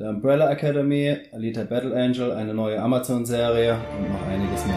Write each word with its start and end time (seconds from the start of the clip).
der 0.00 0.08
Umbrella 0.08 0.50
Academy, 0.50 1.14
Alita 1.30 1.62
Battle 1.64 1.94
Angel, 1.94 2.32
eine 2.32 2.54
neue 2.54 2.80
Amazon-Serie 2.80 3.76
und 3.98 4.10
noch 4.10 4.26
einiges 4.28 4.66
mehr. 4.66 4.76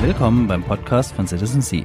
Willkommen 0.00 0.48
beim 0.48 0.64
Podcast 0.64 1.14
von 1.14 1.28
Citizen 1.28 1.62
Sea. 1.62 1.84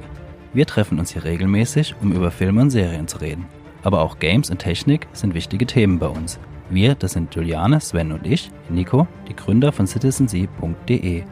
Wir 0.52 0.66
treffen 0.66 0.98
uns 0.98 1.12
hier 1.12 1.22
regelmäßig, 1.22 1.94
um 2.02 2.10
über 2.10 2.32
Filme 2.32 2.62
und 2.62 2.70
Serien 2.70 3.06
zu 3.06 3.18
reden. 3.18 3.46
Aber 3.84 4.00
auch 4.00 4.18
Games 4.18 4.50
und 4.50 4.58
Technik 4.58 5.06
sind 5.12 5.34
wichtige 5.34 5.64
Themen 5.64 6.00
bei 6.00 6.08
uns. 6.08 6.40
Wir, 6.70 6.94
das 6.94 7.12
sind 7.12 7.34
Juliane, 7.34 7.80
Sven 7.80 8.12
und 8.12 8.26
ich, 8.26 8.50
Nico, 8.68 9.06
die 9.26 9.34
Gründer 9.34 9.72
von 9.72 9.86
citizensea.de. 9.86 11.22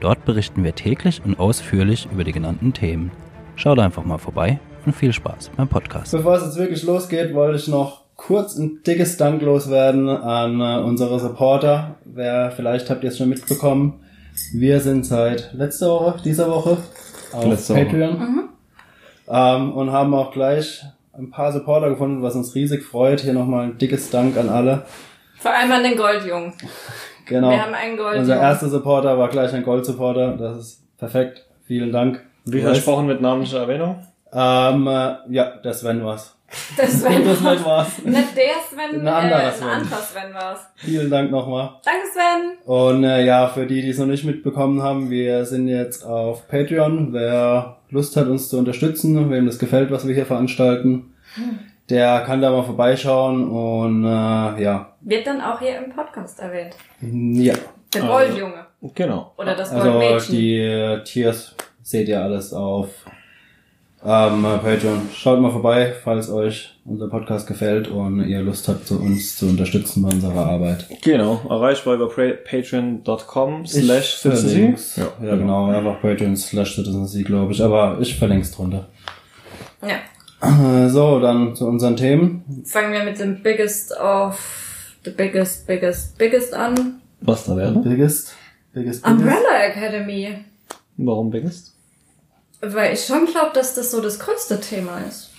Dort 0.00 0.24
berichten 0.24 0.62
wir 0.62 0.74
täglich 0.74 1.20
und 1.24 1.40
ausführlich 1.40 2.08
über 2.12 2.22
die 2.22 2.32
genannten 2.32 2.72
Themen. 2.72 3.10
Schaut 3.56 3.78
einfach 3.80 4.04
mal 4.04 4.18
vorbei 4.18 4.60
und 4.84 4.94
viel 4.94 5.12
Spaß 5.12 5.50
beim 5.56 5.66
Podcast. 5.66 6.12
Bevor 6.12 6.36
es 6.36 6.44
jetzt 6.44 6.56
wirklich 6.56 6.84
losgeht, 6.84 7.34
wollte 7.34 7.58
ich 7.58 7.66
noch 7.66 8.04
kurz 8.14 8.56
ein 8.56 8.82
dickes 8.86 9.16
Dank 9.16 9.42
loswerden 9.42 10.08
an 10.08 10.60
äh, 10.60 10.84
unsere 10.84 11.18
Supporter. 11.18 11.96
Wer, 12.04 12.52
vielleicht 12.52 12.88
habt 12.88 13.02
ihr 13.02 13.10
es 13.10 13.18
schon 13.18 13.28
mitbekommen, 13.28 14.00
wir 14.52 14.80
sind 14.80 15.04
seit 15.04 15.52
letzter 15.54 15.88
Woche, 15.88 16.22
dieser 16.24 16.48
Woche 16.48 16.76
auf 17.32 17.44
Letzte 17.44 17.74
Woche. 17.74 17.84
Patreon 17.86 18.48
ähm, 19.28 19.72
und 19.72 19.90
haben 19.92 20.14
auch 20.14 20.32
gleich 20.32 20.84
ein 21.18 21.30
paar 21.30 21.52
Supporter 21.52 21.88
gefunden, 21.90 22.22
was 22.22 22.34
uns 22.34 22.54
riesig 22.54 22.84
freut. 22.84 23.20
Hier 23.20 23.32
nochmal 23.32 23.64
ein 23.64 23.78
dickes 23.78 24.10
Dank 24.10 24.36
an 24.36 24.48
alle. 24.48 24.84
Vor 25.38 25.52
allem 25.52 25.70
an 25.72 25.82
den 25.82 25.96
Goldjungen. 25.96 26.52
Genau. 27.28 27.50
Wir 27.50 27.60
haben 27.60 27.74
einen 27.74 27.96
Goldjungen. 27.96 28.20
Unser 28.20 28.40
erster 28.40 28.68
Supporter 28.68 29.18
war 29.18 29.28
gleich 29.28 29.52
ein 29.52 29.64
Gold-Supporter. 29.64 30.36
Das 30.36 30.58
ist 30.58 30.96
perfekt. 30.96 31.44
Vielen 31.66 31.90
Dank. 31.90 32.24
Wie 32.44 32.60
versprochen 32.60 33.08
mit 33.08 33.20
namentlicher 33.20 33.62
Erwähnung? 33.62 34.06
Ähm, 34.32 34.86
äh, 34.86 35.16
ja, 35.30 35.56
der 35.56 35.72
Sven 35.74 36.04
war's. 36.04 36.36
Das 36.76 37.00
Sven 37.00 37.24
Der 37.24 37.34
Sven 37.34 37.64
war's. 37.64 37.98
Nicht 38.04 38.36
der 38.36 38.44
Sven, 38.70 39.00
Ein 39.00 39.06
äh, 39.08 39.10
anderer 39.10 39.38
ein 39.46 39.52
Sven. 39.52 39.68
anderer 39.68 39.96
Sven 39.96 40.34
war's. 40.34 40.60
Vielen 40.76 41.10
Dank 41.10 41.32
nochmal. 41.32 41.70
Danke 41.84 42.06
Sven. 42.12 42.58
Und 42.64 43.02
äh, 43.02 43.24
ja, 43.24 43.48
für 43.48 43.66
die, 43.66 43.82
die 43.82 43.90
es 43.90 43.98
noch 43.98 44.06
nicht 44.06 44.22
mitbekommen 44.24 44.80
haben, 44.80 45.10
wir 45.10 45.44
sind 45.46 45.66
jetzt 45.66 46.04
auf 46.04 46.46
Patreon. 46.46 47.12
Wer 47.12 47.75
Lust 47.90 48.16
hat, 48.16 48.26
uns 48.26 48.48
zu 48.48 48.58
unterstützen, 48.58 49.30
wem 49.30 49.46
das 49.46 49.58
gefällt, 49.58 49.90
was 49.90 50.06
wir 50.06 50.14
hier 50.14 50.26
veranstalten, 50.26 51.14
der 51.88 52.20
kann 52.20 52.40
da 52.42 52.50
mal 52.50 52.64
vorbeischauen 52.64 53.48
und 53.48 54.04
äh, 54.04 54.08
ja. 54.62 54.92
Wird 55.02 55.26
dann 55.26 55.40
auch 55.40 55.60
hier 55.60 55.78
im 55.78 55.90
Podcast 55.92 56.40
erwähnt. 56.40 56.74
Ja. 57.00 57.54
Der 57.94 58.02
Also- 58.02 58.12
Goldjunge. 58.14 58.66
Genau. 58.94 59.32
Oder 59.38 59.54
das 59.56 59.70
Also 59.72 59.90
Goldmädchen. 59.90 60.34
die 60.36 60.58
äh, 60.58 61.02
Tiers 61.04 61.54
seht 61.82 62.08
ihr 62.08 62.22
alles 62.22 62.52
auf 62.52 62.88
ähm, 64.06 64.42
Patreon. 64.42 65.08
Schaut 65.12 65.40
mal 65.40 65.50
vorbei, 65.50 65.92
falls 66.04 66.30
euch 66.30 66.78
unser 66.84 67.08
Podcast 67.08 67.48
gefällt 67.48 67.88
und 67.88 68.24
ihr 68.28 68.40
Lust 68.40 68.68
habt, 68.68 68.86
zu 68.86 69.00
uns 69.00 69.36
zu 69.36 69.46
unterstützen 69.46 70.02
bei 70.02 70.10
unserer 70.10 70.46
Arbeit. 70.46 70.86
Genau. 71.02 71.40
Erreichbar 71.50 71.94
über 71.94 72.08
patreon.com 72.08 73.66
slash 73.66 74.18
citizen. 74.18 74.76
Ja, 74.96 75.34
genau, 75.34 75.66
einfach 75.66 76.00
Patreon 76.00 76.36
slash 76.36 76.76
Citizen 76.76 77.24
glaube 77.24 77.52
ich, 77.52 77.60
aber 77.62 77.98
ich 78.00 78.16
verlink's 78.16 78.52
drunter. 78.52 78.86
Ja. 79.82 79.98
Äh, 80.40 80.88
So, 80.88 81.18
dann 81.18 81.56
zu 81.56 81.66
unseren 81.66 81.96
Themen. 81.96 82.44
Fangen 82.64 82.92
wir 82.92 83.02
mit 83.02 83.18
dem 83.18 83.42
Biggest 83.42 83.92
of 83.98 84.38
the 85.04 85.10
Biggest, 85.10 85.66
Biggest, 85.66 86.16
Biggest 86.16 86.54
an. 86.54 87.00
Was 87.22 87.46
da 87.46 87.56
wäre? 87.56 87.72
Biggest, 87.72 88.34
biggest, 88.72 89.02
biggest. 89.02 89.06
Umbrella 89.06 89.64
Academy. 89.66 90.44
Warum 90.96 91.30
biggest? 91.30 91.75
Weil 92.74 92.94
ich 92.94 93.04
schon 93.04 93.26
glaube, 93.26 93.50
dass 93.54 93.74
das 93.74 93.90
so 93.90 94.00
das 94.00 94.18
größte 94.18 94.60
Thema 94.60 95.00
ist. 95.08 95.30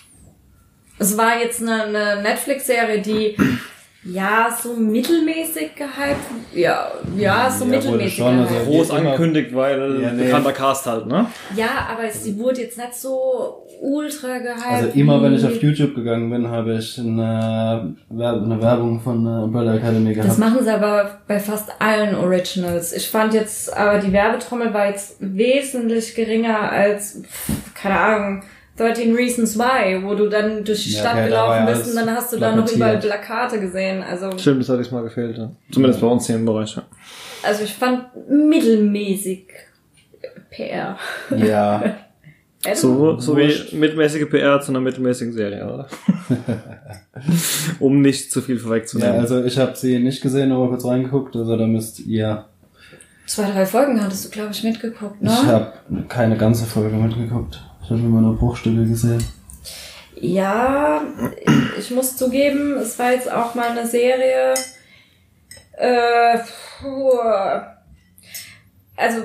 Es 1.00 1.18
war 1.18 1.40
jetzt 1.40 1.62
eine, 1.62 1.84
eine 1.84 2.22
Netflix-Serie, 2.22 3.02
die 3.02 3.38
ja 4.12 4.48
so 4.62 4.74
mittelmäßig 4.74 5.76
gehypt, 5.76 6.26
ja, 6.54 6.92
ja, 7.18 7.50
so 7.50 7.66
Ja, 7.66 7.72
mittelmäßig 7.72 8.16
schon, 8.16 8.40
also-. 8.40 8.56
Groß 8.66 8.92
angekündigt, 8.92 9.54
weil 9.56 10.02
Ja, 10.02 10.12
nee. 10.12 10.24
bekannter 10.26 10.52
Cast 10.54 10.86
halt, 10.86 11.08
ne? 11.08 11.26
Ja, 11.56 11.88
aber 11.92 12.10
sie 12.10 12.38
wurde 12.40 12.62
jetzt 12.62 12.78
nicht 12.78 12.96
so 12.96 13.64
ultra 13.82 14.40
gehypt. 14.40 14.66
Also 14.70 14.88
immer, 14.96 15.22
wenn 15.22 15.36
ich 15.36 15.46
auf 15.46 15.62
YouTube 15.62 15.94
gegangen 15.96 16.30
bin, 16.32 16.48
habe 16.50 16.76
ich 16.76 16.98
eine, 17.00 17.96
Werb- 18.10 18.44
eine 18.44 18.60
Werbung 18.62 19.00
von 19.00 19.26
Umbrella 19.28 19.76
Academy 19.76 20.14
gehabt. 20.14 20.30
Das 20.30 20.38
machen 20.40 20.64
sie 20.64 20.72
aber 20.74 21.20
bei 21.28 21.40
fast 21.40 21.70
allen 21.80 22.16
Originals. 22.16 22.94
Ich 22.94 23.08
fand 23.10 23.34
jetzt, 23.36 23.76
aber 23.76 24.00
die 24.00 24.12
Werbetrommel 24.12 24.74
war 24.74 24.88
jetzt 24.88 25.18
wesentlich 25.20 26.16
geringer 26.16 26.72
als, 26.72 27.22
pff, 27.24 27.74
keine 27.76 28.00
Ahnung, 28.00 28.44
13 28.78 29.16
Reasons 29.16 29.58
Why, 29.58 30.04
wo 30.04 30.14
du 30.14 30.30
dann 30.30 30.64
durch 30.64 30.84
die 30.84 30.94
Ja, 30.94 31.00
Stadt 31.02 31.14
okay, 31.14 31.30
da 31.30 31.36
war 31.36 31.48
gelaufen 31.48 31.68
ja 31.68 31.74
bist 31.74 31.90
und 31.90 31.96
dann 31.96 32.16
hast 32.16 32.32
du 32.34 32.38
da 32.38 32.56
noch 32.56 32.72
überall 32.72 33.00
Plakate 33.00 33.60
gesehen. 33.60 34.04
Also, 34.04 34.38
Stimmt, 34.38 34.62
das 34.62 34.70
hatte 34.70 34.82
ich 34.84 34.92
mal 34.92 35.04
gefehlt, 35.04 35.38
ja. 35.38 35.52
Zumindest 35.72 36.00
bei 36.00 36.08
uns 36.08 36.28
hier 36.28 36.36
im 36.36 36.46
Bereich, 36.46 36.76
ja. 36.76 36.84
also 37.44 37.64
ich 37.64 37.74
fand 37.74 38.06
mittelmäßig 38.30 39.48
PR. 40.52 40.98
ja, 41.36 41.96
So, 42.76 43.20
so 43.20 43.36
wie 43.36 43.76
mittelmäßige 43.76 44.30
PR 44.30 44.62
zu 44.62 44.72
einer 44.72 44.82
mittelmäßigen 44.82 45.34
Serie, 45.34 45.66
oder? 45.66 45.88
um 47.80 48.02
nicht 48.02 48.32
zu 48.32 48.42
viel 48.42 48.58
ja, 48.58 48.62
vorwegzunehmen. 48.62 49.20
also 49.20 49.44
ich 49.44 49.58
habe 49.58 49.76
sie 49.76 49.98
nicht 49.98 50.22
gesehen, 50.22 50.52
aber 50.52 50.68
kurz 50.70 50.86
reingeguckt, 50.86 51.36
also 51.36 51.58
da 51.58 51.66
müsst 51.66 52.00
ihr... 52.02 52.46
Zwei, 53.26 53.52
drei 53.52 53.66
Folgen 53.66 54.02
hattest 54.02 54.26
du, 54.26 54.30
glaube 54.30 54.52
ich, 54.52 54.64
mitgeguckt, 54.64 55.22
ne? 55.22 55.32
Ich 55.32 55.48
habe 55.48 55.74
keine 56.08 56.38
ganze 56.38 56.66
Folge 56.66 56.96
mitgeguckt. 56.96 57.62
Ich 57.88 57.92
habe 57.92 58.02
immer 58.02 58.20
nur 58.20 58.36
Bruchstücke 58.36 58.86
gesehen. 58.86 59.24
Ja, 60.20 61.06
ich 61.80 61.90
muss 61.90 62.18
zugeben, 62.18 62.76
es 62.76 63.00
war 63.00 63.14
jetzt 63.14 63.32
auch 63.32 63.56
mal 63.56 63.70
eine 63.70 63.88
Serie. 63.88 64.56
Äh, 65.72 66.38
puh. 66.82 67.12
also 68.98 69.22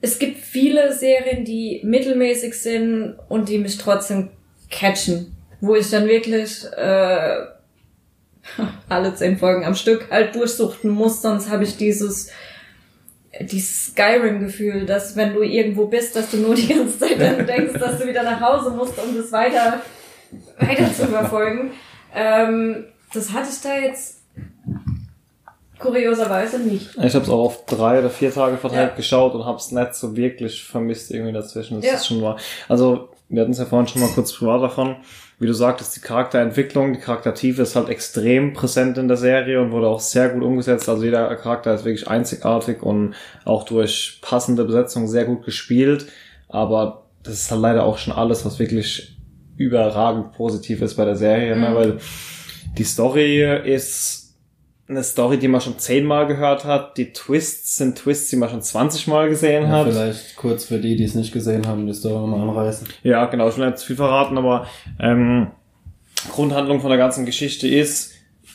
es 0.00 0.18
gibt 0.18 0.38
viele 0.38 0.94
Serien, 0.94 1.44
die 1.44 1.82
mittelmäßig 1.84 2.54
sind 2.54 3.18
und 3.28 3.50
die 3.50 3.58
mich 3.58 3.76
trotzdem 3.76 4.30
catchen, 4.70 5.36
wo 5.60 5.74
ich 5.74 5.90
dann 5.90 6.06
wirklich 6.06 6.64
äh, 6.74 7.36
alle 8.88 9.14
zehn 9.14 9.36
Folgen 9.36 9.66
am 9.66 9.74
Stück 9.74 10.10
halt 10.10 10.34
durchsuchten 10.34 10.90
muss, 10.90 11.20
sonst 11.20 11.50
habe 11.50 11.64
ich 11.64 11.76
dieses 11.76 12.30
dieses 13.40 13.86
Skyrim-Gefühl, 13.92 14.86
dass 14.86 15.14
wenn 15.16 15.34
du 15.34 15.42
irgendwo 15.42 15.86
bist, 15.86 16.16
dass 16.16 16.30
du 16.30 16.38
nur 16.38 16.54
die 16.54 16.68
ganze 16.68 16.98
Zeit 16.98 17.20
dann 17.20 17.46
denkst, 17.46 17.74
dass 17.78 17.98
du 17.98 18.06
wieder 18.06 18.22
nach 18.22 18.40
Hause 18.40 18.70
musst, 18.70 18.94
um 18.98 19.16
das 19.16 19.30
weiter, 19.32 19.80
weiter 20.58 20.92
zu 20.92 21.06
verfolgen. 21.06 21.70
Ähm, 22.14 22.86
das 23.12 23.32
hatte 23.32 23.48
ich 23.50 23.60
da 23.60 23.76
jetzt 23.78 24.18
kurioserweise 25.78 26.58
nicht. 26.58 26.90
Ich 26.96 27.14
habe 27.14 27.24
es 27.24 27.30
auch 27.30 27.44
auf 27.44 27.64
drei 27.66 28.00
oder 28.00 28.10
vier 28.10 28.32
Tage 28.32 28.56
verteilt 28.58 28.90
Ja. 28.90 28.96
geschaut 28.96 29.34
und 29.34 29.44
habe 29.44 29.58
es 29.58 29.70
nicht 29.70 29.94
so 29.94 30.16
wirklich 30.16 30.64
vermisst 30.64 31.10
irgendwie 31.12 31.32
dazwischen. 31.32 31.76
Das 31.80 31.86
Ja. 31.86 31.94
ist 31.94 32.06
schon 32.06 32.20
wahr. 32.22 32.36
Also 32.68 33.10
wir 33.28 33.42
hatten 33.42 33.52
es 33.52 33.58
ja 33.58 33.64
vorhin 33.66 33.86
schon 33.86 34.00
mal 34.02 34.10
kurz 34.10 34.32
privat 34.32 34.62
davon. 34.62 34.96
Wie 35.40 35.46
du 35.46 35.52
sagtest, 35.52 35.94
die 35.94 36.00
Charakterentwicklung, 36.00 36.92
die 36.92 36.98
Charaktertiefe 36.98 37.62
ist 37.62 37.76
halt 37.76 37.88
extrem 37.88 38.54
präsent 38.54 38.98
in 38.98 39.06
der 39.06 39.16
Serie 39.16 39.60
und 39.60 39.70
wurde 39.70 39.86
auch 39.86 40.00
sehr 40.00 40.30
gut 40.30 40.42
umgesetzt. 40.42 40.88
Also 40.88 41.04
jeder 41.04 41.34
Charakter 41.36 41.72
ist 41.74 41.84
wirklich 41.84 42.08
einzigartig 42.08 42.82
und 42.82 43.14
auch 43.44 43.64
durch 43.64 44.18
passende 44.20 44.64
Besetzung 44.64 45.06
sehr 45.06 45.26
gut 45.26 45.44
gespielt. 45.44 46.06
Aber 46.48 47.06
das 47.22 47.34
ist 47.34 47.50
halt 47.52 47.60
leider 47.60 47.84
auch 47.84 47.98
schon 47.98 48.12
alles, 48.12 48.44
was 48.44 48.58
wirklich 48.58 49.16
überragend 49.56 50.32
positiv 50.32 50.82
ist 50.82 50.94
bei 50.94 51.04
der 51.04 51.16
Serie, 51.16 51.56
ne? 51.56 51.70
Mhm. 51.70 51.74
weil 51.74 51.98
die 52.76 52.84
Story 52.84 53.44
ist 53.64 54.27
eine 54.88 55.02
Story, 55.04 55.38
die 55.38 55.48
man 55.48 55.60
schon 55.60 55.78
zehnmal 55.78 56.26
gehört 56.26 56.64
hat. 56.64 56.96
Die 56.96 57.12
Twists 57.12 57.76
sind 57.76 57.98
Twists, 57.98 58.30
die 58.30 58.36
man 58.36 58.48
schon 58.48 58.62
20 58.62 59.06
Mal 59.06 59.28
gesehen 59.28 59.64
Ja, 59.64 59.68
hat. 59.68 59.88
vielleicht 59.88 60.36
kurz 60.36 60.64
für 60.64 60.78
die, 60.78 60.96
die 60.96 61.04
es 61.04 61.14
nicht 61.14 61.32
gesehen 61.32 61.66
haben, 61.66 61.86
die 61.86 61.92
Story 61.94 62.26
mal 62.26 62.40
anreißen. 62.40 62.88
Ja, 63.02 63.26
genau, 63.26 63.48
ich 63.48 63.56
will 63.58 63.66
nicht 63.66 63.78
zu 63.78 63.86
viel 63.86 63.96
verraten, 63.96 64.38
aber 64.38 64.66
ähm, 64.98 65.48
Grundhandlung 66.32 66.80
von 66.80 66.90
der 66.90 66.98
ganzen 66.98 67.26
Geschichte 67.26 67.68
ist, 67.68 68.12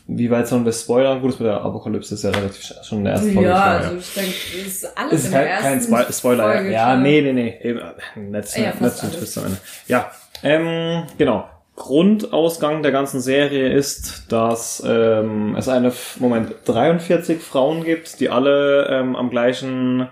wie 0.07 0.29
weit 0.29 0.47
sollen 0.47 0.65
wir 0.65 0.73
spoilern? 0.73 1.21
Gut, 1.21 1.31
das 1.33 1.39
mit 1.39 1.47
der 1.47 1.61
Apokalypse 1.61 2.15
ist 2.15 2.23
ja 2.23 2.31
relativ 2.31 2.61
sch- 2.61 2.83
schon 2.83 2.97
in 2.99 3.03
der 3.05 3.13
ersten 3.13 3.33
Folge. 3.33 3.49
ja, 3.49 3.55
klar, 3.55 3.77
also 3.77 3.97
ich 3.97 4.13
denke, 4.13 4.31
das 4.57 4.67
ist 4.67 4.97
alles 4.97 5.13
ist 5.13 5.25
in 5.27 5.31
kein, 5.31 5.43
der 5.45 5.57
kein 5.59 5.73
ersten 5.77 5.93
Spo 5.95 6.11
Spoiler. 6.11 6.43
Folge, 6.43 6.71
ja, 6.71 6.83
klar. 6.83 6.97
nee, 6.97 7.21
nee, 7.21 7.31
nee. 7.33 7.57
Eben, 7.61 7.79
äh, 7.79 8.19
nicht, 8.19 8.57
Ja, 8.57 8.65
nicht 8.71 8.81
alles. 8.81 8.97
Twist 8.99 9.37
am 9.37 9.45
Ende. 9.45 9.57
Ja, 9.87 10.11
ähm, 10.43 11.03
genau. 11.17 11.47
Grundausgang 11.75 12.83
der 12.83 12.91
ganzen 12.91 13.19
Serie 13.19 13.69
ist, 13.69 14.31
dass 14.31 14.83
ähm, 14.85 15.55
es 15.57 15.67
eine, 15.67 15.91
Moment, 16.19 16.53
43 16.65 17.41
Frauen 17.41 17.83
gibt, 17.83 18.19
die 18.19 18.29
alle 18.29 18.87
ähm, 18.89 19.15
am 19.15 19.29
gleichen 19.29 20.07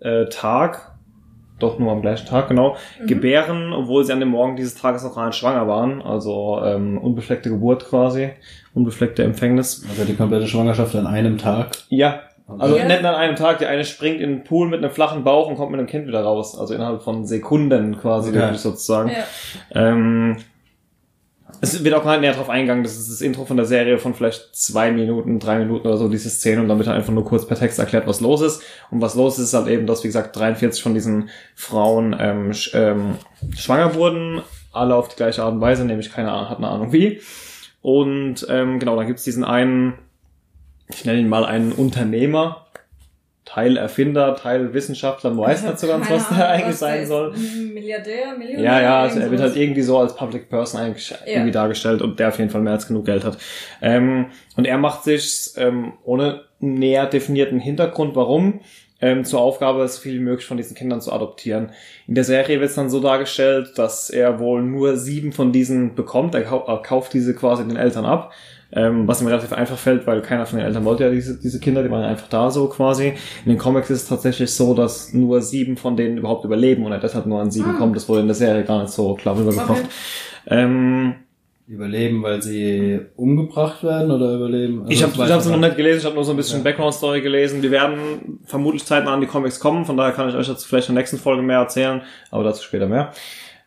äh, 0.00 0.26
Tag 0.26 0.92
doch 1.58 1.78
nur 1.78 1.92
am 1.92 2.02
gleichen 2.02 2.26
Tag, 2.26 2.48
genau, 2.48 2.76
gebären, 3.06 3.72
obwohl 3.72 4.04
sie 4.04 4.12
an 4.12 4.20
dem 4.20 4.28
Morgen 4.28 4.56
dieses 4.56 4.74
Tages 4.74 5.02
noch 5.04 5.16
nicht 5.24 5.36
schwanger 5.36 5.66
waren. 5.66 6.02
Also 6.02 6.60
ähm, 6.62 6.98
unbefleckte 6.98 7.48
Geburt 7.48 7.88
quasi, 7.88 8.30
unbefleckte 8.74 9.22
Empfängnis. 9.22 9.84
Also 9.88 10.04
die 10.04 10.14
komplette 10.14 10.46
Schwangerschaft 10.46 10.94
an 10.96 11.06
einem 11.06 11.38
Tag. 11.38 11.70
Ja, 11.88 12.20
also 12.46 12.76
Ja. 12.76 12.84
nicht 12.84 13.04
an 13.04 13.14
einem 13.14 13.36
Tag. 13.36 13.58
Die 13.58 13.66
eine 13.66 13.84
springt 13.84 14.20
in 14.20 14.30
den 14.30 14.44
Pool 14.44 14.68
mit 14.68 14.82
einem 14.82 14.92
flachen 14.92 15.24
Bauch 15.24 15.48
und 15.48 15.56
kommt 15.56 15.70
mit 15.70 15.80
einem 15.80 15.88
Kind 15.88 16.06
wieder 16.06 16.22
raus. 16.22 16.58
Also 16.58 16.74
innerhalb 16.74 17.02
von 17.02 17.24
Sekunden 17.24 17.98
quasi, 17.98 18.32
wirklich 18.34 18.60
sozusagen. 18.60 19.10
Ja. 19.10 19.88
Ähm, 19.88 20.36
es 21.60 21.84
wird 21.84 21.94
auch 21.94 22.04
nicht 22.04 22.20
näher 22.20 22.34
drauf 22.34 22.50
eingegangen. 22.50 22.82
Das 22.82 22.96
ist 22.96 23.10
das 23.10 23.20
Intro 23.20 23.44
von 23.44 23.56
der 23.56 23.66
Serie 23.66 23.98
von 23.98 24.14
vielleicht 24.14 24.54
zwei 24.54 24.90
Minuten, 24.90 25.38
drei 25.38 25.58
Minuten 25.58 25.86
oder 25.86 25.96
so, 25.96 26.08
diese 26.08 26.28
Szene. 26.28 26.60
Und 26.60 26.68
wird 26.68 26.88
halt 26.88 26.98
einfach 26.98 27.12
nur 27.12 27.24
kurz 27.24 27.46
per 27.46 27.56
Text 27.56 27.78
erklärt, 27.78 28.06
was 28.06 28.20
los 28.20 28.40
ist. 28.40 28.62
Und 28.90 29.00
was 29.00 29.14
los 29.14 29.38
ist, 29.38 29.46
ist 29.46 29.54
halt 29.54 29.68
eben, 29.68 29.86
dass, 29.86 30.02
wie 30.02 30.08
gesagt, 30.08 30.36
43 30.36 30.82
von 30.82 30.94
diesen 30.94 31.30
Frauen 31.54 32.16
ähm, 32.18 32.52
sch 32.52 32.72
ähm, 32.74 33.16
schwanger 33.56 33.94
wurden. 33.94 34.42
Alle 34.72 34.94
auf 34.94 35.08
die 35.08 35.16
gleiche 35.16 35.42
Art 35.42 35.54
und 35.54 35.60
Weise, 35.60 35.84
nämlich 35.84 36.12
keine 36.12 36.30
Ahnung, 36.32 36.50
hat 36.50 36.58
eine 36.58 36.68
Ahnung 36.68 36.92
wie. 36.92 37.20
Und 37.80 38.46
ähm, 38.50 38.78
genau, 38.78 38.96
dann 38.96 39.06
gibt's 39.06 39.24
diesen 39.24 39.44
einen, 39.44 39.94
ich 40.88 41.04
nenne 41.04 41.20
ihn 41.20 41.28
mal 41.28 41.44
einen 41.44 41.72
Unternehmer, 41.72 42.65
Teil 43.56 43.78
Erfinder, 43.78 44.36
Teil 44.36 44.74
Wissenschaftler, 44.74 45.30
man 45.30 45.46
weiß 45.46 45.62
nicht 45.64 45.78
so 45.78 45.86
ganz, 45.86 46.10
was 46.10 46.28
der 46.28 46.50
eigentlich 46.50 46.68
was 46.68 46.78
sein 46.78 47.06
soll. 47.06 47.32
Milliardär, 47.72 48.36
Millionär. 48.36 48.62
Ja, 48.62 48.82
ja, 48.82 49.00
also 49.00 49.18
er 49.18 49.30
wird 49.30 49.40
halt 49.40 49.56
irgendwie 49.56 49.80
so 49.80 49.96
als 49.96 50.14
Public 50.14 50.50
Person 50.50 50.78
eigentlich 50.78 51.14
irgendwie 51.24 51.52
dargestellt 51.52 52.02
und 52.02 52.18
der 52.18 52.28
auf 52.28 52.38
jeden 52.38 52.50
Fall 52.50 52.60
mehr 52.60 52.74
als 52.74 52.86
genug 52.86 53.06
Geld 53.06 53.24
hat. 53.24 53.38
Ähm, 53.80 54.26
und 54.56 54.66
er 54.66 54.76
macht 54.76 55.04
sich 55.04 55.52
ähm, 55.56 55.94
ohne 56.04 56.42
näher 56.60 57.06
definierten 57.06 57.58
Hintergrund, 57.58 58.14
warum, 58.14 58.60
ähm, 59.00 59.24
zur 59.24 59.40
Aufgabe, 59.40 59.88
so 59.88 60.02
viel 60.02 60.16
wie 60.16 60.22
möglich 60.22 60.46
von 60.46 60.58
diesen 60.58 60.76
Kindern 60.76 61.00
zu 61.00 61.10
adoptieren. 61.10 61.72
In 62.06 62.14
der 62.14 62.24
Serie 62.24 62.60
wird 62.60 62.68
es 62.68 62.76
dann 62.76 62.90
so 62.90 63.00
dargestellt, 63.00 63.78
dass 63.78 64.10
er 64.10 64.38
wohl 64.38 64.60
nur 64.60 64.98
sieben 64.98 65.32
von 65.32 65.52
diesen 65.52 65.94
bekommt. 65.94 66.34
Er, 66.34 66.42
kau 66.42 66.62
er 66.66 66.82
kauft 66.82 67.14
diese 67.14 67.34
quasi 67.34 67.66
den 67.66 67.76
Eltern 67.76 68.04
ab. 68.04 68.34
Ähm, 68.72 69.06
was 69.06 69.20
ihm 69.22 69.28
relativ 69.28 69.52
einfach 69.52 69.78
fällt, 69.78 70.06
weil 70.08 70.20
keiner 70.22 70.44
von 70.44 70.58
den 70.58 70.66
Eltern 70.66 70.84
wollte 70.84 71.04
ja 71.04 71.10
diese, 71.10 71.38
diese 71.40 71.60
Kinder, 71.60 71.84
die 71.84 71.90
waren 71.90 72.02
einfach 72.02 72.28
da 72.28 72.50
so 72.50 72.66
quasi. 72.68 73.14
In 73.44 73.50
den 73.52 73.58
Comics 73.58 73.90
ist 73.90 74.02
es 74.02 74.08
tatsächlich 74.08 74.52
so, 74.52 74.74
dass 74.74 75.12
nur 75.12 75.40
sieben 75.40 75.76
von 75.76 75.96
denen 75.96 76.18
überhaupt 76.18 76.44
überleben 76.44 76.84
und 76.84 76.90
er 76.92 76.98
deshalb 76.98 77.26
nur 77.26 77.40
an 77.40 77.50
sieben 77.52 77.70
Ah. 77.76 77.78
kommt. 77.78 77.94
Das 77.94 78.08
wurde 78.08 78.22
in 78.22 78.26
der 78.26 78.34
Serie 78.34 78.64
gar 78.64 78.82
nicht 78.82 78.92
so 78.92 79.14
klar 79.14 79.36
rübergebracht. 79.38 79.70
Okay. 79.70 79.82
Ähm, 80.48 81.14
Überleben, 81.68 82.22
weil 82.22 82.40
sie 82.42 83.00
umgebracht 83.16 83.82
werden 83.82 84.12
oder 84.12 84.34
überleben? 84.34 84.82
Also 84.82 84.92
ich 84.92 85.02
habe 85.02 85.12
ich 85.16 85.32
hab's 85.32 85.46
noch 85.46 85.56
nicht 85.56 85.76
gelesen, 85.76 85.98
ich 85.98 86.04
habe 86.04 86.14
nur 86.14 86.24
so 86.24 86.30
ein 86.30 86.36
bisschen 86.36 86.58
Ja. 86.58 86.64
Background-Story 86.64 87.22
gelesen. 87.22 87.60
Wir 87.60 87.72
werden 87.72 88.38
vermutlich 88.44 88.84
zeitnah 88.84 89.14
an 89.14 89.20
die 89.20 89.26
Comics 89.26 89.58
kommen, 89.58 89.84
von 89.84 89.96
daher 89.96 90.12
kann 90.12 90.28
ich 90.28 90.36
euch 90.36 90.46
jetzt 90.46 90.64
vielleicht 90.64 90.88
in 90.88 90.94
der 90.94 91.02
nächsten 91.02 91.18
Folge 91.18 91.42
mehr 91.42 91.58
erzählen, 91.58 92.02
aber 92.30 92.44
dazu 92.44 92.62
später 92.62 92.86
mehr. 92.86 93.12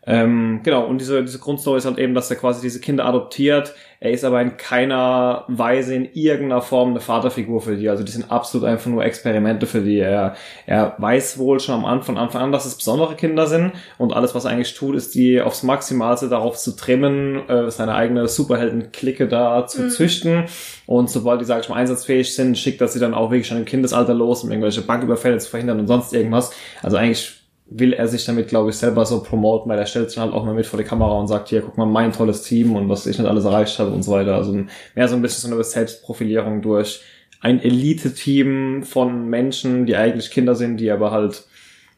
Ähm, 0.06 0.60
genau, 0.62 0.86
und 0.86 0.98
diese, 0.98 1.22
diese 1.22 1.38
Grundstory 1.38 1.76
ist 1.76 1.84
halt 1.84 1.98
eben, 1.98 2.14
dass 2.14 2.30
er 2.30 2.36
quasi 2.36 2.62
diese 2.62 2.80
Kinder 2.80 3.04
adoptiert. 3.04 3.74
Er 4.02 4.12
ist 4.12 4.24
aber 4.24 4.40
in 4.40 4.56
keiner 4.56 5.44
Weise 5.48 5.94
in 5.94 6.08
irgendeiner 6.14 6.62
Form 6.62 6.90
eine 6.90 7.00
Vaterfigur 7.00 7.60
für 7.60 7.76
die. 7.76 7.86
Also 7.90 8.02
die 8.02 8.10
sind 8.10 8.30
absolut 8.30 8.66
einfach 8.66 8.86
nur 8.86 9.04
Experimente 9.04 9.66
für 9.66 9.82
die. 9.82 9.98
Er, 9.98 10.36
er 10.64 10.94
weiß 10.96 11.36
wohl 11.36 11.60
schon 11.60 11.74
am 11.74 11.84
Anfang, 11.84 12.14
von 12.14 12.16
Anfang 12.16 12.40
an, 12.40 12.50
dass 12.52 12.64
es 12.64 12.76
besondere 12.76 13.14
Kinder 13.14 13.46
sind 13.46 13.72
und 13.98 14.14
alles, 14.14 14.34
was 14.34 14.46
er 14.46 14.52
eigentlich 14.52 14.72
tut, 14.72 14.96
ist 14.96 15.14
die 15.14 15.42
aufs 15.42 15.62
Maximalste 15.62 16.30
darauf 16.30 16.56
zu 16.56 16.74
trimmen, 16.76 17.46
äh, 17.50 17.70
seine 17.70 17.94
eigene 17.94 18.26
Superhelden-Clique 18.26 19.28
da 19.28 19.66
zu 19.66 19.82
Mhm. 19.82 19.90
züchten. 19.90 20.44
Und 20.86 21.10
sobald 21.10 21.42
die, 21.42 21.44
sag 21.44 21.60
ich 21.62 21.68
mal, 21.68 21.76
einsatzfähig 21.76 22.34
sind, 22.34 22.56
schickt 22.56 22.80
er 22.80 22.88
sie 22.88 23.00
dann 23.00 23.12
auch 23.12 23.30
wirklich 23.30 23.48
schon 23.48 23.58
im 23.58 23.66
Kindesalter 23.66 24.14
los, 24.14 24.42
um 24.44 24.50
irgendwelche 24.50 24.80
Banküberfälle 24.80 25.36
zu 25.36 25.50
verhindern 25.50 25.78
und 25.78 25.88
sonst 25.88 26.14
irgendwas. 26.14 26.52
Also 26.82 26.96
eigentlich 26.96 27.39
will 27.70 27.92
er 27.92 28.08
sich 28.08 28.24
damit, 28.24 28.48
glaube 28.48 28.70
ich, 28.70 28.76
selber 28.76 29.06
so 29.06 29.22
promoten, 29.22 29.70
weil 29.70 29.78
er 29.78 29.86
stellt 29.86 30.10
sich 30.10 30.18
halt 30.18 30.32
auch 30.32 30.44
mal 30.44 30.54
mit 30.54 30.66
vor 30.66 30.78
die 30.78 30.84
Kamera 30.84 31.12
und 31.12 31.28
sagt, 31.28 31.48
hier, 31.48 31.62
guck 31.62 31.78
mal, 31.78 31.86
mein 31.86 32.12
tolles 32.12 32.42
Team 32.42 32.74
und 32.74 32.88
was 32.88 33.06
ich 33.06 33.18
nicht 33.18 33.28
alles 33.28 33.44
erreicht 33.44 33.78
habe 33.78 33.92
und 33.92 34.02
so 34.02 34.12
weiter. 34.12 34.34
Also 34.34 34.52
mehr 34.52 35.08
so 35.08 35.14
ein 35.14 35.22
bisschen 35.22 35.48
so 35.48 35.54
eine 35.54 35.64
Selbstprofilierung 35.64 36.62
durch 36.62 37.02
ein 37.40 37.62
Elite-Team 37.62 38.82
von 38.82 39.28
Menschen, 39.28 39.86
die 39.86 39.96
eigentlich 39.96 40.30
Kinder 40.30 40.54
sind, 40.54 40.78
die 40.78 40.90
aber 40.90 41.12
halt, 41.12 41.44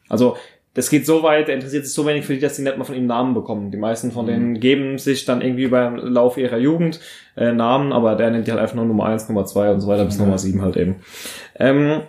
also 0.09 0.37
das 0.75 0.89
geht 0.89 1.05
so 1.05 1.21
weit, 1.21 1.49
er 1.49 1.55
interessiert 1.55 1.85
sich 1.85 1.93
so 1.93 2.05
wenig 2.05 2.25
für 2.25 2.33
die, 2.33 2.39
dass 2.39 2.55
sie 2.55 2.63
nicht 2.63 2.77
mal 2.77 2.83
von 2.83 2.95
ihm 2.95 3.05
Namen 3.05 3.33
bekommen. 3.33 3.69
Die 3.69 3.77
meisten 3.77 4.11
von 4.11 4.25
denen 4.25 4.59
geben 4.59 4.97
sich 4.97 5.25
dann 5.25 5.41
irgendwie 5.41 5.67
beim 5.67 5.97
Lauf 5.97 6.37
ihrer 6.37 6.57
Jugend 6.57 6.99
äh, 7.35 7.51
Namen, 7.51 7.93
aber 7.93 8.15
der 8.15 8.31
nennt 8.31 8.47
die 8.47 8.51
halt 8.51 8.61
einfach 8.61 8.75
nur 8.75 8.85
Nummer 8.85 9.05
eins, 9.05 9.27
Nummer 9.27 9.45
zwei 9.45 9.71
und 9.71 9.81
so 9.81 9.87
weiter 9.87 10.05
bis 10.05 10.17
Ja. 10.17 10.23
Nummer 10.23 10.37
sieben 10.37 10.61
halt 10.61 10.77
eben. 10.77 10.95
Ähm, 11.59 12.01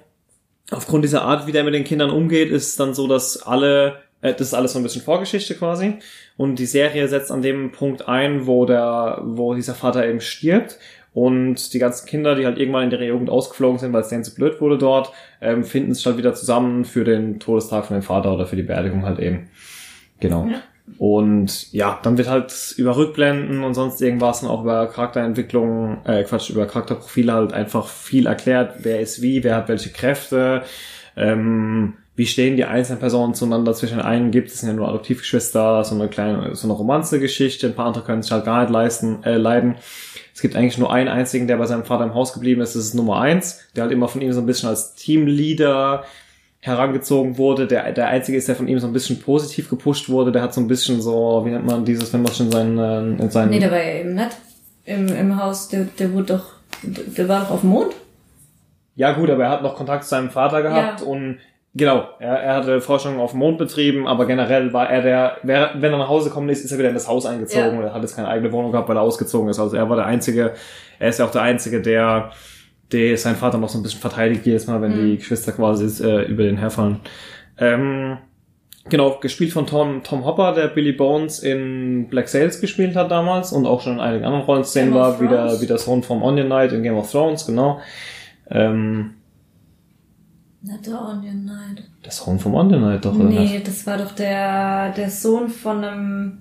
aufgrund 0.71 1.05
dieser 1.05 1.23
Art, 1.23 1.47
wie 1.47 1.53
der 1.53 1.65
mit 1.65 1.75
den 1.75 1.85
Kindern 1.85 2.11
umgeht, 2.11 2.51
ist 2.51 2.69
es 2.69 2.77
dann 2.77 2.95
so, 2.95 3.07
dass 3.07 3.43
alle, 3.43 4.03
äh, 4.21 4.33
das 4.33 4.49
ist 4.49 4.55
alles 4.55 4.73
so 4.73 4.79
ein 4.79 4.83
bisschen 4.83 5.03
Vorgeschichte 5.03 5.55
quasi. 5.55 5.99
Und 6.37 6.59
die 6.59 6.67
Serie 6.67 7.09
setzt 7.09 7.31
an 7.31 7.43
dem 7.43 7.73
Punkt 7.73 8.09
ein, 8.09 8.47
wo 8.47 8.67
der, 8.67 9.21
wo 9.25 9.55
dieser 9.55 9.75
Vater 9.75 10.07
eben 10.07 10.21
stirbt. 10.21 10.79
Und 11.13 11.73
die 11.73 11.79
ganzen 11.79 12.07
Kinder, 12.07 12.35
die 12.35 12.45
halt 12.45 12.59
irgendwann 12.59 12.85
in 12.85 12.91
ihrer 12.91 13.05
Jugend 13.05 13.31
ausgeflogen 13.31 13.79
sind, 13.79 13.93
weil 13.93 14.01
es 14.01 14.09
denen 14.09 14.25
zu 14.25 14.35
blöd 14.35 14.61
wurde 14.61 14.79
dort, 14.79 15.13
ähm, 15.41 15.63
finden 15.63 15.95
sich 15.95 16.05
halt 16.07 16.17
wieder 16.17 16.35
zusammen 16.35 16.85
für 16.85 17.05
den 17.05 17.39
Todestag 17.39 17.87
von 17.87 17.97
dem 17.97 18.03
Vater 18.03 18.35
oder 18.35 18.47
für 18.47 18.57
die 18.57 18.65
Beerdigung 18.65 19.05
halt 19.05 19.21
eben. 19.21 19.49
Genau. 20.19 20.47
Ja. 20.47 20.61
Und 20.99 21.73
ja, 21.73 21.99
dann 22.03 22.19
wird 22.19 22.29
halt 22.29 22.75
über 22.77 22.97
Rückblenden 22.97 23.65
und 23.65 23.75
sonst 23.75 24.03
irgendwas 24.03 24.43
und 24.43 24.51
auch 24.51 24.63
über 24.63 24.87
Charakterentwicklung, 24.87 26.05
äh, 26.05 26.25
Quatsch, 26.25 26.51
über 26.51 26.67
Charakterprofile 26.67 27.33
halt 27.33 27.53
einfach 27.55 27.89
viel 27.89 28.27
erklärt, 28.27 28.77
wer 28.81 29.01
ist 29.01 29.23
wie, 29.23 29.43
wer 29.43 29.57
hat 29.57 29.69
welche 29.69 29.91
Kräfte, 29.91 30.63
ähm, 31.17 31.95
wie 32.17 32.27
stehen 32.27 32.57
die 32.57 32.67
einzelnen 32.67 33.01
Personen 33.01 33.35
zueinander. 33.35 33.73
Zwischen 33.73 34.01
einen 34.01 34.31
gibt 34.31 34.49
es 34.51 34.61
sind 34.61 34.69
ja 34.69 34.75
nur 34.75 34.89
Adoptivgeschwister, 34.89 35.83
so 35.85 35.95
eine 35.95 36.09
kleine, 36.09 36.55
so 36.55 36.67
eine 36.67 36.75
Romanze-Geschichte, 36.75 37.67
ein 37.67 37.75
paar 37.75 37.87
andere 37.87 38.05
können 38.05 38.23
sich 38.23 38.31
halt 38.31 38.45
gar 38.45 38.61
nicht 38.61 38.71
leisten, 38.71 39.25
äh, 39.25 39.37
leiden. 39.37 39.77
Es 40.35 40.43
gibt 40.43 40.55
eigentlich 40.55 40.79
nur 40.79 40.93
einen 40.93 41.09
einzigen, 41.09 41.47
der 41.47 41.57
bei 41.57 41.67
seinem 41.67 41.85
Vater 41.85 42.05
im 42.05 42.15
Haus 42.15 42.35
geblieben 42.35 42.61
ist, 42.61 42.77
das 42.77 42.85
ist 42.85 42.95
Nummer 42.95 43.21
eins, 43.21 43.61
der 43.75 43.85
halt 43.85 43.93
immer 43.93 44.09
von 44.09 44.21
ihm 44.21 44.33
so 44.33 44.41
ein 44.41 44.47
bisschen 44.47 44.69
als 44.69 44.95
Teamleader 44.95 46.05
herangezogen 46.65 47.37
wurde. 47.37 47.67
Der, 47.67 47.93
der 47.93 48.09
einzige 48.09 48.39
ist, 48.39 48.49
der 48.49 48.57
von 48.57 48.67
ihm 48.69 48.79
so 48.79 48.87
ein 48.87 48.93
bisschen 48.93 49.21
positiv 49.21 49.69
gepusht 49.69 50.09
wurde. 50.09 50.33
Der 50.33 50.41
hat 50.43 50.55
so 50.55 50.61
ein 50.63 50.67
bisschen 50.69 51.03
so, 51.03 51.43
wie 51.45 51.51
nennt 51.51 51.67
man 51.67 51.85
dieses, 51.85 52.13
wenn 52.13 52.23
man 52.23 52.33
schon 52.33 52.47
in 52.47 52.53
seinen, 52.53 52.79
äh, 52.79 53.23
in 53.23 53.31
seinen 53.31 53.51
Nee, 53.51 53.59
der 53.59 53.71
war 53.71 53.83
ja 53.83 54.01
eben 54.01 54.15
nicht 54.15 54.37
im, 54.87 55.09
im 55.09 55.43
Haus. 55.43 55.69
Der, 55.69 55.85
der 55.99 56.13
wurde 56.15 56.35
doch, 56.35 56.45
der 56.83 57.29
war 57.29 57.41
doch 57.41 57.51
auf 57.51 57.61
dem 57.61 57.71
Mond. 57.71 57.93
Ja 58.97 59.13
gut, 59.13 59.29
aber 59.29 59.45
er 59.45 59.51
hat 59.51 59.63
noch 59.63 59.77
Kontakt 59.77 60.05
zu 60.05 60.11
seinem 60.11 60.31
Vater 60.31 60.63
gehabt 60.63 61.01
Ja. 61.01 61.07
und 61.07 61.39
genau, 61.75 62.05
er, 62.19 62.37
er 62.39 62.55
hatte 62.57 62.81
Forschung 62.81 63.19
auf 63.21 63.33
dem 63.33 63.41
Mond 63.41 63.59
betrieben, 63.59 64.07
aber 64.07 64.25
generell 64.25 64.73
war 64.73 64.89
er 64.89 65.03
der, 65.03 65.37
wer, 65.43 65.73
wenn 65.75 65.93
er 65.93 65.99
nach 65.99 66.09
Hause 66.09 66.29
gekommen 66.31 66.49
ist, 66.49 66.65
ist 66.65 66.73
er 66.73 66.79
wieder 66.79 66.89
in 66.89 66.95
das 66.95 67.09
Haus 67.09 67.27
eingezogen 67.27 67.73
Ja. 67.73 67.79
und 67.79 67.85
er 67.85 67.93
hat 67.93 68.01
jetzt 68.03 68.17
keine 68.17 68.29
eigene 68.29 68.51
Wohnung 68.53 68.71
gehabt, 68.73 68.89
weil 68.89 68.97
er 68.97 69.03
ausgezogen 69.03 69.49
ist. 69.51 69.59
Also 69.59 69.77
er 69.77 69.89
war 69.91 69.97
der 69.97 70.07
Einzige, 70.07 70.53
er 70.99 71.09
ist 71.11 71.19
ja 71.19 71.27
auch 71.27 71.31
der 71.33 71.43
Einzige, 71.43 71.83
der, 71.83 72.31
der 72.93 73.17
seinen 73.19 73.37
Vater 73.37 73.59
noch 73.59 73.69
so 73.69 73.79
ein 73.79 73.83
bisschen 73.83 74.01
verteidigt 74.01 74.45
jedes 74.47 74.67
Mal, 74.67 74.81
wenn 74.83 74.93
Mhm. 74.93 75.07
die 75.11 75.17
Geschwister 75.19 75.53
quasi 75.53 75.87
äh, 76.05 76.23
über 76.31 76.43
den 76.45 76.57
herfallen. 76.59 77.01
Ähm, 77.59 78.19
Genau, 78.91 79.19
gespielt 79.19 79.51
von 79.51 79.67
Tom, 79.67 80.03
Tom 80.05 80.27
Hopper, 80.27 80.53
der 80.53 80.69
Billy 80.69 80.93
Bones 80.93 81.39
in 81.39 82.07
Black 82.11 82.29
Sails 82.29 82.61
gespielt 82.61 82.95
hat 82.97 83.11
damals 83.11 83.51
und 83.51 83.65
auch 83.65 83.81
schon 83.81 83.95
in 83.95 84.01
einigen 84.01 84.27
anderen 84.27 84.45
Rollenszenen 84.45 84.93
war, 84.93 85.23
wie 85.23 85.27
der, 85.27 85.59
wie 85.63 85.67
der 85.67 85.79
Sohn 85.79 86.03
vom 86.03 86.23
Onion 86.23 86.49
Knight 86.49 86.73
in 86.73 86.83
Game 86.83 86.97
of 86.99 87.11
Thrones, 87.11 87.47
genau. 87.47 87.81
Ähm, 88.51 89.15
Not 90.61 90.85
the 90.85 90.91
Onion 90.93 91.45
Knight. 91.45 91.85
der 92.05 92.13
Sohn 92.13 92.39
vom 92.39 92.55
Onion 92.55 92.83
Knight 92.83 93.07
doch, 93.07 93.15
oder 93.15 93.25
Nee, 93.25 93.39
nicht? 93.41 93.67
das 93.67 93.87
war 93.87 93.97
doch 93.97 94.13
der, 94.13 94.93
der 94.93 95.09
Sohn 95.09 95.49
von 95.49 95.83
einem. 95.83 96.39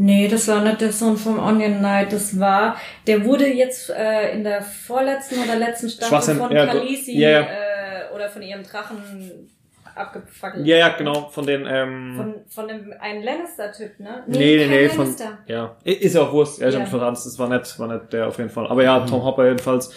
Nee, 0.00 0.28
das 0.28 0.46
war 0.46 0.62
nicht 0.62 0.80
der 0.80 0.92
Sohn 0.92 1.16
vom 1.16 1.38
Onion 1.40 1.78
Knight. 1.78 2.12
Das 2.12 2.38
war, 2.38 2.76
der 3.06 3.24
wurde 3.24 3.46
jetzt 3.48 3.90
äh, 3.90 4.32
in 4.32 4.44
der 4.44 4.62
vorletzten 4.62 5.42
oder 5.42 5.56
letzten 5.56 5.88
Staffel 5.88 6.36
von 6.36 6.52
ja, 6.52 6.66
Khaleesi 6.66 7.18
ja, 7.18 7.30
ja. 7.30 7.40
Äh, 7.40 8.14
oder 8.14 8.28
von 8.28 8.40
ihrem 8.42 8.62
Drachen 8.62 9.48
abgefackelt. 9.96 10.64
Ja, 10.66 10.76
ja, 10.76 10.88
genau, 10.96 11.28
von 11.28 11.44
den, 11.44 11.66
ähm, 11.68 12.14
Von, 12.16 12.34
von 12.48 12.68
dem 12.68 12.94
einen 13.00 13.24
Lannister-Typ, 13.24 13.98
ne? 13.98 14.22
nee, 14.28 14.56
nee, 14.56 14.66
nee, 14.68 14.88
von, 14.88 14.98
Lannister. 14.98 15.38
ja, 15.46 15.76
I- 15.84 15.92
ist 15.94 16.14
ja 16.14 16.22
auch 16.22 16.32
Wurst, 16.32 16.60
ja, 16.60 16.68
ich 16.68 16.74
Ja. 16.74 16.80
hab 16.82 16.88
verraten, 16.88 17.14
das 17.14 17.36
war 17.38 17.48
nett, 17.48 17.78
war 17.78 17.88
nett, 17.88 18.12
der 18.12 18.28
auf 18.28 18.38
jeden 18.38 18.50
Fall. 18.50 18.68
Aber 18.68 18.84
ja, 18.84 19.00
Tom 19.00 19.24
Hopper 19.24 19.46
jedenfalls. 19.46 19.92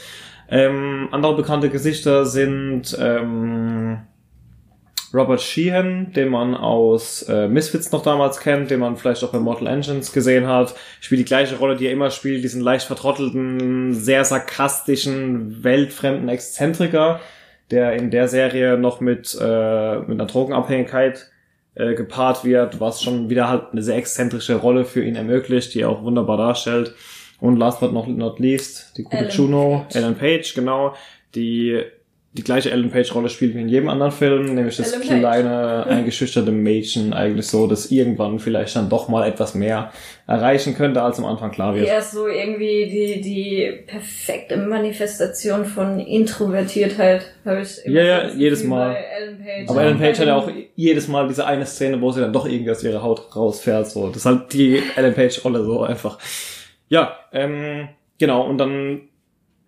Ähm, 0.49 1.07
andere 1.11 1.35
bekannte 1.35 1.69
Gesichter 1.69 2.25
sind, 2.25 2.97
ähm, 2.99 3.99
Robert 5.13 5.41
Sheehan, 5.41 6.13
den 6.13 6.29
man 6.29 6.55
aus 6.55 7.23
äh, 7.23 7.47
Misfits 7.47 7.91
noch 7.91 8.03
damals 8.03 8.39
kennt, 8.39 8.71
den 8.71 8.79
man 8.79 8.95
vielleicht 8.95 9.23
auch 9.23 9.31
bei 9.31 9.39
Mortal 9.39 9.67
Engines 9.67 10.13
gesehen 10.13 10.47
hat, 10.47 10.73
spielt 11.01 11.19
die 11.19 11.25
gleiche 11.25 11.57
Rolle, 11.57 11.75
die 11.75 11.87
er 11.87 11.91
immer 11.91 12.11
spielt, 12.11 12.43
diesen 12.43 12.61
leicht 12.61 12.85
vertrottelten, 12.85 13.93
sehr 13.93 14.23
sarkastischen, 14.23 15.63
weltfremden 15.63 16.29
Exzentriker, 16.29 17.19
der 17.71 17.93
in 17.93 18.11
der 18.11 18.27
Serie 18.27 18.77
noch 18.77 19.01
mit, 19.01 19.37
äh, 19.39 19.99
mit 19.99 20.11
einer 20.11 20.27
Drogenabhängigkeit 20.27 21.29
äh, 21.75 21.93
gepaart 21.93 22.43
wird, 22.45 22.79
was 22.79 23.01
schon 23.01 23.29
wieder 23.29 23.49
halt 23.49 23.71
eine 23.71 23.81
sehr 23.81 23.95
exzentrische 23.95 24.55
Rolle 24.55 24.85
für 24.85 25.03
ihn 25.03 25.15
ermöglicht, 25.15 25.73
die 25.73 25.81
er 25.81 25.89
auch 25.89 26.03
wunderbar 26.03 26.37
darstellt. 26.37 26.93
Und 27.39 27.57
last 27.57 27.79
but 27.79 27.91
not, 27.91 28.39
least, 28.39 28.97
die 28.97 29.03
gute 29.03 29.17
Ellen 29.17 29.31
Juno, 29.31 29.85
Page. 29.87 29.95
Ellen 29.95 30.15
Page, 30.15 30.53
genau, 30.53 30.95
die 31.33 31.81
die 32.33 32.43
gleiche 32.45 32.71
Ellen 32.71 32.89
Page 32.89 33.13
Rolle 33.13 33.27
spielt 33.27 33.55
wie 33.55 33.59
in 33.61 33.67
jedem 33.67 33.89
anderen 33.89 34.13
Film, 34.13 34.55
nämlich 34.55 34.77
das 34.77 34.93
Ellen 34.93 35.01
Page. 35.05 35.19
kleine, 35.19 35.85
eingeschüchterte 35.89 36.51
Mädchen 36.51 37.11
eigentlich 37.11 37.47
so, 37.47 37.67
dass 37.67 37.91
irgendwann 37.91 38.39
vielleicht 38.39 38.77
dann 38.77 38.87
doch 38.87 39.09
mal 39.09 39.27
etwas 39.27 39.53
mehr 39.53 39.91
erreichen 40.27 40.73
könnte, 40.73 41.01
als 41.01 41.19
am 41.19 41.25
Anfang 41.25 41.51
klar 41.51 41.73
Die 41.73 41.81
wird. 41.81 41.99
ist 41.99 42.11
so 42.13 42.27
irgendwie 42.27 42.87
die, 42.87 43.19
die 43.21 43.83
perfekte 43.85 44.55
Manifestation 44.55 45.65
von 45.65 45.99
Introvertiertheit, 45.99 47.25
habe 47.43 47.61
ich 47.63 47.81
Ja, 47.85 48.01
ja, 48.01 48.23
das 48.23 48.35
jedes 48.37 48.63
Mal. 48.63 48.95
Ellen 48.95 49.37
Page. 49.37 49.69
Aber 49.69 49.83
Ellen 49.83 49.99
Page 49.99 50.19
hat 50.19 50.27
ja 50.27 50.35
auch 50.37 50.49
jedes 50.75 51.09
Mal 51.09 51.27
diese 51.27 51.45
eine 51.45 51.65
Szene, 51.65 51.99
wo 51.99 52.11
sie 52.11 52.21
dann 52.21 52.31
doch 52.31 52.45
irgendwie 52.47 52.71
aus 52.71 52.81
ihrer 52.81 53.03
Haut 53.03 53.35
rausfährt, 53.35 53.87
so. 53.87 54.07
Das 54.07 54.17
ist 54.17 54.25
halt 54.25 54.53
die 54.53 54.81
Ellen 54.95 55.13
Page 55.13 55.43
Rolle 55.43 55.65
so 55.65 55.81
einfach. 55.81 56.17
Ja, 56.87 57.17
ähm, 57.33 57.89
genau, 58.17 58.47
und 58.47 58.57
dann 58.57 59.01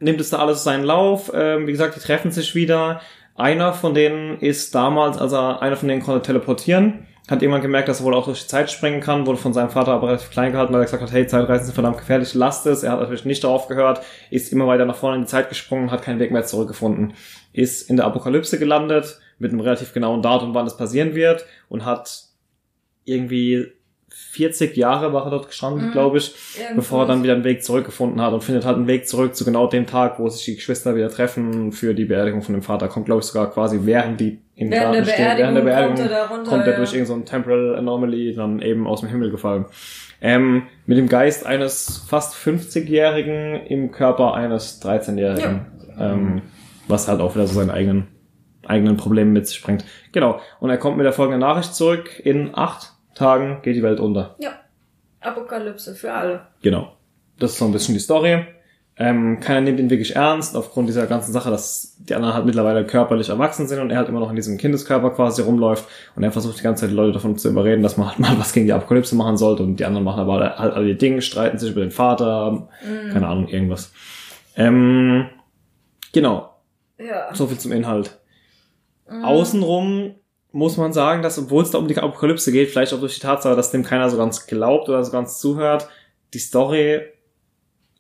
nimmt 0.04 0.22
es 0.22 0.30
da 0.30 0.38
alles 0.38 0.64
seinen 0.64 0.84
Lauf. 0.84 1.32
Ähm, 1.34 1.68
wie 1.68 1.72
gesagt, 1.72 1.96
die 1.96 2.00
treffen 2.00 2.32
sich 2.32 2.56
wieder. 2.56 3.02
Einer 3.36 3.74
von 3.74 3.94
denen 3.94 4.40
ist 4.40 4.76
damals, 4.76 5.18
also 5.18 5.38
einer 5.38 5.76
von 5.76 5.88
denen 5.88 6.04
konnte 6.04 6.22
teleportieren, 6.22 7.08
hat 7.30 7.42
irgendwann 7.42 7.62
gemerkt, 7.62 7.88
dass 7.88 8.02
er 8.02 8.06
wohl 8.06 8.14
auch 8.14 8.26
durch 8.26 8.42
die 8.42 8.48
Zeit 8.48 8.70
springen 8.70 9.00
kann, 9.00 9.26
wurde 9.26 9.40
von 9.40 9.54
seinem 9.54 9.70
Vater 9.70 9.94
aber 9.94 10.08
relativ 10.08 10.30
klein 10.30 10.52
gehalten, 10.52 10.74
weil 10.74 10.82
er 10.82 10.86
gesagt 10.86 11.02
hat, 11.02 11.12
hey, 11.12 11.26
Zeitreisen 11.26 11.66
sind 11.66 11.74
verdammt 11.74 11.98
gefährlich, 11.98 12.34
lasst 12.34 12.66
es. 12.68 12.84
Er 12.84 12.92
hat 12.92 13.00
natürlich 13.00 13.26
nicht 13.26 13.44
darauf 13.44 13.68
gehört, 13.68 14.02
ist 14.30 14.52
immer 14.52 14.68
weiter 14.68 14.86
nach 14.86 14.98
vorne 14.98 15.16
in 15.16 15.22
die 15.24 15.28
Zeit 15.28 15.50
gesprungen, 15.50 15.90
hat 15.90 16.04
keinen 16.04 16.20
Weg 16.20 16.32
mehr 16.32 16.44
zurückgefunden. 16.44 17.14
Ist 17.54 17.90
in 17.90 17.96
der 17.96 18.06
Apokalypse 18.06 18.60
gelandet, 18.60 19.20
mit 19.40 19.52
einem 19.52 19.62
relativ 19.62 19.94
genauen 19.94 20.22
Datum, 20.22 20.54
wann 20.54 20.66
das 20.66 20.78
passieren 20.78 21.16
wird, 21.16 21.46
und 21.70 21.86
hat 21.86 22.26
irgendwie 23.06 23.72
40 24.14 24.78
Jahre 24.78 25.14
war 25.14 25.26
er 25.26 25.32
dort 25.32 25.48
gestrandet, 25.48 25.88
Mhm. 25.88 25.92
glaube 25.92 26.18
ich, 26.18 26.34
Irgendwas. 26.56 26.76
bevor 26.76 27.04
er 27.04 27.08
dann 27.08 27.24
wieder 27.24 27.34
einen 27.34 27.44
Weg 27.44 27.64
zurückgefunden 27.64 28.22
hat 28.22 28.34
und 28.34 28.44
findet 28.44 28.66
halt 28.66 28.78
einen 28.78 28.88
Weg 28.88 29.08
zurück 29.08 29.36
zu 29.36 29.46
genau 29.46 29.68
dem 29.68 29.86
Tag, 29.88 30.20
wo 30.20 30.30
sich 30.30 30.46
die 30.46 30.56
Geschwister 30.56 30.96
wieder 30.96 31.10
treffen 31.10 31.72
für 31.72 31.94
die 31.94 32.06
Beerdigung 32.06 32.42
von 32.42 32.54
dem 32.54 32.62
Vater. 32.62 32.88
Kommt, 32.88 33.06
glaube 33.06 33.22
ich, 33.22 33.26
sogar 33.28 33.52
quasi 33.52 33.80
während 33.84 34.20
die 34.20 34.40
im 34.56 34.70
Während 34.70 34.96
der 34.96 35.02
Garten 35.02 35.06
stehen. 35.14 35.38
Während 35.38 35.58
der 35.58 35.62
Beerdigung 35.64 35.96
kommt 35.98 36.12
er 36.12 36.28
runter, 36.30 36.50
kommt 36.50 36.66
er 36.68 36.72
ja. 36.74 36.78
durch 36.78 36.94
irgendein 36.94 37.08
so 37.08 37.14
ein 37.16 37.26
Temporal 37.26 37.76
Anomaly 37.76 38.34
dann 38.36 38.62
eben 38.62 38.88
aus 38.88 39.00
dem 39.02 39.10
Himmel 39.10 39.32
gefallen. 39.32 39.66
Ähm, 40.22 40.64
mit 40.86 40.98
dem 40.98 41.10
Geist 41.10 41.46
eines 41.46 42.06
fast 42.08 42.34
50-Jährigen 42.36 43.66
im 43.68 43.92
Körper 43.92 44.34
eines 44.36 44.82
13-Jährigen. 44.82 45.66
Ähm, 46.00 46.42
was 46.88 47.08
halt 47.08 47.20
auch 47.22 47.36
wieder 47.36 47.48
so 47.48 47.56
seine 47.56 47.74
eigenen, 47.74 48.08
eigenen 48.66 48.98
Probleme 48.98 49.32
mit 49.32 49.48
sich 49.48 49.62
bringt. 49.62 49.86
Genau. 50.12 50.40
Und 50.60 50.70
er 50.70 50.78
kommt 50.78 50.98
mit 50.98 51.06
der 51.06 51.14
folgenden 51.14 51.42
Nachricht 51.42 51.76
zurück. 51.76 52.20
In 52.24 52.52
acht 52.54 52.93
Tagen 53.16 53.60
geht 53.62 53.76
die 53.76 53.84
Welt 53.84 54.00
unter. 54.00 54.36
Ja. 54.40 54.52
Apokalypse 55.22 55.96
für 55.96 56.12
alle. 56.14 56.42
Genau. 56.62 56.94
Das 57.40 57.52
ist 57.52 57.58
so 57.60 57.66
ein 57.66 57.72
bisschen 57.72 57.94
die 57.94 58.00
Story. 58.00 58.46
Ähm, 58.96 59.40
keiner 59.40 59.62
nimmt 59.62 59.80
ihn 59.80 59.90
wirklich 59.90 60.16
ernst, 60.16 60.56
aufgrund 60.56 60.88
dieser 60.88 61.08
ganzen 61.08 61.32
Sache, 61.34 61.50
dass 61.50 61.96
die 61.98 62.14
anderen 62.14 62.36
halt 62.36 62.46
mittlerweile 62.46 62.86
körperlich 62.86 63.30
erwachsen 63.30 63.68
sind 63.68 63.80
und 63.80 63.90
er 63.90 63.98
halt 63.98 64.08
immer 64.08 64.20
noch 64.20 64.30
in 64.30 64.36
diesem 64.36 64.58
Kindeskörper 64.58 65.10
quasi 65.10 65.42
rumläuft 65.42 65.86
und 66.16 66.22
er 66.22 66.32
versucht 66.32 66.60
die 66.60 66.64
ganze 66.64 66.82
Zeit 66.82 66.92
die 66.92 66.96
Leute 66.96 67.14
davon 67.14 67.36
zu 67.36 67.50
überreden, 67.50 67.82
dass 67.82 67.98
man 67.98 68.10
halt 68.10 68.20
mal 68.20 68.38
was 68.38 68.54
gegen 68.54 68.68
die 68.68 68.74
Apokalypse 68.74 69.16
machen 69.16 69.36
sollte 69.36 69.64
und 69.64 69.78
die 69.80 69.86
anderen 69.86 70.04
machen 70.04 70.20
aber 70.20 70.58
halt 70.60 70.74
alle 70.76 70.88
ihr 70.90 70.98
Ding, 70.98 71.22
streiten 71.22 71.58
sich 71.58 71.72
über 71.72 71.82
den 71.82 71.90
Vater, 71.90 72.68
keine 73.12 73.28
Ahnung, 73.28 73.48
irgendwas. 73.48 73.92
Ähm, 74.56 75.26
genau, 76.12 76.54
Ja. 77.00 77.34
so 77.34 77.48
viel 77.48 77.58
zum 77.58 77.72
Inhalt. 77.72 78.20
Außenrum 79.24 80.16
muss 80.54 80.78
man 80.78 80.94
sagen, 80.94 81.24
dass 81.24 81.40
obwohl 81.40 81.64
es 81.64 81.72
da 81.72 81.80
um 81.80 81.88
die 81.88 81.98
Apokalypse 81.98 82.52
geht, 82.52 82.70
vielleicht 82.70 82.94
auch 82.94 83.00
durch 83.00 83.16
die 83.16 83.22
Tatsache, 83.22 83.56
dass 83.56 83.72
dem 83.72 83.84
keiner 83.84 84.10
so 84.10 84.18
ganz 84.18 84.46
glaubt 84.46 84.88
oder 84.88 85.04
so 85.04 85.12
ganz 85.12 85.40
zuhört, 85.40 85.90
die 86.34 86.40
Story, 86.40 87.02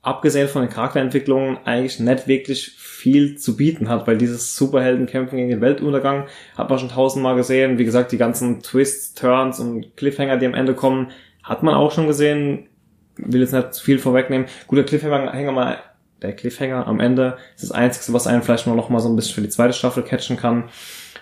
abgesehen 0.04 0.48
von 0.48 0.62
den 0.62 0.70
Charakterentwicklungen, 0.70 1.58
eigentlich 1.66 2.00
nicht 2.00 2.28
wirklich 2.28 2.70
viel 2.78 3.38
zu 3.38 3.58
bieten 3.58 3.90
hat, 3.90 4.06
weil 4.06 4.20
dieses 4.20 4.56
Superheldenkämpfen 4.56 5.38
gegen 5.38 5.50
den 5.50 5.62
Weltuntergang 5.62 6.28
hat 6.56 6.70
man 6.70 6.78
schon 6.78 6.90
tausendmal 6.90 7.36
gesehen. 7.36 7.80
Wie 7.80 7.86
gesagt, 7.86 8.12
die 8.12 8.18
ganzen 8.18 8.62
Twists, 8.62 9.16
Turns 9.16 9.60
und 9.60 9.98
Cliffhanger, 9.98 10.38
die 10.38 10.46
am 10.46 10.54
Ende 10.54 10.76
kommen, 10.76 11.12
hat 11.42 11.64
man 11.64 11.74
auch 11.74 11.92
schon 11.92 12.06
gesehen. 12.06 12.70
Will 13.16 13.42
jetzt 13.42 13.54
nicht 13.54 13.74
zu 13.74 13.84
viel 13.84 13.98
vorwegnehmen. 13.98 14.48
Guter 14.68 14.84
Cliffhanger 14.84 15.52
mal 15.52 15.80
der 16.22 16.34
Cliffhanger 16.34 16.88
am 16.88 17.00
Ende 17.00 17.38
ist 17.56 17.64
das 17.64 17.72
Einzige, 17.72 18.14
was 18.14 18.28
einen 18.28 18.44
vielleicht 18.44 18.68
nur 18.68 18.76
noch 18.76 18.90
mal 18.90 19.00
so 19.00 19.10
ein 19.10 19.16
bisschen 19.16 19.36
für 19.36 19.42
die 19.42 19.50
zweite 19.50 19.74
Staffel 19.74 20.04
catchen 20.04 20.38
kann. 20.38 20.70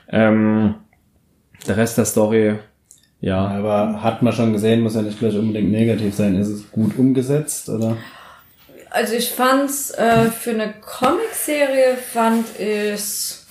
Ähm, 0.10 0.76
der 1.68 1.78
Rest 1.78 1.98
der 1.98 2.06
Story, 2.06 2.56
ja. 3.20 3.48
Aber 3.48 4.02
hat 4.02 4.22
man 4.22 4.34
schon 4.34 4.54
gesehen, 4.54 4.82
muss 4.82 4.96
ja 4.96 5.02
nicht 5.02 5.20
gleich 5.20 5.36
unbedingt 5.36 5.72
negativ 5.72 6.16
sein. 6.16 6.36
Ist 6.40 6.50
es 6.50 6.72
gut 6.72 6.98
umgesetzt 6.98 7.70
oder? 7.70 7.98
Also 8.90 9.14
ich 9.14 9.30
fand's 9.30 9.92
äh, 9.92 10.26
für 10.26 10.52
eine 10.52 10.74
Comicserie 10.82 11.96
fand 11.96 12.46
ich 12.60 13.42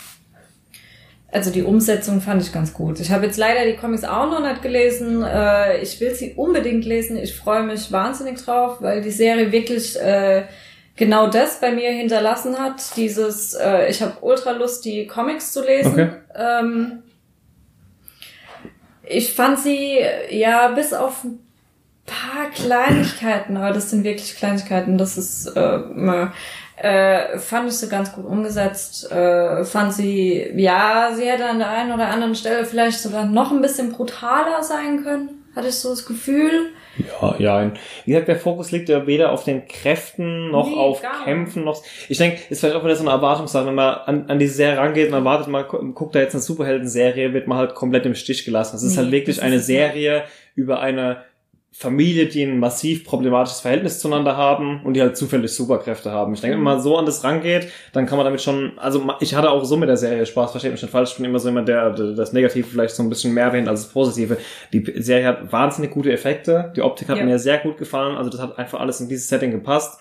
also 1.32 1.50
die 1.50 1.62
Umsetzung 1.62 2.20
fand 2.20 2.42
ich 2.42 2.52
ganz 2.52 2.74
gut. 2.74 2.98
Ich 2.98 3.12
habe 3.12 3.26
jetzt 3.26 3.38
leider 3.38 3.64
die 3.64 3.76
Comics 3.76 4.04
auch 4.04 4.28
noch 4.28 4.40
nicht 4.40 4.62
gelesen. 4.62 5.22
Äh, 5.22 5.80
ich 5.80 6.00
will 6.00 6.14
sie 6.14 6.32
unbedingt 6.34 6.84
lesen. 6.84 7.16
Ich 7.16 7.36
freue 7.36 7.62
mich 7.62 7.92
wahnsinnig 7.92 8.42
drauf, 8.42 8.78
weil 8.80 9.00
die 9.00 9.12
Serie 9.12 9.52
wirklich 9.52 9.98
äh, 10.00 10.42
genau 10.96 11.28
das 11.28 11.60
bei 11.60 11.70
mir 11.70 11.90
hinterlassen 11.90 12.58
hat. 12.58 12.96
Dieses, 12.96 13.54
äh, 13.54 13.88
ich 13.88 14.02
habe 14.02 14.14
ultra 14.22 14.50
Lust, 14.52 14.84
die 14.84 15.06
Comics 15.06 15.52
zu 15.52 15.64
lesen. 15.64 15.92
Okay. 15.92 16.10
Ähm, 16.34 17.02
ich 19.10 19.34
fand 19.34 19.58
sie 19.58 19.98
ja 20.30 20.68
bis 20.68 20.92
auf 20.92 21.24
ein 21.24 21.40
paar 22.06 22.50
Kleinigkeiten, 22.54 23.56
aber 23.56 23.72
das 23.72 23.90
sind 23.90 24.04
wirklich 24.04 24.36
Kleinigkeiten. 24.36 24.98
Das 24.98 25.18
ist 25.18 25.46
äh, 25.48 25.80
äh, 26.76 27.38
fand 27.38 27.68
ich 27.68 27.76
sie 27.76 27.88
ganz 27.88 28.12
gut 28.12 28.24
umgesetzt. 28.24 29.10
Äh, 29.10 29.64
fand 29.64 29.92
sie, 29.92 30.50
ja, 30.56 31.10
sie 31.14 31.26
hätte 31.26 31.46
an 31.46 31.58
der 31.58 31.68
einen 31.68 31.92
oder 31.92 32.08
anderen 32.08 32.34
Stelle 32.34 32.64
vielleicht 32.64 33.00
sogar 33.00 33.26
noch 33.26 33.52
ein 33.52 33.60
bisschen 33.60 33.92
brutaler 33.92 34.62
sein 34.62 35.04
können. 35.04 35.44
Hatte 35.54 35.68
ich 35.68 35.74
so 35.74 35.90
das 35.90 36.06
Gefühl. 36.06 36.70
Ja, 36.98 37.36
ja. 37.38 37.72
Wie 38.04 38.10
gesagt, 38.12 38.28
der 38.28 38.36
Fokus 38.36 38.72
liegt 38.72 38.88
ja 38.88 39.06
weder 39.06 39.32
auf 39.32 39.44
den 39.44 39.66
Kräften 39.66 40.50
noch 40.50 40.68
Nee, 40.68 40.76
auf. 40.76 41.02
Kämpfen 41.24 41.64
noch. 41.64 41.82
Ich 42.08 42.18
denke, 42.18 42.38
ist 42.50 42.60
vielleicht 42.60 42.76
auch 42.76 42.84
wieder 42.84 42.96
so 42.96 43.02
eine 43.04 43.10
Erwartungssache, 43.12 43.66
wenn 43.66 43.74
man 43.74 43.94
an, 43.94 44.24
an 44.28 44.38
diese 44.38 44.54
Serie 44.54 44.78
rangeht 44.78 45.08
und 45.08 45.14
erwartet, 45.14 45.48
man 45.48 45.66
gu- 45.68 45.92
guckt 45.92 46.14
da 46.14 46.18
jetzt 46.20 46.34
eine 46.34 46.42
Superhelden-Serie, 46.42 47.32
wird 47.32 47.46
man 47.46 47.58
halt 47.58 47.74
komplett 47.74 48.06
im 48.06 48.14
Stich 48.14 48.44
gelassen. 48.44 48.76
Es 48.76 48.82
ist 48.82 48.96
Nee, 48.96 49.02
halt 49.02 49.12
wirklich 49.12 49.40
eine 49.42 49.60
Serie 49.60 50.24
über 50.56 50.80
eine 50.80 51.18
Familie, 51.72 52.26
die 52.26 52.42
ein 52.42 52.58
massiv 52.58 53.04
problematisches 53.04 53.60
Verhältnis 53.60 54.00
zueinander 54.00 54.36
haben 54.36 54.82
und 54.84 54.94
die 54.94 55.00
halt 55.00 55.16
zufällig 55.16 55.52
Superkräfte 55.52 56.10
haben. 56.10 56.34
Ich 56.34 56.40
denke, 56.40 56.56
wenn 56.56 56.64
man 56.64 56.80
so 56.80 56.96
an 56.98 57.06
das 57.06 57.22
rangeht, 57.22 57.68
dann 57.92 58.06
kann 58.06 58.16
man 58.18 58.24
damit 58.24 58.42
schon, 58.42 58.72
also 58.76 59.08
ich 59.20 59.34
hatte 59.36 59.50
auch 59.50 59.64
so 59.64 59.76
mit 59.76 59.88
der 59.88 59.96
Serie 59.96 60.26
Spaß, 60.26 60.50
versteht 60.50 60.72
mich 60.72 60.82
nicht 60.82 60.90
falsch, 60.90 61.12
ich 61.12 61.16
bin 61.16 61.26
immer 61.26 61.38
so 61.38 61.48
jemand, 61.48 61.68
der 61.68 61.90
der 61.90 62.12
das 62.12 62.32
Negative 62.32 62.66
vielleicht 62.66 62.94
so 62.96 63.04
ein 63.04 63.08
bisschen 63.08 63.32
mehr 63.32 63.44
erwähnt 63.44 63.68
als 63.68 63.84
das 63.84 63.92
Positive. 63.92 64.36
Die 64.72 64.84
Serie 65.00 65.26
hat 65.28 65.52
wahnsinnig 65.52 65.92
gute 65.92 66.12
Effekte, 66.12 66.72
die 66.74 66.82
Optik 66.82 67.08
hat 67.08 67.18
Ja. 67.18 67.24
mir 67.24 67.38
sehr 67.38 67.58
gut 67.58 67.78
gefallen, 67.78 68.16
also 68.16 68.30
das 68.30 68.40
hat 68.40 68.58
einfach 68.58 68.80
alles 68.80 69.00
in 69.00 69.08
dieses 69.08 69.28
Setting 69.28 69.52
gepasst. 69.52 70.00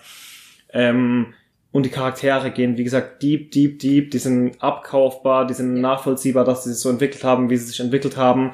Ähm, 0.72 1.34
und 1.72 1.86
die 1.86 1.90
Charaktere 1.90 2.50
gehen, 2.50 2.76
wie 2.78 2.84
gesagt, 2.84 3.22
deep, 3.22 3.52
deep, 3.52 3.78
deep, 3.78 4.10
die 4.10 4.18
sind 4.18 4.60
abkaufbar, 4.60 5.46
die 5.46 5.54
sind 5.54 5.80
nachvollziehbar, 5.80 6.44
dass 6.44 6.64
sie 6.64 6.72
sich 6.72 6.80
so 6.82 6.90
entwickelt 6.90 7.22
haben, 7.22 7.48
wie 7.48 7.56
sie 7.56 7.66
sich 7.66 7.78
entwickelt 7.78 8.16
haben. 8.16 8.52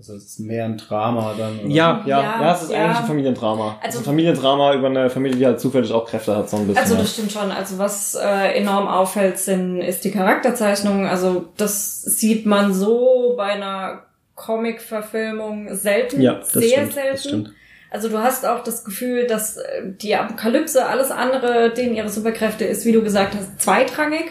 Also 0.00 0.14
es 0.14 0.24
ist 0.24 0.40
mehr 0.40 0.64
ein 0.64 0.78
Drama 0.78 1.34
dann. 1.36 1.58
Oder? 1.60 1.68
Ja, 1.68 2.02
ja, 2.06 2.22
Ja, 2.22 2.40
ja, 2.42 2.54
es 2.54 2.62
ist 2.62 2.70
ja. 2.72 2.84
eigentlich 2.86 2.96
ein 3.00 3.04
Familiendrama. 3.06 3.64
Also 3.82 3.84
Also- 3.84 3.98
ein 3.98 4.04
Familiendrama 4.04 4.72
über 4.72 4.86
eine 4.86 5.10
Familie, 5.10 5.36
die 5.36 5.44
halt 5.44 5.60
zufällig 5.60 5.92
auch 5.92 6.06
Kräfte 6.06 6.34
hat, 6.34 6.48
so 6.48 6.56
ein 6.56 6.66
bisschen. 6.66 6.82
Also 6.82 6.94
ja. 6.94 7.00
das 7.02 7.12
stimmt 7.12 7.32
schon. 7.32 7.50
Also 7.50 7.76
was 7.76 8.14
äh, 8.14 8.54
enorm 8.56 8.88
auffällt, 8.88 9.38
sind, 9.38 9.82
ist 9.82 10.02
die 10.04 10.10
Charakterzeichnung. 10.10 11.06
Also 11.06 11.50
das 11.58 12.00
sieht 12.00 12.46
man 12.46 12.72
so 12.72 13.34
bei 13.36 13.44
einer 13.52 14.04
Comic-Verfilmung 14.36 15.74
selten, 15.74 16.22
ja, 16.22 16.36
das 16.36 16.52
sehr 16.52 16.62
stimmt, 16.78 16.92
selten. 16.94 17.12
das 17.12 17.22
stimmt. 17.24 17.52
Also 17.90 18.08
du 18.08 18.18
hast 18.18 18.46
auch 18.46 18.62
das 18.64 18.84
Gefühl, 18.84 19.26
dass 19.26 19.58
äh, 19.58 19.82
die 19.84 20.14
Apokalypse, 20.16 20.86
alles 20.86 21.10
andere, 21.10 21.74
denen 21.74 21.94
ihre 21.94 22.08
Superkräfte 22.08 22.64
ist, 22.64 22.86
wie 22.86 22.92
du 22.92 23.02
gesagt 23.02 23.34
hast, 23.34 23.60
zweitrangig. 23.60 24.30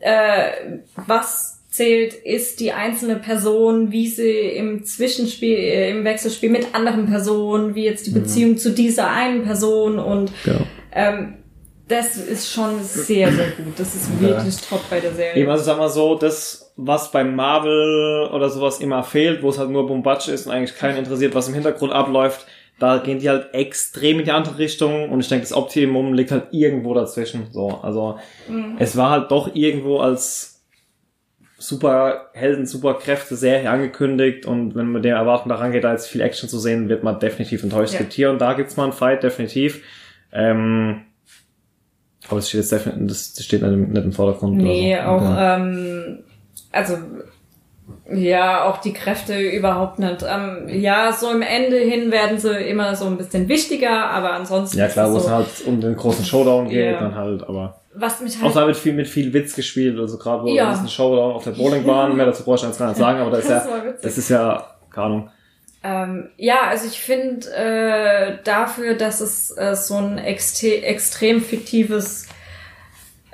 Äh, 0.00 0.80
was 1.06 1.59
zählt, 1.70 2.14
ist 2.14 2.60
die 2.60 2.72
einzelne 2.72 3.16
Person, 3.16 3.92
wie 3.92 4.08
sie 4.08 4.30
im 4.30 4.84
Zwischenspiel, 4.84 5.56
äh, 5.56 5.90
im 5.90 6.04
Wechselspiel 6.04 6.50
mit 6.50 6.74
anderen 6.74 7.06
Personen, 7.06 7.74
wie 7.74 7.84
jetzt 7.84 8.06
die 8.06 8.10
Beziehung 8.10 8.56
zu 8.58 8.72
dieser 8.72 9.08
einen 9.10 9.44
Person 9.44 9.98
und 9.98 10.32
Genau. 10.44 10.66
ähm, 10.92 11.34
das 11.86 12.16
ist 12.16 12.52
schon 12.52 12.82
sehr, 12.82 13.32
sehr 13.32 13.48
gut. 13.50 13.74
Das 13.76 13.94
ist 13.96 14.20
wirklich 14.20 14.56
top 14.68 14.80
bei 14.90 15.00
der 15.00 15.12
Serie. 15.12 15.42
Eben, 15.42 15.50
also 15.50 15.64
sag 15.64 15.76
mal 15.78 15.88
so, 15.88 16.14
das, 16.14 16.72
was 16.76 17.10
bei 17.10 17.24
Marvel 17.24 18.28
oder 18.32 18.48
sowas 18.48 18.78
immer 18.78 19.02
fehlt, 19.02 19.42
wo 19.42 19.50
es 19.50 19.58
halt 19.58 19.70
nur 19.70 19.86
Bombatsch 19.86 20.28
ist 20.28 20.46
und 20.46 20.52
eigentlich 20.52 20.76
keinen 20.76 20.98
interessiert, 20.98 21.34
was 21.34 21.48
im 21.48 21.54
Hintergrund 21.54 21.92
abläuft, 21.92 22.46
da 22.78 22.98
gehen 22.98 23.18
die 23.18 23.28
halt 23.28 23.52
extrem 23.54 24.20
in 24.20 24.24
die 24.24 24.30
andere 24.30 24.58
Richtung 24.58 25.10
und 25.10 25.20
ich 25.20 25.28
denke, 25.28 25.42
das 25.42 25.52
Optimum 25.52 26.14
liegt 26.14 26.30
halt 26.30 26.44
irgendwo 26.52 26.94
dazwischen. 26.94 27.48
So, 27.52 27.78
also 27.82 28.18
es 28.78 28.96
war 28.96 29.10
halt 29.10 29.30
doch 29.30 29.54
irgendwo 29.54 29.98
als 29.98 30.49
Superhelden, 31.62 32.64
Superkräfte 32.66 33.36
Serie 33.36 33.68
angekündigt 33.70 34.46
und 34.46 34.74
wenn 34.74 34.90
man 34.90 35.02
dem 35.02 35.14
erwarten 35.14 35.50
daran 35.50 35.72
geht, 35.72 35.84
da 35.84 35.92
jetzt 35.92 36.08
viel 36.08 36.22
Action 36.22 36.48
zu 36.48 36.58
sehen, 36.58 36.88
wird 36.88 37.04
man 37.04 37.20
definitiv 37.20 37.62
enttäuscht. 37.62 37.88
Es 37.88 37.92
Ja. 37.92 37.98
gibt 38.00 38.14
hier 38.14 38.30
und 38.30 38.38
da 38.40 38.54
gibt's 38.54 38.76
mal 38.78 38.84
einen 38.84 38.92
Fight, 38.94 39.22
definitiv. 39.22 39.82
Ähm, 40.32 41.02
Aber 42.28 42.36
das 42.36 42.48
steht 42.48 42.60
jetzt 42.60 42.72
definitiv, 42.72 43.06
das 43.08 43.44
steht 43.44 43.60
nicht 43.62 43.72
im, 43.72 43.90
nicht 43.90 44.04
im 44.04 44.12
Vordergrund. 44.12 44.56
Nee, 44.56 44.96
so. 44.96 45.02
auch, 45.08 45.20
Okay. 45.22 45.56
ähm, 45.56 46.18
also, 46.72 46.96
ja, 48.12 48.64
auch 48.64 48.78
die 48.78 48.92
Kräfte 48.92 49.38
überhaupt 49.40 49.98
nicht. 49.98 50.24
Ähm, 50.26 50.68
ja, 50.68 51.12
so 51.12 51.30
im 51.30 51.42
Ende 51.42 51.76
hin 51.76 52.10
werden 52.10 52.38
sie 52.38 52.54
immer 52.56 52.94
so 52.96 53.06
ein 53.06 53.16
bisschen 53.18 53.48
wichtiger, 53.48 54.10
aber 54.10 54.32
ansonsten 54.32 54.78
Ja 54.78 54.88
klar, 54.88 55.08
es 55.08 55.12
wo 55.12 55.16
es 55.18 55.24
so, 55.24 55.30
halt 55.30 55.46
um 55.66 55.80
den 55.80 55.96
großen 55.96 56.24
Showdown 56.24 56.68
geht, 56.68 56.92
Ja. 56.92 57.00
dann 57.00 57.14
halt, 57.16 57.42
aber. 57.42 57.79
Was 57.94 58.20
mich 58.20 58.36
Auch 58.38 58.42
halt, 58.44 58.56
da 58.56 58.66
wird 58.66 58.76
viel 58.76 58.92
mit 58.92 59.08
viel 59.08 59.32
Witz 59.32 59.54
gespielt, 59.54 59.98
also 59.98 60.16
gerade 60.18 60.42
wo 60.44 60.48
Ja. 60.48 60.66
das 60.70 60.78
ist 60.78 60.84
ein 60.84 60.88
Showdown 60.88 61.32
auf 61.34 61.44
der 61.44 61.50
Bowlingbahn, 61.52 62.16
mehr 62.16 62.26
dazu 62.26 62.44
brauche 62.44 62.56
ich 62.56 62.62
jetzt 62.62 62.78
gar 62.78 62.88
nicht 62.88 62.98
sagen, 62.98 63.20
aber 63.20 63.30
das 63.30 63.40
ist 63.44 63.48
Das 63.50 63.64
ja, 63.64 63.70
war 63.70 63.84
witzig. 63.84 64.00
das 64.02 64.18
ist 64.18 64.28
ja, 64.30 64.66
keine 64.92 65.06
Ahnung. 65.06 65.30
ähm, 65.82 66.28
ja, 66.36 66.62
also 66.68 66.86
ich 66.86 67.00
finde 67.00 67.46
äh, 67.54 68.38
dafür, 68.44 68.94
dass 68.94 69.20
es 69.20 69.50
äh, 69.56 69.74
so 69.74 69.96
ein 69.96 70.18
extre 70.18 70.82
extrem 70.82 71.40
fiktives 71.42 72.26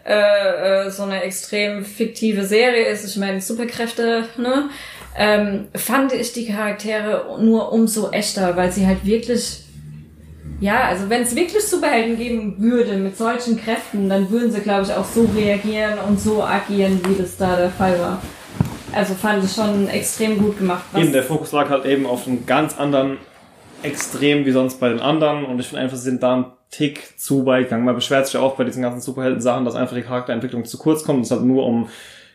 äh, 0.04 0.86
äh, 0.86 0.90
so 0.90 1.02
eine 1.02 1.22
extrem 1.22 1.84
fiktive 1.84 2.44
Serie 2.44 2.86
ist, 2.86 3.04
ich 3.04 3.16
meine 3.16 3.40
Superkräfte, 3.40 4.24
ne? 4.38 4.70
Ähm, 5.18 5.66
fand 5.74 6.12
ich 6.12 6.32
die 6.32 6.46
Charaktere 6.46 7.38
nur 7.40 7.72
umso 7.72 8.10
echter, 8.10 8.54
weil 8.56 8.70
sie 8.70 8.86
halt 8.86 9.04
wirklich, 9.04 9.64
ja, 10.60 10.84
also 10.84 11.08
wenn 11.10 11.22
es 11.22 11.34
wirklich 11.36 11.62
Superhelden 11.64 12.16
geben 12.16 12.54
würde 12.58 12.96
mit 12.96 13.16
solchen 13.16 13.58
Kräften, 13.60 14.08
dann 14.08 14.30
würden 14.30 14.50
sie, 14.50 14.60
glaube 14.60 14.82
ich, 14.84 14.92
auch 14.92 15.04
so 15.04 15.28
reagieren 15.36 15.98
und 16.08 16.18
so 16.20 16.42
agieren, 16.42 17.00
wie 17.08 17.20
das 17.20 17.36
da 17.36 17.56
der 17.56 17.70
Fall 17.70 17.98
war. 18.00 18.22
Also 18.92 19.14
fand 19.14 19.44
ich 19.44 19.52
schon 19.52 19.88
extrem 19.88 20.38
gut 20.38 20.58
gemacht. 20.58 20.84
was- 20.92 21.02
Eben, 21.02 21.12
der 21.12 21.22
Fokus 21.22 21.52
lag 21.52 21.68
halt 21.68 21.84
eben 21.84 22.06
auf 22.06 22.26
einem 22.26 22.46
ganz 22.46 22.78
anderen 22.78 23.18
Extrem 23.82 24.46
wie 24.46 24.52
sonst 24.52 24.80
bei 24.80 24.88
den 24.88 25.00
anderen 25.00 25.44
und 25.44 25.60
ich 25.60 25.66
finde 25.68 25.82
einfach, 25.82 25.96
sie 25.98 26.04
sind 26.04 26.22
da 26.22 26.36
ein 26.36 26.44
Tick 26.70 27.18
zu 27.20 27.44
weit 27.44 27.64
gegangen. 27.64 27.84
Man 27.84 27.94
beschwert 27.94 28.24
sich 28.26 28.34
ja 28.34 28.40
auch 28.40 28.56
bei 28.56 28.64
diesen 28.64 28.82
ganzen 28.82 29.00
Superhelden-Sachen, 29.02 29.64
dass 29.66 29.74
einfach 29.74 29.94
die 29.94 30.02
Charakterentwicklung 30.02 30.64
zu 30.64 30.78
kurz 30.78 31.04
kommt. 31.04 31.24
Es 31.24 31.30
hat 31.30 31.42
nur 31.42 31.64
um 31.66 31.88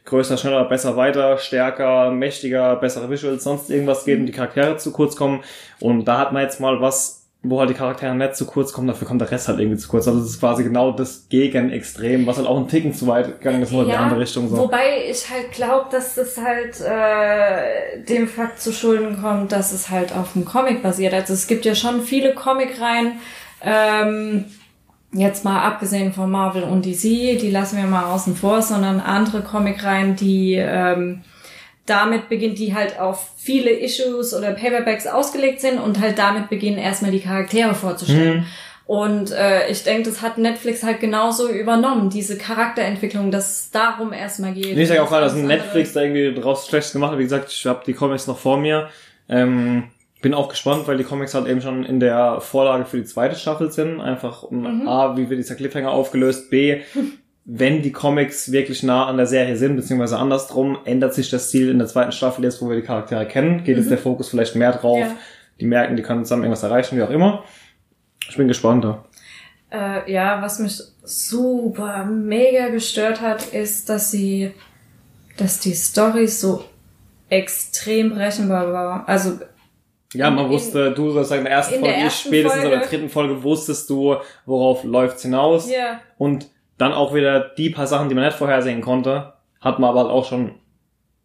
größer, 0.06 0.38
schneller, 0.38 0.64
besser, 0.66 0.96
weiter, 0.96 1.38
stärker, 1.40 2.12
mächtiger, 2.12 2.76
bessere 2.76 3.10
Visuals, 3.10 3.44
sonst 3.44 3.70
irgendwas 3.72 4.06
geht 4.06 4.20
und 4.20 4.28
die 4.28 4.32
Charaktere 4.32 4.78
zu 4.78 4.92
kurz 4.92 5.16
kommen. 5.16 5.42
Und 5.80 6.06
da 6.06 6.20
hat 6.20 6.32
man 6.32 6.44
jetzt 6.44 6.60
mal 6.60 6.80
was, 6.80 7.21
wo 7.44 7.60
halt 7.60 7.72
die 7.72 7.74
Charaktere 7.74 8.14
nicht 8.14 8.36
zu 8.36 8.46
kurz 8.46 8.72
kommen, 8.72 8.88
dafür 8.88 9.08
kommt 9.08 9.20
der 9.20 9.32
Rest 9.32 9.48
halt 9.48 9.60
irgendwie 9.60 9.78
zu 9.78 9.88
kurz. 9.88 10.08
Also 10.08 10.20
das 10.20 10.30
ist 10.30 10.40
quasi 10.40 10.64
genau 10.64 10.92
das 10.92 11.28
Gegenextrem, 11.28 12.28
was 12.28 12.38
halt 12.38 12.46
auch 12.46 12.58
ein 12.58 12.68
Ticken 12.68 12.94
zu 12.94 13.08
weit 13.08 13.40
gegangen 13.40 13.64
ist, 13.64 13.72
nur 13.72 13.82
in 13.82 13.90
die 13.90 13.96
andere 13.96 14.20
Richtung 14.20 14.48
so. 14.48 14.58
Wobei 14.58 15.10
ich 15.10 15.28
halt 15.28 15.52
glaube, 15.52 15.88
dass 15.92 16.14
das 16.14 16.38
halt 16.38 16.80
äh, 16.82 18.04
dem 18.04 18.28
Fakt 18.28 18.62
zu 18.62 18.72
Schulden 18.72 19.20
kommt, 19.20 19.52
dass 19.52 19.72
es 19.72 19.90
halt 19.90 20.16
auf 20.16 20.34
dem 20.34 20.46
Comic 20.46 20.84
basiert. 20.84 21.16
Also 21.16 21.34
es 21.34 21.48
gibt 21.48 21.66
ja 21.66 21.74
schon 21.74 22.02
viele 22.02 22.36
Comicreihen, 22.36 23.14
ähm, 23.64 24.46
jetzt 25.12 25.44
mal 25.44 25.64
abgesehen 25.64 26.14
von 26.14 26.30
Marvel 26.30 26.64
und 26.64 26.86
DC, 26.86 27.02
die 27.40 27.52
lassen 27.52 27.78
wir 27.78 27.86
mal 27.86 28.06
außen 28.06 28.36
vor, 28.36 28.62
sondern 28.62 29.00
andere 29.00 29.42
Comicreihen, 29.42 30.16
die 30.16 30.54
ähm, 30.54 31.22
damit 31.86 32.30
beginnt, 32.30 32.60
die 32.60 32.74
halt 32.74 33.00
auf 33.00 33.32
viele 33.38 33.72
Issues 33.72 34.34
oder 34.34 34.52
Paperbacks 34.52 35.08
ausgelegt 35.08 35.62
sind 35.62 35.80
und 35.80 36.00
halt 36.00 36.18
damit 36.18 36.50
beginnen 36.50 36.78
erstmal 36.78 37.12
die 37.12 37.20
Charaktere 37.22 37.74
vorzustellen. 37.74 38.46
Und 38.86 39.32
äh, 39.32 39.70
ich 39.70 39.84
denke, 39.84 40.10
das 40.10 40.22
hat 40.22 40.38
Netflix 40.38 40.84
halt 40.84 41.00
genauso 41.00 41.50
übernommen, 41.50 42.10
diese 42.10 42.38
Charakterentwicklung, 42.38 43.32
dass 43.32 43.50
es 43.50 43.72
darum 43.72 44.12
erstmal 44.12 44.54
geht. 44.54 44.76
Nee, 44.76 44.84
ich 44.84 44.90
sage 44.90 45.02
auch 45.02 45.08
gerade, 45.10 45.26
dass 45.26 45.36
Netflix 45.36 45.94
da 45.94 46.02
irgendwie 46.02 46.34
draus 46.34 46.68
Schlechtes 46.68 46.92
gemacht 46.92 47.12
hat. 47.12 47.20
Wie 47.20 47.24
gesagt, 47.24 47.52
ich 47.52 47.66
habe 47.66 47.84
die 47.86 47.94
Comics 47.94 48.28
noch 48.28 48.38
vor 48.38 48.58
mir. 48.58 48.90
Ähm, 49.30 49.86
bin 50.22 50.34
auch 50.34 50.50
gespannt, 50.50 50.88
weil 50.88 50.98
die 50.98 51.04
Comics 51.04 51.34
halt 51.34 51.48
eben 51.48 51.62
schon 51.62 51.86
in 51.86 52.00
der 52.00 52.42
Vorlage 52.42 52.86
für 52.86 52.98
die 52.98 53.06
zweite 53.06 53.36
Staffel 53.36 53.72
sind. 53.72 54.02
Einfach 54.02 54.44
um 54.44 54.82
Mhm. 54.82 54.88
A, 54.88 55.16
wie 55.18 55.30
wird 55.30 55.40
dieser 55.40 55.56
Cliffhanger 55.56 55.92
aufgelöst, 55.92 56.50
B, 56.50 56.82
wenn 57.46 57.82
die 57.82 57.92
Comics 57.92 58.52
wirklich 58.52 58.84
nah 58.84 59.08
an 59.08 59.18
der 59.18 59.26
Serie 59.26 59.56
sind, 59.58 59.76
beziehungsweise 59.76 60.18
andersrum, 60.18 60.78
ändert 60.86 61.14
sich 61.16 61.30
das 61.30 61.50
Ziel 61.50 61.70
in 61.70 61.80
der 61.80 61.88
zweiten 61.88 62.12
Staffel 62.12 62.44
jetzt, 62.44 62.62
wo 62.62 62.70
wir 62.70 62.76
die 62.76 62.84
Charaktere 62.86 63.26
kennen. 63.26 63.64
Geht 63.64 63.78
jetzt 63.78 63.90
der 63.90 63.98
Fokus 63.98 64.30
vielleicht 64.30 64.56
mehr 64.56 64.72
drauf. 64.74 64.98
Mhm. 65.00 65.04
Ja. 65.06 65.16
Die 65.60 65.66
merken, 65.66 65.96
die 65.96 66.04
können 66.04 66.24
zusammen 66.24 66.44
irgendwas 66.44 66.64
erreichen, 66.64 66.98
wie 66.98 67.04
auch 67.04 67.10
immer. 67.10 67.44
Ich 68.30 68.38
bin 68.38 68.48
gespannt. 68.48 68.84
Ja. 68.86 69.04
Äh, 69.72 70.12
ja, 70.12 70.42
was 70.42 70.60
mich 70.60 70.80
super 71.04 72.06
mega 72.06 72.70
gestört 72.70 73.22
hat, 73.22 73.48
ist, 73.54 73.90
dass 73.90 74.12
sie, 74.12 74.52
dass 75.38 75.60
die 75.60 75.74
Story 75.74 76.28
so 76.28 76.64
extrem 77.30 78.10
berechenbar 78.10 78.72
war. 78.72 79.08
Also 79.10 79.40
Ja, 80.14 80.30
man 80.30 80.46
In- 80.46 80.52
wusste, 80.52 80.92
du 80.92 81.12
sollst 81.12 81.30
sagen, 81.30 81.40
in 81.40 81.46
der 81.46 81.54
ersten 81.54 81.76
in 81.76 81.82
der 81.84 81.92
Folge, 81.92 82.00
ich 82.00 82.04
ersten 82.14 82.28
spätestens 82.28 82.64
in 82.64 82.70
der 82.70 82.80
Folge- 82.80 82.90
dritten 82.98 83.10
Folge 83.10 83.44
wusstest 83.44 83.90
du, 83.90 84.16
worauf 84.46 84.84
läuft's 84.84 85.22
hinaus. 85.22 85.70
ja, 85.72 86.02
Und 86.18 86.48
dann 86.82 86.94
auch 86.94 87.14
wieder 87.14 87.40
die 87.40 87.70
paar 87.70 87.86
Sachen, 87.86 88.10
die 88.10 88.16
man 88.16 88.26
nicht 88.26 88.38
vorhersehen 88.38 88.82
konnte, 88.82 89.34
hat 89.60 89.78
man 89.78 89.92
aber 89.92 90.02
halt 90.02 90.10
auch 90.10 90.26
schon 90.26 90.56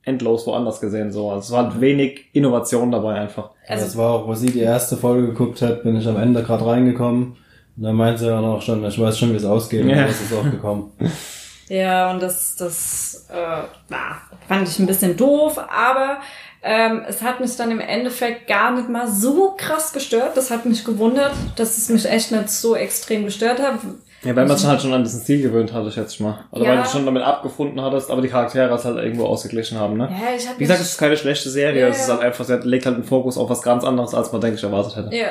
endlos 0.03 0.47
woanders 0.47 0.81
gesehen. 0.81 1.11
So. 1.11 1.31
Also 1.31 1.41
es 1.41 1.51
war 1.51 1.65
halt 1.65 1.81
wenig 1.81 2.27
Innovation 2.35 2.93
dabei 2.93 3.15
einfach. 3.15 3.51
Also, 3.67 3.83
das 3.83 3.83
also 3.85 3.99
war 3.99 4.11
auch, 4.13 4.27
wo 4.29 4.35
sie 4.35 4.51
die 4.51 4.61
erste 4.61 4.97
Folge 4.97 5.29
geguckt 5.29 5.63
hat, 5.63 5.83
bin 5.83 5.97
ich 5.97 6.07
am 6.07 6.17
Ende 6.17 6.43
gerade 6.43 6.67
reingekommen. 6.67 7.37
Und 7.77 7.83
dann 7.83 7.97
meinte 7.97 8.21
sie 8.21 8.27
dann 8.27 8.45
auch 8.45 8.61
schon, 8.61 8.85
ich 8.85 9.01
weiß 9.01 9.19
schon, 9.19 9.33
wie 9.33 9.37
es 9.37 9.45
ausgeht. 9.45 9.83
Und 9.83 9.91
Ja. 9.91 10.05
so 10.05 10.11
ist 10.11 10.31
es 10.31 10.39
auch 10.39 10.45
gekommen. 10.45 10.93
ja, 11.69 12.11
und 12.11 12.23
das, 12.23 12.57
das 12.57 13.27
äh, 13.31 13.63
na, 13.89 14.19
fand 14.47 14.69
ich 14.69 14.79
ein 14.79 14.87
bisschen 14.87 15.17
doof, 15.17 15.59
aber 15.59 16.19
ähm, 16.63 17.03
es 17.09 17.23
hat 17.23 17.41
mich 17.41 17.57
dann 17.57 17.71
im 17.71 17.81
Endeffekt 17.81 18.47
gar 18.47 18.73
nicht 18.73 18.89
mal 18.89 19.09
so 19.09 19.55
krass 19.57 19.93
gestört. 19.93 20.37
Das 20.37 20.51
hat 20.51 20.67
mich 20.67 20.85
gewundert, 20.85 21.33
dass 21.57 21.79
es 21.79 21.89
mich 21.89 22.07
echt 22.07 22.31
nicht 22.31 22.51
so 22.51 22.77
extrem 22.77 23.25
gestört 23.25 23.61
hat. 23.61 23.79
Ja, 24.27 24.35
weil 24.37 24.47
man 24.47 24.57
sich 24.57 24.67
halt 24.67 24.81
schon 24.83 24.93
an 24.93 25.05
diesen 25.05 25.21
Stil 25.23 25.43
gewöhnt 25.43 25.73
hatte, 25.73 25.91
schätze 25.91 26.15
ich 26.15 26.21
mal. 26.21 26.39
Oder 26.51 26.65
Ja. 26.65 26.71
weil 26.71 26.79
du 26.83 26.89
schon 26.89 27.07
damit 27.07 27.23
abgefunden 27.23 27.81
hattest, 27.81 28.11
aber 28.11 28.21
die 28.23 28.29
Charaktere 28.29 28.75
es 28.75 28.85
halt 28.85 28.97
irgendwo 28.99 29.25
ausgeglichen 29.27 29.79
haben, 29.79 29.97
ne? 29.97 30.09
Ja, 30.11 30.35
ich 30.37 30.47
hab 30.49 30.57
Wie 30.59 30.65
gesagt, 30.65 30.81
es 30.81 30.91
ist 30.91 30.99
keine 30.99 31.17
schlechte 31.17 31.49
Serie, 31.49 31.81
Ja, 31.83 31.89
es 31.89 32.01
ist 32.01 32.11
halt 32.11 32.21
einfach, 32.23 32.45
sie 32.45 32.57
legt 32.63 32.85
halt 32.87 32.97
einen 32.97 33.05
Fokus 33.05 33.39
auf 33.39 33.49
was 33.49 33.63
ganz 33.63 33.85
anderes, 33.85 34.15
als 34.15 34.33
man, 34.33 34.41
denke 34.41 34.57
ich, 34.57 34.63
erwartet 34.65 34.97
hätte. 34.97 35.15
Ja. 35.17 35.29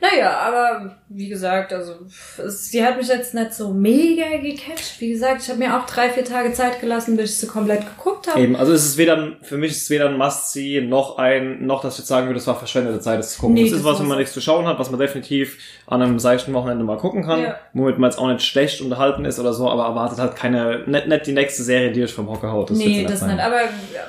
Naja, 0.00 0.30
aber 0.38 0.96
wie 1.10 1.28
gesagt, 1.28 1.72
also 1.72 1.92
es, 2.38 2.70
sie 2.70 2.82
hat 2.84 2.96
mich 2.96 3.08
jetzt 3.08 3.34
nicht 3.34 3.52
so 3.52 3.70
mega 3.72 4.36
gecatcht. 4.40 4.98
Wie 5.00 5.10
gesagt, 5.10 5.42
ich 5.42 5.48
habe 5.48 5.58
mir 5.58 5.76
auch 5.76 5.84
drei, 5.84 6.08
vier 6.08 6.24
Tage 6.24 6.52
Zeit 6.52 6.80
gelassen, 6.80 7.16
bis 7.16 7.32
ich 7.32 7.38
sie 7.38 7.46
komplett 7.46 7.80
geguckt 7.80 8.26
habe. 8.28 8.40
Eben, 8.40 8.56
also 8.56 8.72
es 8.72 8.84
ist 8.86 8.96
weder, 8.96 9.32
für 9.42 9.58
mich 9.58 9.72
ist 9.72 9.82
es 9.82 9.90
weder 9.90 10.08
ein 10.08 10.16
Must-See, 10.16 10.80
noch 10.80 11.18
ein, 11.18 11.66
noch, 11.66 11.82
dass 11.82 11.94
ich 11.94 11.98
jetzt 12.00 12.08
sagen 12.08 12.28
würde, 12.28 12.38
es 12.38 12.46
war 12.46 12.56
verschwendete 12.56 13.00
Zeit, 13.00 13.18
das 13.18 13.32
zu 13.34 13.40
gucken. 13.40 13.54
Nee, 13.54 13.64
das 13.64 13.72
ist 13.72 13.84
das 13.84 13.92
was, 13.92 14.00
wenn 14.00 14.08
man 14.08 14.18
nichts 14.18 14.32
zu 14.32 14.40
schauen 14.40 14.66
hat, 14.66 14.78
was 14.78 14.90
man 14.90 14.98
definitiv 15.00 15.58
an 15.86 16.00
einem 16.00 16.18
seichten 16.18 16.54
Wochenende 16.54 16.84
mal 16.84 16.96
gucken 16.96 17.24
kann, 17.24 17.42
Ja. 17.42 17.58
womit 17.74 17.98
man 17.98 18.10
jetzt 18.10 18.18
auch 18.18 18.28
nicht 18.28 18.42
schlecht 18.42 18.80
unterhalten 18.80 19.24
ist 19.26 19.38
oder 19.38 19.52
so, 19.52 19.68
aber 19.68 19.84
erwartet 19.84 20.18
halt 20.18 20.36
keine, 20.36 20.84
nicht, 20.86 21.08
nicht 21.08 21.26
die 21.26 21.32
nächste 21.32 21.62
Serie, 21.62 21.92
die 21.92 22.02
euch 22.02 22.14
vom 22.14 22.28
Hocker 22.30 22.50
haut. 22.52 22.70
wird's 22.70 22.80
nee, 22.82 23.04
das 23.04 23.20
sein. 23.20 23.36
nicht. 23.36 23.44
Aber 23.44 23.58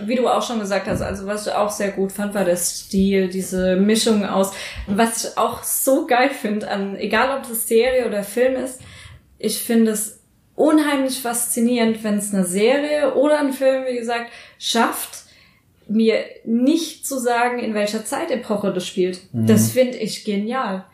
wie 0.05 0.15
du 0.15 0.27
auch 0.27 0.41
schon 0.41 0.59
gesagt 0.59 0.87
hast, 0.87 1.01
also 1.01 1.25
was 1.25 1.47
ich 1.47 1.53
auch 1.53 1.69
sehr 1.69 1.89
gut 1.89 2.11
fand, 2.11 2.33
war 2.33 2.45
der 2.45 2.55
Stil, 2.55 3.27
diese 3.27 3.75
Mischung 3.75 4.23
aus. 4.25 4.51
Was 4.87 5.25
ich 5.25 5.37
auch 5.37 5.63
so 5.83 6.05
geil 6.07 6.29
finde, 6.29 6.69
an 6.69 6.95
egal 6.95 7.37
ob 7.37 7.47
das 7.47 7.67
Serie 7.67 8.07
oder 8.07 8.23
Film 8.23 8.55
ist, 8.55 8.81
ich 9.37 9.57
finde 9.59 9.91
es 9.91 10.21
unheimlich 10.55 11.19
faszinierend, 11.19 12.03
wenn 12.03 12.17
es 12.17 12.33
eine 12.33 12.43
Serie 12.43 13.15
oder 13.15 13.39
ein 13.39 13.53
Film, 13.53 13.85
wie 13.87 13.97
gesagt, 13.97 14.31
schafft, 14.59 15.23
mir 15.87 16.23
nicht 16.45 17.05
zu 17.05 17.17
sagen, 17.17 17.59
in 17.59 17.73
welcher 17.73 18.05
Zeitepoche 18.05 18.71
das 18.71 18.87
spielt. 18.87 19.21
Das 19.33 19.71
finde 19.71 19.97
ich 19.97 20.23
genial. 20.23 20.85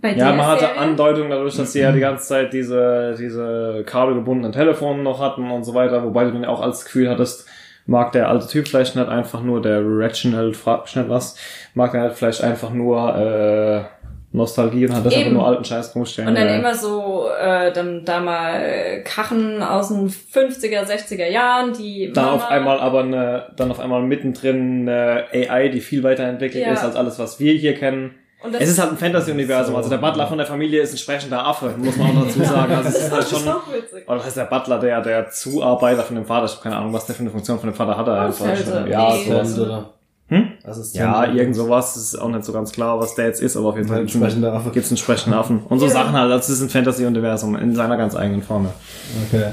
Bei 0.00 0.14
Ja, 0.14 0.32
man 0.32 0.46
hatte 0.46 0.66
Serie, 0.66 0.78
Andeutungen 0.78 1.30
dadurch, 1.30 1.56
dass 1.56 1.72
sie 1.72 1.80
ja 1.80 1.92
die 1.92 2.00
ganze 2.00 2.26
Zeit 2.26 2.52
diese, 2.52 3.16
diese 3.18 3.84
kabelgebundenen 3.84 4.52
Telefone 4.52 5.02
noch 5.02 5.20
hatten 5.20 5.50
und 5.50 5.64
so 5.64 5.74
weiter, 5.74 6.02
wobei 6.02 6.24
du 6.24 6.32
dann 6.32 6.44
auch 6.44 6.60
als 6.60 6.84
Gefühl 6.84 7.10
hattest, 7.10 7.46
mag 7.86 8.12
der 8.12 8.28
alte 8.28 8.46
Typ 8.46 8.68
vielleicht 8.68 8.96
nicht 8.96 9.08
einfach 9.08 9.42
nur, 9.42 9.60
der 9.60 9.80
Reginald, 9.80 10.56
frag 10.56 10.82
mich 10.84 10.96
nicht 10.96 11.08
was, 11.08 11.36
mag 11.74 11.92
der 11.92 12.02
halt 12.02 12.14
vielleicht 12.14 12.42
einfach 12.42 12.70
nur 12.70 13.16
äh, 13.16 13.84
Nostalgie 14.32 14.86
und 14.86 14.94
hat 14.94 15.04
das 15.04 15.12
Eben. 15.14 15.22
einfach 15.22 15.32
nur 15.38 15.46
alten 15.46 15.64
Scheiß 15.64 15.94
rumstellen. 15.96 16.28
Und 16.28 16.34
dann 16.36 16.46
ja. 16.46 16.56
immer 16.56 16.74
so, 16.74 17.26
äh, 17.40 17.72
dann 17.72 18.04
da 18.04 18.20
mal 18.20 18.60
äh, 18.62 19.00
Kachen 19.02 19.60
aus 19.62 19.88
den 19.88 20.08
50er, 20.08 20.84
60er 20.86 21.26
Jahren, 21.28 21.72
die 21.72 22.12
dann 22.12 22.24
Mama, 22.26 22.36
auf 22.36 22.48
einmal 22.50 22.78
aber 22.78 23.00
eine, 23.00 23.46
dann 23.56 23.70
auf 23.72 23.80
einmal 23.80 24.02
mittendrin 24.02 24.88
eine 24.88 25.24
AI, 25.32 25.68
die 25.68 25.80
viel 25.80 26.02
weiterentwickelt 26.04 26.64
Ja. 26.64 26.72
ist 26.74 26.84
als 26.84 26.94
alles, 26.94 27.18
was 27.18 27.40
wir 27.40 27.52
hier 27.54 27.74
kennen. 27.74 28.14
Und 28.42 28.54
das 28.54 28.62
Es 28.62 28.68
ist 28.70 28.78
halt 28.78 28.92
ein 28.92 28.96
Fantasy-Universum, 28.96 29.72
So. 29.72 29.76
also 29.78 29.90
der 29.90 29.98
Butler 29.98 30.26
von 30.26 30.38
der 30.38 30.46
Familie 30.46 30.80
ist 30.80 30.94
ein 30.94 30.98
sprechender 30.98 31.44
Affe, 31.46 31.74
muss 31.76 31.96
man 31.96 32.16
auch 32.16 32.24
dazu 32.24 32.42
sagen. 32.42 32.72
Also 32.72 32.88
es 32.88 32.96
ist 32.98 33.02
halt 33.12 33.22
das 33.22 33.32
ist 33.32 33.38
schon, 33.40 33.48
auch 33.52 33.70
witzig. 33.72 34.08
oder 34.08 34.16
was 34.16 34.24
heißt 34.26 34.36
der 34.38 34.44
Butler, 34.44 34.78
der, 34.78 35.00
der 35.02 35.28
Zuarbeiter 35.28 36.02
von 36.04 36.16
dem 36.16 36.24
Vater, 36.24 36.46
ich 36.46 36.52
habe 36.52 36.62
keine 36.62 36.76
Ahnung, 36.76 36.92
was 36.94 37.04
der 37.04 37.16
für 37.16 37.20
eine 37.20 37.30
Funktion 37.30 37.58
von 37.58 37.68
dem 37.68 37.74
Vater 37.74 37.98
hatte. 37.98 38.12
einfach. 38.18 38.46
Haushälter, 38.48 38.86
Ja, 38.86 39.12
nee. 39.12 39.82
Hm? 40.30 40.48
Assistent. 40.64 40.94
Ja, 41.04 41.24
irgend 41.26 41.54
sowas, 41.56 41.96
ist 41.96 42.14
auch 42.16 42.28
nicht 42.28 42.44
so 42.44 42.52
ganz 42.52 42.72
klar, 42.72 42.98
was 42.98 43.14
der 43.16 43.26
jetzt 43.26 43.42
ist, 43.42 43.56
aber 43.56 43.68
auf 43.70 43.76
jeden 43.76 43.88
Fall 43.88 43.98
Ein 43.98 44.02
entsprechender 44.02 44.52
Affe. 44.52 44.70
gibt's 44.70 44.90
einen 44.90 44.96
sprechenden 44.96 45.38
Affen. 45.38 45.60
Und 45.68 45.78
so 45.80 45.86
Ja. 45.86 45.92
Sachen 45.92 46.12
halt, 46.12 46.30
also 46.32 46.52
es 46.52 46.58
ist 46.58 46.62
ein 46.62 46.70
Fantasy-Universum 46.70 47.56
in 47.56 47.74
seiner 47.74 47.96
ganz 47.96 48.14
eigenen 48.16 48.42
Form. 48.42 48.64
ja. 48.66 48.70
Okay. 49.26 49.52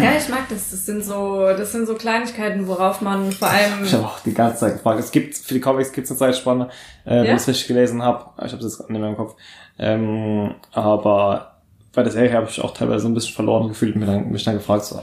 Ja, 0.00 0.12
ich 0.16 0.28
mag 0.28 0.48
das. 0.48 0.70
Das 0.70 0.86
sind 0.86 1.04
so, 1.04 1.40
das 1.58 1.72
sind 1.72 1.86
so 1.88 1.94
Kleinigkeiten, 1.94 2.68
worauf 2.68 3.00
man 3.00 3.32
vor 3.32 3.48
allem. 3.48 3.84
Ich 3.84 3.92
habe 3.92 4.04
auch 4.04 4.20
die 4.20 4.32
ganze 4.32 4.58
Zeit 4.60 4.74
gefragt. 4.74 5.00
Es 5.00 5.10
gibt, 5.10 5.36
für 5.36 5.54
die 5.54 5.60
Comics 5.60 5.90
gibt's 5.90 6.08
eine 6.10 6.18
Zeitspanne, 6.18 6.68
äh, 7.04 7.10
wenn 7.10 7.24
Ja? 7.24 7.30
ich 7.32 7.38
es 7.40 7.48
richtig 7.48 7.66
gelesen 7.66 8.00
habe. 8.02 8.26
Ich 8.46 8.52
habe 8.52 8.64
es 8.64 8.78
jetzt 8.78 8.88
nicht 8.88 9.00
mehr 9.00 9.08
im 9.10 9.16
Kopf. 9.16 9.34
Ähm, 9.76 10.54
aber 10.72 11.56
bei 11.92 12.04
der 12.04 12.12
Serie 12.12 12.32
habe 12.32 12.46
ich 12.48 12.62
auch 12.62 12.72
teilweise 12.74 13.00
so 13.00 13.08
ein 13.08 13.14
bisschen 13.14 13.34
verloren 13.34 13.66
gefühlt 13.68 13.94
und 13.96 14.00
mich 14.02 14.08
dann, 14.08 14.30
mich 14.30 14.44
dann 14.44 14.54
gefragt, 14.54 14.84
so, 14.84 15.00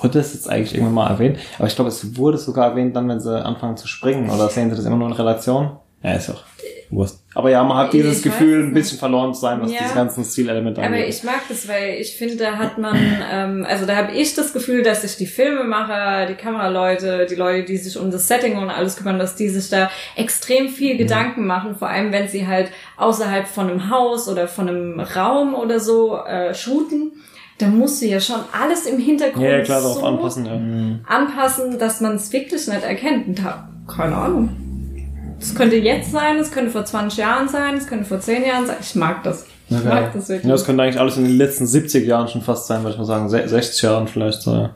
wurde 0.00 0.18
das 0.18 0.34
jetzt 0.34 0.48
eigentlich 0.48 0.74
irgendwann 0.74 0.94
mal 0.94 1.10
erwähnt? 1.10 1.38
Aber 1.58 1.68
ich 1.68 1.74
glaube, 1.74 1.88
es 1.88 2.16
wurde 2.16 2.38
sogar 2.38 2.70
erwähnt 2.70 2.94
dann, 2.96 3.08
wenn 3.08 3.20
sie 3.20 3.44
anfangen 3.44 3.76
zu 3.76 3.86
springen 3.88 4.30
oder 4.30 4.48
sehen 4.48 4.70
sie 4.70 4.76
das 4.76 4.84
immer 4.84 4.96
nur 4.96 5.08
in 5.08 5.14
Relation? 5.14 5.72
Ja, 6.02 6.14
ist 6.14 6.30
auch 6.30 6.42
Wurst. 6.92 7.22
Aber 7.34 7.50
ja, 7.50 7.62
man 7.62 7.76
hat 7.76 7.92
dieses 7.92 8.16
Ich 8.18 8.22
Gefühl, 8.24 8.62
ein 8.64 8.68
es 8.68 8.74
bisschen 8.74 8.98
verloren 8.98 9.32
zu 9.32 9.40
sein, 9.42 9.60
was 9.62 9.70
Ja. 9.70 9.78
diese 9.82 9.94
ganzen 9.94 10.24
Stilelemente 10.24 10.80
Aber 10.80 10.88
angeht. 10.94 11.08
ich 11.08 11.22
mag 11.22 11.40
das, 11.48 11.68
weil 11.68 11.94
ich 12.00 12.16
finde, 12.16 12.36
da 12.36 12.56
hat 12.58 12.78
man, 12.78 12.96
ähm, 13.32 13.64
also 13.68 13.86
da 13.86 13.94
habe 13.94 14.10
ich 14.12 14.34
das 14.34 14.52
Gefühl, 14.52 14.82
dass 14.82 15.02
sich 15.02 15.16
die 15.16 15.26
Filmemacher, 15.26 16.26
die 16.26 16.34
Kameraleute, 16.34 17.26
die 17.26 17.36
Leute, 17.36 17.64
die 17.64 17.76
sich 17.76 17.96
um 17.96 18.10
das 18.10 18.26
Setting 18.26 18.58
und 18.58 18.70
alles 18.70 18.96
kümmern, 18.96 19.20
dass 19.20 19.36
die 19.36 19.48
sich 19.50 19.70
da 19.70 19.88
extrem 20.16 20.68
viel 20.68 20.96
Gedanken 20.96 21.46
machen, 21.46 21.76
vor 21.76 21.88
allem 21.88 22.10
wenn 22.12 22.26
sie 22.26 22.46
halt 22.48 22.70
außerhalb 22.96 23.46
von 23.46 23.70
einem 23.70 23.90
Haus 23.90 24.28
oder 24.28 24.48
von 24.48 24.68
einem 24.68 24.98
Raum 24.98 25.54
oder 25.54 25.78
so 25.78 26.16
äh, 26.16 26.54
shooten. 26.54 27.12
Da 27.60 27.66
musst 27.66 28.00
du 28.00 28.06
ja 28.06 28.18
schon 28.20 28.40
alles 28.58 28.86
im 28.86 28.98
Hintergrund 28.98 29.44
ja, 29.44 29.58
ja, 29.58 29.62
klar, 29.62 29.80
darauf 29.82 29.98
so 29.98 30.06
anpassen, 30.06 30.46
ja. 30.46 31.14
anpassen, 31.14 31.78
dass 31.78 32.00
man 32.00 32.14
es 32.16 32.32
wirklich 32.32 32.66
nicht 32.66 32.82
erkennt. 32.82 33.28
Und 33.28 33.38
da, 33.38 33.68
keine 33.86 34.16
Ahnung. 34.16 34.56
Es 35.38 35.54
könnte 35.54 35.76
jetzt 35.76 36.10
sein, 36.12 36.36
es 36.38 36.50
könnte 36.50 36.70
vor 36.70 36.84
20 36.84 37.18
Jahren 37.18 37.48
sein, 37.48 37.76
es 37.76 37.86
könnte 37.86 38.04
vor 38.06 38.20
10 38.20 38.44
Jahren 38.44 38.66
sein. 38.66 38.76
Ich 38.80 38.94
mag 38.94 39.22
das. 39.24 39.46
Ich 39.68 39.76
Okay. 39.76 39.88
mag 39.88 40.12
das 40.12 40.28
wirklich. 40.28 40.44
Ja, 40.46 40.52
das 40.52 40.64
könnte 40.64 40.82
eigentlich 40.82 40.98
alles 40.98 41.16
in 41.16 41.24
den 41.24 41.36
letzten 41.36 41.66
70 41.66 42.06
Jahren 42.06 42.26
schon 42.28 42.42
fast 42.42 42.66
sein, 42.66 42.82
würde 42.82 42.92
ich 42.92 42.98
mal 42.98 43.04
sagen. 43.04 43.28
Se 43.28 43.46
60 43.46 43.82
Jahren 43.82 44.08
vielleicht 44.08 44.42
so. 44.42 44.52
ja. 44.54 44.74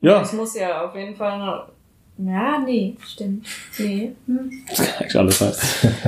Ja, 0.00 0.20
Es 0.20 0.32
muss 0.34 0.54
ja 0.54 0.84
auf 0.84 0.94
jeden 0.94 1.16
Fall 1.16 1.38
noch. 1.38 1.68
Ja, 2.16 2.58
nee, 2.64 2.94
stimmt. 3.04 3.44
Nee. 3.78 4.12
Hm. 4.26 4.50
das 4.68 4.76
kann 4.78 4.94
eigentlich 5.00 5.16
alles 5.18 5.38
sein. 5.38 5.52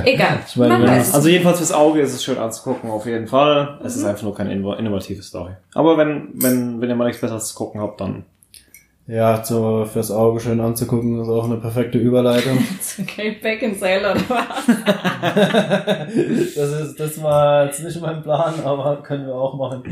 Egal. 0.05 0.39
Ich 0.47 0.55
meine, 0.55 0.77
Man 0.79 0.87
weiß. 0.87 1.09
es- 1.09 1.13
Also 1.13 1.27
jedenfalls 1.27 1.57
fürs 1.57 1.73
Auge 1.73 1.99
ist 1.99 2.13
es 2.13 2.23
schön 2.23 2.37
anzugucken, 2.37 2.89
auf 2.89 3.05
jeden 3.05 3.27
Fall. 3.27 3.77
Es 3.83 3.95
ist 3.97 4.05
einfach 4.05 4.23
nur 4.23 4.33
keine 4.35 4.53
inno- 4.53 4.77
innovative 4.77 5.21
Story. 5.21 5.51
Aber 5.73 5.97
wenn, 5.97 6.29
wenn, 6.35 6.79
wenn 6.79 6.89
ihr 6.89 6.95
mal 6.95 7.05
nichts 7.07 7.19
Besseres 7.21 7.47
zu 7.49 7.55
gucken 7.55 7.81
habt, 7.81 7.99
dann 7.99 8.23
Ja, 9.05 9.43
so 9.43 9.85
fürs 9.85 10.09
Auge 10.11 10.39
schön 10.39 10.61
anzugucken, 10.61 11.21
ist 11.21 11.27
auch 11.27 11.43
eine 11.45 11.57
perfekte 11.57 11.97
Überleitung. 11.97 12.57
Okay, 13.01 13.37
Back 13.43 13.61
in 13.61 13.75
Sailor 13.77 14.11
oder 14.11 14.21
was? 14.29 14.65
das 16.55 16.71
ist, 16.81 16.99
das 16.99 17.21
war 17.21 17.65
jetzt 17.65 17.83
nicht 17.83 18.01
mein 18.01 18.21
Plan, 18.23 18.53
aber 18.63 19.03
können 19.03 19.27
wir 19.27 19.35
auch 19.35 19.55
machen. 19.57 19.83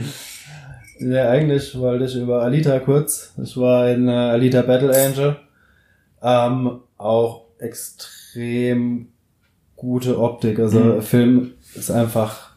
Ja, 0.99 1.29
eigentlich 1.29 1.77
wollte 1.77 2.05
ich 2.05 2.15
über 2.15 2.41
Alita 2.41 2.79
kurz. 2.79 3.33
Ich 3.43 3.57
war 3.57 3.89
in 3.89 4.07
äh, 4.07 4.11
Alita 4.11 4.61
Battle 4.61 4.95
Angel. 4.95 5.35
Ähm, 6.27 6.79
auch 6.97 7.45
extrem 7.59 9.09
gute 9.75 10.19
Optik. 10.19 10.59
Also 10.59 10.79
Mhm. 10.79 11.01
Film 11.01 11.51
ist 11.75 11.91
einfach 11.91 12.51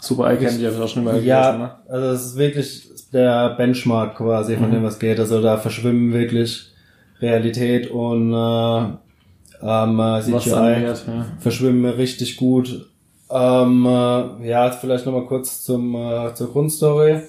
super 0.00 0.36
Candy 0.36 0.64
habe 0.64 0.74
ich 0.76 0.80
auch 0.82 0.88
schon 0.88 1.04
mal 1.04 1.22
ja, 1.24 1.56
ne? 1.56 1.70
also 1.88 2.06
es 2.08 2.26
ist 2.26 2.36
wirklich 2.36 2.88
der 3.12 3.50
Benchmark 3.50 4.16
quasi 4.16 4.56
von 4.56 4.68
Mhm. 4.68 4.72
dem, 4.74 4.82
was 4.84 4.98
geht. 4.98 5.18
Also 5.18 5.40
da 5.40 5.56
verschwimmen 5.56 6.12
wirklich 6.12 6.72
Realität 7.20 7.90
und 7.90 8.32
äh, 8.32 8.82
ähm, 9.64 10.00
äh, 10.00 10.20
CGI 10.22 10.52
animiert, 10.52 11.04
ja. 11.06 11.26
verschwimmen 11.38 11.84
richtig 11.94 12.36
gut. 12.36 12.90
Ähm, 13.30 13.86
äh, 13.86 14.48
ja, 14.48 14.66
jetzt 14.66 14.80
vielleicht 14.80 15.06
nochmal 15.06 15.24
kurz 15.26 15.64
zum, 15.64 15.94
äh, 15.94 16.34
zur 16.34 16.52
Grundstory. 16.52 17.22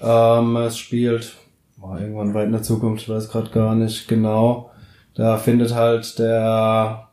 Ähm, 0.00 0.56
es 0.56 0.78
spielt 0.78 1.34
boah, 1.80 1.98
irgendwann 1.98 2.34
weit 2.34 2.46
in 2.46 2.52
der 2.52 2.62
Zukunft, 2.62 3.02
ich 3.02 3.08
weiß 3.08 3.30
gerade 3.30 3.50
gar 3.50 3.74
nicht 3.74 4.08
genau. 4.08 4.70
Da 5.14 5.36
findet 5.36 5.74
halt 5.74 6.18
der 6.18 7.08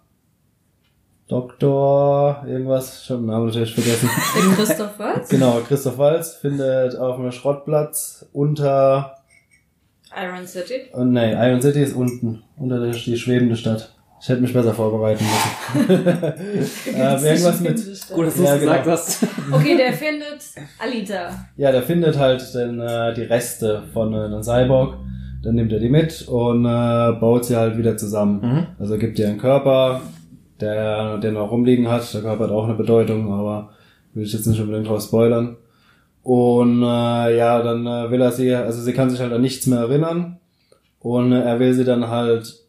Doktor 1.28 2.44
irgendwas, 2.48 3.04
ich 3.04 3.10
habe 3.10 3.22
den 3.22 3.28
Namen 3.28 3.48
natürlich 3.48 3.74
vergessen. 3.74 4.10
Christoph 4.56 5.00
was? 5.00 5.30
Genau, 5.30 5.60
Christoph 5.68 5.98
Walz 5.98 6.36
findet 6.36 6.96
auf 6.98 7.18
einem 7.18 7.32
Schrottplatz 7.32 8.28
unter, 8.32 9.16
Iron 10.16 10.46
City. 10.46 10.90
oh 10.94 11.04
nee, 11.04 11.34
Iron 11.34 11.62
City 11.62 11.82
ist 11.82 11.96
unten, 11.96 12.44
unter 12.58 12.80
der 12.80 12.92
die 12.92 13.18
schwebende 13.18 13.56
Stadt. 13.56 13.95
Ich 14.22 14.30
hätte 14.30 14.42
mich 14.42 14.54
besser 14.54 14.74
vorbereiten 14.74 15.24
müssen. 15.24 15.98
ähm, 16.96 17.26
irgendwas 17.26 17.60
mit, 17.62 17.76
Gut, 18.14 18.28
dass 18.28 18.36
du 18.36 18.44
Ja, 18.44 18.54
es 18.56 18.60
gesagt 18.62 18.84
genau. 18.84 18.96
hast. 18.96 19.28
Okay, 19.52 19.78
der 19.78 19.94
findet 19.94 20.40
Alita. 20.80 21.30
ja, 21.58 21.72
der 21.72 21.84
findet 21.84 22.18
halt 22.18 22.44
dann 22.56 22.80
äh, 22.80 23.14
die 23.14 23.24
Reste 23.24 23.84
von 23.94 24.14
äh, 24.14 24.18
einem 24.26 24.42
Cyborg, 24.42 24.98
dann 25.44 25.56
nimmt 25.56 25.72
er 25.74 25.80
die 25.80 25.90
mit 25.90 26.28
und 26.28 26.66
äh, 26.66 27.12
baut 27.20 27.46
sie 27.46 27.56
halt 27.56 27.78
wieder 27.78 27.98
zusammen. 27.98 28.40
Mhm. 28.42 28.68
Also 28.80 28.98
gibt 28.98 29.20
ihr 29.20 29.28
einen 29.28 29.38
Körper, 29.38 30.02
der, 30.60 31.18
der 31.20 31.32
noch 31.34 31.52
rumliegen 31.52 31.88
hat. 31.90 32.12
Der 32.14 32.22
Körper 32.22 32.46
hat 32.46 32.52
auch 32.52 32.64
eine 32.66 32.74
Bedeutung, 32.76 33.32
aber 33.32 33.70
will 34.14 34.24
ich 34.24 34.34
jetzt 34.34 34.48
nicht 34.48 34.60
unbedingt 34.60 34.88
drauf 34.88 35.04
spoilern. 35.04 35.58
Und 36.24 36.82
äh, 36.82 37.38
ja, 37.38 37.62
dann 37.62 37.86
äh, 37.86 38.10
will 38.10 38.22
er 38.22 38.32
sie, 38.32 38.56
also 38.56 38.82
sie 38.82 38.94
kann 38.94 39.12
sich 39.12 39.20
halt 39.20 39.34
an 39.34 39.42
nichts 39.42 39.68
mehr 39.68 39.80
erinnern. 39.80 40.40
Und 41.00 41.32
äh, 41.34 41.42
er 41.44 41.60
will 41.60 41.74
sie 41.74 41.84
dann 41.84 42.08
halt 42.10 42.65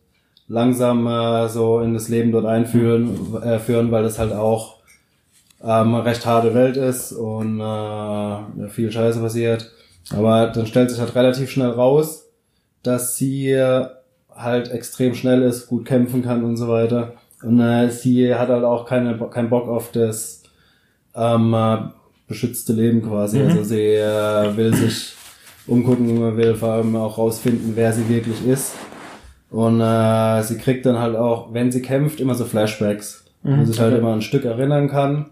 langsam 0.48 1.06
äh, 1.06 1.48
so 1.48 1.80
in 1.80 1.94
das 1.94 2.08
Leben 2.08 2.32
dort 2.32 2.46
einführen, 2.46 3.42
äh, 3.42 3.58
führen, 3.58 3.90
weil 3.90 4.02
das 4.02 4.18
halt 4.18 4.32
auch 4.32 4.76
ähm, 5.62 5.94
eine 5.94 6.04
recht 6.04 6.24
harte 6.26 6.54
Welt 6.54 6.76
ist 6.76 7.12
und 7.12 7.60
äh, 7.60 8.68
viel 8.68 8.92
Scheiße 8.92 9.20
passiert. 9.20 9.70
Aber 10.14 10.46
dann 10.48 10.66
stellt 10.66 10.90
sich 10.90 11.00
halt 11.00 11.14
relativ 11.14 11.50
schnell 11.50 11.70
raus, 11.70 12.28
dass 12.82 13.16
sie 13.16 13.56
halt 14.36 14.70
extrem 14.70 15.14
schnell 15.14 15.42
ist, 15.42 15.66
gut 15.66 15.84
kämpfen 15.84 16.22
kann 16.22 16.44
und 16.44 16.56
so 16.56 16.68
weiter. 16.68 17.14
Und 17.42 17.60
äh, 17.60 17.90
sie 17.90 18.34
hat 18.34 18.48
halt 18.48 18.64
auch 18.64 18.86
keine, 18.86 19.16
keinen 19.30 19.50
Bock 19.50 19.68
auf 19.68 19.92
das 19.92 20.42
ähm, 21.14 21.54
äh, 21.54 21.78
beschützte 22.26 22.72
Leben 22.72 23.02
quasi. 23.02 23.38
Mhm. 23.38 23.48
Also 23.48 23.64
sie 23.64 23.94
äh, 23.94 24.56
will 24.56 24.74
sich 24.74 25.14
umgucken, 25.66 26.36
will 26.36 26.54
vor 26.54 26.72
allem 26.72 26.96
auch 26.96 27.18
rausfinden, 27.18 27.72
wer 27.74 27.92
sie 27.92 28.08
wirklich 28.08 28.46
ist. 28.46 28.74
Und 29.50 29.80
äh, 29.80 30.42
sie 30.42 30.58
kriegt 30.58 30.84
dann 30.86 30.98
halt 30.98 31.16
auch, 31.16 31.52
wenn 31.52 31.70
sie 31.70 31.82
kämpft, 31.82 32.20
immer 32.20 32.34
so 32.34 32.44
Flashbacks, 32.44 33.24
wo 33.42 33.50
Mhm, 33.52 33.60
sie 33.64 33.72
sich 33.72 33.80
halt 33.80 33.92
okay. 33.92 34.00
immer 34.00 34.10
an 34.12 34.18
ein 34.18 34.22
Stück 34.22 34.44
erinnern 34.44 34.88
kann. 34.88 35.26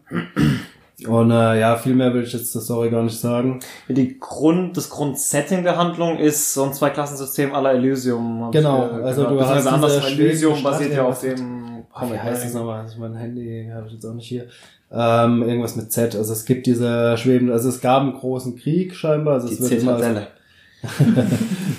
Und 1.09 1.33
äh, 1.33 1.59
ja, 1.61 1.75
viel 1.77 1.95
mehr 1.95 2.15
will 2.15 2.23
ich 2.23 2.33
jetzt 2.33 2.53
zur 2.53 2.63
Story 2.63 2.89
gar 2.89 3.03
nicht 3.03 3.19
sagen. 3.19 3.59
Die 3.89 4.19
Grund, 4.21 4.77
das 4.77 4.89
Grundsetting 4.89 5.65
der 5.65 5.77
Handlung 5.77 6.19
ist 6.19 6.55
so 6.55 6.63
ein 6.65 6.73
Zweiklassensystem 6.73 7.53
aller 7.53 7.73
Elysium. 7.73 8.45
hab 8.45 8.55
ich 8.55 8.61
Genau, 8.61 8.87
gehört. 8.89 9.05
also 9.05 9.25
du 9.25 9.41
hast 9.41 9.67
anders, 9.67 9.97
Elysium 10.07 10.55
schwebende 10.55 10.71
basiert 10.71 10.93
Stadt, 10.93 11.03
ja 11.05 11.09
auf 11.09 11.21
dem 11.21 11.65
Ach, 11.93 12.11
wie 12.11 12.19
heißt 12.19 12.45
das 12.45 12.55
nochmal? 12.55 12.81
Also 12.83 12.99
mein 13.01 13.15
Handy 13.15 13.69
habe 13.73 13.87
ich 13.89 13.95
jetzt 13.95 14.05
auch 14.07 14.15
nicht 14.15 14.27
hier. 14.29 14.47
Ähm, 14.93 15.43
irgendwas 15.43 15.75
mit 15.77 15.91
Z. 15.93 16.15
Also 16.17 16.33
es 16.33 16.45
gibt 16.45 16.67
diese 16.67 17.17
schwebende, 17.19 17.53
also 17.53 17.69
es 17.69 17.81
gab 17.81 18.03
einen 18.03 18.15
großen 18.15 18.57
Krieg 18.57 18.95
scheinbar. 18.95 19.35
Also 19.35 19.49
Die 19.49 19.55
es 19.55 19.61
wird, 19.71 19.83
immer. 19.83 20.27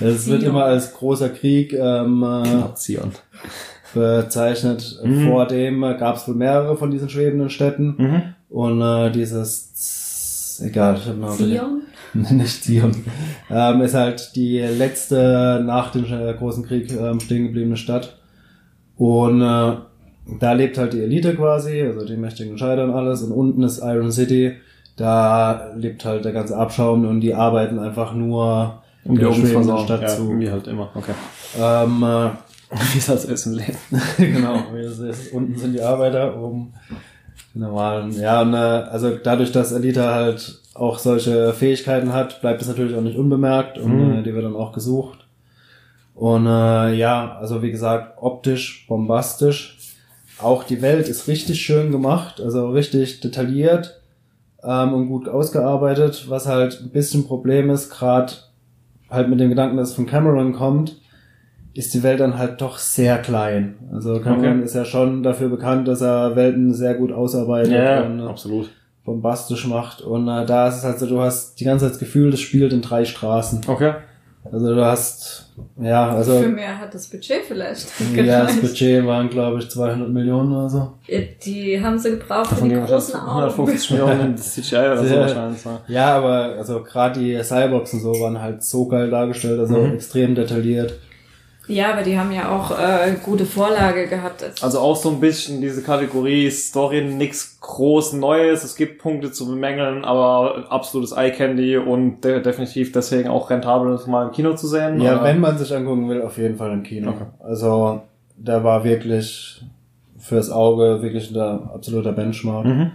Es 0.02 0.28
wird 0.28 0.44
immer 0.44 0.66
als 0.66 0.94
großer 0.94 1.30
Krieg 1.30 1.74
ähm, 1.74 2.24
äh, 2.24 2.76
Zion. 2.76 3.12
bezeichnet. 3.94 5.00
Mhm. 5.04 5.28
Vor 5.28 5.46
dem 5.48 5.84
äh, 5.84 5.96
gab 5.98 6.18
es 6.18 6.28
wohl 6.28 6.36
mehrere 6.36 6.76
von 6.78 6.92
diesen 6.92 7.10
schwebenden 7.10 7.50
Städten. 7.50 7.96
Mhm. 7.98 8.22
Und 8.50 8.82
äh, 8.82 9.12
dieses 9.12 9.74
Z- 10.58 10.68
egal, 10.68 10.98
ich 10.98 11.08
hab 11.08 11.18
noch 11.18 11.36
Zion? 11.36 11.82
nicht 12.14 12.64
Zion. 12.64 12.92
Ähm, 13.50 13.82
ist 13.82 13.94
halt 13.94 14.32
die 14.36 14.60
letzte 14.60 15.62
nach 15.66 15.92
dem 15.92 16.06
äh, 16.06 16.34
großen 16.34 16.66
Krieg 16.66 16.92
ähm, 16.92 17.20
stehen 17.20 17.44
gebliebene 17.48 17.78
Stadt. 17.78 18.18
Und 18.98 19.42
äh, 19.42 19.74
da 20.40 20.54
lebt 20.54 20.78
halt 20.78 20.94
die 20.94 21.02
Elite 21.02 21.36
quasi, 21.36 21.82
also 21.82 22.06
die 22.06 22.16
mächtigen 22.18 22.52
Entscheider 22.52 22.86
und 22.86 22.92
alles. 22.92 23.22
Und 23.22 23.32
unten 23.32 23.64
ist 23.64 23.80
Iron 23.80 24.12
City. 24.12 24.54
Da 24.98 25.74
lebt 25.76 26.06
halt 26.06 26.24
der 26.24 26.32
ganze 26.32 26.56
Abschaum 26.56 27.06
und 27.06 27.20
die 27.20 27.34
arbeiten 27.34 27.80
einfach 27.80 28.14
nur 28.14 28.82
Um 29.06 29.16
die 29.16 29.22
der 29.22 29.32
schwebenden 29.34 29.56
Umversorgung. 29.58 29.86
Stadt 29.86 30.02
Ja, 30.02 30.08
zu. 30.10 30.40
wie 30.40 30.52
halt 30.52 30.68
immer. 30.68 30.90
Okay. 30.96 31.14
Ähm, 31.60 32.04
äh, 32.04 32.30
Wie 32.94 32.98
es 32.98 33.08
ist 33.08 33.46
im 33.46 33.54
Leben. 33.54 33.78
genau, 34.18 34.58
wie 34.74 34.80
es 34.80 34.98
ist. 35.00 35.32
unten 35.32 35.58
sind 35.58 35.74
die 35.74 35.82
Arbeiter, 35.82 36.36
oben 36.42 36.74
die 37.54 37.60
normalen. 37.60 38.12
Ja, 38.20 38.42
und 38.42 38.54
äh, 38.54 38.58
also 38.58 39.16
dadurch, 39.24 39.52
dass 39.52 39.72
Elita 39.72 40.14
halt 40.16 40.60
auch 40.74 40.98
solche 40.98 41.54
Fähigkeiten 41.54 42.12
hat, 42.12 42.42
bleibt 42.42 42.62
es 42.64 42.68
natürlich 42.68 42.96
auch 42.98 43.02
nicht 43.02 43.18
unbemerkt 43.18 43.78
und 43.78 43.96
Mhm. 43.96 44.14
äh, 44.20 44.24
die 44.24 44.34
wird 44.34 44.44
dann 44.44 44.56
auch 44.56 44.72
gesucht. 44.74 45.20
Und 46.16 46.48
äh, 46.48 46.94
ja, 46.96 47.38
also 47.40 47.62
wie 47.62 47.72
gesagt, 47.72 48.18
optisch 48.22 48.86
bombastisch. 48.90 49.78
Auch 50.42 50.64
die 50.64 50.82
Welt 50.82 51.08
ist 51.08 51.28
richtig 51.28 51.62
schön 51.62 51.92
gemacht, 51.92 52.42
also 52.42 52.70
richtig 52.70 53.22
detailliert 53.22 54.02
ähm, 54.64 54.92
und 54.94 55.08
gut 55.08 55.30
ausgearbeitet, 55.30 56.26
was 56.30 56.48
halt 56.48 56.82
ein 56.82 56.90
bisschen 56.90 57.26
Problem 57.28 57.70
ist, 57.70 57.90
gerade 57.92 58.34
halt 59.16 59.30
mit 59.30 59.40
dem 59.40 59.50
Gedanken, 59.50 59.78
dass 59.78 59.90
es 59.90 59.96
von 59.96 60.06
Cameron 60.06 60.54
kommt, 60.54 60.98
ist 61.74 61.94
die 61.94 62.04
Welt 62.04 62.20
dann 62.20 62.38
halt 62.38 62.62
doch 62.62 62.78
sehr 62.78 63.18
klein. 63.18 63.76
Also 63.92 64.20
Cameron 64.22 64.58
Okay. 64.58 64.64
ist 64.66 64.76
ja 64.76 64.86
schon 64.86 65.24
dafür 65.24 65.50
bekannt, 65.50 65.88
dass 65.88 66.02
er 66.02 66.36
Welten 66.36 66.74
sehr 66.74 66.94
gut 66.96 67.12
ausarbeitet 67.12 68.06
und 68.06 68.20
äh, 68.20 68.24
absolut. 68.24 68.70
bombastisch 69.04 69.68
macht. 69.68 70.02
Und 70.02 70.28
äh, 70.28 70.46
da 70.46 70.68
ist 70.70 70.78
es 70.78 70.84
halt 70.84 71.00
so, 71.00 71.06
du 71.06 71.20
hast 71.20 71.60
die 71.60 71.66
ganze 71.66 71.86
Zeit 71.86 71.94
das 71.94 72.00
Gefühl, 72.00 72.32
das 72.32 72.40
spielt 72.40 72.72
in 72.72 72.82
drei 72.82 73.04
Straßen. 73.06 73.62
Okay. 73.68 73.94
Also 74.52 74.76
du 74.76 74.86
hast, 74.86 75.52
ja, 75.82 76.10
also 76.12 76.40
Für 76.40 76.48
mehr 76.50 76.78
hat 76.80 76.94
das 76.94 77.08
Budget 77.08 77.42
vielleicht. 77.48 77.88
ja, 78.16 78.44
das. 78.46 78.58
Budget 78.58 79.06
waren 79.06 79.28
glaube 79.30 79.60
ich 79.60 79.70
200 79.70 80.08
Millionen 80.10 80.54
oder 80.54 80.70
so. 80.70 80.92
Die 81.44 81.82
haben 81.84 81.98
sie 81.98 82.12
gebraucht 82.12 82.48
für 82.50 82.56
Davon 82.56 82.70
die 82.70 82.76
gehen 82.76 82.86
großen 82.86 83.16
Augen. 83.20 83.28
150 83.30 83.92
Millionen 83.92 84.22
in 84.22 84.38
CGI 84.38 84.76
oder 84.76 84.98
so 84.98 85.04
Sehr. 85.06 85.20
wahrscheinlich. 85.22 85.66
Ja. 85.66 85.82
Ja, 85.88 86.18
aber 86.18 86.56
also 86.58 86.84
gerade 86.84 87.20
die 87.20 87.42
Cyborgs 87.44 87.94
und 87.94 88.02
so 88.02 88.12
waren 88.22 88.40
halt 88.40 88.64
so 88.64 88.88
geil 88.88 89.10
dargestellt, 89.10 89.60
also 89.60 89.78
Mhm. 89.78 89.94
extrem 89.96 90.36
detailliert. 90.36 90.94
Ja, 91.68 91.94
aber 91.94 92.04
die 92.04 92.18
haben 92.18 92.32
ja 92.32 92.56
auch 92.56 92.72
äh, 92.72 93.16
gute 93.24 93.46
Vorlage 93.46 94.08
gehabt. 94.08 94.44
Also 94.62 94.80
auch 94.80 94.96
so 94.96 95.10
ein 95.10 95.20
bisschen 95.20 95.62
diese 95.62 95.82
Kategorie 95.82 96.50
Story, 96.52 97.02
nichts 97.02 97.60
groß 97.62 98.14
Neues. 98.14 98.64
Es 98.64 98.76
gibt 98.76 99.02
Punkte 99.02 99.32
zu 99.32 99.48
bemängeln, 99.48 100.06
aber 100.06 100.66
absolutes 100.70 101.12
Eye 101.12 101.32
Candy 101.32 101.78
und 101.78 102.22
de 102.22 102.42
definitiv 102.42 102.92
deswegen 102.92 103.30
auch 103.30 103.50
rentabel, 103.50 103.92
das 103.92 104.08
mal 104.08 104.28
im 104.28 104.32
Kino 104.32 104.54
zu 104.56 104.68
sehen. 104.68 105.02
Ja, 105.02 105.16
oder? 105.16 105.24
wenn 105.24 105.40
man 105.40 105.58
sich 105.58 105.74
angucken 105.76 106.10
will, 106.10 106.22
auf 106.22 106.38
jeden 106.38 106.58
Fall 106.58 106.72
im 106.72 106.84
Kino. 106.84 107.12
Okay. 107.12 107.26
Also 107.40 108.02
der 108.38 108.64
war 108.64 108.84
wirklich 108.84 109.64
fürs 110.20 110.52
Auge 110.52 111.02
wirklich 111.02 111.36
ein 111.36 111.70
absoluter 111.74 112.12
Benchmark. 112.12 112.66
Mhm. 112.66 112.92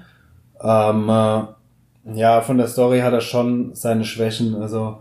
Ähm, 0.63 1.09
äh, 1.09 2.19
ja, 2.19 2.41
von 2.41 2.59
der 2.59 2.67
Story 2.67 3.01
hat 3.01 3.13
er 3.13 3.21
schon 3.21 3.75
seine 3.75 4.05
Schwächen. 4.05 4.61
Also 4.61 4.99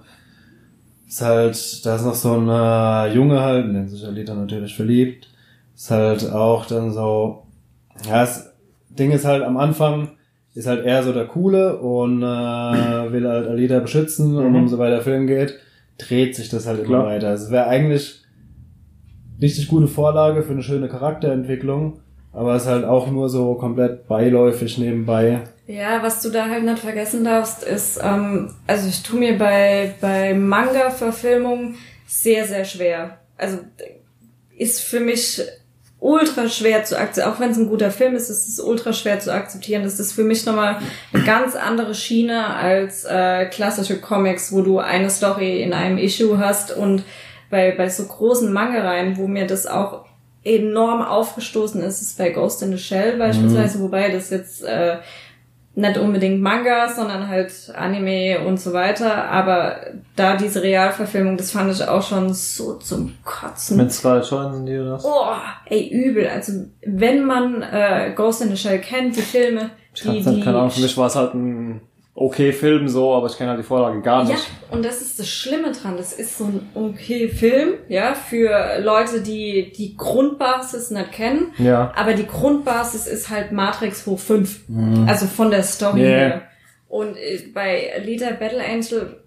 ist 1.09 1.21
halt, 1.21 1.85
da 1.85 1.95
ist 1.95 2.05
noch 2.05 2.13
so 2.15 2.33
ein 2.39 2.47
äh, 2.47 3.13
Junge 3.13 3.41
halt, 3.41 3.65
in 3.65 3.73
den 3.73 3.87
sich 3.89 4.05
Alita 4.05 4.33
natürlich 4.35 4.75
verliebt. 4.75 5.27
Ist 5.75 5.91
halt 5.91 6.31
auch 6.31 6.65
dann 6.67 6.91
so, 6.93 7.43
ja, 8.07 8.21
das 8.21 8.53
Ding 8.89 9.11
ist 9.11 9.25
halt 9.25 9.43
am 9.43 9.57
Anfang 9.57 10.11
ist 10.55 10.67
halt 10.67 10.83
eher 10.85 11.03
so 11.03 11.13
der 11.13 11.25
Coole 11.25 11.77
und 11.79 12.21
äh, 12.21 12.25
will 13.11 13.27
halt 13.27 13.47
Alita 13.47 13.79
beschützen 13.79 14.37
und 14.37 14.49
Mhm. 14.49 14.55
umso 14.55 14.77
weiter 14.77 14.95
der 14.95 15.01
Film 15.01 15.25
geht, 15.27 15.55
dreht 15.97 16.35
sich 16.35 16.49
das 16.49 16.67
halt 16.67 16.83
immer 16.83 17.05
weiter. 17.05 17.29
Also 17.29 17.45
es 17.45 17.51
wäre 17.51 17.67
eigentlich 17.67 18.23
richtig 19.41 19.67
gute 19.67 19.87
Vorlage 19.87 20.43
für 20.43 20.51
eine 20.53 20.63
schöne 20.63 20.89
Charakterentwicklung, 20.89 21.99
aber 22.33 22.55
es 22.55 22.63
ist 22.63 22.69
halt 22.69 22.85
auch 22.85 23.07
nur 23.07 23.29
so 23.29 23.55
komplett 23.55 24.07
beiläufig 24.07 24.77
nebenbei. 24.77 25.41
Ja, 25.67 26.01
was 26.01 26.21
du 26.21 26.29
da 26.29 26.49
halt 26.49 26.63
nicht 26.63 26.79
vergessen 26.79 27.23
darfst, 27.23 27.63
ist, 27.63 27.99
ähm, 28.03 28.53
also 28.65 28.87
ich 28.87 29.03
tue 29.03 29.19
mir 29.19 29.37
bei, 29.37 29.93
bei 30.01 30.33
Manga-Verfilmungen 30.33 31.75
sehr, 32.07 32.45
sehr 32.47 32.65
schwer. 32.65 33.19
Also 33.37 33.59
ist 34.57 34.81
für 34.81 34.99
mich 34.99 35.41
ultra 35.99 36.47
schwer 36.49 36.83
zu 36.83 36.97
akzeptieren. 36.97 37.33
Auch 37.33 37.39
wenn 37.39 37.51
es 37.51 37.57
ein 37.57 37.69
guter 37.69 37.91
Film 37.91 38.15
ist, 38.15 38.29
ist 38.29 38.47
es 38.47 38.59
ultra 38.59 38.93
schwer 38.93 39.19
zu 39.19 39.33
akzeptieren. 39.33 39.83
Das 39.83 39.99
ist 39.99 40.13
für 40.13 40.23
mich 40.23 40.45
nochmal 40.45 40.77
eine 41.13 41.23
ganz 41.23 41.55
andere 41.55 41.93
Schiene 41.93 42.47
als 42.55 43.05
äh, 43.05 43.45
klassische 43.45 43.99
Comics, 43.99 44.51
wo 44.51 44.61
du 44.61 44.79
eine 44.79 45.09
Story 45.09 45.61
in 45.61 45.73
einem 45.73 45.97
Issue 45.97 46.37
hast 46.37 46.75
und 46.75 47.03
bei, 47.49 47.71
bei 47.71 47.89
so 47.89 48.05
großen 48.05 48.51
Mangereien, 48.51 49.17
wo 49.17 49.27
mir 49.27 49.45
das 49.45 49.67
auch 49.67 50.05
enorm 50.43 51.01
aufgestoßen 51.01 51.81
ist, 51.81 52.01
ist 52.01 52.17
bei 52.17 52.29
Ghost 52.29 52.61
in 52.63 52.71
the 52.71 52.77
Shell 52.77 53.17
beispielsweise, 53.17 53.81
wobei 53.81 54.09
das 54.09 54.29
jetzt 54.29 54.63
äh, 54.63 54.97
nicht 55.75 55.97
unbedingt 55.97 56.41
Manga, 56.41 56.89
sondern 56.93 57.27
halt 57.27 57.51
Anime 57.75 58.45
und 58.45 58.59
so 58.59 58.73
weiter. 58.73 59.25
Aber 59.25 59.77
da 60.15 60.35
diese 60.35 60.61
Realverfilmung, 60.61 61.37
das 61.37 61.51
fand 61.51 61.71
ich 61.71 61.87
auch 61.87 62.01
schon 62.01 62.33
so 62.33 62.75
zum 62.75 63.13
Kotzen. 63.23 63.77
Mit 63.77 63.91
Scarlett 63.91 64.29
Johansson, 64.29 64.65
die 64.65 64.77
oder 64.77 64.91
das? 64.91 65.05
Oh, 65.05 65.25
ey, 65.65 65.87
übel. 65.89 66.27
Also, 66.27 66.65
wenn 66.85 67.25
man 67.25 67.61
äh, 67.61 68.11
Ghost 68.15 68.41
in 68.41 68.49
the 68.49 68.57
Shell 68.57 68.79
kennt, 68.79 69.15
die 69.15 69.21
Filme, 69.21 69.71
Ich 69.93 70.01
die, 70.01 70.21
die 70.21 70.41
keine 70.41 70.57
Ahnung, 70.57 70.71
für 70.71 70.81
mich 70.81 70.97
war 70.97 71.07
es 71.07 71.15
halt 71.15 71.33
ein 71.33 71.81
okay 72.21 72.51
Film 72.53 72.87
so, 72.89 73.13
aber 73.13 73.27
ich 73.27 73.37
kenne 73.37 73.51
halt 73.51 73.59
die 73.59 73.63
Vorlage 73.63 74.01
gar 74.01 74.23
Ja, 74.23 74.31
nicht. 74.31 74.47
und 74.71 74.83
das 74.83 75.01
ist 75.01 75.19
das 75.19 75.29
Schlimme 75.29 75.71
dran. 75.71 75.95
Das 75.97 76.13
ist 76.13 76.37
so 76.37 76.45
ein 76.45 76.69
okay 76.75 77.29
Film, 77.29 77.75
ja, 77.87 78.13
für 78.13 78.79
Leute, 78.81 79.21
die 79.21 79.71
die 79.75 79.95
Grundbasis 79.95 80.91
nicht 80.91 81.11
kennen. 81.13 81.53
Ja. 81.57 81.91
Aber 81.95 82.13
die 82.13 82.27
Grundbasis 82.27 83.07
ist 83.07 83.29
halt 83.29 83.51
Matrix 83.51 84.05
hoch 84.05 84.19
5. 84.19 84.61
Also 85.07 85.25
von 85.27 85.49
der 85.51 85.63
Story 85.63 86.01
Yeah. 86.01 86.09
her. 86.17 86.41
Und 86.87 87.15
äh, 87.17 87.39
bei 87.53 87.91
Alita 87.95 88.31
Battle 88.31 88.63
Angel, 88.65 89.21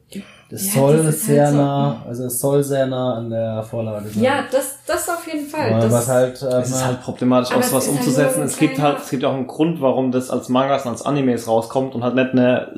Das 0.53 0.67
Ja, 0.67 0.81
soll 0.83 1.03
das 1.03 1.23
sehr 1.25 1.45
halt 1.45 1.53
so- 1.55 1.57
nah, 1.63 2.03
also 2.07 2.25
es 2.27 2.39
soll 2.39 2.63
sehr 2.63 2.87
nah 2.87 3.15
an 3.15 3.31
der 3.31 3.63
Vorlage 3.63 4.07
sein. 4.11 4.23
ja, 4.23 4.45
das, 4.53 4.77
das 4.87 5.09
auf 5.09 5.27
jeden 5.27 5.47
Fall. 5.49 5.71
Aber 5.73 5.81
Das, 5.81 5.93
was 5.93 6.09
halt, 6.09 6.43
ähm, 6.43 6.49
Es 6.61 6.69
ist 6.69 6.85
halt 6.85 7.03
problematisch, 7.03 7.55
auch 7.55 7.63
sowas 7.63 7.87
halt 7.87 7.97
umzusetzen. 7.97 8.41
ein 8.43 8.47
es 8.47 8.59
gibt 8.59 8.79
halt, 8.79 8.99
es 8.99 9.09
gibt 9.09 9.25
auch 9.25 9.33
einen 9.33 9.47
Grund, 9.47 9.81
warum 9.81 10.13
das 10.13 10.29
als 10.29 10.51
Mangas 10.51 10.85
und 10.85 10.91
als 10.93 11.07
Animes 11.07 11.49
rauskommt 11.49 11.95
und 11.95 12.05
halt 12.05 12.17
nicht 12.17 12.33
eine 12.33 12.69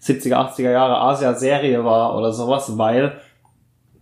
70er, 0.00 0.36
80er 0.38 0.70
Jahre 0.72 1.00
Asia-Serie 1.00 1.84
war 1.84 2.16
oder 2.16 2.32
sowas, 2.32 2.76
weil 2.76 3.12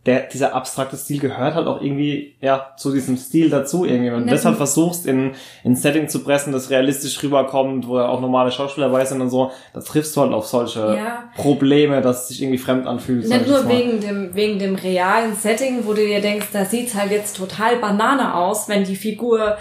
der, 0.09 0.21
dieser 0.23 0.55
abstrakte 0.55 0.97
Stil 0.97 1.19
gehört 1.21 1.55
halt 1.55 1.67
auch 1.67 1.83
irgendwie, 1.83 2.35
ja, 2.41 2.73
zu 2.79 2.93
diesem 2.93 3.19
Stil 3.19 3.51
dazu 3.51 3.85
irgendwie. 3.85 4.11
Wenn 4.11 4.27
du 4.27 4.35
du- 4.35 4.55
versuchst, 4.55 5.07
in, 5.07 5.33
in 5.65 5.73
ein 5.73 5.77
Setting 5.77 6.09
zu 6.09 6.25
pressen, 6.25 6.51
das 6.53 6.71
realistisch 6.71 7.23
rüberkommt, 7.23 7.87
wo 7.87 7.99
ja 7.99 8.09
auch 8.09 8.21
normale 8.23 8.51
Schauspieler 8.51 8.89
bei 8.89 9.05
sind 9.05 9.21
und 9.21 9.29
so, 9.29 9.51
da 9.75 9.81
triffst 9.81 10.17
du 10.17 10.23
halt 10.23 10.33
auf 10.33 10.47
solche 10.47 10.81
Ja. 10.97 11.25
Probleme, 11.37 12.01
dass 12.01 12.23
es 12.23 12.29
sich 12.29 12.43
irgendwie 12.43 12.59
fremd 12.59 12.87
anfühlt. 12.87 13.29
Nicht 13.29 13.41
ich 13.43 13.47
nur 13.47 13.69
wegen 13.69 14.01
dem, 14.01 14.35
wegen 14.35 14.59
dem 14.59 14.75
realen 14.77 15.35
Setting, 15.35 15.81
wo 15.85 15.93
du 15.93 16.05
dir 16.07 16.23
denkst, 16.23 16.49
da 16.55 16.65
sieht's 16.65 16.95
halt 16.95 17.11
jetzt 17.13 17.37
total 17.37 17.77
Banane 17.77 18.35
aus, 18.35 18.67
wenn 18.71 18.85
die 18.85 18.97
Figur 18.97 19.59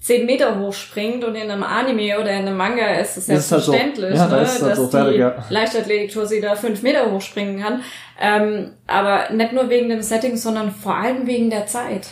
10 0.00 0.26
Meter 0.26 0.58
hoch 0.58 0.72
springt 0.72 1.24
und 1.24 1.34
in 1.34 1.50
einem 1.50 1.64
Anime 1.64 2.18
oder 2.20 2.30
in 2.30 2.46
einem 2.46 2.56
Manga 2.56 2.86
ist 2.94 3.16
es 3.16 3.28
halt 3.28 3.42
so. 3.42 3.56
selbstverständlich, 3.72 4.14
Ja, 4.14 4.28
da 4.28 4.42
ne, 4.42 4.48
halt 4.48 4.62
dass 4.62 4.76
so 4.78 4.88
fertig, 4.88 5.14
die 5.14 5.20
ja. 5.20 5.44
Leichtathletik-Tour 5.50 6.28
da 6.40 6.54
5 6.54 6.82
Meter 6.82 7.10
hoch 7.10 7.20
springen 7.20 7.60
kann. 7.60 7.82
Ähm, 8.20 8.70
aber 8.86 9.30
nicht 9.32 9.52
nur 9.52 9.68
wegen 9.70 9.88
dem 9.88 10.02
Setting, 10.02 10.36
sondern 10.36 10.70
vor 10.70 10.94
allem 10.94 11.26
wegen 11.26 11.50
der 11.50 11.66
Zeit. 11.66 12.08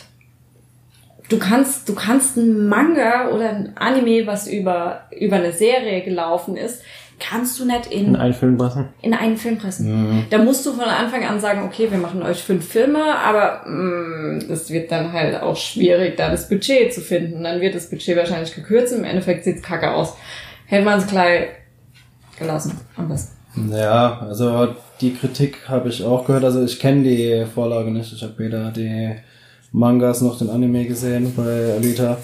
Du 1.29 1.39
kannst, 1.39 1.87
du 1.87 1.95
kannst 1.95 2.37
ein 2.37 2.67
Manga 2.67 3.29
oder 3.29 3.49
ein 3.49 3.73
Anime, 3.75 4.27
was 4.27 4.47
über, 4.47 5.01
über 5.11 5.37
eine 5.37 5.51
Serie 5.51 6.01
gelaufen 6.01 6.55
ist, 6.55 6.81
kannst 7.19 7.59
du 7.59 7.65
nicht 7.65 7.87
In 7.87 8.15
einen 8.15 8.33
Film 8.33 8.57
pressen. 8.57 8.85
in 9.01 9.13
einen 9.13 9.37
Film 9.37 9.57
pressen. 9.57 10.25
Da 10.29 10.37
musst 10.37 10.65
du 10.65 10.73
von 10.73 10.83
Anfang 10.85 11.23
an 11.25 11.39
sagen, 11.39 11.63
okay, 11.65 11.87
wir 11.89 11.97
machen 11.97 12.21
euch 12.21 12.43
fünf 12.43 12.67
Filme, 12.67 12.99
aber 13.17 13.61
mh, 13.67 14.45
das 14.47 14.69
wird 14.69 14.91
dann 14.91 15.11
halt 15.13 15.41
auch 15.41 15.55
schwierig, 15.55 16.15
da 16.17 16.29
das 16.29 16.47
Budget 16.49 16.93
zu 16.93 17.01
finden. 17.01 17.43
Dann 17.43 17.59
wird 17.61 17.73
das 17.75 17.89
Budget 17.89 18.15
wahrscheinlich 18.17 18.53
gekürzt, 18.53 18.93
im 18.93 19.03
Endeffekt 19.03 19.43
sieht's 19.45 19.61
kacke 19.63 19.91
aus. 19.91 20.13
Hätte 20.67 20.85
man 20.85 20.99
es 20.99 21.07
gleich 21.07 21.47
gelassen, 22.37 22.79
am 22.95 23.07
besten. 23.09 23.35
Ja, 23.71 24.19
also 24.21 24.75
die 25.01 25.13
Kritik 25.15 25.67
habe 25.67 25.89
ich 25.89 26.03
auch 26.03 26.25
gehört. 26.25 26.43
Also 26.43 26.63
ich 26.63 26.79
kenne 26.79 27.03
die 27.03 27.45
Vorlage 27.51 27.89
nicht. 27.89 28.13
Ich 28.13 28.21
habe 28.21 28.37
weder 28.37 28.69
die 28.71 29.15
Mangas 29.71 30.21
noch 30.21 30.37
den 30.37 30.49
Anime 30.51 30.85
gesehen 30.85 31.33
bei 31.35 31.73
Alita. 31.75 32.17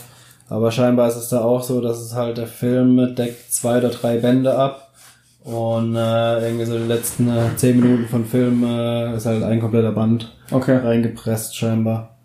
Aber 0.50 0.72
scheinbar 0.72 1.08
ist 1.08 1.16
es 1.16 1.30
da 1.30 1.42
auch 1.42 1.64
so, 1.64 1.82
dass 1.82 2.00
es 2.00 2.14
halt 2.14 2.38
der 2.38 2.46
Film 2.48 3.16
deckt 3.16 3.52
zwei 3.52 3.80
oder 3.80 3.90
drei 3.90 4.18
Bände 4.18 4.56
ab. 4.56 4.83
Und 5.44 5.96
äh, 5.98 6.46
irgendwie 6.46 6.66
so 6.66 6.78
die 6.78 6.86
letzten 6.88 7.28
äh, 7.30 7.56
zehn 7.58 7.80
Minuten 7.80 8.08
von 8.08 8.24
Film 8.26 8.64
äh, 8.64 9.16
ist 9.18 9.26
halt 9.26 9.44
ein 9.44 9.60
kompletter 9.60 9.92
Band 9.92 10.34
Okay. 10.52 10.78
reingepresst 10.78 11.56
scheinbar. 11.56 12.16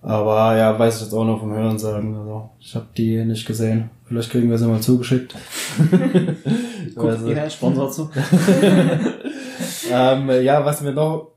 Aber 0.00 0.56
ja, 0.56 0.78
weiß 0.78 0.96
ich 0.96 1.02
jetzt 1.02 1.12
auch 1.12 1.24
nur 1.24 1.40
vom 1.40 1.52
Hören 1.52 1.78
sagen. 1.78 2.14
Also 2.16 2.50
ich 2.60 2.74
habe 2.76 2.86
die 2.96 3.24
nicht 3.24 3.46
gesehen. 3.46 3.90
Vielleicht 4.04 4.30
kriegen 4.30 4.48
wir 4.48 4.58
sie 4.58 4.66
mal 4.68 4.80
zugeschickt. 4.80 5.34
Guckt 6.94 7.08
Also- 7.10 7.26
ein 7.28 7.50
Sponsor 7.50 7.90
zu? 7.90 8.10
ähm, 9.90 10.30
ja, 10.42 10.64
was 10.64 10.80
mir 10.82 10.92
noch 10.92 11.32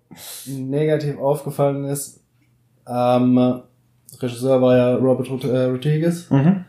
negativ 0.46 1.18
aufgefallen 1.18 1.86
ist, 1.86 2.22
ähm, 2.88 3.62
Regisseur 4.22 4.62
war 4.62 4.76
ja 4.78 4.96
Robert 4.96 5.28
äh, 5.44 5.64
Rodriguez, 5.66 6.30
Mhm. 6.30 6.66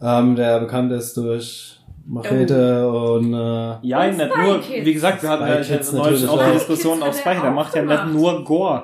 ähm, 0.00 0.36
der 0.36 0.60
bekannt 0.60 0.92
ist 0.92 1.16
durch 1.16 1.77
Machete 2.10 2.88
und 2.90 3.34
äh, 3.34 3.76
Ja, 3.82 4.00
Und 4.04 4.16
nicht 4.16 4.30
Spy 4.32 4.40
nur, 4.42 4.60
Kids. 4.60 4.86
wie 4.86 4.94
gesagt, 4.94 5.22
wir 5.22 5.28
hatten 5.28 5.44
Spy 5.44 5.52
ja 5.52 5.76
jetzt 5.76 5.92
neulich 5.92 6.22
natürlich 6.22 6.28
auch 6.30 6.38
die 6.38 6.44
Spy 6.44 6.52
Diskussion 6.72 7.02
auf 7.02 7.26
er 7.26 7.40
der 7.42 7.50
macht 7.50 7.74
ja 7.74 7.82
nicht 7.82 8.06
nur 8.14 8.44
Gore. 8.44 8.82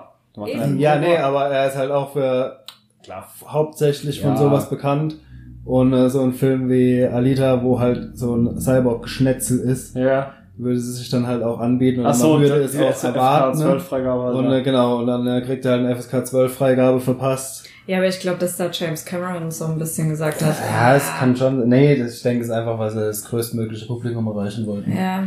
Ja, 0.77 0.97
nee, 0.99 1.17
aber 1.17 1.47
er 1.47 1.69
ist 1.69 1.77
halt 1.77 1.91
auch 1.91 2.13
für 2.13 2.59
Klar. 3.03 3.27
hauptsächlich 3.47 4.21
von 4.21 4.31
Ja. 4.33 4.37
sowas 4.37 4.69
bekannt. 4.69 5.17
Und 5.65 5.95
äh, 5.95 6.11
so 6.11 6.21
ein 6.21 6.35
Film 6.35 6.69
wie 6.69 7.03
Alita, 7.07 7.63
wo 7.63 7.81
halt 7.81 8.19
so 8.19 8.35
ein 8.37 8.61
Cyborg-Schnetzel 8.61 9.61
ist, 9.61 9.97
Ja. 9.97 10.33
würde 10.59 10.79
sie 10.79 10.93
sich 10.93 11.09
dann 11.09 11.27
halt 11.27 11.43
auch 11.43 11.59
anbieten 11.61 12.01
und 12.01 12.07
Ach 12.07 12.13
so, 12.15 12.35
man 12.35 12.43
würde 12.43 12.57
es 12.57 12.79
auch 12.79 12.91
FSK 12.93 13.05
erwarten. 13.15 13.59
12 13.59 13.73
Ne? 13.75 13.81
Freigabe. 13.81 14.35
Und 14.35 14.45
ja. 14.51 14.57
äh, 14.59 14.63
genau, 14.63 14.99
und 14.99 15.07
dann 15.07 15.27
äh, 15.27 15.41
kriegt 15.41 15.65
er 15.65 15.73
halt 15.73 15.87
eine 15.87 15.97
FSK 15.97 16.27
12 16.27 16.55
Freigabe 16.55 17.01
verpasst. 17.01 17.67
Ja, 17.87 17.99
aber 17.99 18.07
ich 18.09 18.19
glaube, 18.21 18.39
dass 18.39 18.57
da 18.57 18.71
James 18.73 19.05
Cameron 19.05 19.51
so 19.51 19.67
ein 19.67 19.79
bisschen 19.79 20.09
gesagt 20.09 20.43
hat. 20.43 20.57
Ja, 20.71 20.97
es 20.97 21.05
kann 21.19 21.37
schon. 21.37 21.69
Nee, 21.69 21.97
das, 21.97 22.17
ich 22.17 22.23
denke, 22.23 22.41
es 22.43 22.49
ist 22.49 22.55
einfach, 22.55 22.79
weil 22.79 22.91
sie 22.91 23.01
das 23.01 23.25
größtmögliche 23.25 23.87
Publikum 23.87 24.27
erreichen 24.27 24.67
wollten. 24.67 24.91
Ja. 24.97 25.25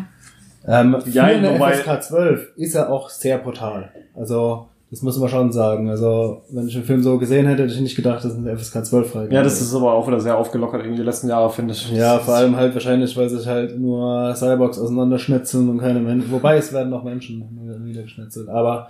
Ähm, 0.68 0.98
Ja, 1.12 1.24
eine 1.26 1.54
wobei- 1.54 1.74
FSK 1.74 2.02
12 2.04 2.48
ist 2.58 2.76
er 2.76 2.90
auch 2.92 3.10
sehr 3.10 3.38
brutal. 3.38 3.90
Also, 4.16 4.68
das 4.90 5.02
muss 5.02 5.18
man 5.20 5.30
schon 5.30 5.52
sagen. 5.52 5.88
Also, 5.90 6.42
wenn 6.50 6.68
ich 6.68 6.74
den 6.74 6.84
Film 6.84 7.04
so 7.04 7.18
gesehen 7.20 7.46
hätte, 7.46 7.62
hätte 7.64 7.74
ich 7.74 7.80
nicht 7.80 7.96
gedacht, 7.96 8.24
dass 8.26 8.32
es 8.34 8.38
eine 8.38 8.58
FSK 8.58 8.84
12 8.86 9.12
Freigabe 9.12 9.36
ja, 9.36 9.44
das 9.44 9.62
ist 9.62 9.76
aber 9.76 9.94
auch 9.94 10.08
wieder 10.08 10.20
sehr 10.20 10.36
aufgelockert 10.38 10.84
in 10.84 10.96
die 10.96 11.04
letzten 11.04 11.30
Jahre, 11.30 11.50
finde 11.52 11.74
ich. 11.74 11.92
Ja, 11.92 12.18
vor 12.20 12.34
allem 12.36 12.56
halt 12.56 12.74
wahrscheinlich, 12.74 13.16
weil 13.16 13.30
sich 13.30 13.46
halt 13.46 13.78
nur 13.80 14.34
Cyborgs 14.36 14.80
auseinanderschnitzeln 14.80 15.70
und 15.70 15.78
keine 15.80 16.00
Menschen. 16.00 16.32
Wobei 16.32 16.58
es 16.58 16.74
werden 16.74 16.92
auch 16.94 17.04
Menschen 17.04 17.46
niedergeschnitzelt. 17.86 18.50
Aber 18.50 18.90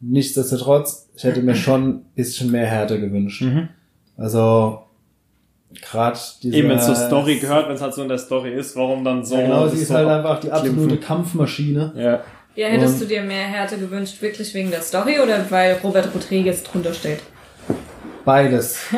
nichtsdestotrotz, 0.00 1.08
ich 1.16 1.24
hätte 1.24 1.40
mir 1.42 1.54
schon 1.54 1.88
ein 1.88 2.04
bisschen 2.14 2.50
mehr 2.50 2.66
Härte 2.66 3.00
gewünscht. 3.00 3.42
Mhm. 3.42 3.68
Also, 4.16 4.80
gerade 5.90 6.18
diese... 6.42 6.56
Eben, 6.56 6.68
wenn 6.70 6.78
es 6.78 6.86
zur 6.86 6.94
Story 6.96 7.36
gehört, 7.38 7.68
wenn 7.68 7.74
es 7.74 7.82
halt 7.82 7.94
so 7.94 8.02
in 8.02 8.08
der 8.08 8.18
Story 8.18 8.52
ist, 8.52 8.76
warum 8.76 9.04
dann 9.04 9.24
so... 9.24 9.36
Ja, 9.36 9.42
genau, 9.42 9.68
sie 9.68 9.78
ist 9.82 9.88
so 9.88 9.94
halt 9.94 10.08
einfach 10.08 10.40
die 10.40 10.50
absolute 10.50 10.76
abklimpfen? 10.80 11.00
Kampfmaschine. 11.00 11.92
Ja. 11.96 12.20
Ja, 12.56 12.66
hättest 12.68 12.94
Und- 12.94 13.02
du 13.02 13.06
dir 13.06 13.22
mehr 13.22 13.46
Härte 13.46 13.78
gewünscht, 13.78 14.20
wirklich 14.20 14.52
wegen 14.54 14.70
der 14.70 14.82
Story 14.82 15.20
oder 15.20 15.38
weil 15.50 15.74
Robert 15.84 16.12
Rodriguez 16.14 16.62
drunter 16.64 16.92
steht? 16.92 17.20
Beides. 18.24 18.78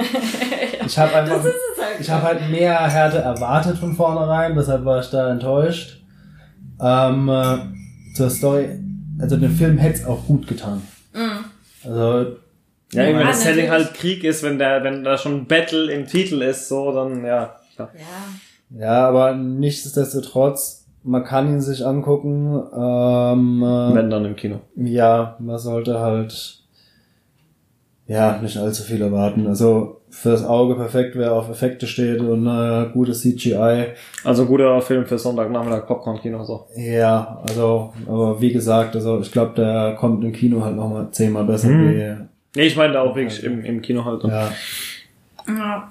Ich 0.87 0.99
habe 0.99 1.15
einfach, 1.15 1.37
Das 1.37 1.45
ist 1.45 1.55
es 1.77 1.85
halt. 1.85 2.01
ich 2.01 2.11
habe 2.11 2.23
halt 2.25 2.51
mehr 2.51 2.77
Härte 2.91 3.19
erwartet 3.19 3.79
von 3.79 3.95
vornherein, 3.95 4.57
deshalb 4.57 4.85
war 4.85 4.99
ich 5.01 5.11
da 5.11 5.31
enttäuscht. 5.31 6.03
Ähm, 6.83 7.29
äh, 7.29 7.59
zur 8.17 8.29
Story, 8.29 8.81
also 9.21 9.37
den 9.37 9.51
Film 9.51 9.79
hätte 9.79 10.01
es 10.01 10.07
auch 10.07 10.27
gut 10.27 10.47
getan. 10.47 10.83
Mhm. 11.13 11.45
Also 11.85 12.37
Ja, 12.93 13.05
eben, 13.05 13.15
wenn 13.19 13.21
Ja, 13.21 13.27
das 13.29 13.43
Setting 13.43 13.71
halt 13.71 13.95
Krieg 13.95 14.25
ist, 14.25 14.43
wenn 14.43 14.59
der, 14.59 14.83
wenn 14.85 15.05
da 15.05 15.17
schon 15.19 15.47
Battle 15.47 15.93
im 15.93 16.07
Titel 16.07 16.43
ist, 16.43 16.69
so, 16.69 16.93
dann, 16.93 17.25
ja. 17.25 17.57
Ja. 17.79 17.89
Ja, 18.79 19.09
aber 19.09 19.35
nichtsdestotrotz, 19.35 20.87
man 21.03 21.25
kann 21.25 21.49
ihn 21.49 21.61
sich 21.61 21.85
angucken. 21.85 22.63
Ähm, 22.77 23.63
äh, 23.63 23.95
Wenn 23.95 24.11
dann 24.11 24.25
im 24.27 24.37
Kino. 24.37 24.61
ja, 24.77 25.37
man 25.41 25.59
sollte 25.59 25.99
halt 25.99 26.59
ja 28.07 28.39
nicht 28.43 28.57
allzu 28.59 28.83
viel 28.83 29.01
erwarten. 29.03 29.47
Also 29.47 30.00
fürs 30.11 30.45
Auge 30.45 30.75
perfekt, 30.75 31.15
wer 31.17 31.33
auf 31.33 31.49
Effekte 31.49 31.87
steht 31.87 32.21
und 32.21 32.47
äh, 32.47 32.87
gutes 32.93 33.21
CGI. 33.23 33.87
Also 34.25 34.45
guter 34.47 34.81
Film 34.83 35.07
für 35.07 35.19
Sonntagnachmittag, 35.19 35.87
Popcorn-Kino, 35.87 36.43
so. 36.45 36.67
Ja, 36.77 37.41
also, 37.49 37.93
aber 38.07 38.41
wie 38.41 38.53
gesagt, 38.53 38.95
also 38.97 39.21
ich 39.21 39.31
glaube, 39.33 39.53
der 39.57 39.97
kommt 39.99 40.23
im 40.25 40.33
Kino 40.33 40.65
halt 40.65 40.77
nochmal 40.77 41.09
zehnmal 41.13 41.45
besser 41.45 41.69
Mhm. 41.69 41.91
wie. 41.91 42.17
Nee, 42.57 42.67
ich 42.67 42.77
meine 42.77 42.95
da 42.95 43.03
auch 43.03 43.15
wirklich 43.15 43.43
im, 43.45 43.65
im 43.65 43.81
Kino 43.81 44.05
halt. 44.05 44.25
Ja. 44.25 44.51
Ja. 45.47 45.89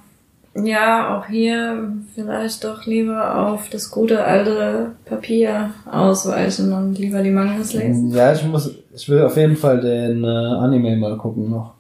Ja, 0.62 1.17
auch 1.17 1.27
hier 1.27 1.91
vielleicht 2.15 2.63
doch 2.63 2.86
lieber 2.86 3.47
auf 3.47 3.69
das 3.69 3.89
gute 3.91 4.23
alte 4.23 4.93
Papier 5.05 5.69
ausweichen 5.89 6.73
und 6.73 6.97
lieber 6.97 7.21
die 7.21 7.29
Mangas 7.29 7.73
lesen. 7.73 8.12
Ja, 8.12 8.34
ich 8.34 8.43
muss, 8.43 8.75
ich 8.93 9.08
will 9.08 9.21
auf 9.21 9.38
jeden 9.38 9.55
Fall 9.55 9.79
den 9.79 10.23
äh, 10.23 10.27
Anime 10.27 10.97
mal 10.97 11.15
gucken 11.17 11.49
noch. 11.51 11.75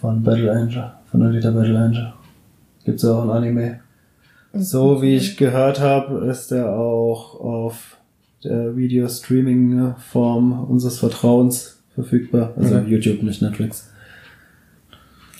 Von 0.00 0.22
Battle 0.22 0.52
Angel, 0.52 0.90
von 1.10 1.22
Alita 1.22 1.50
Battle 1.50 1.78
Angel. 1.78 2.12
Gibt's 2.84 3.02
ja 3.02 3.12
auch 3.12 3.22
ein 3.24 3.30
Anime. 3.30 3.80
So 4.52 5.02
wie 5.02 5.16
ich 5.16 5.36
gehört 5.36 5.80
habe, 5.80 6.26
ist 6.26 6.50
der 6.50 6.70
auch 6.70 7.40
auf 7.40 7.96
der 8.44 8.76
Video-Streaming-Form 8.76 10.64
unseres 10.68 10.98
Vertrauens 10.98 11.82
verfügbar. 11.94 12.52
Also 12.56 12.76
Okay. 12.76 12.88
YouTube, 12.90 13.22
nicht 13.22 13.42
Netflix. 13.42 13.90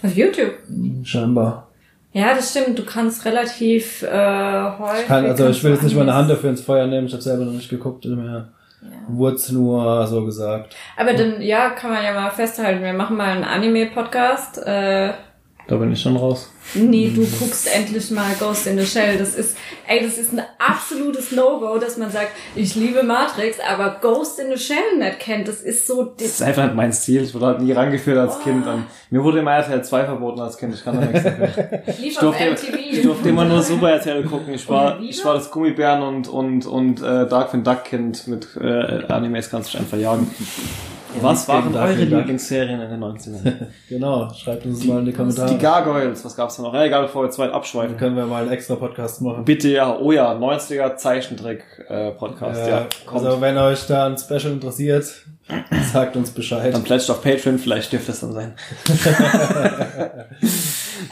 Auf 0.02 0.16
YouTube. 0.16 0.52
Scheinbar. 1.04 1.68
Ja, 2.12 2.34
das 2.34 2.50
stimmt. 2.50 2.78
Du 2.78 2.84
kannst 2.84 3.24
relativ 3.26 4.02
äh, 4.02 4.70
häufig. 4.78 5.00
Ich 5.02 5.06
kann, 5.06 5.26
also 5.26 5.48
ich 5.48 5.62
will 5.62 5.72
jetzt 5.72 5.82
nicht 5.82 5.96
meine 5.96 6.14
Hand 6.14 6.30
dafür 6.30 6.50
ins 6.50 6.62
Feuer 6.62 6.86
nehmen, 6.86 7.06
ich 7.06 7.12
habe 7.12 7.22
selber 7.22 7.44
noch 7.44 7.52
nicht 7.52 7.68
geguckt, 7.68 8.06
mir 8.06 8.48
Ja. 8.82 8.88
wurde 9.08 9.36
es 9.36 9.50
nur 9.50 10.06
so 10.06 10.24
gesagt. 10.24 10.76
Aber 10.96 11.14
dann, 11.14 11.40
ja, 11.40 11.70
kann 11.70 11.90
man 11.90 12.04
ja 12.04 12.12
mal 12.12 12.30
festhalten. 12.30 12.82
Wir 12.82 12.92
machen 12.92 13.16
mal 13.16 13.30
einen 13.30 13.44
Anime-Podcast. 13.44 14.58
Äh, 14.58 15.12
Da 15.68 15.74
bin 15.76 15.92
ich 15.92 16.00
schon 16.00 16.16
raus. 16.16 16.48
nee, 16.74 17.10
du 17.12 17.26
guckst 17.40 17.68
endlich 17.74 18.12
mal 18.12 18.34
Ghost 18.38 18.68
in 18.68 18.78
the 18.78 18.86
Shell. 18.86 19.18
Das 19.18 19.34
ist, 19.34 19.56
ey, 19.88 20.00
das 20.00 20.16
ist 20.16 20.32
ein 20.32 20.40
absolutes 20.58 21.32
No-Go, 21.32 21.78
dass 21.78 21.96
man 21.96 22.08
sagt, 22.08 22.30
ich 22.54 22.76
liebe 22.76 23.02
Matrix, 23.02 23.58
aber 23.58 23.98
Ghost 24.00 24.38
in 24.38 24.56
the 24.56 24.62
Shell 24.62 24.98
nicht 24.98 25.18
kennt. 25.18 25.48
Das 25.48 25.62
ist 25.62 25.88
so, 25.88 26.04
Das 26.04 26.28
ist 26.28 26.42
einfach 26.42 26.64
nicht 26.64 26.76
mein 26.76 26.92
Stil. 26.92 27.24
Ich 27.24 27.34
wurde 27.34 27.46
halt 27.46 27.62
nie 27.62 27.72
rangeführt 27.72 28.16
als 28.16 28.38
Kind. 28.40 28.64
Und 28.64 28.84
mir 29.10 29.24
wurde 29.24 29.40
immer 29.40 29.54
RTL 29.54 29.82
2 29.82 30.04
verboten 30.04 30.40
als 30.40 30.56
Kind. 30.56 30.72
Ich 30.72 30.84
kann 30.84 31.00
da 31.00 31.06
nichts 31.06 31.24
dafür. 31.24 31.82
ich 32.00 32.16
durfte, 32.16 32.56
ich 32.88 33.02
durfte 33.02 33.28
immer 33.28 33.44
nur 33.44 33.60
Super 33.60 33.90
RTL 33.90 34.22
gucken. 34.22 34.54
Ich 34.54 34.68
war, 34.68 35.00
ich 35.00 35.24
war 35.24 35.34
das 35.34 35.50
Gummibären 35.50 36.02
und, 36.02 36.28
und, 36.28 36.66
und 36.66 37.00
äh, 37.00 37.26
Darkwing 37.26 37.64
Duck 37.64 37.82
Kind 37.82 38.28
mit 38.28 38.46
äh, 38.60 39.04
Animes 39.08 39.50
kannst 39.50 39.74
du 39.74 39.78
dich 39.78 39.80
einfach 39.80 39.98
jagen. 39.98 40.30
Was 41.22 41.48
waren 41.48 41.74
eure. 41.74 41.92
Lieblingsserien 41.94 42.80
in 42.80 42.90
den 42.90 43.00
90ern? 43.02 43.52
Genau, 43.88 44.32
schreibt 44.34 44.66
uns 44.66 44.84
mal 44.84 44.98
in 45.00 45.06
die 45.06 45.12
Kommentare. 45.12 45.48
Die 45.50 45.58
Gargoyles, 45.58 46.24
was 46.24 46.34
gab's 46.36 46.56
da 46.56 46.62
noch? 46.64 46.74
Ja, 46.74 46.84
egal, 46.84 47.02
bevor 47.02 47.22
wir 47.24 47.30
zu 47.30 47.38
weit 47.40 47.50
Dann 47.50 47.56
abschweifen. 47.56 47.96
können 47.96 48.16
wir 48.16 48.26
mal 48.26 48.42
einen 48.42 48.52
extra 48.52 48.74
Podcast 48.74 49.22
machen. 49.22 49.44
Bitte 49.44 49.68
ja, 49.68 49.96
oh 49.96 50.12
ja, 50.12 50.32
90er 50.32 50.96
Zeichentrick 50.96 51.62
äh, 51.88 52.08
Äh, 52.08 52.70
ja. 52.70 52.86
Kommt. 53.06 53.24
also 53.26 53.40
wenn 53.40 53.56
euch 53.58 53.86
da 53.86 54.06
ein 54.06 54.18
Special 54.18 54.52
interessiert, 54.52 55.04
sagt 55.92 56.16
uns 56.16 56.30
Bescheid. 56.32 56.74
dann 56.74 56.82
pledged 56.82 57.08
auf 57.10 57.22
Patreon, 57.22 57.58
vielleicht 57.58 57.92
dürfte 57.92 58.12
es 58.12 58.20
dann 58.20 58.32
sein. 58.32 58.54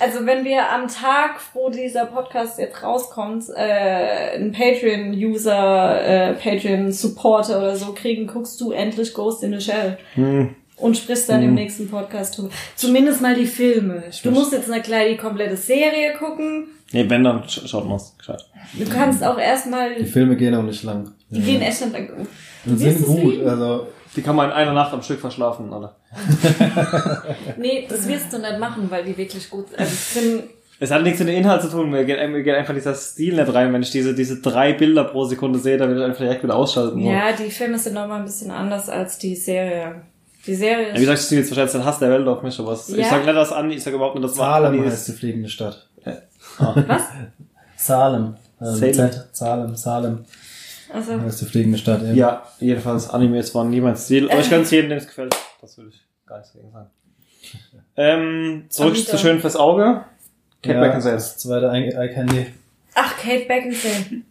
Also 0.04 0.26
wenn 0.26 0.44
wir 0.44 0.70
am 0.70 0.86
Tag, 0.86 1.40
wo 1.54 1.70
dieser 1.70 2.04
Podcast 2.04 2.58
jetzt 2.58 2.82
rauskommt, 2.82 3.44
äh, 3.56 4.34
einen 4.34 4.52
Patreon-User, 4.52 6.02
äh, 6.04 6.34
Patreon-Supporter 6.34 7.56
oder 7.56 7.74
so 7.74 7.94
kriegen, 7.94 8.26
guckst 8.26 8.60
du 8.60 8.72
endlich 8.72 9.14
Ghost 9.14 9.42
in 9.42 9.58
the 9.58 9.64
Shell. 9.64 9.96
Hm. 10.14 10.54
Und 10.76 10.98
sprichst 10.98 11.30
dann 11.30 11.42
im 11.42 11.54
nächsten 11.54 11.88
Podcast 11.88 12.36
drüber. 12.36 12.50
Zumindest 12.76 13.22
mal 13.22 13.34
die 13.34 13.46
Filme. 13.46 14.02
Du 14.22 14.30
musst 14.30 14.52
jetzt 14.52 14.68
nicht 14.68 14.84
gleich 14.84 15.12
die 15.12 15.16
komplette 15.16 15.56
Serie 15.56 16.12
gucken. 16.18 16.66
Nee, 16.92 17.08
wenn, 17.08 17.24
dann 17.24 17.48
sch 17.48 17.66
schaut 17.66 17.88
mal's 17.88 18.14
gescheit. 18.18 18.44
Du 18.74 18.84
kannst 18.90 19.24
auch 19.24 19.38
erstmal, 19.38 19.94
Die 19.94 20.04
Filme 20.04 20.36
gehen 20.36 20.54
auch 20.54 20.62
nicht 20.62 20.82
lang. 20.82 21.12
die 21.30 21.40
gehen 21.40 21.62
echt 21.62 21.80
nicht 21.80 21.92
lang. 21.94 22.26
Wirst 22.66 22.80
sind 22.82 23.00
es 23.00 23.06
gut. 23.06 23.42
Also 23.46 23.86
Die 24.16 24.22
kann 24.22 24.36
man 24.36 24.46
in 24.46 24.52
einer 24.52 24.72
Nacht 24.72 24.92
am 24.92 25.02
Stück 25.02 25.20
verschlafen, 25.20 25.72
oder? 25.72 25.96
Nee, 27.56 27.86
das 27.88 28.06
wirst 28.08 28.32
du 28.32 28.38
nicht 28.38 28.58
machen, 28.58 28.86
weil 28.90 29.04
die 29.04 29.16
wirklich 29.16 29.48
gut 29.50 29.68
sind. 29.68 29.78
Also 29.80 29.92
es 29.92 30.14
sind, 30.14 30.42
Es 30.80 30.90
hat 30.90 31.02
nichts 31.02 31.18
mit 31.20 31.28
dem 31.28 31.36
Inhalt 31.36 31.62
zu 31.62 31.68
tun, 31.68 31.90
mir 31.90 32.04
geht, 32.04 32.18
mir 32.30 32.42
geht 32.42 32.54
einfach 32.54 32.74
dieser 32.74 32.94
Stil 32.94 33.34
nicht 33.36 33.52
rein. 33.54 33.72
Wenn 33.72 33.82
ich 33.82 33.90
diese, 33.90 34.14
diese 34.14 34.40
drei 34.40 34.72
Bilder 34.74 35.04
pro 35.04 35.24
Sekunde 35.24 35.58
sehe, 35.58 35.76
dann 35.78 35.90
will 35.90 35.98
ich 35.98 36.04
einfach 36.04 36.20
direkt 36.20 36.42
wieder 36.44 36.54
ausschalten. 36.56 36.98
ja, 37.00 37.32
die 37.32 37.50
Filme 37.50 37.78
sind 37.78 37.94
nochmal 37.94 38.20
ein 38.20 38.24
bisschen 38.24 38.50
anders 38.50 38.88
als 38.88 39.18
die 39.18 39.34
Serie. 39.36 40.02
Die 40.46 40.54
Serie 40.54 40.88
Ja, 40.88 40.92
ist 40.94 40.96
wie 40.96 41.00
gesagt, 41.06 41.20
ich 41.22 41.30
jetzt 41.30 41.50
wahrscheinlich 41.50 41.72
den 41.72 41.84
Hass 41.84 41.98
der 41.98 42.10
Welt 42.10 42.28
auf 42.28 42.42
mich, 42.42 42.58
aber 42.60 42.72
es- 42.72 42.88
ich 42.90 42.98
Ja. 42.98 43.08
sag 43.10 43.24
nicht, 43.24 43.34
dass 43.36 43.50
Andi, 43.52 43.76
ich 43.76 43.82
sag 43.82 43.94
überhaupt 43.94 44.14
nicht, 44.14 44.24
dass 44.24 44.34
Salem 44.36 44.72
Andi 44.74 44.86
heißt 44.88 45.08
die 45.08 45.12
fliegende 45.12 45.48
Stadt. 45.48 45.86
Was? 46.86 47.02
Salem. 47.76 48.34
Ähm, 48.60 48.66
Salem. 48.74 49.10
Salem, 49.32 49.76
Salem 49.76 50.24
Also, 50.94 51.20
heißt 51.20 51.40
die 51.40 51.44
fliegende 51.46 51.76
Stadt. 51.78 52.02
eben. 52.02 52.14
Ja, 52.14 52.46
jedenfalls 52.60 53.10
Animes 53.10 53.54
waren 53.54 53.68
nie 53.70 53.80
mein 53.80 53.96
Stil, 53.96 54.30
aber 54.30 54.40
ich 54.40 54.48
gönn's 54.48 54.70
jedem, 54.70 54.90
dem 54.90 54.98
es 54.98 55.06
gefällt. 55.06 55.34
Das 55.60 55.76
will 55.76 55.88
ich 55.88 56.00
gar 56.26 56.38
nichts 56.38 56.52
gegen 56.52 56.70
sagen. 56.70 56.90
Ähm, 57.96 58.64
zurück 58.70 58.94
Anita. 58.94 59.10
zu 59.12 59.18
schön 59.18 59.40
fürs 59.40 59.54
Auge. 59.54 60.04
Kate 60.62 60.74
ja, 60.76 60.80
Beckinsale. 60.80 61.14
das 61.14 61.36
zweite 61.38 61.66
Eye 61.68 61.90
Eye 61.90 62.12
Candy. 62.12 62.46
ach, 62.94 63.16
Kate 63.18 63.44
Beckinsale. 63.46 64.22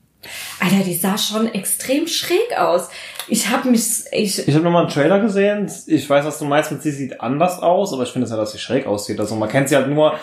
Alter, 0.60 0.84
die 0.84 0.96
sah 0.96 1.18
schon 1.18 1.54
extrem 1.54 2.08
schräg 2.08 2.58
aus. 2.58 2.90
Ich 3.28 3.50
hab 3.50 3.64
mich, 3.66 3.82
ich, 4.12 4.46
Ich 4.48 4.54
habe 4.54 4.64
nochmal 4.66 4.84
einen 4.84 4.92
Trailer 4.92 5.20
gesehen. 5.22 5.72
Ich 5.88 6.10
weiß, 6.10 6.26
was 6.26 6.40
du 6.40 6.46
meinst 6.46 6.72
mit 6.72 6.82
sie 6.82 6.92
sieht 6.92 7.22
anders 7.22 7.60
aus, 7.60 7.94
aber 7.94 8.04
ich 8.04 8.10
finde 8.10 8.26
es 8.26 8.32
ja, 8.32 8.38
dass 8.38 8.52
sie 8.52 8.60
schräg 8.60 8.86
aussieht. 8.86 9.20
Also 9.20 9.36
man 9.36 9.48
kennt 9.48 9.70
sie 9.70 9.76
halt 9.78 9.88
nur, 9.90 10.18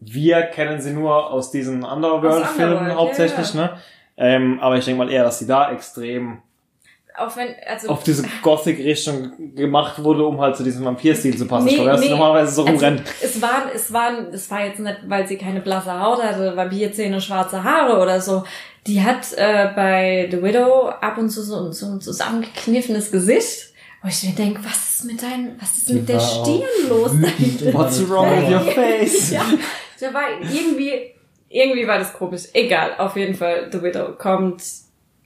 wir 0.00 0.42
kennen 0.42 0.80
sie 0.80 0.92
nur 0.92 1.30
aus 1.32 1.50
diesen 1.50 1.82
Underworld-Filmen 1.84 2.72
Underworld, 2.76 2.96
hauptsächlich, 2.96 3.54
ja, 3.54 3.60
ne? 3.62 3.78
Ähm, 4.16 4.58
aber 4.60 4.76
ich 4.76 4.84
denke 4.84 5.04
mal 5.04 5.10
eher, 5.10 5.24
dass 5.24 5.38
sie 5.38 5.46
da 5.46 5.72
extrem 5.72 6.42
wenn, 7.34 7.54
also, 7.66 7.88
auf 7.88 8.02
diese 8.02 8.24
Gothic-Richtung 8.42 9.54
gemacht 9.54 10.02
wurde, 10.02 10.24
um 10.24 10.40
halt 10.40 10.56
zu 10.56 10.62
diesem 10.62 10.84
Vampir-Stil 10.84 11.36
zu 11.36 11.46
passen. 11.46 11.68
ich 11.68 11.74
glaube, 11.74 11.90
dass 11.90 12.00
sie 12.00 12.06
nee. 12.06 12.12
normalerweise 12.12 12.52
so 12.52 12.62
also, 12.62 12.72
rumrennt. 12.72 13.02
es 13.22 13.42
waren, 13.42 13.62
es 13.74 13.92
waren, 13.92 14.26
es 14.32 14.50
war 14.50 14.64
jetzt 14.64 14.80
nicht, 14.80 14.98
weil 15.06 15.26
sie 15.26 15.36
keine 15.36 15.60
blasse 15.60 15.98
Haut 16.00 16.22
hatte, 16.22 16.56
Vampirzähne, 16.56 17.20
schwarze 17.20 17.62
Haare 17.62 18.00
oder 18.00 18.20
so. 18.20 18.44
Die 18.86 19.02
hat 19.02 19.32
äh, 19.36 19.70
bei 19.76 20.28
The 20.30 20.42
Widow 20.42 20.88
ab 20.88 21.18
und 21.18 21.30
zu 21.30 21.42
so, 21.42 21.70
so 21.72 21.86
ein 21.86 22.00
zusammengekniffenes 22.00 23.10
Gesicht. 23.10 23.66
Wo 24.02 24.08
ich 24.08 24.22
mir 24.22 24.34
denke, 24.34 24.64
was 24.64 24.94
ist 24.94 25.04
mit 25.04 25.22
deinem, 25.22 25.56
was 25.60 25.76
ist 25.76 25.88
Die 25.90 25.94
mit 25.94 26.08
der 26.08 26.20
Stirn 26.20 26.62
los? 26.88 27.12
What's 27.74 28.08
wrong 28.08 28.30
with 28.30 28.50
your 28.50 28.60
face? 28.72 29.32
ja, 29.32 29.42
da 30.00 30.14
war 30.14 30.22
irgendwie, 30.40 31.12
irgendwie 31.50 31.86
war 31.86 31.98
das 31.98 32.12
komisch. 32.14 32.44
Egal, 32.54 32.92
auf 32.98 33.16
jeden 33.16 33.34
Fall, 33.34 33.68
The 33.70 33.82
Widow 33.82 34.12
kommt 34.16 34.62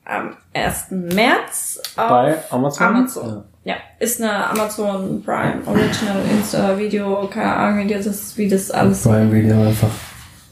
am 0.07 0.37
1. 0.55 0.87
März 0.91 1.81
auf 1.97 2.09
Bei 2.09 2.37
Amazon? 2.51 2.87
Amazon. 2.87 3.45
Ja. 3.65 3.77
ist 3.99 4.21
eine 4.21 4.51
Amazon 4.51 5.23
Prime 5.23 5.63
Original 5.67 6.17
Insta 6.31 6.77
Video, 6.77 7.27
keine 7.29 7.55
Ahnung, 7.55 7.89
wie 7.89 7.95
das, 7.95 8.37
wie 8.37 8.49
das 8.49 8.71
alles. 8.71 9.03
Prime 9.03 9.31
Video 9.33 9.63
einfach. 9.63 9.89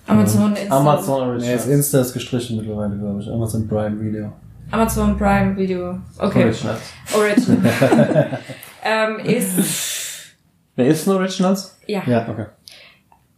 Amazon 0.07 0.55
Insta. 0.57 0.77
Amazon 0.79 1.37
Nee, 1.39 1.53
Original. 1.55 1.69
Insta 1.77 2.01
ist 2.01 2.13
gestrichen 2.15 2.57
mittlerweile, 2.59 2.97
glaube 2.99 3.21
ich. 3.21 3.29
Amazon 3.31 3.67
Prime 3.69 4.01
Video. 4.01 4.33
Amazon 4.71 5.17
Prime 5.19 5.57
Video. 5.57 5.99
Okay. 6.19 6.45
Original. 6.45 6.77
Original. 7.15 8.39
ähm, 8.85 9.19
ist, 9.21 10.35
Wer 10.77 10.87
ist 10.87 11.07
denn 11.07 11.13
Originals? 11.15 11.79
ja. 11.87 12.03
Ja. 12.07 12.27
Okay. 12.31 12.47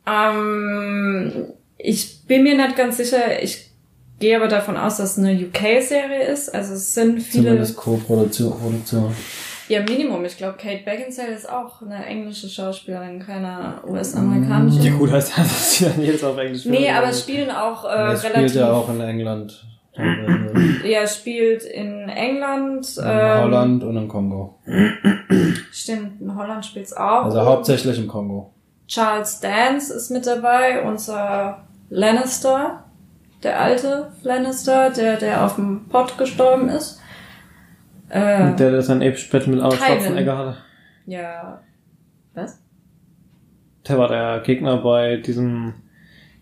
Ähm, 0.06 1.46
ich 1.84 2.26
bin 2.26 2.42
mir 2.42 2.56
nicht 2.56 2.76
ganz 2.76 2.96
sicher. 2.96 3.42
Ich 3.42 3.70
gehe 4.18 4.36
aber 4.36 4.48
davon 4.48 4.76
aus, 4.76 4.96
dass 4.96 5.16
es 5.16 5.18
eine 5.18 5.32
UK-Serie 5.34 6.22
ist. 6.28 6.54
Also 6.54 6.74
es 6.74 6.94
sind 6.94 7.20
viele. 7.20 7.44
Zumindest 7.44 7.76
Co-Produktion. 7.76 8.58
Produktion. 8.58 9.14
Ja, 9.68 9.82
Minimum. 9.82 10.24
Ich 10.24 10.36
glaube, 10.36 10.56
Kate 10.58 10.82
Beckinsale 10.84 11.32
ist 11.34 11.48
auch 11.48 11.80
eine 11.82 12.04
englische 12.04 12.48
Schauspielerin, 12.48 13.18
keine 13.18 13.82
US-amerikanische. 13.86 14.88
Ja 14.88 14.94
gut, 14.94 15.10
heißt 15.10 15.32
das, 15.36 15.48
dass 15.48 15.74
sie 15.74 15.84
dann 15.86 16.00
jedes 16.02 16.22
auf 16.24 16.36
Englisch 16.38 16.64
Nee, 16.66 16.90
aber 16.90 17.08
es 17.08 17.20
spielen 17.20 17.50
auch 17.50 17.84
äh, 17.84 17.88
Er 17.88 18.08
relativ. 18.08 18.32
spielt 18.32 18.54
ja 18.54 18.72
auch 18.72 18.88
in 18.90 19.00
England. 19.00 19.66
Ja, 20.84 21.00
es 21.02 21.16
spielt 21.16 21.62
in 21.62 22.08
England. 22.08 22.96
in 22.98 23.04
ähm, 23.06 23.40
Holland 23.42 23.84
und 23.84 23.96
im 23.96 24.08
Kongo. 24.08 24.58
Stimmt, 25.72 26.20
in 26.20 26.36
Holland 26.36 26.64
spielt's 26.66 26.92
auch. 26.92 27.24
Also 27.24 27.40
hauptsächlich 27.42 27.98
im 27.98 28.06
Kongo. 28.08 28.52
Charles 28.86 29.40
Dance 29.40 29.92
ist 29.94 30.10
mit 30.10 30.26
dabei, 30.26 30.82
unser 30.82 31.64
Lannister, 31.96 32.82
der 33.44 33.60
alte 33.60 34.10
Lannister, 34.22 34.90
der, 34.90 35.16
der 35.16 35.44
auf 35.44 35.54
dem 35.54 35.88
Pott 35.88 36.18
gestorben 36.18 36.68
ist. 36.68 37.00
Äh, 38.08 38.42
Und 38.42 38.58
der, 38.58 38.72
der 38.72 38.82
sein 38.82 39.00
episches 39.00 39.30
Bett 39.30 39.46
mit 39.46 39.60
Arnold. 39.60 39.80
Schwarzenegger 39.80 40.36
hatte. 40.36 40.56
ja. 41.06 41.60
Was? 42.34 42.60
Der 43.86 43.96
war 43.98 44.08
der 44.08 44.40
Gegner 44.40 44.78
bei 44.78 45.18
diesem 45.18 45.74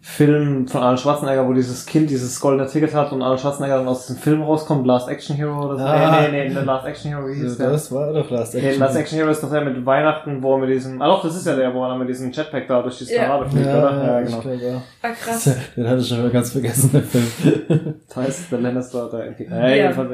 Film 0.05 0.67
von 0.67 0.83
Arnold 0.83 0.99
Schwarzenegger, 0.99 1.47
wo 1.47 1.53
dieses 1.53 1.87
Kind 1.87 2.11
dieses 2.11 2.41
goldene 2.41 2.69
Ticket 2.69 2.93
hat 2.93 3.13
und 3.13 3.23
Arnold 3.23 3.41
Schwarzenegger 3.41 3.79
dann 3.79 3.87
aus 3.87 4.05
diesem 4.09 4.21
Film 4.21 4.43
rauskommt, 4.43 4.85
Last 4.85 5.09
Action 5.09 5.37
Hero 5.37 5.65
oder 5.67 5.79
so. 5.79 5.85
Ah. 5.85 6.23
Nee, 6.23 6.49
nee, 6.49 6.49
nee, 6.49 6.61
Last 6.61 6.87
Action 6.89 7.13
Hero, 7.13 7.29
wie 7.29 7.35
hieß 7.35 7.57
der? 7.57 7.71
Das 7.71 7.93
war 7.93 8.13
doch 8.13 8.29
Last 8.29 8.53
Nee, 8.55 8.61
Action. 8.67 8.81
Last 8.81 8.97
Action 8.97 9.17
Hero 9.19 9.31
ist 9.31 9.43
doch 9.45 9.51
der 9.51 9.65
mit 9.65 9.87
Weihnachten, 9.87 10.43
wo 10.43 10.55
er 10.55 10.59
mit 10.59 10.71
diesem, 10.71 11.01
ah 11.01 11.07
doch, 11.07 11.23
das 11.23 11.37
ist 11.37 11.47
ja 11.47 11.55
der, 11.55 11.73
wo 11.73 11.85
er 11.85 11.91
dann 11.91 12.01
mit 12.01 12.09
diesem 12.09 12.33
Jetpack 12.33 12.67
da 12.67 12.83
durch 12.83 12.99
die 12.99 13.05
Ja. 13.15 13.27
Parade 13.27 13.49
fliegt, 13.51 13.65
ja, 13.67 13.79
oder? 13.79 14.05
Ja, 14.05 14.21
genau. 14.23 14.41
glaub, 14.41 14.61
ja. 14.61 14.83
Ah, 15.03 15.09
krass. 15.11 15.45
Den 15.77 15.89
hatte 15.89 16.01
ich 16.01 16.09
schon 16.09 16.19
wieder 16.19 16.31
ganz 16.31 16.51
vergessen, 16.51 16.91
der 16.93 17.03
Film. 17.03 17.95
Das 18.09 18.17
heißt, 18.17 18.51
der 18.53 18.59
Lannister, 18.59 19.09
der. 19.09 19.47
Ja, 19.49 19.69
Ja. 19.69 19.75
jedenfalls. 19.85 20.11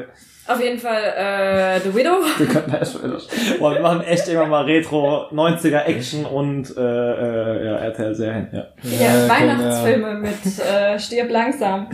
Auf 0.49 0.59
jeden 0.59 0.79
Fall 0.79 1.03
äh, 1.15 1.79
The 1.79 1.93
Widow. 1.93 2.23
Wir 2.39 2.47
könnten 2.47 2.73
echt. 2.73 3.59
Boah, 3.59 3.71
wir 3.71 3.81
machen 3.81 4.01
echt 4.01 4.27
irgendwann 4.27 4.49
mal 4.49 4.65
Retro 4.65 5.27
90er 5.31 5.83
Action 5.85 6.25
und 6.25 6.75
äh, 6.75 6.81
äh, 6.81 7.65
ja, 7.65 7.75
RTL-Serien, 7.75 8.47
ja. 8.51 8.67
Ja, 8.81 9.13
Ja, 9.13 9.29
Weihnachtsfilme 9.29 10.15
mit 10.15 10.59
äh, 10.59 10.97
Stirb 10.97 11.29
langsam. 11.29 11.87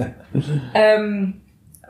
ähm, 0.74 1.40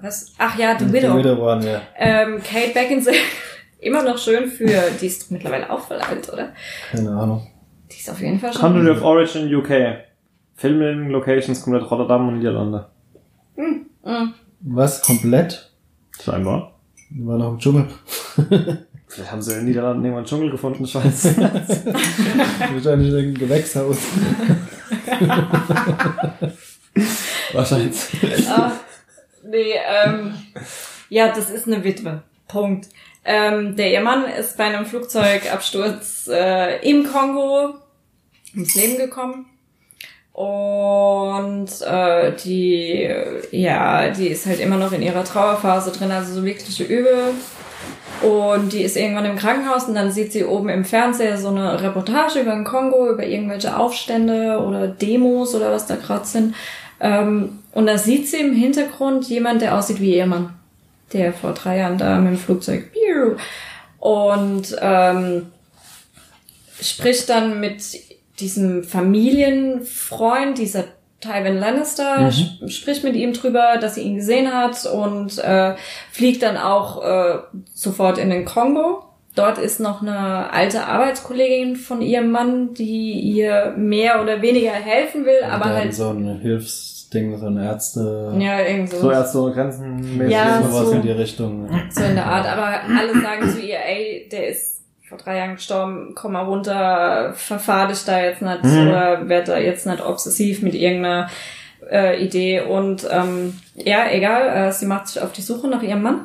was? 0.01 0.33
Ach 0.39 0.57
ja, 0.57 0.79
The 0.79 0.93
Widow. 0.93 1.15
Die 1.15 1.25
Widow 1.25 1.41
waren 1.41 1.65
wir. 1.65 1.83
Ähm, 1.99 2.41
Kate 2.41 2.73
Beckinsale. 2.73 3.17
Immer 3.81 4.05
noch 4.05 4.19
schön 4.19 4.47
für, 4.47 4.83
die 5.01 5.07
ist 5.07 5.33
mittlerweile 5.33 5.69
auch 5.69 5.81
voll 5.81 5.99
alt, 5.99 6.33
oder? 6.33 6.51
Keine 6.93 7.11
Ahnung. 7.11 7.49
Die 7.91 7.99
ist 7.99 8.09
auf 8.09 8.21
jeden 8.21 8.39
Fall 8.39 8.53
schon. 8.53 8.61
Country 8.63 8.91
of 8.91 9.03
Origin 9.03 9.53
UK. 9.53 10.05
Filming 10.55 11.11
Locations 11.11 11.61
komplett 11.61 11.91
Rotterdam 11.91 12.29
und 12.29 12.39
Niederlande. 12.39 12.87
Mhm. 13.57 14.35
Was? 14.61 15.03
Komplett? 15.03 15.73
Scheinbar. 16.27 16.73
Die 17.09 17.25
waren 17.25 17.39
noch 17.39 17.53
im 17.53 17.59
Dschungel. 17.61 17.87
Vielleicht 19.07 19.31
haben 19.31 19.41
sie 19.41 19.53
in 19.53 19.59
den 19.59 19.67
Niederlanden 19.67 20.05
irgendwann 20.05 20.25
einen 20.25 20.27
Dschungel 20.27 20.51
gefunden, 20.51 20.85
scheiße. 20.85 21.37
Wahrscheinlich 22.73 23.11
in 23.11 23.17
einem 23.17 23.35
Gewächshaus. 23.35 23.99
Wahrscheinlich. 27.53 27.97
Ah, 28.51 28.73
nee, 29.45 29.75
ähm, 29.87 30.35
ja, 31.11 31.29
das 31.29 31.51
ist 31.51 31.69
eine 31.69 31.85
Witwe. 31.85 32.25
Punkt. 32.49 32.89
Ähm, 33.25 33.77
der 33.77 33.93
Ehemann 33.93 34.25
ist 34.25 34.59
bei 34.59 34.65
einem 34.65 34.85
Flugzeugabsturz 34.85 36.29
äh, 36.29 36.81
im 36.91 37.05
Kongo 37.05 37.75
ums 38.53 38.75
Leben 38.75 38.99
gekommen. 38.99 39.47
Und 40.37 41.69
äh, 41.81 42.33
die, 42.45 43.09
ja, 43.53 44.11
die 44.11 44.29
ist 44.29 44.45
halt 44.45 44.61
immer 44.61 44.77
noch 44.77 44.93
in 44.93 45.01
ihrer 45.01 45.25
Trauerphase 45.25 45.93
drin, 45.93 46.11
also 46.11 46.35
so 46.35 46.45
wirkliche 46.45 46.85
Übel. 46.85 47.33
Und 48.21 48.75
die 48.75 48.83
ist 48.83 48.99
irgendwann 48.99 49.25
im 49.25 49.37
Krankenhaus 49.37 49.85
und 49.85 49.95
dann 49.95 50.13
sieht 50.13 50.33
sie 50.33 50.45
oben 50.45 50.69
im 50.69 50.85
Fernseher 50.85 51.39
so 51.39 51.49
eine 51.49 51.83
Reportage 51.83 52.41
über 52.41 52.53
den 52.53 52.65
Kongo, 52.65 53.11
über 53.11 53.25
irgendwelche 53.25 53.79
Aufstände 53.79 54.61
oder 54.61 54.89
Demos 54.89 55.55
oder 55.55 55.73
was 55.73 55.87
da 55.87 55.97
gerade 55.97 56.27
sind. 56.27 56.55
Ähm, 57.01 57.61
und 57.73 57.87
da 57.87 57.97
sieht 57.97 58.29
sie 58.29 58.41
im 58.41 58.55
Hintergrund 58.55 59.27
jemand, 59.31 59.63
der 59.63 59.79
aussieht 59.79 60.03
wie 60.03 60.17
ihr 60.17 60.27
Mann, 60.27 60.51
der 61.15 61.33
vor 61.33 61.55
drei 61.55 61.79
Jahren 61.79 61.97
da 61.97 62.19
mit 62.19 62.33
dem 62.33 62.39
Flugzeug 62.39 62.91
und 63.99 64.77
ähm, 64.83 65.47
spricht 66.81 67.31
dann 67.31 67.59
mit 67.59 67.83
diesem 68.41 68.85
Familienfreund, 68.85 70.59
dieser 70.59 70.85
Tywin 71.21 71.59
Lannister, 71.59 72.29
sp- 72.31 72.69
spricht 72.69 73.03
mit 73.05 73.15
ihm 73.17 73.33
drüber, 73.33 73.79
dass 73.81 73.95
sie 73.95 74.03
ihn 74.03 74.17
gesehen 74.17 74.53
hat 74.53 74.85
und 74.87 75.39
äh, 75.39 75.75
fliegt 76.13 76.43
dann 76.43 76.57
auch 76.57 77.03
äh, 77.03 77.39
sofort 77.75 78.19
in 78.19 78.31
den 78.31 78.45
Kongo. 78.45 79.03
Dort 79.35 79.59
ist 79.59 79.81
noch 79.81 80.01
eine 80.03 80.51
alte 80.53 80.85
Arbeitskollegin 80.87 81.77
von 81.77 82.01
ihrem 82.01 82.31
Mann, 82.31 82.73
die 82.75 83.13
ihr 83.21 83.75
mehr 83.77 84.23
oder 84.23 84.41
weniger 84.41 84.71
helfen 84.73 85.25
will, 85.27 85.43
aber 85.45 85.67
halt 85.67 85.95
so 85.95 86.09
ein 86.09 86.39
Hilfsding, 86.41 87.37
so 87.39 87.47
ein 87.47 87.59
Ärzte. 87.59 88.35
ja 88.39 88.61
irgend 88.61 88.91
so, 88.91 88.99
So 89.01 89.11
erst 89.11 89.33
so 89.35 89.51
grenzenmäßig. 89.53 90.33
Ja, 90.33 90.63
sowas 90.63 90.87
so. 90.89 90.93
in 90.93 91.03
die 91.03 91.11
Richtung. 91.11 91.69
so 91.91 92.03
in 92.05 92.15
der 92.15 92.25
Art. 92.27 92.47
Aber 92.47 92.81
alle 92.99 93.21
sagen 93.21 93.51
zu 93.51 93.61
ihr, 93.61 93.79
ey, 93.79 94.27
der 94.33 94.49
ist 94.49 94.76
vor 95.09 95.19
drei 95.19 95.39
Jahren 95.39 95.55
gestorben, 95.55 96.13
komm 96.15 96.33
mal 96.33 96.43
runter, 96.45 97.33
verfahr 97.35 97.89
dich 97.89 98.05
da 98.05 98.21
jetzt 98.21 98.43
nicht 98.43 98.65
Mhm. 98.65 98.89
oder 98.89 99.29
werd 99.29 99.47
da 99.49 99.57
jetzt 99.59 99.87
nicht 99.87 100.05
obsessiv 100.05 100.63
mit 100.63 100.75
irgendeiner 100.75 101.29
äh, 101.91 102.23
Idee. 102.25 102.63
Und 102.63 103.07
ähm, 103.11 103.57
ja, 103.77 104.11
egal, 104.11 104.49
äh, 104.49 104.73
sie 104.73 104.87
macht 104.87 105.07
sich 105.07 105.23
auf 105.23 105.33
die 105.33 105.43
Suche 105.43 105.69
nach 105.69 105.83
ihrem 105.83 106.03
Mann 106.03 106.25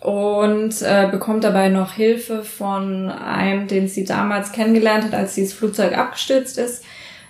und 0.00 0.82
äh, 0.82 1.08
bekommt 1.10 1.44
dabei 1.44 1.68
noch 1.68 1.92
Hilfe 1.92 2.42
von 2.42 3.08
einem, 3.10 3.68
den 3.68 3.86
sie 3.88 4.04
damals 4.04 4.50
kennengelernt 4.52 5.04
hat, 5.04 5.14
als 5.14 5.34
dieses 5.34 5.54
Flugzeug 5.54 5.96
abgestürzt 5.96 6.58
ist. 6.58 6.84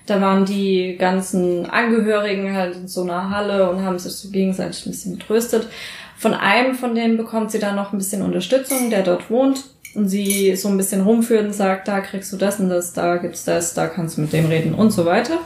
Da 0.07 0.20
waren 0.20 0.45
die 0.45 0.97
ganzen 0.99 1.66
Angehörigen 1.68 2.55
halt 2.55 2.77
in 2.77 2.89
so 2.89 3.03
einer 3.03 3.31
Halle 3.31 3.70
und 3.70 3.85
haben 3.85 3.99
sich 3.99 4.12
so 4.12 4.31
gegenseitig 4.31 4.87
ein 4.87 4.91
bisschen 4.91 5.18
getröstet. 5.18 5.68
Von 6.16 6.33
einem 6.35 6.75
von 6.75 6.95
denen 6.95 7.16
bekommt 7.16 7.51
sie 7.51 7.59
dann 7.59 7.77
noch 7.77 7.93
ein 7.93 7.99
bisschen 7.99 8.22
Unterstützung, 8.22 8.91
der 8.91 9.03
dort 9.03 9.31
wohnt 9.31 9.64
und 9.97 10.09
sie 10.09 10.55
so 10.57 10.69
ein 10.69 10.77
bisschen 10.77 11.03
rumführt 11.03 11.45
und 11.47 11.53
sagt, 11.55 11.89
da 11.89 12.01
kriegst 12.01 12.33
du 12.33 12.37
das 12.37 12.59
und 12.61 12.69
das, 12.69 12.93
da 12.93 13.17
gibt's 13.19 13.45
das, 13.45 13.75
da 13.75 13.87
kannst 13.87 14.17
du 14.17 14.23
mit 14.23 14.33
dem 14.33 14.47
reden 14.47 14.75
und 14.75 14.91
so 14.91 15.05
weiter. 15.05 15.39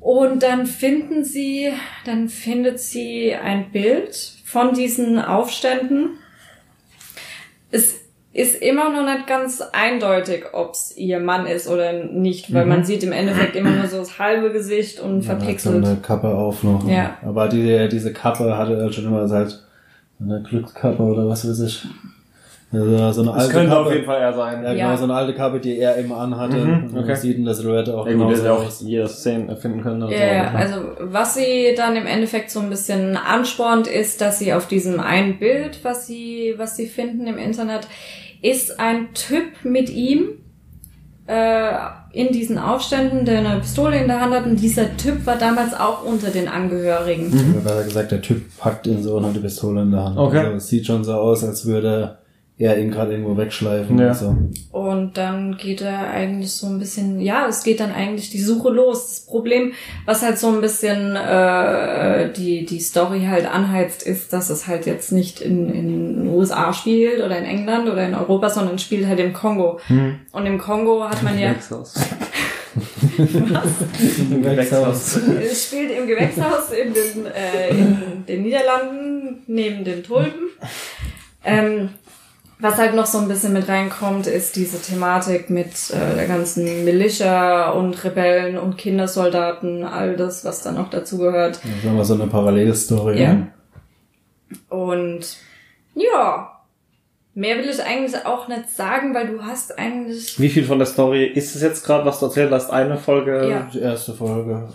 Und 0.00 0.42
dann 0.42 0.66
finden 0.66 1.24
sie, 1.24 1.70
dann 2.04 2.28
findet 2.28 2.78
sie 2.78 3.34
ein 3.34 3.70
Bild 3.72 4.14
von 4.44 4.74
diesen 4.74 5.18
Aufständen. 5.18 6.10
Es 7.70 7.94
ist 8.32 8.60
immer 8.60 8.90
noch 8.90 9.04
nicht 9.10 9.26
ganz 9.26 9.60
eindeutig, 9.72 10.44
ob's 10.52 10.92
ihr 10.96 11.20
Mann 11.20 11.46
ist 11.46 11.68
oder 11.68 11.92
nicht, 12.04 12.52
weil 12.52 12.64
Mhm. 12.64 12.68
man 12.68 12.84
sieht 12.84 13.02
im 13.04 13.12
Endeffekt 13.12 13.54
immer 13.56 13.70
nur 13.70 13.86
so 13.86 13.98
das 13.98 14.18
halbe 14.18 14.52
Gesicht 14.52 15.00
und 15.00 15.26
hat 15.28 15.38
so 15.40 15.44
verpixelt. 15.46 15.84
eine 15.84 15.96
Kappe 15.96 16.28
auf 16.28 16.62
noch. 16.64 16.86
Ja. 16.88 17.16
Aber 17.24 17.48
die, 17.48 17.88
diese 17.88 18.12
Kappe 18.12 18.56
hatte 18.58 18.74
er 18.74 18.92
schon 18.92 19.06
immer 19.06 19.26
seit 19.28 19.60
eine 20.20 20.42
Glückskappe 20.42 21.02
oder 21.02 21.28
was 21.28 21.48
weiß 21.48 21.60
ich. 21.60 21.86
Also 22.76 23.12
so 23.12 23.20
eine 23.22 23.30
Das 23.32 23.42
alte 23.42 23.52
könnte 23.54 23.68
Kappe. 23.70 23.86
auf 23.86 23.92
jeden 23.92 24.04
Fall 24.04 24.20
er 24.20 24.32
sein. 24.32 24.62
Ja, 24.62 24.72
Ja. 24.72 24.86
genau, 24.86 24.96
so 24.98 25.04
eine 25.04 25.14
alte 25.14 25.34
Kappe, 25.34 25.60
die 25.60 25.78
er 25.78 25.96
immer 25.96 26.16
anhatte. 26.18 26.56
Mhm, 26.56 26.72
Und 26.84 26.92
man 26.94 27.04
okay. 27.04 27.14
sieht 27.16 27.36
in 27.38 27.44
der 27.44 27.54
Silhouette 27.54 27.96
auch 27.96 28.06
Ja, 28.06 28.12
genauso 28.12 28.36
hätte 28.42 28.52
auch 28.52 28.70
jeder 28.80 29.08
Szene 29.08 29.48
erfinden 29.48 29.82
können. 29.82 30.02
oder 30.02 30.12
Ja, 30.12 30.18
so, 30.18 30.24
ja, 30.34 30.52
also 30.54 30.74
was 31.00 31.34
sie 31.34 31.74
dann 31.76 31.96
im 31.96 32.06
Endeffekt 32.06 32.50
so 32.50 32.60
ein 32.60 32.70
bisschen 32.70 33.16
anspornt, 33.16 33.86
ist, 33.86 34.20
dass 34.20 34.38
sie 34.38 34.52
auf 34.52 34.66
diesem 34.68 35.00
einen 35.00 35.38
Bild, 35.38 35.80
was 35.84 36.06
sie, 36.06 36.54
was 36.56 36.76
sie 36.76 36.86
finden 36.86 37.26
im 37.26 37.38
Internet, 37.38 37.86
ist 38.42 38.78
ein 38.80 39.08
Typ 39.14 39.64
mit 39.64 39.88
ihm 39.90 40.28
äh, 41.26 41.70
in 42.12 42.28
diesen 42.32 42.58
Aufständen, 42.58 43.24
der 43.24 43.38
eine 43.38 43.58
Pistole 43.60 43.98
in 43.98 44.06
der 44.06 44.20
Hand 44.20 44.34
hat. 44.34 44.44
Und 44.46 44.60
dieser 44.60 44.94
Typ 44.96 45.24
war 45.26 45.36
damals 45.36 45.72
auch 45.74 46.04
unter 46.04 46.28
den 46.30 46.48
Angehörigen. 46.48 47.30
Mhm. 47.30 47.54
Oder 47.54 47.62
besser 47.74 47.84
gesagt, 47.84 48.12
der 48.12 48.20
Typ 48.22 48.42
packt 48.58 48.86
ihn 48.86 49.02
so 49.02 49.16
und 49.16 49.24
hat 49.26 49.34
die 49.34 49.40
Pistole 49.40 49.82
in 49.82 49.90
der 49.90 50.04
Hand. 50.04 50.18
Okay. 50.18 50.38
Also, 50.38 50.52
es 50.56 50.68
sieht 50.68 50.86
schon 50.86 51.02
so 51.02 51.14
aus, 51.14 51.42
als 51.42 51.64
würde 51.66 52.18
er 52.56 52.78
ihn 52.78 52.92
gerade 52.92 53.12
irgendwo 53.12 53.36
wegschleifen. 53.36 53.98
Ja. 53.98 54.08
Und 54.08 54.14
so. 54.14 54.36
Und 54.70 55.16
dann 55.16 55.56
geht 55.56 55.80
er 55.80 56.10
eigentlich 56.10 56.52
so 56.52 56.68
ein 56.68 56.78
bisschen, 56.78 57.20
ja, 57.20 57.48
es 57.48 57.64
geht 57.64 57.80
dann 57.80 57.92
eigentlich 57.92 58.30
die 58.30 58.40
Suche 58.40 58.70
los. 58.70 59.08
Das 59.08 59.26
Problem, 59.26 59.72
was 60.06 60.22
halt 60.22 60.38
so 60.38 60.48
ein 60.48 60.60
bisschen 60.60 61.16
äh, 61.16 62.32
die, 62.32 62.64
die 62.64 62.78
Story 62.78 63.26
halt 63.28 63.52
anheizt, 63.52 64.04
ist, 64.04 64.32
dass 64.32 64.50
es 64.50 64.68
halt 64.68 64.86
jetzt 64.86 65.10
nicht 65.10 65.40
in, 65.40 65.68
in 65.68 65.88
den 65.88 66.28
USA 66.28 66.72
spielt 66.72 67.24
oder 67.24 67.36
in 67.36 67.44
England 67.44 67.88
oder 67.88 68.06
in 68.06 68.14
Europa, 68.14 68.50
sondern 68.50 68.78
spielt 68.78 69.08
halt 69.08 69.18
im 69.18 69.32
Kongo. 69.32 69.80
Hm. 69.88 70.20
Und 70.30 70.46
im 70.46 70.58
Kongo 70.58 71.04
hat 71.08 71.24
man 71.24 71.36
ja, 71.36 71.54
Gewächshaus. 71.54 71.94
Im 73.18 74.42
Gewächshaus. 74.42 75.16
es 75.40 75.66
spielt 75.66 75.90
im 75.90 76.06
Gewächshaus 76.06 76.70
in 76.70 76.94
den, 76.94 77.26
äh, 77.26 77.70
in 77.70 78.24
den 78.26 78.42
Niederlanden 78.42 79.42
neben 79.46 79.84
den 79.84 80.04
Tulpen. 80.04 80.50
Ähm, 81.44 81.90
was 82.64 82.78
halt 82.78 82.94
noch 82.94 83.04
so 83.04 83.18
ein 83.18 83.28
bisschen 83.28 83.52
mit 83.52 83.68
reinkommt, 83.68 84.26
ist 84.26 84.56
diese 84.56 84.80
Thematik 84.80 85.50
mit 85.50 85.90
äh, 85.90 86.14
der 86.16 86.26
ganzen 86.26 86.84
Militia 86.86 87.70
und 87.72 88.02
Rebellen 88.02 88.56
und 88.56 88.78
Kindersoldaten, 88.78 89.84
all 89.84 90.16
das, 90.16 90.46
was 90.46 90.62
da 90.62 90.72
noch 90.72 90.88
dazugehört. 90.88 91.60
Das 91.62 91.84
war 91.84 91.92
mal 91.92 92.04
so 92.04 92.14
eine 92.14 92.26
Parallelstory. 92.26 93.20
Ja. 93.20 93.32
ne? 93.34 93.52
Und 94.70 95.36
ja, 95.94 96.53
Mehr 97.36 97.58
will 97.58 97.68
ich 97.68 97.82
eigentlich 97.82 98.24
auch 98.24 98.46
nicht 98.46 98.70
sagen, 98.70 99.12
weil 99.12 99.26
du 99.26 99.42
hast 99.42 99.76
eigentlich 99.76 100.38
Wie 100.38 100.48
viel 100.48 100.64
von 100.64 100.78
der 100.78 100.86
Story 100.86 101.24
ist 101.24 101.56
es 101.56 101.62
jetzt 101.62 101.84
gerade, 101.84 102.04
was 102.04 102.20
du 102.20 102.26
erzählt 102.26 102.52
hast? 102.52 102.70
Eine 102.70 102.96
Folge? 102.96 103.48
Ja. 103.50 103.68
Die 103.72 103.80
erste 103.80 104.12
Folge. 104.12 104.68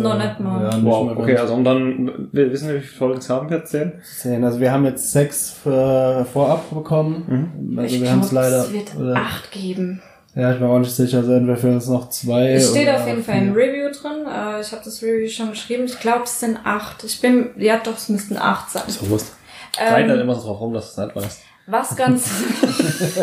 Noch 0.00 0.16
nicht 0.16 0.38
mal. 0.40 0.62
Ja, 0.62 0.76
nicht 0.76 0.84
Wow, 0.84 1.06
mal 1.06 1.16
okay, 1.16 1.36
also 1.36 1.54
und 1.54 1.64
dann, 1.64 2.28
wir 2.30 2.52
wissen 2.52 2.68
wir, 2.68 2.76
wie 2.76 2.80
viele 2.82 2.98
Folgen 2.98 3.18
es 3.18 3.28
haben 3.28 3.50
wir 3.50 3.58
jetzt? 3.58 3.72
Zehn? 3.72 3.92
Zehn. 4.20 4.44
Also 4.44 4.60
wir 4.60 4.70
haben 4.70 4.84
jetzt 4.84 5.10
sechs 5.10 5.56
äh, 5.66 6.24
vorab 6.24 6.70
bekommen. 6.72 7.74
Also 7.76 7.96
ich 7.96 8.00
wir 8.02 8.10
haben 8.12 8.20
es 8.20 8.30
leider. 8.30 8.60
es 8.60 8.72
wird 8.72 8.94
oder, 8.96 9.16
acht 9.16 9.50
geben. 9.50 10.00
ja, 10.36 10.52
ich 10.52 10.58
bin 10.60 10.68
auch 10.68 10.78
nicht 10.78 10.92
sicher. 10.92 11.18
Also 11.18 11.32
entweder 11.32 11.56
für 11.56 11.72
uns 11.72 11.88
noch 11.88 12.10
zwei. 12.10 12.52
Es 12.52 12.70
steht 12.70 12.86
oder 12.86 12.98
auf 13.00 13.08
jeden 13.08 13.24
Fall 13.24 13.34
ein. 13.34 13.52
Review 13.54 13.90
drin. 13.90 14.24
Äh, 14.24 14.60
ich 14.60 14.70
habe 14.70 14.82
das 14.84 15.02
Review 15.02 15.28
schon 15.28 15.50
geschrieben. 15.50 15.84
Ich 15.86 15.98
glaube, 15.98 16.22
es 16.24 16.38
sind 16.38 16.58
acht. 16.62 17.02
Ich 17.02 17.20
bin, 17.20 17.50
ja 17.56 17.80
doch, 17.82 17.96
es 17.96 18.08
müssten 18.08 18.36
acht 18.36 18.70
sein. 18.70 18.84
Bewusst. 19.00 19.34
Ähm, 19.80 19.92
Reiten 19.92 20.08
dann 20.10 20.20
immer 20.20 20.36
so 20.36 20.46
drauf 20.46 20.60
rum, 20.60 20.72
dass 20.72 20.94
du 20.94 21.00
es 21.02 21.06
nicht 21.08 21.16
weißt. 21.16 21.40
Was 21.66 21.96
ganz, 21.96 22.30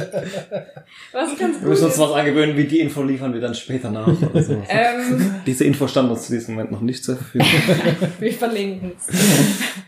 was 1.11 1.37
ganz 1.37 1.39
Wir 1.39 1.59
gut 1.59 1.69
müssen 1.69 1.85
uns 1.85 1.97
was 1.99 2.11
angewöhnen, 2.11 2.57
wie 2.57 2.65
die 2.65 2.79
Info 2.79 3.03
liefern 3.03 3.33
wir 3.33 3.41
dann 3.41 3.53
später 3.53 3.91
nach. 3.91 4.07
Oder 4.07 4.41
so. 4.43 4.53
Ähm, 4.69 5.35
Diese 5.45 5.63
Info 5.65 5.87
stand 5.87 6.09
uns 6.09 6.23
zu 6.27 6.33
diesem 6.33 6.55
Moment 6.55 6.71
noch 6.71 6.81
nicht 6.81 7.03
zur 7.03 7.17
Verfügung. 7.17 7.47
wir 8.19 8.33
verlinken 8.33 8.93
es. 8.97 9.15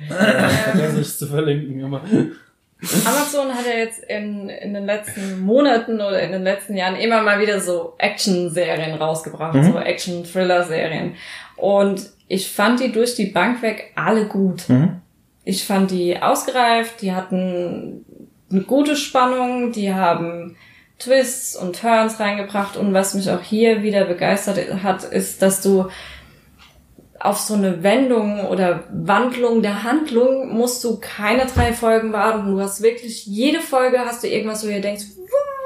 Vergiss 0.08 0.94
nicht 0.94 1.18
zu 1.20 1.28
verlinken 1.28 1.80
immer. 1.80 2.02
Amazon 3.06 3.54
hat 3.54 3.66
ja 3.66 3.80
jetzt 3.80 4.04
in, 4.04 4.50
in 4.50 4.74
den 4.74 4.86
letzten 4.86 5.40
Monaten 5.42 5.96
oder 5.96 6.22
in 6.22 6.32
den 6.34 6.44
letzten 6.44 6.76
Jahren 6.76 6.96
immer 6.98 7.22
mal 7.24 7.40
wieder 7.40 7.60
so 7.62 7.94
Action-Serien 7.98 8.96
rausgebracht, 8.96 9.56
Mhm. 9.56 9.72
so 9.72 9.78
Action-Thriller-Serien. 9.80 11.16
Und 11.56 12.10
ich 12.28 12.52
fand 12.52 12.82
die 12.82 12.92
durch 12.92 13.16
die 13.16 13.28
Bank 13.28 13.62
weg 13.62 13.94
alle 13.96 14.26
gut. 14.26 14.68
Mhm. 14.68 14.98
Ich 15.46 15.64
fand 15.66 15.92
die 15.92 16.22
ausgereift, 16.22 17.02
die 17.02 17.14
hatten 17.14 18.06
eine 18.54 18.64
gute 18.64 18.96
Spannung, 18.96 19.72
die 19.72 19.94
haben 19.94 20.56
Twists 21.00 21.56
und 21.56 21.80
Turns 21.80 22.20
reingebracht 22.20 22.78
und 22.78 22.94
was 22.94 23.14
mich 23.14 23.30
auch 23.30 23.42
hier 23.42 23.84
wieder 23.84 24.06
begeistert 24.06 24.84
hat, 24.84 25.04
ist, 25.04 25.42
dass 25.42 25.62
du 25.62 25.90
auf 27.20 27.40
so 27.40 27.54
eine 27.54 27.84
Wendung 27.84 28.46
oder 28.48 28.84
Wandlung 28.92 29.62
der 29.62 29.84
Handlung 29.84 30.54
musst 30.54 30.84
du 30.84 31.00
keine 31.00 31.46
drei 31.46 31.72
Folgen 31.74 32.12
warten. 32.12 32.52
Du 32.52 32.60
hast 32.60 32.82
wirklich 32.82 33.26
jede 33.26 33.62
Folge 33.62 34.00
hast 34.00 34.24
du 34.24 34.28
irgendwas, 34.28 34.64
wo 34.64 34.70
du 34.70 34.82
denkst, 34.82 35.06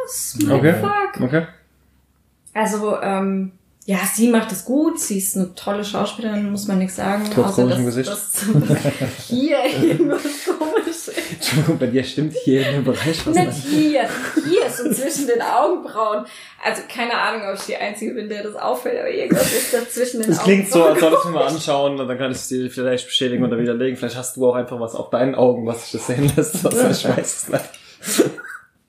was? 0.06 0.38
Okay. 0.50 0.76
fuck? 0.80 1.22
Okay. 1.22 1.48
Also, 2.54 3.02
ähm, 3.02 3.54
ja, 3.86 4.00
sie 4.14 4.30
macht 4.30 4.52
es 4.52 4.66
gut. 4.66 5.00
Sie 5.00 5.18
ist 5.18 5.36
eine 5.36 5.56
tolle 5.56 5.84
Schauspielerin, 5.84 6.52
muss 6.52 6.68
man 6.68 6.78
nichts 6.78 6.98
sagen. 6.98 7.24
Trotz 7.34 7.48
außer 7.48 7.68
dass, 7.68 7.78
Gesicht. 7.78 8.10
dass 8.10 8.46
hier 9.28 9.58
irgendwas 9.82 10.46
komisch 10.46 10.87
Entschuldigung, 11.12 11.78
bei 11.80 11.88
dir 11.88 12.04
stimmt 12.04 12.34
hier 12.44 12.68
in 12.68 12.74
dem 12.76 12.84
Bereich 12.84 13.26
was 13.26 13.36
Nicht 13.36 13.46
nicht. 13.48 13.68
hier, 13.68 14.10
hier 14.46 14.70
so 14.70 14.92
zwischen 14.92 15.28
den 15.28 15.42
Augenbrauen. 15.42 16.26
Also 16.64 16.82
keine 16.94 17.14
Ahnung, 17.14 17.48
ob 17.48 17.56
ich 17.56 17.66
die 17.66 17.76
Einzige 17.78 18.14
bin, 18.14 18.30
der 18.30 18.44
das 18.44 18.56
auffällt, 18.56 19.00
aber 19.00 19.10
irgendwas 19.10 19.52
ist 19.54 19.74
da 19.74 19.80
zwischen 19.90 20.22
den 20.22 20.30
Das 20.32 20.44
klingt 20.44 20.70
so, 20.70 20.84
Augenbrauen. 20.86 20.94
als 20.94 21.02
solltest 21.02 21.26
du 21.26 21.30
mal 21.30 21.48
anschauen 21.48 22.00
und 22.00 22.08
dann 22.08 22.18
kann 22.18 22.32
ich 22.32 22.38
es 22.38 22.48
dir 22.48 22.70
vielleicht 22.70 23.06
bestätigen 23.08 23.44
oder 23.44 23.58
widerlegen. 23.58 23.98
Vielleicht 23.98 24.18
hast 24.18 24.38
du 24.38 24.50
auch 24.50 24.56
einfach 24.56 24.80
was 24.80 24.96
auf 24.96 25.10
deinen 25.10 25.36
Augen, 25.36 25.66
was 25.66 25.84
sich 25.84 26.00
das 26.00 26.08
sehen 26.08 26.32
lässt. 26.36 26.64
Was 26.64 27.04
ich 27.04 27.08
weiß 27.10 27.20
es 27.44 27.50
nicht. 27.50 28.32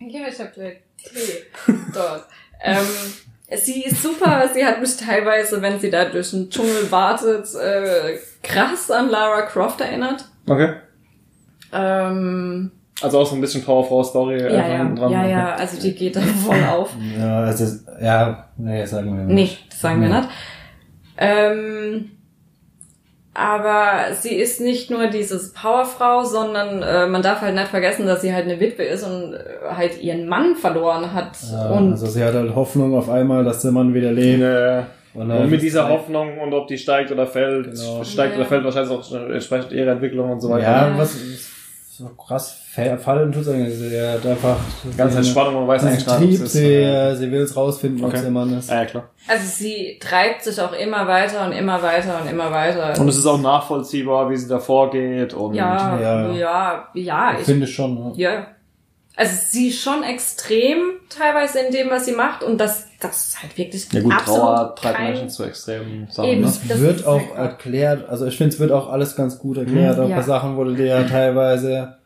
Ja, 0.01 0.29
ich 0.29 0.39
hab 0.41 0.55
gleich 0.55 0.79
Tee 1.03 1.45
dort. 1.95 2.25
Ähm, 2.63 2.87
sie 3.57 3.85
ist 3.85 4.03
super, 4.03 4.49
sie 4.53 4.65
hat 4.65 4.81
mich 4.81 4.97
teilweise, 4.97 5.61
wenn 5.63 5.79
sie 5.79 5.91
da 5.91 6.05
durch 6.07 6.31
den 6.31 6.51
Dschungel 6.51 6.91
wartet, 6.91 7.47
äh, 7.55 8.19
krass 8.43 8.91
an 8.91 9.11
Lara 9.11 9.43
Croft 9.43 9.81
erinnert. 9.81 10.25
Okay. 10.47 10.75
Ähm, 11.73 12.71
Also 13.03 13.19
auch 13.21 13.27
so 13.27 13.35
ein 13.37 13.41
bisschen 13.41 13.63
Powerfrau-Story 13.65 14.41
ja, 14.41 14.47
einfach 14.49 14.69
ja, 14.69 14.77
hinten 14.79 14.97
dran. 14.97 15.11
ja, 15.13 15.21
Okay. 15.21 15.31
ja, 15.31 15.55
also 15.55 15.81
die 15.81 15.95
geht 15.95 16.17
da 16.17 16.21
voll 16.47 16.65
auf. 16.71 16.95
Ja, 17.19 17.41
also, 17.41 17.65
ja, 18.01 18.45
nee, 18.57 18.85
sagen 18.85 19.17
wir 19.17 19.25
Nee, 19.25 19.35
nicht. 19.35 19.71
das 19.73 19.81
sagen 19.81 20.01
wir 20.01 20.09
Nee. 20.09 20.17
nicht. 20.17 20.29
Ähm, 21.19 22.11
aber 23.35 24.15
sie 24.15 24.35
ist 24.35 24.61
nicht 24.61 24.91
nur 24.91 25.07
dieses 25.09 25.53
Powerfrau, 25.53 26.25
sondern 26.25 26.83
äh, 26.83 27.07
man 27.07 27.23
darf 27.23 27.41
halt 27.41 27.55
nicht 27.55 27.69
vergessen, 27.69 28.05
dass 28.07 28.21
sie 28.21 28.33
halt 28.35 28.47
eine 28.47 28.59
Witwe 28.59 28.83
ist 28.83 29.05
und 29.05 29.35
äh, 29.35 29.39
halt 29.77 30.03
ihren 30.03 30.27
Mann 30.29 30.57
verloren 30.57 31.13
hat. 31.13 31.37
Ja, 31.53 31.71
und 31.71 31.93
also 31.93 32.07
sie 32.07 32.25
hat 32.25 32.35
halt 32.35 32.53
Hoffnung 32.55 32.97
auf 32.97 33.09
einmal, 33.09 33.45
dass 33.45 33.63
der 33.63 33.71
Mann 33.71 33.95
wieder 33.95 34.11
lebt. 34.11 34.41
Ja. 34.41 34.87
Und, 35.15 35.31
Und 35.31 35.51
mit 35.51 35.63
dieser 35.63 35.89
Hoffnung 35.89 36.39
und 36.39 36.53
ob 36.53 36.67
die 36.69 36.79
steigt 36.79 37.11
oder 37.13 37.27
fällt, 37.27 37.73
Genau. 37.73 38.03
steigt 38.05 38.33
Ja. 38.35 38.41
oder 38.41 38.49
fällt 38.49 38.65
wahrscheinlich 38.65 38.93
auch 38.93 39.13
entsprechend 39.31 39.73
ihrer 39.73 39.93
Entwicklung 39.93 40.31
und 40.33 40.41
so 40.41 40.51
weiter. 40.51 40.63
Ja, 40.63 40.89
Ja. 40.89 40.99
was 40.99 41.17
so 41.99 42.09
krass 42.11 42.57
fa- 42.75 42.97
fallen 42.97 43.33
tut's 43.33 43.49
eigentlich. 43.49 43.75
Sie 43.77 44.01
hat 44.01 44.25
einfach 44.25 44.57
Ganz 44.97 45.17
Entspannung, 45.17 45.55
man 45.55 45.67
weiß 45.69 45.85
eigentlich 45.85 46.07
gar 46.07 46.21
nicht, 46.21 46.31
Trieb, 46.37 46.43
ob 46.43 46.47
sie, 46.47 46.75
äh, 46.75 47.15
sie 47.17 47.31
will 47.33 47.41
es 47.43 47.57
rausfinden, 47.57 48.03
ob 48.05 48.11
Okay. 48.11 48.19
es 48.19 48.25
ihr 48.25 48.31
Mann 48.31 48.57
ist. 48.57 48.71
Ja, 48.71 48.77
ja, 48.77 48.85
klar. 48.87 49.05
Also 49.27 49.45
sie 49.47 49.99
treibt 50.01 50.45
sich 50.45 50.61
auch 50.61 50.73
immer 50.73 51.07
weiter 51.09 51.45
und 51.45 51.53
immer 51.53 51.83
weiter 51.83 52.21
und 52.23 52.31
immer 52.31 52.51
weiter. 52.53 53.01
Und 53.01 53.09
es 53.09 53.17
ist 53.19 53.27
auch 53.27 53.41
nachvollziehbar, 53.41 54.31
wie 54.31 54.37
sie 54.37 54.49
da 54.49 54.61
vorgeht 54.61 55.35
und 55.35 55.55
ja, 55.55 55.99
Ja. 56.01 56.31
ja, 56.33 56.89
ja, 56.95 57.33
Ich 57.35 57.41
ich, 57.41 57.45
finde 57.47 57.67
schon. 57.67 58.15
Ja. 58.15 58.31
ja. 58.33 58.47
Also 59.19 59.33
sie 59.49 59.69
ist 59.69 59.81
schon 59.83 60.05
extrem 60.05 60.79
teilweise 61.11 61.59
in 61.59 61.73
dem, 61.73 61.91
was 61.91 62.05
sie 62.07 62.13
macht 62.13 62.45
und 62.45 62.59
das, 62.59 62.87
das 63.01 63.29
ist 63.31 63.43
halt 63.43 63.59
wirklich 63.59 63.93
ja 63.93 64.01
gut, 64.01 64.13
absolut 64.13 64.41
Trauer 64.41 64.75
treibt 64.77 64.97
kein, 64.97 65.11
Menschen 65.13 65.29
zu 65.31 65.43
extremen 65.45 66.07
Sachen. 66.09 66.29
Eben. 66.29 66.41
Ne? 66.43 66.47
Es 66.47 66.61
Das 66.69 66.81
wird 66.81 67.05
auch 67.05 67.19
krass. 67.31 67.37
erklärt, 67.39 68.09
also 68.09 68.27
ich 68.27 68.37
finde, 68.37 68.55
es 68.55 68.61
wird 68.61 68.71
auch 68.71 68.89
alles 68.89 69.17
ganz 69.17 69.39
gut 69.41 69.57
erklärt. 69.59 69.99
Mhm. 69.99 70.05
auch 70.05 70.09
Ja. 70.09 70.17
bei 70.17 70.23
Sachen, 70.23 70.57
wo 70.57 70.63
du 70.63 70.75
dir 70.75 70.87
ja 70.87 71.03
teilweise 71.03 71.97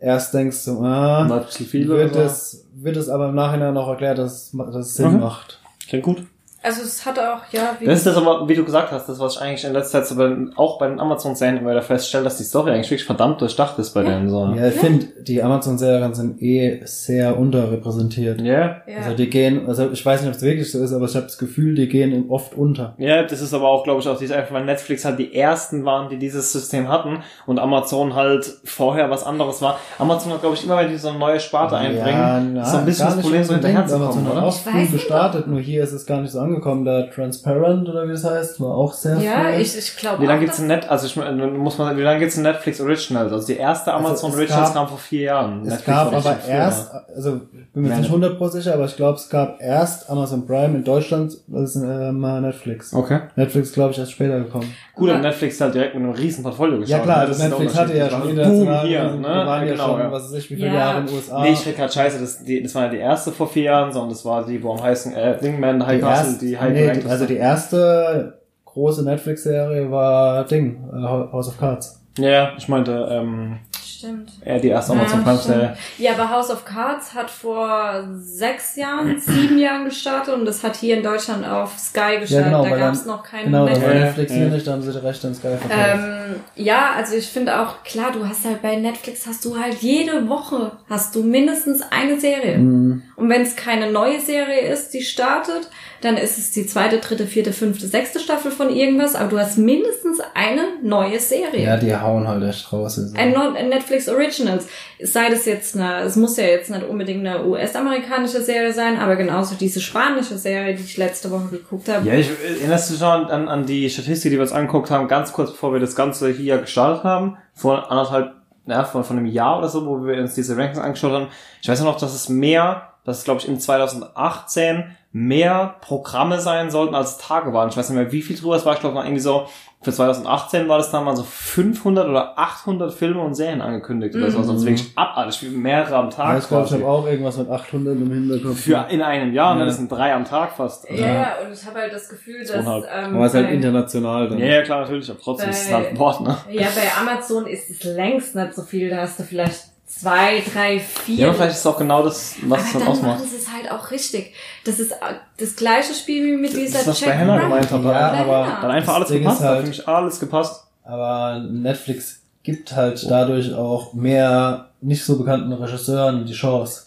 erst 0.00 0.34
denkst, 0.34 0.56
so, 0.58 0.80
ah, 0.82 1.28
wird 1.28 2.16
es, 2.16 2.66
wird 2.74 2.96
es 2.96 3.08
aber 3.08 3.28
im 3.28 3.34
Nachhinein 3.36 3.72
noch 3.74 3.88
erklärt, 3.88 4.18
dass, 4.18 4.32
es- 4.32 4.52
dass 4.56 4.74
es 4.86 4.94
Sinn 4.94 5.12
Mhm. 5.14 5.20
macht. 5.20 5.60
Klingt 5.88 6.04
gut. 6.04 6.24
Also 6.66 6.82
es 6.82 7.06
hat 7.06 7.16
auch, 7.16 7.42
ja, 7.52 7.76
wie 7.78 7.84
Das 7.84 7.98
ist 7.98 8.06
das 8.08 8.16
aber, 8.16 8.48
wie 8.48 8.56
du 8.56 8.64
gesagt 8.64 8.90
hast, 8.90 9.08
das, 9.08 9.20
was 9.20 9.36
ich 9.36 9.40
eigentlich 9.40 9.64
in 9.64 9.72
letzter 9.72 10.02
Zeit 10.02 10.08
so 10.08 10.16
bei, 10.16 10.36
auch 10.56 10.80
bei 10.80 10.88
den 10.88 10.98
Amazon-Serien 10.98 11.58
immer 11.58 11.70
wieder 11.70 11.82
feststelle, 11.82 12.24
dass 12.24 12.38
die 12.38 12.42
Story 12.42 12.72
eigentlich 12.72 12.90
wirklich 12.90 13.06
verdammt 13.06 13.40
durchdacht 13.40 13.78
ist 13.78 13.90
bei 13.90 14.02
denen 14.02 14.28
so. 14.28 14.52
Ja, 14.56 14.66
ich 14.66 14.74
finde, 14.74 15.06
die 15.22 15.40
Amazon-Serien 15.44 16.12
sind 16.14 16.42
eh 16.42 16.80
sehr 16.84 17.38
unterrepräsentiert. 17.38 18.40
Ja. 18.40 18.82
ja. 18.84 18.96
Also 18.98 19.16
die 19.16 19.30
gehen, 19.30 19.68
also 19.68 19.92
ich 19.92 20.04
weiß 20.04 20.22
nicht, 20.22 20.28
ob 20.28 20.34
es 20.34 20.42
wirklich 20.42 20.72
so 20.72 20.82
ist, 20.82 20.92
aber 20.92 21.04
ich 21.04 21.14
habe 21.14 21.26
das 21.26 21.38
Gefühl, 21.38 21.76
die 21.76 21.86
gehen 21.86 22.26
oft 22.30 22.54
unter. 22.54 22.96
Ja, 22.98 23.22
das 23.22 23.40
ist 23.40 23.54
aber 23.54 23.68
auch, 23.68 23.84
glaube 23.84 24.00
ich, 24.00 24.08
auch 24.08 24.18
dieses 24.18 24.34
einfach, 24.34 24.54
weil 24.54 24.64
Netflix 24.64 25.04
halt 25.04 25.20
die 25.20 25.36
ersten 25.36 25.84
waren, 25.84 26.08
die 26.08 26.18
dieses 26.18 26.50
System 26.50 26.88
hatten 26.88 27.22
und 27.46 27.60
Amazon 27.60 28.16
halt 28.16 28.44
vorher 28.64 29.08
was 29.08 29.22
anderes 29.22 29.62
war. 29.62 29.78
Amazon 30.00 30.32
hat, 30.32 30.40
glaube 30.40 30.56
ich, 30.56 30.64
immer, 30.64 30.78
wenn 30.78 30.88
die 30.88 30.96
so 30.96 31.10
eine 31.10 31.18
neue 31.20 31.38
Sparte 31.38 31.76
einbringen, 31.76 32.54
na, 32.54 32.64
so 32.64 32.78
ein 32.78 32.84
bisschen 32.84 33.06
das 33.06 33.20
Problem, 33.20 33.44
so 33.44 33.54
unbedingt, 33.54 33.78
hinterher 33.78 33.86
zu 33.86 33.94
Amazon 33.94 34.26
hat 34.26 34.32
oder? 34.32 34.46
auch 34.46 34.56
Ich 34.56 34.62
früh 34.62 34.80
weiß 34.80 34.90
gestartet, 34.90 35.46
nur 35.46 35.60
hier 35.60 35.84
ist 35.84 35.92
es 35.92 36.04
gar 36.04 36.20
nicht 36.20 36.32
so 36.32 36.40
angekommen. 36.40 36.55
Da 36.84 37.02
Transparent 37.14 37.88
oder 37.88 38.06
wie 38.06 38.12
das 38.12 38.24
heißt, 38.24 38.60
war 38.60 38.74
auch 38.74 38.92
sehr 38.92 39.16
ja, 39.18 39.44
früh. 39.54 39.60
ich, 39.60 39.76
ich 39.76 39.96
glaube 39.96 40.22
Wie 40.22 40.26
lange 40.26 40.38
auch, 40.38 40.42
gibt's 40.44 40.58
in 40.58 40.66
Net, 40.66 40.88
also 40.88 41.06
ich 41.06 41.16
meine, 41.16 41.46
muss 41.48 41.78
man, 41.78 41.96
wie 41.96 42.02
lange 42.02 42.20
gibt's 42.20 42.36
in 42.36 42.42
Netflix 42.42 42.80
Originals? 42.80 43.32
Also 43.32 43.46
die 43.46 43.56
erste 43.56 43.92
Amazon 43.92 44.30
es 44.30 44.36
Originals 44.36 44.64
gab- 44.68 44.74
kam 44.74 44.88
vor 44.88 44.98
vier 44.98 45.22
Jahren. 45.22 45.60
Es 45.62 45.68
Netflix 45.68 45.86
gab 45.86 46.12
aber 46.14 46.36
erst, 46.48 46.90
also 47.14 47.40
ich 47.52 47.72
bin 47.72 47.82
mir 47.82 47.88
jetzt 47.90 48.00
nicht 48.00 48.12
100% 48.12 48.48
sicher, 48.50 48.74
aber 48.74 48.84
ich 48.86 48.96
glaube, 48.96 49.16
es 49.18 49.28
gab 49.28 49.60
erst 49.60 50.08
Amazon 50.10 50.46
Prime 50.46 50.76
in 50.76 50.84
Deutschland, 50.84 51.36
das 51.46 51.76
ist 51.76 51.82
äh, 51.82 52.12
mal 52.12 52.40
Netflix. 52.40 52.92
Okay. 52.94 53.20
Netflix, 53.36 53.72
glaube 53.72 53.92
ich, 53.92 53.98
erst 53.98 54.12
später 54.12 54.38
gekommen. 54.38 54.72
Gut, 54.94 55.08
Aber- 55.10 55.16
und 55.16 55.22
Netflix 55.22 55.60
hat 55.60 55.74
direkt 55.74 55.94
mit 55.94 56.02
einem 56.04 56.12
riesen 56.12 56.42
Portfolio 56.42 56.78
geschaut. 56.78 56.90
Ja 56.90 56.98
klar, 57.00 57.16
ne? 57.16 57.20
also 57.28 57.32
Das 57.32 57.48
Netflix 57.50 57.74
hatte 57.78 57.96
ja 57.96 58.08
schon 58.10 58.20
Das 58.20 58.26
war 58.26 58.30
international, 58.30 58.80
Boom 58.80 58.88
hier, 58.88 59.04
ne? 59.04 59.22
waren 59.46 59.66
ja 59.66 59.72
genau, 59.72 59.86
schon, 59.88 60.00
ja. 60.00 60.12
was 60.12 60.22
weiß 60.24 60.32
ich, 60.38 60.50
wie 60.50 60.54
viele 60.56 60.66
Ja. 60.68 60.74
Jahre 60.74 61.00
in 61.00 61.06
den 61.06 61.14
USA. 61.16 61.42
Nee, 61.42 61.52
ich 61.52 61.62
krieg 61.62 61.76
grad 61.76 61.92
scheiße, 61.92 62.20
das, 62.20 62.44
die, 62.44 62.62
das 62.62 62.74
war 62.74 62.84
ja 62.84 62.88
die 62.90 62.96
erste 62.98 63.32
vor 63.32 63.48
vier 63.48 63.62
Jahren, 63.64 63.92
sondern 63.92 64.10
das 64.10 64.24
war 64.24 64.44
die, 64.46 64.62
wo 64.62 64.72
am 64.72 64.82
heißen, 64.82 65.14
äh, 65.14 65.38
Dingman, 65.38 65.84
High 65.86 66.00
Castle, 66.00 66.35
erste, 66.36 66.46
die 66.46 66.58
High 66.58 66.72
nee, 66.72 67.00
die, 67.00 67.08
also 67.08 67.26
die 67.26 67.36
erste 67.36 68.40
große 68.64 69.04
Netflix-Serie 69.04 69.90
war 69.90 70.44
Ding, 70.44 70.84
äh, 70.92 71.02
House 71.02 71.48
of 71.48 71.58
Cards. 71.58 72.00
Ja, 72.18 72.28
ja, 72.30 72.52
ich 72.56 72.68
meinte, 72.68 73.08
ähm, 73.10 73.58
Stimmt. 73.84 74.32
eher 74.44 74.58
die 74.58 74.68
erste 74.68 74.92
Amazon 74.92 75.22
Ja, 75.26 75.34
Prime. 75.34 75.76
Ja, 75.98 76.12
aber 76.12 76.30
House 76.30 76.50
of 76.50 76.64
Cards 76.64 77.14
hat 77.14 77.30
vor 77.30 78.04
sechs 78.14 78.76
Jahren, 78.76 79.18
sieben 79.20 79.58
Jahren 79.58 79.84
gestartet 79.86 80.34
und 80.34 80.44
das 80.46 80.62
hat 80.62 80.76
hier 80.76 80.96
in 80.98 81.02
Deutschland 81.02 81.46
auf 81.46 81.78
Sky 81.78 82.18
gestartet. 82.20 82.46
genau, 82.46 82.64
da 82.64 82.76
gab 82.76 82.92
es 82.94 83.04
noch 83.06 83.22
keine 83.22 83.44
Genau, 83.44 83.64
Netflix. 83.64 83.86
war 83.86 83.94
Ja, 83.94 84.04
Netflix 84.04 84.32
ja. 84.32 84.38
hier 84.38 84.48
nicht, 84.48 84.66
da 84.66 84.72
haben 84.72 84.82
sie 84.82 84.92
die 84.92 84.98
Rechte 84.98 85.26
in 85.28 85.34
Sky 85.34 85.48
verkauft. 85.58 85.72
Ähm, 85.94 86.34
ja, 86.54 86.90
also 86.96 87.16
ich 87.16 87.26
finde 87.26 87.60
auch, 87.60 87.82
klar, 87.84 88.12
du 88.12 88.26
hast 88.26 88.44
halt 88.44 88.60
bei 88.62 88.76
Netflix 88.76 89.26
hast 89.26 89.44
du 89.44 89.58
halt 89.58 89.74
jede 89.76 90.28
Woche 90.28 90.72
hast 90.88 91.14
du 91.14 91.22
mindestens 91.22 91.80
eine 91.90 92.18
Serie. 92.20 92.58
Mhm. 92.58 93.02
Und 93.16 93.30
wenn 93.30 93.42
es 93.42 93.56
keine 93.56 93.90
neue 93.90 94.20
Serie 94.20 94.60
ist, 94.60 94.90
die 94.90 95.00
startet, 95.00 95.70
dann 96.02 96.18
ist 96.18 96.36
es 96.36 96.50
die 96.50 96.66
zweite, 96.66 96.98
dritte, 96.98 97.26
vierte, 97.26 97.52
fünfte, 97.52 97.86
sechste 97.86 98.20
Staffel 98.20 98.50
von 98.50 98.68
irgendwas, 98.68 99.14
aber 99.14 99.30
du 99.30 99.38
hast 99.38 99.56
mindestens 99.56 100.20
eine 100.34 100.62
neue 100.82 101.18
Serie. 101.18 101.64
Ja, 101.64 101.76
die 101.78 101.96
hauen 101.96 102.28
halt 102.28 102.44
echt 102.44 102.70
raus. 102.72 102.98
Also. 102.98 103.14
Ein 103.16 103.68
Netflix 103.70 104.08
Originals. 104.08 104.66
Sei 105.02 105.30
das 105.30 105.46
jetzt 105.46 105.76
eine, 105.76 106.00
es 106.00 106.16
muss 106.16 106.36
ja 106.36 106.44
jetzt 106.44 106.70
nicht 106.70 106.86
unbedingt 106.86 107.26
eine 107.26 107.46
US-amerikanische 107.46 108.42
Serie 108.42 108.72
sein, 108.74 108.98
aber 108.98 109.16
genauso 109.16 109.54
diese 109.54 109.80
spanische 109.80 110.36
Serie, 110.36 110.74
die 110.74 110.84
ich 110.84 110.98
letzte 110.98 111.30
Woche 111.30 111.48
geguckt 111.50 111.88
habe. 111.88 112.06
Ja, 112.06 112.14
ich 112.14 112.30
erinnerst 112.60 112.90
du 112.90 112.94
dich 112.94 113.00
noch 113.00 113.12
an, 113.12 113.48
an 113.48 113.64
die 113.64 113.88
Statistik, 113.88 114.30
die 114.30 114.36
wir 114.36 114.42
uns 114.42 114.52
angeguckt 114.52 114.90
haben, 114.90 115.08
ganz 115.08 115.32
kurz 115.32 115.52
bevor 115.52 115.72
wir 115.72 115.80
das 115.80 115.96
Ganze 115.96 116.30
hier 116.30 116.58
gestartet 116.58 117.04
haben? 117.04 117.38
Vor 117.54 117.90
anderthalb 117.90 118.34
ja, 118.66 118.84
von, 118.84 119.04
von 119.04 119.16
einem 119.16 119.26
Jahr 119.26 119.58
oder 119.58 119.68
so, 119.68 119.86
wo 119.86 120.04
wir 120.04 120.18
uns 120.20 120.34
diese 120.34 120.56
Rankings 120.56 120.78
angeschaut 120.78 121.12
haben. 121.12 121.28
Ich 121.62 121.68
weiß 121.68 121.80
noch, 121.82 121.98
dass 121.98 122.14
es 122.14 122.28
mehr, 122.28 122.88
dass 123.06 123.24
glaube 123.24 123.40
ich 123.40 123.48
in 123.48 123.58
2018 123.58 124.84
mehr 125.12 125.76
Programme 125.80 126.40
sein 126.40 126.70
sollten 126.70 126.94
als 126.94 127.16
Tage 127.16 127.52
waren. 127.54 127.70
Ich 127.70 127.76
weiß 127.76 127.88
nicht 127.88 127.96
mehr, 127.98 128.12
wie 128.12 128.20
viel 128.20 128.36
drüber 128.36 128.56
es 128.56 128.66
war. 128.66 128.74
Ich 128.74 128.80
glaube, 128.80 128.98
irgendwie 128.98 129.18
so, 129.20 129.46
für 129.80 129.90
2018 129.92 130.68
war 130.68 130.76
das 130.78 130.90
dann 130.90 131.04
mal 131.04 131.16
so 131.16 131.22
500 131.22 132.06
oder 132.08 132.38
800 132.38 132.92
Filme 132.92 133.22
und 133.22 133.34
Serien 133.34 133.62
angekündigt 133.62 134.14
oder 134.14 134.30
so. 134.30 134.38
Also 134.38 134.52
Mhm. 134.54 134.64
wirklich 134.66 134.92
abartig, 134.94 135.42
wie 135.42 135.56
mehrere 135.56 135.96
am 135.96 136.10
Tag. 136.10 136.32
Ja, 136.32 136.38
ich 136.38 136.48
glaube, 136.48 136.66
ich 136.66 136.72
habe 136.72 136.86
auch 136.86 137.06
irgendwas 137.06 137.38
mit 137.38 137.48
800 137.48 137.94
im 137.96 138.10
Hinterkopf. 138.12 138.60
für 138.60 138.86
in 138.90 139.00
einem 139.00 139.32
Jahr, 139.32 139.54
ne? 139.54 139.60
Ja. 139.60 139.66
Das 139.66 139.76
sind 139.76 139.90
drei 139.90 140.12
am 140.12 140.24
Tag 140.26 140.52
fast. 140.56 140.90
Ja, 140.90 140.96
ja, 141.06 141.28
und 141.46 141.52
ich 141.54 141.64
habe 141.64 141.78
halt 141.78 141.92
das 141.94 142.08
Gefühl, 142.10 142.40
dass. 142.40 142.50
Ähm, 142.50 142.66
Aber 142.66 143.24
es 143.24 143.32
ist 143.32 143.36
halt 143.38 143.46
bei- 143.46 143.52
international 143.54 144.28
dann. 144.28 144.38
Ja, 144.38 144.46
ja, 144.46 144.62
klar, 144.62 144.80
natürlich, 144.82 145.08
aber 145.08 145.20
trotzdem 145.20 145.48
ist 145.50 145.66
es 145.66 145.72
halt 145.72 145.88
ein 145.90 145.98
Wort, 145.98 146.20
ne? 146.20 146.36
Ja, 146.50 146.66
bei 146.74 147.00
Amazon 147.00 147.46
ist 147.46 147.70
es 147.70 147.84
längst 147.84 148.34
nicht 148.34 148.54
so 148.54 148.62
viel. 148.62 148.90
Da 148.90 148.98
hast 148.98 149.18
du 149.18 149.22
vielleicht 149.22 149.64
zwei, 149.86 150.42
drei, 150.52 150.80
vier. 150.80 151.16
Ja, 151.16 151.26
aber 151.28 151.34
vielleicht 151.36 151.52
ist 151.54 151.60
es 151.60 151.66
auch 151.66 151.78
genau 151.78 152.02
das, 152.02 152.34
was 152.42 152.60
es 152.60 152.66
aber 152.70 152.72
dann 152.72 152.80
dann 152.80 152.88
ausmacht. 152.88 153.18
machen 153.20 153.28
sie 153.30 153.36
es 153.36 153.52
halt 153.52 153.70
auch 153.70 153.90
richtig. 153.90 154.34
Das 154.64 154.78
ist 154.78 154.92
das 155.38 155.56
gleiche 155.56 155.94
Spiel 155.94 156.24
wie 156.24 156.36
mit 156.36 156.52
dieser 156.52 156.78
Das, 156.78 156.86
was 156.88 157.00
Jack 157.00 157.10
bei 157.10 157.18
Hannah 157.18 157.38
gemeint 157.40 157.70
hat. 157.70 157.82
Ja, 157.84 158.10
dann- 158.10 158.14
aber- 158.20 158.46
Hannah. 158.46 158.60
Dann 158.62 158.70
einfach 158.72 158.94
alles 158.94 159.08
Das 159.08 159.12
Ding 159.14 159.22
gepasst, 159.22 159.40
ist 159.40 159.46
halt- 159.46 159.60
für 159.62 159.68
mich 159.68 159.88
alles 159.88 160.20
gepasst. 160.20 160.64
Aber 160.84 161.40
Netflix 161.50 162.20
gibt 162.42 162.74
halt 162.74 163.04
dadurch 163.10 163.52
auch 163.54 163.92
mehr 163.92 164.68
nicht 164.80 165.04
so 165.04 165.16
bekannten 165.18 165.52
Regisseuren 165.52 166.24
die 166.26 166.32
Chance. 166.34 166.82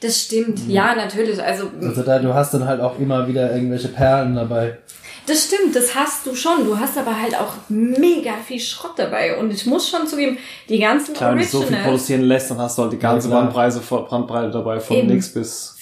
Das 0.00 0.22
stimmt, 0.22 0.60
ja, 0.68 0.94
natürlich. 0.96 1.40
Also, 1.42 1.70
Also 1.80 2.02
da, 2.02 2.18
du 2.18 2.34
hast 2.34 2.52
dann 2.54 2.66
halt 2.66 2.80
auch 2.80 2.98
immer 2.98 3.28
wieder 3.28 3.52
irgendwelche 3.54 3.88
Perlen 3.88 4.34
dabei. 4.34 4.78
Das 5.26 5.46
stimmt, 5.46 5.74
das 5.74 5.94
hast 5.94 6.26
du 6.26 6.34
schon. 6.34 6.64
Du 6.64 6.78
hast 6.78 6.96
aber 6.96 7.20
halt 7.20 7.34
auch 7.38 7.54
mega 7.68 8.34
viel 8.46 8.60
Schrott 8.60 8.92
dabei. 8.96 9.38
Und 9.38 9.50
ich 9.52 9.66
muss 9.66 9.88
schon 9.88 10.06
zugeben, 10.06 10.38
die 10.68 10.78
ganzen 10.78 11.14
Klar, 11.14 11.32
wenn 11.32 11.38
du 11.38 11.44
so 11.44 11.58
viel 11.58 11.66
Originals. 11.66 11.86
produzieren 11.86 12.20
lässt, 12.22 12.50
dann 12.50 12.58
hast 12.58 12.78
du 12.78 12.82
halt 12.82 12.92
die 12.92 12.98
ganze 12.98 13.28
Ja, 13.28 13.40
Bandbreite 13.40 14.50
dabei, 14.50 14.80
von 14.80 14.96
Eben. 14.96 15.08
nix 15.08 15.32
bis... 15.32 15.76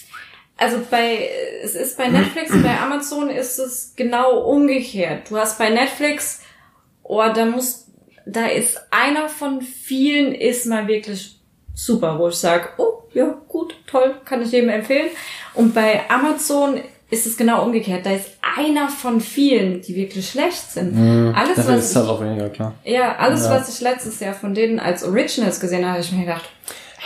Also 0.57 0.79
bei, 0.89 1.29
es 1.63 1.75
ist 1.75 1.99
bei 1.99 2.09
Netflix 2.09 2.53
und 2.53 2.63
bei 2.63 2.79
Amazon 2.79 3.29
ist 3.29 3.59
es 3.59 3.93
genau 3.97 4.39
umgekehrt. 4.39 5.29
Du 5.29 5.37
hast 5.37 5.59
bei 5.59 5.69
Netflix, 5.69 6.43
oh, 7.03 7.23
da 7.35 7.45
muss, 7.45 7.87
da 8.25 8.47
ist 8.47 8.81
einer 8.91 9.29
von 9.29 9.63
vielen 9.63 10.33
ist 10.33 10.67
mal 10.67 10.87
wirklich 10.87 11.41
super, 11.75 12.19
wo 12.21 12.29
ich 12.29 12.37
sage, 12.37 12.69
oh, 12.79 13.03
ja, 13.15 13.37
gut, 13.49 13.75
toll, 13.89 14.15
kann 14.25 14.43
ich 14.43 14.53
jedem 14.53 14.71
empfehlen. 14.71 15.11
Und 15.55 15.75
bei 15.75 16.09
Amazon 16.09 16.81
ist 17.11 17.27
es 17.27 17.37
genau 17.37 17.63
umgekehrt. 17.65 18.05
Da 18.07 18.11
ist 18.11 18.31
einer 18.57 18.89
von 18.89 19.21
vielen, 19.21 19.81
die 19.83 19.95
wirklich 19.95 20.29
schlecht 20.31 20.71
sind. 20.73 21.35
Alles, 21.35 21.57
Dafür 21.57 21.75
ist 21.77 21.79
was 21.79 21.91
es 21.91 21.97
halt 21.97 22.07
ich, 22.07 22.11
auch 22.13 22.21
weniger, 22.21 22.49
klar. 22.51 22.75
ja, 22.85 23.17
alles, 23.17 23.45
Ja. 23.45 23.51
was 23.51 23.69
ich 23.75 23.81
letztes 23.81 24.21
Jahr 24.21 24.35
von 24.35 24.55
denen 24.55 24.79
als 24.81 25.05
Originals 25.05 25.61
gesehen 25.61 25.81
habe, 25.85 25.93
habe 25.95 26.01
ich 26.03 26.13
mir 26.13 26.25
gedacht, 26.25 26.45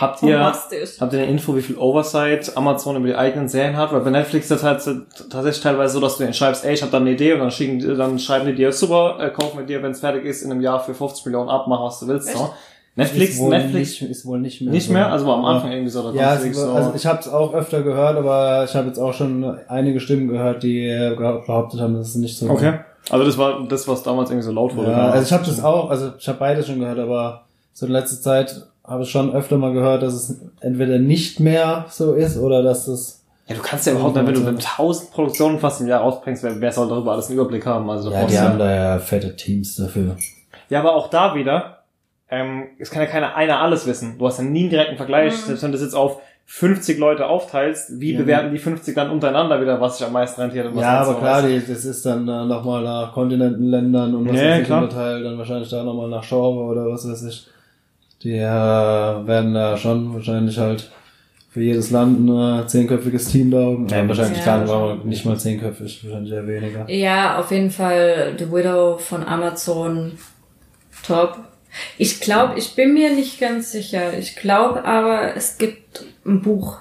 Habt 0.00 0.22
ihr, 0.22 0.38
habt 0.40 0.72
ihr 1.12 1.18
eine 1.18 1.26
Info, 1.26 1.56
wie 1.56 1.60
viel 1.60 1.76
Oversight 1.76 2.56
Amazon 2.56 2.94
über 2.94 3.08
die 3.08 3.16
eigenen 3.16 3.48
Serien 3.48 3.76
hat? 3.76 3.92
Weil 3.92 4.02
bei 4.02 4.10
Netflix 4.10 4.48
ist 4.48 4.62
das 4.62 4.62
halt 4.62 4.80
tatsächlich 5.28 5.60
teilweise 5.60 5.94
so, 5.94 6.00
dass 6.00 6.16
du 6.16 6.22
denen 6.22 6.34
schreibst, 6.34 6.64
ey, 6.64 6.72
ich 6.74 6.82
habe 6.82 6.92
da 6.92 6.98
eine 6.98 7.10
Idee 7.10 7.32
und 7.32 7.40
dann 7.40 7.50
schicken, 7.50 7.80
dann 7.98 8.16
schreiben 8.20 8.46
die 8.46 8.54
dir, 8.54 8.70
super, 8.70 9.16
äh, 9.18 9.30
kauf 9.30 9.56
mit 9.56 9.68
dir, 9.68 9.82
wenn 9.82 9.90
es 9.90 9.98
fertig 9.98 10.24
ist, 10.24 10.42
in 10.42 10.52
einem 10.52 10.60
Jahr 10.60 10.78
für 10.78 10.94
50 10.94 11.26
Millionen 11.26 11.48
ab, 11.48 11.64
mach 11.66 11.82
was 11.82 11.98
du 11.98 12.06
willst. 12.06 12.28
So. 12.28 12.54
Netflix, 12.98 13.34
ist 13.34 13.40
wohl 13.40 13.50
Netflix 13.50 14.00
nicht, 14.00 14.10
ist 14.10 14.26
wohl 14.26 14.40
nicht 14.40 14.60
mehr. 14.60 14.72
nicht 14.72 14.86
so. 14.88 14.92
mehr, 14.92 15.12
also 15.12 15.26
war 15.26 15.36
am 15.36 15.44
Anfang 15.44 15.70
irgendwie 15.70 15.90
so, 15.90 16.02
da 16.02 16.12
Ja, 16.18 16.34
es, 16.34 16.42
wirklich 16.42 16.64
also 16.64 16.92
ich 16.96 17.06
habe 17.06 17.20
es 17.20 17.28
auch 17.28 17.54
öfter 17.54 17.82
gehört, 17.82 18.16
aber 18.16 18.64
ich 18.64 18.74
habe 18.74 18.88
jetzt 18.88 18.98
auch 18.98 19.14
schon 19.14 19.56
einige 19.68 20.00
Stimmen 20.00 20.26
gehört, 20.26 20.64
die 20.64 20.84
äh, 20.86 21.14
behauptet 21.14 21.80
haben, 21.80 21.94
dass 21.94 22.08
es 22.08 22.14
nicht 22.16 22.36
so 22.36 22.50
Okay. 22.50 22.80
Also 23.10 23.24
das 23.24 23.38
war 23.38 23.66
das, 23.68 23.86
was 23.86 24.02
damals 24.02 24.30
irgendwie 24.30 24.44
so 24.44 24.52
laut 24.52 24.74
wurde. 24.74 24.90
Ja, 24.90 25.10
also 25.10 25.24
ich 25.24 25.32
habe 25.32 25.46
das 25.46 25.62
auch, 25.62 25.90
also 25.90 26.12
ich 26.18 26.28
habe 26.28 26.38
beides 26.38 26.66
schon 26.66 26.80
gehört, 26.80 26.98
aber 26.98 27.44
so 27.72 27.86
in 27.86 27.92
letzter 27.92 28.20
Zeit 28.20 28.66
habe 28.84 29.04
ich 29.04 29.10
schon 29.10 29.32
öfter 29.32 29.58
mal 29.58 29.72
gehört, 29.72 30.02
dass 30.02 30.14
es 30.14 30.40
entweder 30.60 30.98
nicht 30.98 31.38
mehr 31.38 31.86
so 31.88 32.14
ist 32.14 32.36
oder 32.36 32.62
dass 32.62 32.88
es 32.88 33.22
Ja, 33.46 33.54
du 33.54 33.62
kannst 33.62 33.86
ja 33.86 33.92
überhaupt 33.92 34.16
wenn 34.16 34.26
du 34.26 34.44
wenn 34.44 34.56
1000 34.56 35.12
Produktionen 35.12 35.60
fast 35.60 35.80
im 35.80 35.86
Jahr 35.86 36.00
rausbringst, 36.00 36.42
wer, 36.42 36.60
wer 36.60 36.72
soll 36.72 36.88
darüber 36.88 37.12
alles 37.12 37.28
einen 37.28 37.38
Überblick 37.38 37.64
haben? 37.64 37.88
Also 37.88 38.10
ja, 38.10 38.24
die 38.24 38.38
haben 38.38 38.58
da 38.58 38.74
ja 38.74 38.98
fette 38.98 39.36
Teams 39.36 39.76
dafür. 39.76 40.16
Ja, 40.68 40.80
aber 40.80 40.96
auch 40.96 41.08
da 41.08 41.34
wieder, 41.34 41.77
ähm, 42.30 42.64
es 42.78 42.90
kann 42.90 43.02
ja 43.02 43.08
keiner 43.08 43.34
einer 43.36 43.60
alles 43.60 43.86
wissen. 43.86 44.18
Du 44.18 44.26
hast 44.26 44.38
ja 44.38 44.44
nie 44.44 44.60
einen 44.62 44.70
direkten 44.70 44.96
Vergleich. 44.96 45.32
Mhm. 45.34 45.46
Selbst 45.46 45.62
wenn 45.62 45.72
du 45.72 45.78
das 45.78 45.84
jetzt 45.84 45.94
auf 45.94 46.20
50 46.46 46.98
Leute 46.98 47.26
aufteilst, 47.26 48.00
wie 48.00 48.12
Ja. 48.12 48.20
bewerten 48.20 48.50
die 48.52 48.58
50 48.58 48.94
dann 48.94 49.10
untereinander 49.10 49.60
wieder, 49.60 49.80
was 49.80 49.98
sich 49.98 50.06
am 50.06 50.14
meisten 50.14 50.40
rentiert 50.40 50.66
und 50.66 50.76
was 50.76 50.82
Ja, 50.82 50.92
nicht 51.00 51.02
aber 51.08 51.12
so 51.14 51.18
klar, 51.18 51.42
die, 51.42 51.60
das 51.60 51.84
ist 51.84 52.06
dann 52.06 52.26
äh, 52.26 52.44
nochmal 52.46 52.82
nach 52.82 53.12
Kontinenten, 53.12 53.64
Ländern 53.64 54.14
und 54.14 54.28
was 54.28 54.36
Ja, 54.36 54.50
weiß 54.52 54.60
ich 54.60 54.66
klar. 54.66 54.82
unterteilt, 54.82 55.24
dann 55.26 55.36
wahrscheinlich 55.38 55.68
da 55.68 55.82
nochmal 55.82 56.08
nach 56.08 56.26
Genre 56.26 56.64
oder 56.64 56.86
was 56.90 57.06
weiß 57.08 57.22
ich. 57.24 57.46
Die 58.22 58.32
äh, 58.36 58.40
werden 58.42 59.52
da 59.54 59.76
schon 59.76 60.14
wahrscheinlich 60.14 60.58
halt 60.58 60.90
für 61.50 61.60
jedes 61.60 61.90
Land 61.90 62.18
ein 62.28 62.60
äh, 62.62 62.66
zehnköpfiges 62.66 63.28
Team 63.28 63.50
da 63.50 63.58
haben. 63.58 63.86
Ja, 63.88 64.08
wahrscheinlich 64.08 64.38
Ja. 64.38 64.44
gar 64.44 64.62
nicht, 64.62 64.70
aber 64.72 64.96
nicht 65.04 65.24
mal 65.26 65.36
zehnköpfig, 65.38 66.04
wahrscheinlich 66.04 66.32
eher 66.32 66.46
weniger. 66.46 66.90
Ja, 66.90 67.38
auf 67.38 67.50
jeden 67.50 67.70
Fall 67.70 68.34
The 68.38 68.50
Widow 68.50 68.96
von 68.98 69.22
Amazon 69.24 70.12
top. 71.06 71.38
Ich 71.98 72.20
glaube, 72.20 72.58
ich 72.58 72.74
bin 72.74 72.94
mir 72.94 73.10
nicht 73.12 73.38
ganz 73.40 73.72
sicher. 73.72 74.16
Ich 74.18 74.36
glaube 74.36 74.84
aber, 74.84 75.36
es 75.36 75.58
gibt 75.58 76.04
ein 76.24 76.42
Buch. 76.42 76.78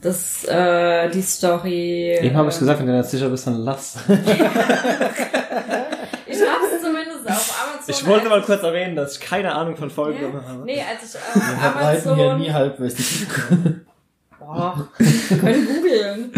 Das, 0.00 0.44
äh, 0.44 1.08
die 1.10 1.22
Story. 1.22 2.18
Eben 2.20 2.36
habe 2.36 2.48
ich 2.48 2.56
äh, 2.56 2.58
gesagt, 2.60 2.80
wenn 2.80 2.86
du 2.88 2.96
jetzt 2.96 3.10
sicher 3.12 3.28
bist, 3.28 3.46
dann 3.46 3.58
lass. 3.58 3.98
Ich 6.26 6.38
hab's 6.40 6.82
zumindest 6.82 7.28
auf 7.28 7.62
Amazon. 7.62 7.84
Ich 7.94 8.06
wollte 8.06 8.28
mal 8.28 8.40
kurz 8.42 8.62
erwähnen, 8.62 8.96
dass 8.96 9.16
ich 9.16 9.20
keine 9.20 9.52
Ahnung 9.54 9.76
von 9.76 9.90
Folgen 9.90 10.18
Ja? 10.22 10.48
habe. 10.48 10.64
Nee, 10.64 10.80
als 10.82 11.14
ich 11.14 11.20
auf 11.20 11.34
Wir 11.34 11.42
verbreiten 11.58 12.14
hier 12.14 12.34
nie 12.36 12.48
Amazon. 12.48 12.54
Halbwissen. 12.54 13.86
Boah, 14.38 14.88
wir 14.98 15.38
können 15.38 15.66
googeln. 15.66 16.32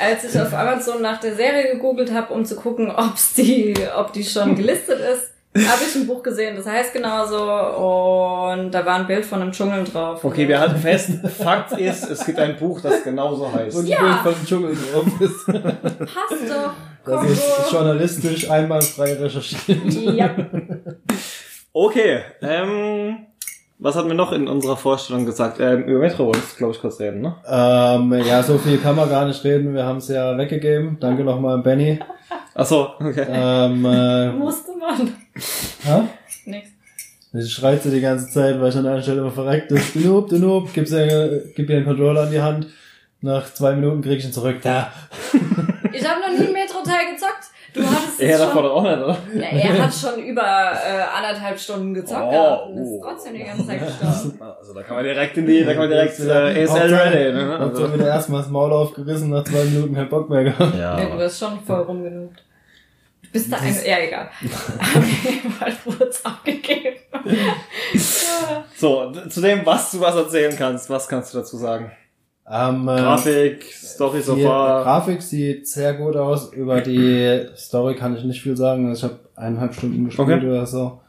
Als 0.00 0.24
ich 0.24 0.40
auf 0.40 0.52
Amazon 0.52 1.00
nach 1.00 1.20
der 1.20 1.36
Serie 1.36 1.74
gegoogelt 1.74 2.12
habe, 2.12 2.34
um 2.34 2.44
zu 2.44 2.56
gucken, 2.56 2.90
ob's 2.90 3.34
die, 3.34 3.74
ob 3.96 4.12
die 4.12 4.24
schon 4.24 4.56
gelistet 4.56 4.98
ist, 5.00 5.30
habe 5.68 5.82
ich 5.88 5.94
ein 5.94 6.06
Buch 6.06 6.22
gesehen, 6.22 6.56
das 6.56 6.66
heißt 6.66 6.92
genauso 6.92 7.36
und 7.38 8.70
da 8.72 8.84
war 8.84 8.96
ein 8.96 9.06
Bild 9.06 9.24
von 9.24 9.40
einem 9.40 9.52
Dschungel 9.52 9.84
drauf. 9.84 10.24
Okay, 10.24 10.48
wir 10.48 10.58
halten 10.58 10.76
fest, 10.78 11.10
Fakt 11.38 11.72
ist, 11.78 12.10
es 12.10 12.24
gibt 12.26 12.38
ein 12.40 12.56
Buch, 12.56 12.80
das 12.80 13.04
genauso 13.04 13.52
heißt. 13.52 13.76
Und 13.76 13.86
Ja. 13.86 13.98
ja. 14.04 14.22
Bild 14.22 14.36
von 14.36 14.46
Dschungel 14.46 14.76
drauf 14.76 15.20
ist. 15.20 15.46
Passt 15.46 16.48
doch. 16.48 16.72
Das 17.04 17.20
Kongo. 17.20 17.32
ist 17.32 17.70
journalistisch 17.72 18.50
einwandfrei 18.50 19.12
recherchiert. 19.14 19.92
Ja. 19.92 20.30
Okay, 21.72 22.20
ähm, 22.40 23.26
was 23.78 23.96
hatten 23.96 24.08
wir 24.08 24.14
noch 24.14 24.32
in 24.32 24.48
unserer 24.48 24.76
Vorstellung 24.76 25.26
gesagt? 25.26 25.58
Ähm, 25.60 25.84
über 25.84 25.98
Metro 26.00 26.26
wolltest 26.26 26.54
du, 26.54 26.58
glaube 26.58 26.72
ich, 26.74 26.80
kurz 26.80 26.98
reden, 27.00 27.20
ne? 27.20 27.34
Ähm, 27.48 28.12
ja, 28.26 28.42
so 28.42 28.58
viel 28.58 28.78
kann 28.78 28.96
man 28.96 29.08
gar 29.10 29.26
nicht 29.26 29.42
reden. 29.44 29.74
Wir 29.74 29.84
haben 29.84 29.98
es 29.98 30.08
ja 30.08 30.36
weggegeben. 30.38 30.96
Danke 31.00 31.24
nochmal, 31.24 31.58
Benny. 31.58 31.98
Ach 32.54 32.64
so, 32.64 32.88
okay. 33.00 33.26
Ähm, 33.28 33.84
äh, 33.84 34.30
Musste 34.32 34.70
man. 34.78 35.12
Hä? 35.84 36.02
Nix. 36.46 36.68
Ich 37.36 37.52
schreit 37.52 37.82
sie 37.82 37.90
die 37.90 38.00
ganze 38.00 38.30
Zeit, 38.30 38.60
weil 38.60 38.68
ich 38.68 38.76
an 38.76 38.86
einer 38.86 39.02
Stelle 39.02 39.20
immer 39.20 39.30
verreckt 39.32 39.72
ist. 39.72 39.94
Du 39.94 40.00
Noob, 40.00 40.28
du 40.28 40.38
Noob, 40.38 40.68
ihr, 40.76 41.42
gib 41.56 41.68
ihr 41.68 41.76
einen 41.76 41.84
Controller 41.84 42.22
an 42.22 42.30
die 42.30 42.40
Hand. 42.40 42.68
Nach 43.20 43.52
zwei 43.52 43.72
Minuten 43.74 44.02
krieg 44.02 44.18
ich 44.18 44.24
ihn 44.24 44.32
zurück. 44.32 44.58
Da. 44.62 44.92
Ich 45.92 46.06
habe 46.06 46.20
noch 46.20 46.28
nie 46.28 46.52
Metro-Teil 46.52 47.12
gezockt. 47.12 47.50
Du 47.72 47.82
hattest 47.82 48.20
Er 48.20 48.38
davor 48.38 48.54
schon. 48.54 48.62
doch 48.62 48.76
auch 48.76 48.82
nicht, 48.84 49.02
oder? 49.02 49.18
Ja, 49.34 49.58
er 49.58 49.82
hat 49.82 49.92
schon 49.92 50.22
über 50.22 50.42
äh, 50.42 51.02
anderthalb 51.16 51.58
Stunden 51.58 51.92
gezockt 51.92 52.22
Oh, 52.24 52.30
gehabt 52.30 52.66
und 52.68 52.76
ist 52.78 52.88
oh. 52.88 53.00
trotzdem 53.02 53.34
die 53.34 53.42
ganze 53.42 53.66
Zeit 53.66 53.80
gestorben. 53.80 54.40
Also 54.60 54.74
da 54.74 54.82
kann 54.82 54.96
man 54.96 55.04
direkt 55.04 55.36
in 55.36 55.46
die, 55.46 55.64
da 55.64 55.72
kann 55.72 55.78
man 55.82 55.90
direkt 55.90 56.20
äh, 56.20 56.62
ESL 56.62 56.94
ready, 56.94 57.32
ne? 57.32 57.58
Also, 57.58 57.92
wieder 57.94 58.06
erstmal 58.06 58.42
das 58.42 58.50
Maul 58.50 58.72
aufgerissen, 58.72 59.30
nach 59.30 59.42
zwei 59.42 59.64
Minuten 59.64 59.94
kein 59.94 60.08
Bock 60.08 60.30
mehr 60.30 60.44
gehabt. 60.44 60.74
ja. 60.76 61.00
Ja, 61.00 61.16
du 61.16 61.20
hast 61.20 61.36
schon 61.38 61.58
voll 61.66 61.80
rumgenugt. 61.80 62.44
Du 63.34 63.40
bist 63.40 63.52
da 63.52 63.56
ein... 63.56 63.74
Ja, 63.84 63.98
egal. 63.98 64.28
Auf 64.78 65.24
jeden 65.24 65.50
Fall 65.50 65.72
wurde 65.84 66.04
es 66.04 66.24
abgegeben. 66.24 66.96
So, 68.76 69.12
zu 69.28 69.40
dem, 69.40 69.64
was 69.64 69.92
du 69.92 70.00
was 70.00 70.14
erzählen 70.16 70.54
kannst, 70.56 70.90
was 70.90 71.08
kannst 71.08 71.32
du 71.32 71.38
dazu 71.38 71.56
sagen? 71.56 71.90
Ähm, 72.50 72.86
äh, 72.88 72.96
Grafik, 72.96 73.64
Story 73.72 74.20
so 74.20 74.34
Die 74.34 74.42
far. 74.42 74.82
Grafik 74.82 75.22
sieht 75.22 75.66
sehr 75.68 75.94
gut 75.94 76.16
aus. 76.16 76.52
Über 76.52 76.80
die 76.80 77.46
Story 77.56 77.94
kann 77.94 78.16
ich 78.16 78.24
nicht 78.24 78.42
viel 78.42 78.56
sagen. 78.56 78.92
Ich 78.92 79.02
habe 79.02 79.18
eineinhalb 79.36 79.74
Stunden 79.74 80.04
gespielt 80.04 80.28
Okay. 80.28 80.46
oder 80.46 80.66
so. 80.66 81.00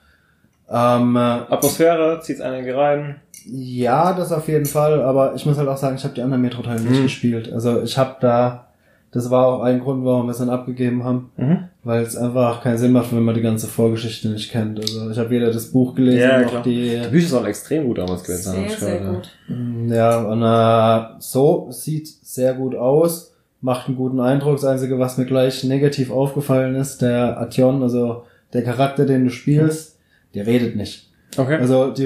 Ähm, 0.70 1.16
äh, 1.16 1.20
Atmosphäre, 1.20 2.20
zieht's 2.22 2.42
einige 2.42 2.76
rein. 2.78 3.20
ja, 3.46 4.14
das 4.14 4.32
auf 4.32 4.48
jeden 4.48 4.66
Fall. 4.66 5.02
Aber 5.02 5.36
ich 5.36 5.46
muss 5.46 5.58
halt 5.58 5.68
auch 5.68 5.78
sagen, 5.78 5.98
ich 5.98 6.04
habe 6.04 6.14
die 6.16 6.22
anderen 6.22 6.42
Metro-Teile 6.42 6.82
nicht 6.82 7.00
Mhm. 7.00 7.04
gespielt. 7.04 7.52
Also 7.52 7.82
ich 7.84 7.98
habe 7.98 8.16
da, 8.22 8.68
das 9.16 9.32
war 9.32 9.48
auch 9.48 9.62
ein 9.62 9.80
Grund, 9.80 10.04
warum 10.06 10.28
wir 10.28 10.32
es 10.32 10.38
dann 10.40 10.50
abgegeben 10.50 11.04
haben, 11.04 11.32
Mhm. 11.38 11.58
weil 11.84 12.04
es 12.04 12.16
einfach 12.18 12.62
keinen 12.62 12.78
Sinn 12.78 12.92
macht, 12.92 13.16
wenn 13.16 13.24
man 13.24 13.34
die 13.34 13.42
ganze 13.42 13.68
Vorgeschichte 13.68 14.28
nicht 14.30 14.52
kennt. 14.52 14.80
Also 14.80 15.10
ich 15.10 15.18
habe 15.18 15.30
weder 15.30 15.52
das 15.52 15.72
Buch 15.72 15.96
gelesen 15.96 16.20
Ja, 16.20 16.42
noch 16.42 16.50
klar. 16.50 16.64
die. 16.64 17.00
Die 17.04 17.08
Bücher 17.10 17.28
sollen 17.30 17.46
extrem 17.46 17.86
gut 17.86 17.98
damals 17.98 18.24
gewesen 18.24 18.52
Sehr, 18.54 18.70
sehr 18.70 19.00
gehört, 19.00 19.16
gut. 19.48 19.56
Mm, 19.58 19.92
Ja, 19.92 20.22
und 20.22 20.42
äh, 20.44 21.16
so 21.20 21.68
sieht 21.72 22.08
sehr 22.08 22.54
gut 22.56 22.76
aus, 22.76 23.34
macht 23.62 23.88
einen 23.88 23.98
guten 23.98 24.20
Eindruck. 24.20 24.56
Das 24.58 24.66
Einzige, 24.66 25.00
was 25.00 25.18
mir 25.18 25.26
gleich 25.26 25.64
negativ 25.64 26.12
aufgefallen 26.12 26.76
ist, 26.76 27.02
der 27.02 27.40
Ation, 27.40 27.82
also 27.82 28.24
der 28.54 28.64
Charakter, 28.64 29.06
den 29.06 29.24
du 29.24 29.30
spielst, 29.30 29.98
der 30.34 30.46
redet 30.46 30.76
nicht. 30.76 31.10
Okay. 31.38 31.56
Also 31.56 31.92
die, 31.92 32.04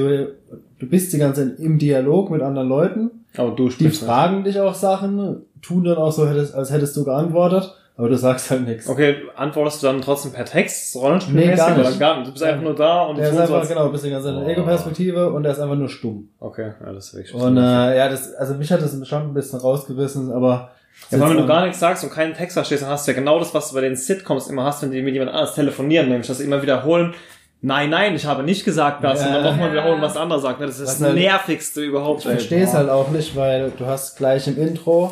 du 0.80 0.86
bist 0.88 1.12
die 1.14 1.18
ganze 1.18 1.50
Zeit 1.50 1.60
im 1.60 1.78
Dialog 1.80 2.30
mit 2.32 2.42
anderen 2.42 2.68
Leuten. 2.70 3.12
Aber 3.38 3.52
du 3.52 3.66
Die 3.66 3.72
sprichst 3.72 4.02
nicht. 4.02 4.10
fragen 4.10 4.44
dich 4.44 4.60
auch 4.60 4.74
Sachen, 4.74 5.44
tun 5.62 5.84
dann 5.84 5.98
auch 5.98 6.12
so, 6.12 6.24
als 6.24 6.72
hättest 6.72 6.96
du 6.98 7.04
geantwortet, 7.06 7.74
aber 7.98 8.08
du 8.10 8.18
sagst 8.18 8.50
halt 8.50 8.66
nichts. 8.66 8.88
Okay, 8.88 9.16
antwortest 9.36 9.84
du 9.84 9.88
dann 9.88 10.02
trotzdem 10.02 10.32
per 10.32 10.46
Text, 10.46 10.96
Nee, 10.96 11.02
Rollenspielmäßig 11.02 11.58
gar 11.58 11.78
oder 11.78 11.90
nicht. 11.90 12.00
gar? 12.00 12.24
Du 12.24 12.32
bist 12.32 12.44
einfach 12.44 12.64
nur 12.64 12.76
da 12.76 13.02
und 13.04 13.18
Der 13.18 13.26
ist 13.30 13.36
tust 13.36 13.48
so, 13.48 13.56
einfach, 13.56 13.68
genau, 13.70 13.86
du 13.88 13.92
bist 13.92 14.06
die 14.06 14.10
ganze 14.10 14.28
Zeit 14.28 14.36
in 14.36 14.40
der 14.40 14.48
Oh. 14.48 14.52
Ego-Perspektive 14.52 15.32
und 15.34 15.44
der 15.44 15.52
ist 15.52 15.60
einfach 15.60 15.76
nur 15.76 15.90
stumm. 15.90 16.30
Okay, 16.40 16.72
ja, 16.86 16.94
das 16.94 17.08
ist 17.08 17.14
wirklich 17.16 17.34
Und 17.34 17.58
äh, 17.58 17.98
ja, 17.98 18.08
das, 18.10 18.34
also 18.36 18.54
mich 18.54 18.72
hat 18.72 18.82
das 18.82 18.96
schon 19.08 19.22
ein 19.24 19.34
bisschen 19.34 19.60
rausgebissen, 19.60 20.32
aber 20.32 20.72
Ja, 21.12 21.18
allem, 21.20 21.30
wenn 21.32 21.38
du 21.38 21.46
gar 21.48 21.64
nichts 21.64 21.80
sagst 21.80 22.04
und 22.06 22.12
keinen 22.12 22.34
Text 22.34 22.54
verstehst, 22.54 22.84
dann 22.84 22.90
hast 22.90 23.06
du 23.06 23.12
ja 23.12 23.18
genau 23.20 23.38
das, 23.40 23.54
was 23.54 23.70
du 23.70 23.76
bei 23.76 23.82
den 23.82 23.96
Sitcoms 23.98 24.48
immer 24.48 24.64
hast, 24.64 24.82
wenn 24.82 24.92
die 24.92 25.02
mit 25.02 25.14
jemand 25.14 25.32
anders 25.32 25.56
telefonieren, 25.56 26.08
nämlich, 26.10 26.28
sie 26.28 26.44
immer 26.46 26.62
wiederholen, 26.62 27.14
nein, 27.62 27.90
nein, 27.90 28.16
ich 28.16 28.26
habe 28.26 28.44
nicht 28.44 28.64
gesagt 28.64 29.04
das, 29.04 29.20
Ja. 29.20 29.28
und 29.28 29.34
dann 29.34 29.44
nochmal 29.44 29.72
wiederholen, 29.74 30.02
was 30.02 30.14
der 30.14 30.22
andere 30.22 30.40
sagt. 30.40 30.62
ne? 30.62 30.68
Das 30.68 30.80
ist 30.80 30.88
Was 30.88 31.00
das 31.00 31.08
halt- 31.10 31.16
nervigste 31.16 31.82
überhaupt. 31.82 32.20
Ich 32.24 32.32
verstehe 32.32 32.64
es 32.64 32.74
halt 32.74 32.90
auch 32.90 33.10
nicht, 33.10 33.36
weil 33.36 33.74
du 33.78 33.86
hast 33.86 34.16
gleich 34.18 34.48
im 34.48 34.58
Intro 34.58 35.12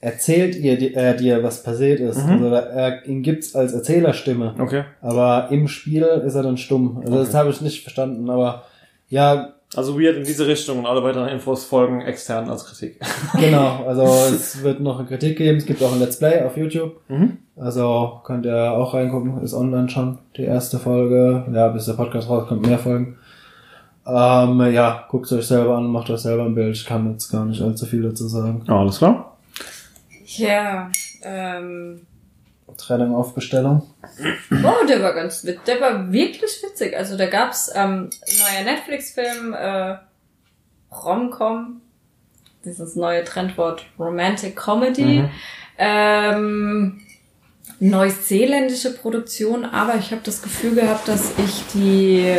erzählt 0.00 0.54
ihr 0.56 0.78
di- 0.78 0.94
äh, 0.94 1.16
dir, 1.16 1.42
was 1.42 1.62
passiert 1.62 2.00
ist. 2.00 2.24
Mhm. 2.26 2.32
Also 2.44 2.46
er, 2.54 3.06
ihn 3.06 3.22
gibt's 3.22 3.54
als 3.56 3.72
Erzählerstimme. 3.72 4.54
Okay. 4.58 4.84
Aber 5.02 5.48
im 5.50 5.66
Spiel 5.68 6.02
ist 6.24 6.34
er 6.34 6.42
dann 6.42 6.56
stumm. 6.56 6.98
Also 7.04 7.18
das 7.18 7.28
Okay. 7.28 7.36
habe 7.38 7.50
ich 7.50 7.60
nicht 7.60 7.82
verstanden. 7.82 8.30
Aber 8.30 8.64
ja, 9.08 9.54
Also 9.76 10.00
weird 10.00 10.16
in 10.16 10.24
diese 10.24 10.46
Richtung 10.46 10.78
und 10.78 10.86
alle 10.86 11.02
weiteren 11.02 11.28
Infos 11.28 11.64
folgen 11.64 12.00
extern 12.00 12.48
als 12.48 12.64
Kritik. 12.64 13.00
genau. 13.38 13.84
Also 13.86 14.02
es 14.34 14.62
wird 14.62 14.80
noch 14.80 14.98
eine 14.98 15.08
Kritik 15.08 15.36
geben. 15.36 15.58
Es 15.58 15.66
gibt 15.66 15.82
auch 15.82 15.92
ein 15.92 15.98
Let's 16.00 16.18
Play 16.18 16.42
auf 16.42 16.56
YouTube. 16.56 17.00
Mhm. 17.08 17.38
Also 17.56 18.20
könnt 18.24 18.46
ihr 18.46 18.72
auch 18.72 18.94
reingucken. 18.94 19.42
Ist 19.42 19.52
online 19.52 19.88
schon 19.90 20.18
die 20.36 20.44
erste 20.44 20.78
Folge. 20.78 21.44
Ja, 21.52 21.68
bis 21.68 21.86
der 21.86 21.94
Podcast 21.94 22.30
rauskommt, 22.30 22.64
mehr 22.66 22.78
Folgen. 22.78 23.16
Ähm, 24.06 24.72
ja, 24.72 25.04
guckt 25.10 25.30
euch 25.32 25.46
selber 25.46 25.76
an, 25.76 25.86
macht 25.88 26.08
euch 26.08 26.20
selber 26.20 26.44
ein 26.44 26.54
Bild. 26.54 26.74
Ich 26.74 26.86
kann 26.86 27.10
jetzt 27.10 27.30
gar 27.30 27.44
nicht 27.44 27.60
allzu 27.60 27.84
viel 27.84 28.02
dazu 28.02 28.26
sagen. 28.26 28.62
Alles 28.68 28.98
klar. 28.98 29.27
Ja, 30.36 30.90
ähm, 31.22 32.06
Trennung 32.76 33.14
auf 33.14 33.34
Bestellung. 33.34 33.82
Oh, 34.62 34.86
der 34.86 35.02
war 35.02 35.14
ganz 35.14 35.44
wit 35.44 35.60
der 35.66 35.80
war 35.80 36.12
wirklich 36.12 36.62
witzig. 36.62 36.96
Also 36.96 37.16
da 37.16 37.26
gab's 37.26 37.70
ähm, 37.74 38.10
neuer 38.38 38.64
Netflix-Film, 38.64 39.54
äh, 39.54 39.96
Romcom, 40.92 41.80
dieses 42.64 42.94
neue 42.94 43.24
Trendwort 43.24 43.86
Romantic 43.98 44.54
Comedy. 44.56 45.22
Mhm. 45.22 45.30
Ähm, 45.78 47.00
neuseeländische 47.80 48.92
Produktion, 48.94 49.64
aber 49.64 49.94
ich 49.96 50.10
habe 50.10 50.22
das 50.24 50.42
Gefühl 50.42 50.74
gehabt, 50.74 51.06
dass 51.06 51.32
ich 51.38 51.64
die 51.72 52.34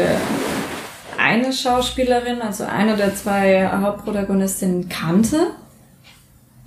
eine 1.18 1.54
Schauspielerin, 1.54 2.42
also 2.42 2.66
eine 2.66 2.96
der 2.98 3.16
zwei 3.16 3.68
Hauptprotagonistinnen 3.68 4.90
kannte. 4.90 5.52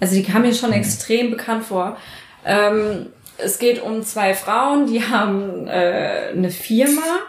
Also 0.02 0.16
die 0.16 0.24
kam 0.24 0.42
mir 0.42 0.52
schon 0.52 0.72
extrem 0.72 1.30
bekannt 1.30 1.62
vor. 1.62 1.96
Ähm, 2.44 3.06
es 3.38 3.60
geht 3.60 3.80
um 3.80 4.02
zwei 4.02 4.34
Frauen, 4.34 4.88
die 4.88 5.00
haben 5.00 5.68
äh, 5.68 6.32
eine 6.32 6.50
Firma. 6.50 7.20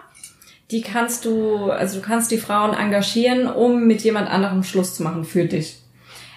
Die 0.72 0.82
kannst 0.82 1.24
du, 1.26 1.70
also 1.70 2.00
du 2.00 2.04
kannst 2.04 2.32
die 2.32 2.40
Frauen 2.40 2.74
engagieren, 2.74 3.46
um 3.46 3.86
mit 3.86 4.02
jemand 4.02 4.28
anderem 4.28 4.64
Schluss 4.64 4.96
zu 4.96 5.04
machen 5.04 5.24
für 5.24 5.46
dich. 5.46 5.84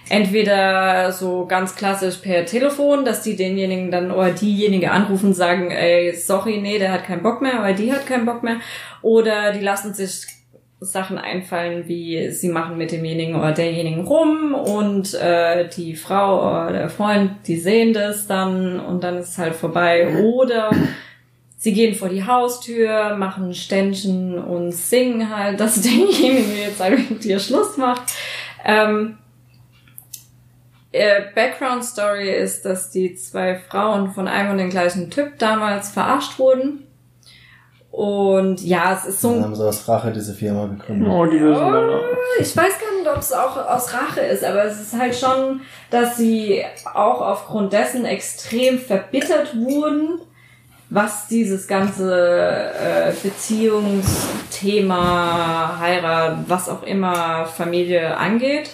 Entweder 0.09 1.11
so 1.11 1.47
ganz 1.47 1.75
klassisch 1.75 2.17
per 2.17 2.45
Telefon, 2.45 3.03
dass 3.03 3.23
die 3.23 3.35
denjenigen 3.35 3.89
dann 3.89 4.11
oder 4.11 4.29
diejenige 4.29 4.91
anrufen 4.91 5.29
und 5.29 5.33
sagen, 5.33 5.71
ey, 5.71 6.13
sorry, 6.15 6.59
nee, 6.61 6.77
der 6.77 6.91
hat 6.91 7.05
keinen 7.05 7.23
Bock 7.23 7.41
mehr, 7.41 7.61
oder 7.61 7.73
die 7.73 7.91
hat 7.91 8.05
keinen 8.05 8.27
Bock 8.27 8.43
mehr. 8.43 8.57
Oder 9.01 9.53
die 9.53 9.59
lassen 9.59 9.95
sich 9.95 10.36
Sachen 10.79 11.17
einfallen, 11.17 11.87
wie 11.87 12.29
sie 12.29 12.49
machen 12.49 12.77
mit 12.77 12.91
demjenigen 12.91 13.35
oder 13.35 13.51
derjenigen 13.51 14.05
rum 14.05 14.53
und 14.53 15.13
äh, 15.15 15.67
die 15.69 15.95
Frau 15.95 16.47
oder 16.47 16.71
der 16.71 16.89
Freund, 16.89 17.31
die 17.47 17.57
sehen 17.57 17.93
das 17.93 18.27
dann 18.27 18.79
und 18.79 19.03
dann 19.03 19.17
ist 19.17 19.29
es 19.29 19.37
halt 19.39 19.55
vorbei. 19.55 20.21
Oder 20.21 20.69
sie 21.57 21.73
gehen 21.73 21.95
vor 21.95 22.09
die 22.09 22.25
Haustür, 22.25 23.15
machen 23.15 23.55
Ständchen 23.55 24.37
und 24.37 24.71
singen 24.71 25.35
halt, 25.35 25.59
dass 25.59 25.81
derjenige 25.81 26.61
jetzt 26.61 26.79
halt 26.79 27.09
mit 27.09 27.23
dir 27.23 27.39
Schluss 27.39 27.77
macht. 27.77 28.13
Ähm, 28.63 29.17
äh, 30.91 31.23
Background 31.33 31.83
Story 31.83 32.29
ist, 32.29 32.65
dass 32.65 32.91
die 32.91 33.15
zwei 33.15 33.55
Frauen 33.55 34.11
von 34.11 34.27
einem 34.27 34.51
und 34.51 34.57
den 34.59 34.69
gleichen 34.69 35.09
Typ 35.09 35.39
damals 35.39 35.89
verarscht 35.89 36.37
wurden. 36.37 36.86
Und 37.97 38.61
ja, 38.61 38.93
es 38.93 39.05
ist 39.05 39.21
so 39.21 39.33
Dann 39.33 39.45
haben 39.45 39.55
sie 39.55 39.67
aus 39.67 39.87
Rache 39.87 40.11
diese 40.11 40.35
Firma 40.35 40.67
gegründet. 40.67 41.09
Oh, 41.11 41.25
die 41.25 41.39
lösen 41.39 41.73
dann. 41.73 41.89
ich 42.39 42.55
weiß 42.55 42.73
gar 42.77 42.95
nicht, 42.95 43.09
ob 43.11 43.17
es 43.17 43.33
auch 43.33 43.57
aus 43.57 43.91
Rache 43.91 44.21
ist, 44.21 44.43
aber 44.43 44.65
es 44.65 44.79
ist 44.79 44.95
halt 44.95 45.15
schon, 45.15 45.61
dass 45.89 46.15
sie 46.15 46.63
auch 46.93 47.21
aufgrund 47.21 47.73
dessen 47.73 48.05
extrem 48.05 48.77
verbittert 48.77 49.55
wurden, 49.55 50.21
was 50.91 51.27
dieses 51.27 51.67
ganze 51.67 52.69
äh, 52.79 53.13
Beziehungsthema, 53.23 55.79
Heirat, 55.79 56.47
was 56.47 56.69
auch 56.69 56.83
immer, 56.83 57.47
Familie 57.47 58.15
angeht. 58.15 58.69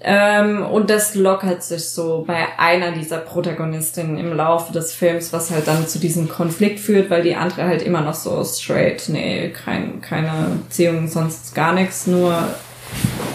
Ähm, 0.00 0.64
und 0.64 0.90
das 0.90 1.16
lockert 1.16 1.64
sich 1.64 1.88
so 1.88 2.24
bei 2.24 2.46
einer 2.56 2.92
dieser 2.92 3.18
Protagonistinnen 3.18 4.16
im 4.16 4.32
Laufe 4.32 4.72
des 4.72 4.92
Films, 4.92 5.32
was 5.32 5.50
halt 5.50 5.66
dann 5.66 5.88
zu 5.88 5.98
diesem 5.98 6.28
Konflikt 6.28 6.78
führt, 6.78 7.10
weil 7.10 7.22
die 7.22 7.34
andere 7.34 7.64
halt 7.64 7.82
immer 7.82 8.02
noch 8.02 8.14
so 8.14 8.44
straight, 8.44 9.08
nee, 9.08 9.50
kein, 9.50 10.00
keine 10.00 10.60
Beziehung, 10.68 11.08
sonst 11.08 11.54
gar 11.54 11.72
nichts, 11.72 12.06
nur 12.06 12.36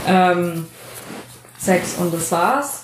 ähm, 0.07 0.67
Sex 1.57 1.95
und 1.97 2.13
das 2.13 2.31
war's. 2.31 2.83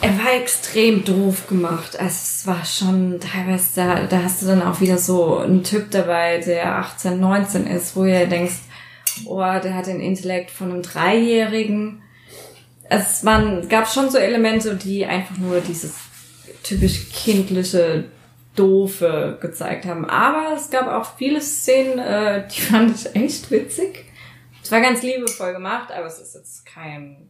Er 0.00 0.10
war 0.18 0.34
extrem 0.34 1.04
doof 1.04 1.48
gemacht. 1.48 1.98
Also 1.98 2.08
es 2.08 2.46
war 2.46 2.64
schon 2.64 3.18
teilweise, 3.20 3.68
da, 3.74 4.02
da 4.04 4.22
hast 4.22 4.42
du 4.42 4.46
dann 4.46 4.62
auch 4.62 4.80
wieder 4.80 4.98
so 4.98 5.38
einen 5.38 5.64
Typ 5.64 5.90
dabei, 5.90 6.38
der 6.38 6.76
18, 6.76 7.18
19 7.18 7.66
ist, 7.66 7.96
wo 7.96 8.04
ihr 8.04 8.26
denkst, 8.26 8.60
oh, 9.24 9.40
der 9.40 9.74
hat 9.74 9.86
den 9.86 10.00
Intellekt 10.00 10.50
von 10.50 10.70
einem 10.70 10.82
Dreijährigen. 10.82 12.02
Es 12.90 13.24
waren, 13.24 13.68
gab 13.68 13.86
schon 13.86 14.10
so 14.10 14.18
Elemente, 14.18 14.74
die 14.76 15.04
einfach 15.04 15.36
nur 15.38 15.60
dieses 15.60 15.94
typisch 16.62 17.10
kindliche, 17.12 18.04
doofe 18.56 19.38
gezeigt 19.40 19.84
haben. 19.86 20.04
Aber 20.06 20.54
es 20.56 20.70
gab 20.70 20.88
auch 20.88 21.16
viele 21.16 21.40
Szenen, 21.40 21.98
äh, 21.98 22.46
die 22.48 22.60
fand 22.60 22.94
ich 22.94 23.14
echt 23.14 23.50
witzig. 23.50 24.04
Es 24.62 24.72
war 24.72 24.80
ganz 24.80 25.02
liebevoll 25.02 25.52
gemacht, 25.52 25.90
aber 25.96 26.06
es 26.06 26.18
ist 26.18 26.34
jetzt 26.34 26.66
kein 26.66 27.28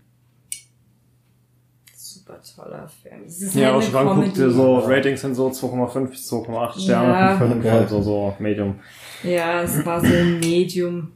super 1.94 2.40
toller 2.56 2.88
Film. 3.02 3.24
Es 3.26 3.42
ist 3.42 3.54
Ja, 3.54 3.66
halt 3.66 3.74
auch 3.74 3.80
eine 3.82 3.90
schon 3.90 4.09
anguckt, 4.09 4.34
Comedy. 4.36 4.54
so 4.54 4.78
Ratings 4.78 5.20
sind 5.20 5.34
so 5.34 5.48
2,5 5.48 6.06
bis 6.11 6.32
2,8 6.32 6.80
Sterne 6.82 7.09
Ja. 7.12 7.36
von 7.36 7.48
5, 7.52 7.59
Okay. 7.64 7.70
also 7.70 8.02
so 8.02 8.34
Medium. 8.38 8.80
Ja, 9.22 9.62
es 9.62 9.84
war 9.84 10.00
so 10.00 10.06
ein 10.12 10.40
Medium. 10.40 11.12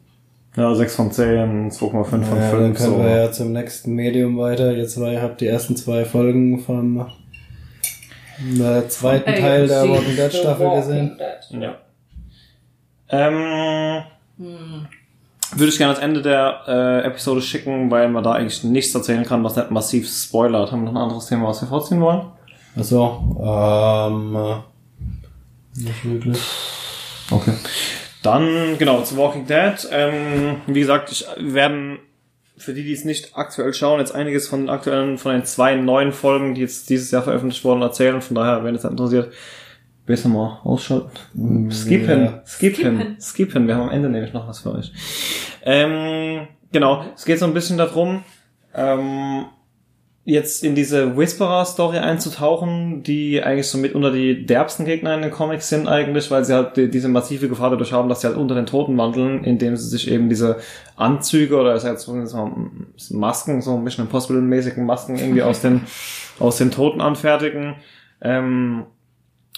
Ja, 0.57 0.75
6 0.75 0.97
von 0.97 1.11
10, 1.11 1.71
2,5 1.71 2.05
von 2.05 2.23
Ja, 2.23 2.29
dann 2.29 2.51
5, 2.51 2.79
können 2.79 2.93
so. 2.97 2.99
wir 2.99 3.09
ja 3.17 3.33
zum 3.33 3.53
nächsten 3.53 3.95
Medium 3.95 4.37
weiter. 4.39 4.73
Ihr 4.75 4.87
zwei 4.87 5.19
habt 5.21 5.41
die 5.41 5.47
ersten 5.47 5.77
zwei 5.77 6.05
Folgen 6.05 6.61
vom 6.61 7.07
äh, 8.61 8.87
zweiten 8.89 9.35
Teil 9.35 9.67
der 9.67 9.89
Walking 9.89 10.17
Dead 10.17 10.33
Staffel 10.33 10.71
gesehen. 10.77 11.19
Ja. 11.51 11.77
Ähm, 13.09 14.03
Hm. 14.39 14.87
würde 15.55 15.69
ich 15.71 15.77
gerne 15.79 15.93
ans 15.93 16.03
Ende 16.05 16.23
der 16.23 16.63
äh, 16.67 17.07
Episode 17.07 17.43
schicken, 17.43 17.91
weil 17.91 18.09
man 18.09 18.25
da 18.25 18.33
eigentlich 18.33 18.65
nichts 18.65 18.95
erzählen 18.95 19.25
kann, 19.25 19.45
was 19.45 19.57
nicht 19.57 19.71
massiv 19.71 20.09
spoilert. 20.09 20.73
Haben 20.73 20.85
wir 20.85 20.93
noch 20.93 21.01
ein 21.01 21.05
anderes 21.05 21.27
Thema, 21.27 21.49
was 21.49 21.61
wir 21.63 21.69
vorziehen 21.69 22.01
wollen? 22.01 22.23
Achso, 22.77 23.37
ähm, 23.43 24.35
äh, 24.37 25.83
nicht 25.85 26.05
wirklich. 26.05 26.39
Okay. 27.31 27.53
Dann, 28.23 28.79
genau, 28.79 29.03
zu 29.03 29.17
Walking 29.17 29.47
Dead. 29.47 29.75
Ähm, 29.91 30.57
wie 30.67 30.81
gesagt, 30.81 31.11
ich, 31.11 31.27
wir 31.39 31.55
werden 31.55 31.99
für 32.57 32.75
die, 32.75 32.85
die 32.85 32.93
es 32.93 33.05
nicht 33.05 33.37
aktuell 33.37 33.75
schauen, 33.75 33.99
jetzt 33.99 34.15
einiges 34.15 34.49
von 34.49 34.61
den 34.61 34.69
aktuellen, 34.71 35.19
von 35.19 35.33
den 35.33 35.45
zwei 35.45 35.75
neuen 35.75 36.13
Folgen, 36.13 36.55
die 36.55 36.61
jetzt 36.61 36.89
dieses 36.91 37.11
Jahr 37.11 37.23
veröffentlicht 37.23 37.65
wurden, 37.65 37.83
erzählen. 37.83 38.21
Von 38.23 38.37
daher, 38.37 38.63
wenn 38.63 38.75
es 38.77 38.85
interessiert, 38.85 39.33
besser 40.07 40.29
mal 40.29 40.61
ausschalten. 40.63 41.71
Skippen, 41.73 42.25
Ja. 42.25 42.43
skippen, 42.47 42.85
Skippen. 42.97 43.17
skippen. 43.21 43.67
Wir 43.67 43.75
haben 43.75 43.85
am 43.89 43.91
Ende 43.91 44.09
nämlich 44.09 44.33
noch 44.33 44.47
was 44.47 44.61
für 44.61 44.73
euch. 44.75 44.93
Ähm, 45.65 46.47
genau, 46.71 47.05
es 47.17 47.25
geht 47.25 47.39
so 47.41 47.47
ein 47.47 47.55
bisschen 47.55 47.79
darum, 47.79 48.23
ähm, 48.75 49.47
jetzt 50.25 50.63
in 50.63 50.77
diese 50.77 51.17
Whisperer-Story 51.17 51.99
einzutauchen, 51.99 53.03
die 53.03 53.43
eigentlich 53.43 53.67
so 53.67 53.77
mit 53.77 53.95
unter 53.95 54.13
die 54.13 54.47
derbsten 54.47 54.85
Gegner 54.85 55.15
in 55.15 55.23
den 55.23 55.33
Comics 55.33 55.69
sind 55.69 55.89
eigentlich, 55.89 56.31
weil 56.31 56.45
sie 56.45 56.55
halt 56.55 56.77
die, 56.77 56.89
diese 56.89 57.09
massive 57.09 57.49
Gefahr 57.49 57.71
dadurch 57.71 57.93
haben, 57.93 58.09
dass 58.09 58.21
sie 58.21 58.29
halt 58.29 58.37
unter 58.37 58.55
den 58.55 58.67
Toten 58.67 58.97
wandeln, 58.97 59.43
indem 59.43 59.77
sie 59.77 59.89
sich 59.89 60.09
eben 60.09 60.29
diese 60.29 60.59
Anzüge 60.95 61.57
oder 61.57 61.77
sag 61.81 61.93
jetzt 61.93 62.05
so 62.05 62.53
Masken, 63.11 63.63
so 63.63 63.77
Mission 63.79 64.07
Impossible-mäßigen 64.07 64.85
Masken 64.85 65.19
irgendwie 65.19 65.43
aus 65.43 65.61
den, 65.61 65.83
aus 66.39 66.57
den 66.57 66.71
Toten 66.71 67.01
anfertigen. 67.01 67.77
Ähm, 68.21 68.85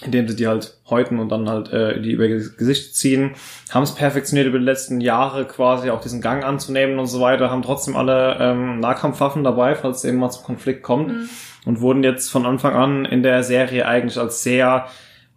indem 0.03 0.27
sie 0.27 0.35
die 0.35 0.47
halt 0.47 0.77
häuten 0.89 1.19
und 1.19 1.29
dann 1.29 1.47
halt 1.49 1.71
äh, 1.71 2.01
die 2.01 2.11
über 2.11 2.27
Gesicht 2.27 2.95
ziehen. 2.95 3.31
Haben 3.71 3.83
es 3.83 3.95
perfektioniert 3.95 4.47
über 4.47 4.59
die 4.59 4.65
letzten 4.65 4.99
Jahre 4.99 5.45
quasi 5.45 5.89
auch 5.89 6.01
diesen 6.01 6.21
Gang 6.21 6.43
anzunehmen 6.43 6.99
und 6.99 7.07
so 7.07 7.21
weiter, 7.21 7.49
haben 7.49 7.61
trotzdem 7.61 7.95
alle 7.95 8.37
ähm, 8.39 8.79
Nahkampfwaffen 8.81 9.43
dabei, 9.43 9.75
falls 9.75 9.99
es 9.99 10.03
eben 10.05 10.17
mal 10.17 10.29
zum 10.31 10.43
Konflikt 10.43 10.83
kommt 10.83 11.07
Mhm. 11.13 11.29
und 11.65 11.81
wurden 11.81 12.03
jetzt 12.03 12.29
von 12.29 12.45
Anfang 12.45 12.73
an 12.73 13.05
in 13.05 13.23
der 13.23 13.43
Serie 13.43 13.87
eigentlich 13.87 14.19
als 14.19 14.43
sehr 14.43 14.87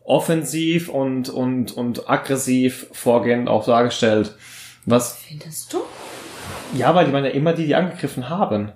offensiv 0.04 0.88
und, 0.88 1.28
und, 1.28 1.72
und 1.76 2.08
aggressiv 2.10 2.86
vorgehend 2.92 3.48
auch 3.48 3.64
dargestellt. 3.66 4.34
Was 4.86 5.18
Findest 5.18 5.72
du? 5.72 5.78
ja, 6.74 6.94
weil 6.94 7.06
die 7.06 7.12
waren 7.12 7.24
ja 7.24 7.30
immer 7.30 7.52
die, 7.52 7.66
die 7.66 7.74
angegriffen 7.74 8.28
haben. 8.28 8.72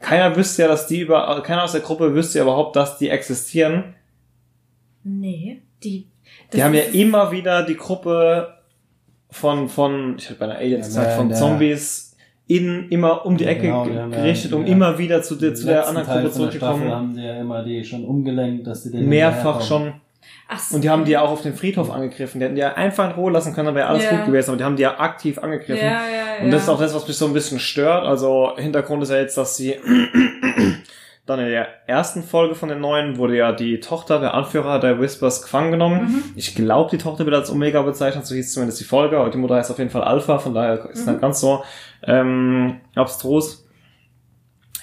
Keiner 0.00 0.36
wüsste 0.36 0.62
ja, 0.62 0.68
dass 0.68 0.86
die 0.86 1.00
über, 1.00 1.42
keiner 1.42 1.64
aus 1.64 1.72
der 1.72 1.80
Gruppe 1.80 2.14
wüsste 2.14 2.38
ja 2.38 2.44
überhaupt, 2.44 2.76
dass 2.76 2.98
die 2.98 3.08
existieren. 3.08 3.94
Nee, 5.04 5.62
die. 5.82 6.08
Die 6.52 6.62
haben 6.62 6.74
ja 6.74 6.82
immer 6.92 7.30
wieder 7.30 7.62
die 7.64 7.76
Gruppe 7.76 8.54
von, 9.30 9.68
von, 9.68 10.16
ich 10.18 10.24
hätte 10.30 10.38
bei 10.38 10.46
einer 10.46 10.56
Aliens 10.56 10.94
Ja, 10.94 11.02
gesagt, 11.02 11.16
von 11.16 11.28
der- 11.28 11.38
Zombies 11.38 12.16
in, 12.46 12.88
immer 12.90 13.24
um 13.26 13.36
die 13.36 13.44
Ja, 13.44 13.50
Ecke 13.50 13.62
genau, 13.62 13.84
die 13.86 13.98
haben 13.98 14.12
ja- 14.12 14.18
gerichtet, 14.22 14.52
um 14.52 14.62
ja. 14.66 14.72
immer 14.72 14.98
wieder 14.98 15.22
zu, 15.22 15.34
der 15.36 15.54
zu 15.54 15.66
der 15.66 15.86
anderen 15.86 16.06
Teil 16.06 16.16
Gruppe 16.22 16.28
der 16.28 16.32
zurückgekommen. 16.50 16.90
haben 16.90 17.14
die 17.14 17.22
ja 17.22 17.40
immer 17.40 17.62
die 17.64 17.84
schon 17.84 18.04
umgelenkt, 18.04 18.66
dass 18.66 18.82
die 18.82 18.90
den 18.90 19.08
Mehrfach 19.08 19.60
schon. 19.62 19.94
Ach 20.48 20.58
so. 20.58 20.76
Und 20.76 20.84
die 20.84 20.90
haben 20.90 21.04
die 21.04 21.12
ja 21.12 21.22
auch 21.22 21.30
auf 21.30 21.42
den 21.42 21.54
Friedhof 21.54 21.90
angegriffen. 21.90 22.38
Die 22.38 22.44
hätten 22.44 22.54
die 22.54 22.60
ja 22.60 22.74
einfach 22.74 23.06
in 23.10 23.12
Ruhe 23.16 23.32
lassen 23.32 23.54
können, 23.54 23.66
dann 23.66 23.74
wäre 23.74 23.88
alles 23.88 24.04
Ja. 24.04 24.10
gut 24.16 24.26
gewesen. 24.26 24.50
Aber 24.50 24.58
die 24.58 24.64
haben 24.64 24.76
die 24.76 24.82
ja 24.82 24.98
aktiv 24.98 25.38
angegriffen. 25.38 25.76
Ja, 25.84 26.02
ja, 26.06 26.36
ja. 26.38 26.44
Und 26.44 26.50
das 26.50 26.62
ist 26.62 26.68
auch 26.68 26.78
das, 26.78 26.94
was 26.94 27.06
mich 27.08 27.16
so 27.16 27.26
ein 27.26 27.32
bisschen 27.32 27.58
stört. 27.58 28.04
Also 28.06 28.52
Hintergrund 28.56 29.02
ist 29.02 29.10
ja 29.10 29.18
jetzt, 29.18 29.36
dass 29.38 29.56
sie 29.56 29.74
dann 31.26 31.40
in 31.40 31.46
der 31.46 31.66
ersten 31.88 32.22
Folge 32.22 32.54
von 32.54 32.68
den 32.68 32.80
neuen 32.80 33.16
wurde 33.16 33.36
ja 33.36 33.52
die 33.52 33.80
Tochter 33.80 34.20
der 34.20 34.34
Anführer 34.34 34.78
der 34.78 35.00
Whispers 35.00 35.40
gefangen 35.42 35.70
genommen. 35.72 36.02
Mhm. 36.04 36.22
Ich 36.36 36.54
glaube, 36.54 36.90
die 36.90 36.98
Tochter 37.02 37.24
wird 37.24 37.34
als 37.34 37.50
Omega 37.50 37.80
bezeichnet, 37.82 38.26
so 38.26 38.34
hieß 38.34 38.52
zumindest 38.52 38.78
die 38.80 38.84
Folge, 38.84 39.18
aber 39.18 39.30
die 39.30 39.38
Mutter 39.38 39.54
heißt 39.54 39.70
auf 39.70 39.78
jeden 39.78 39.90
Fall 39.90 40.02
Alpha, 40.04 40.38
von 40.38 40.52
daher 40.54 40.84
ist 40.90 41.06
Mhm. 41.06 41.12
nicht 41.12 41.20
ganz 41.22 41.40
so 41.40 41.64
ähm, 42.06 42.80
abstrus. 42.94 43.66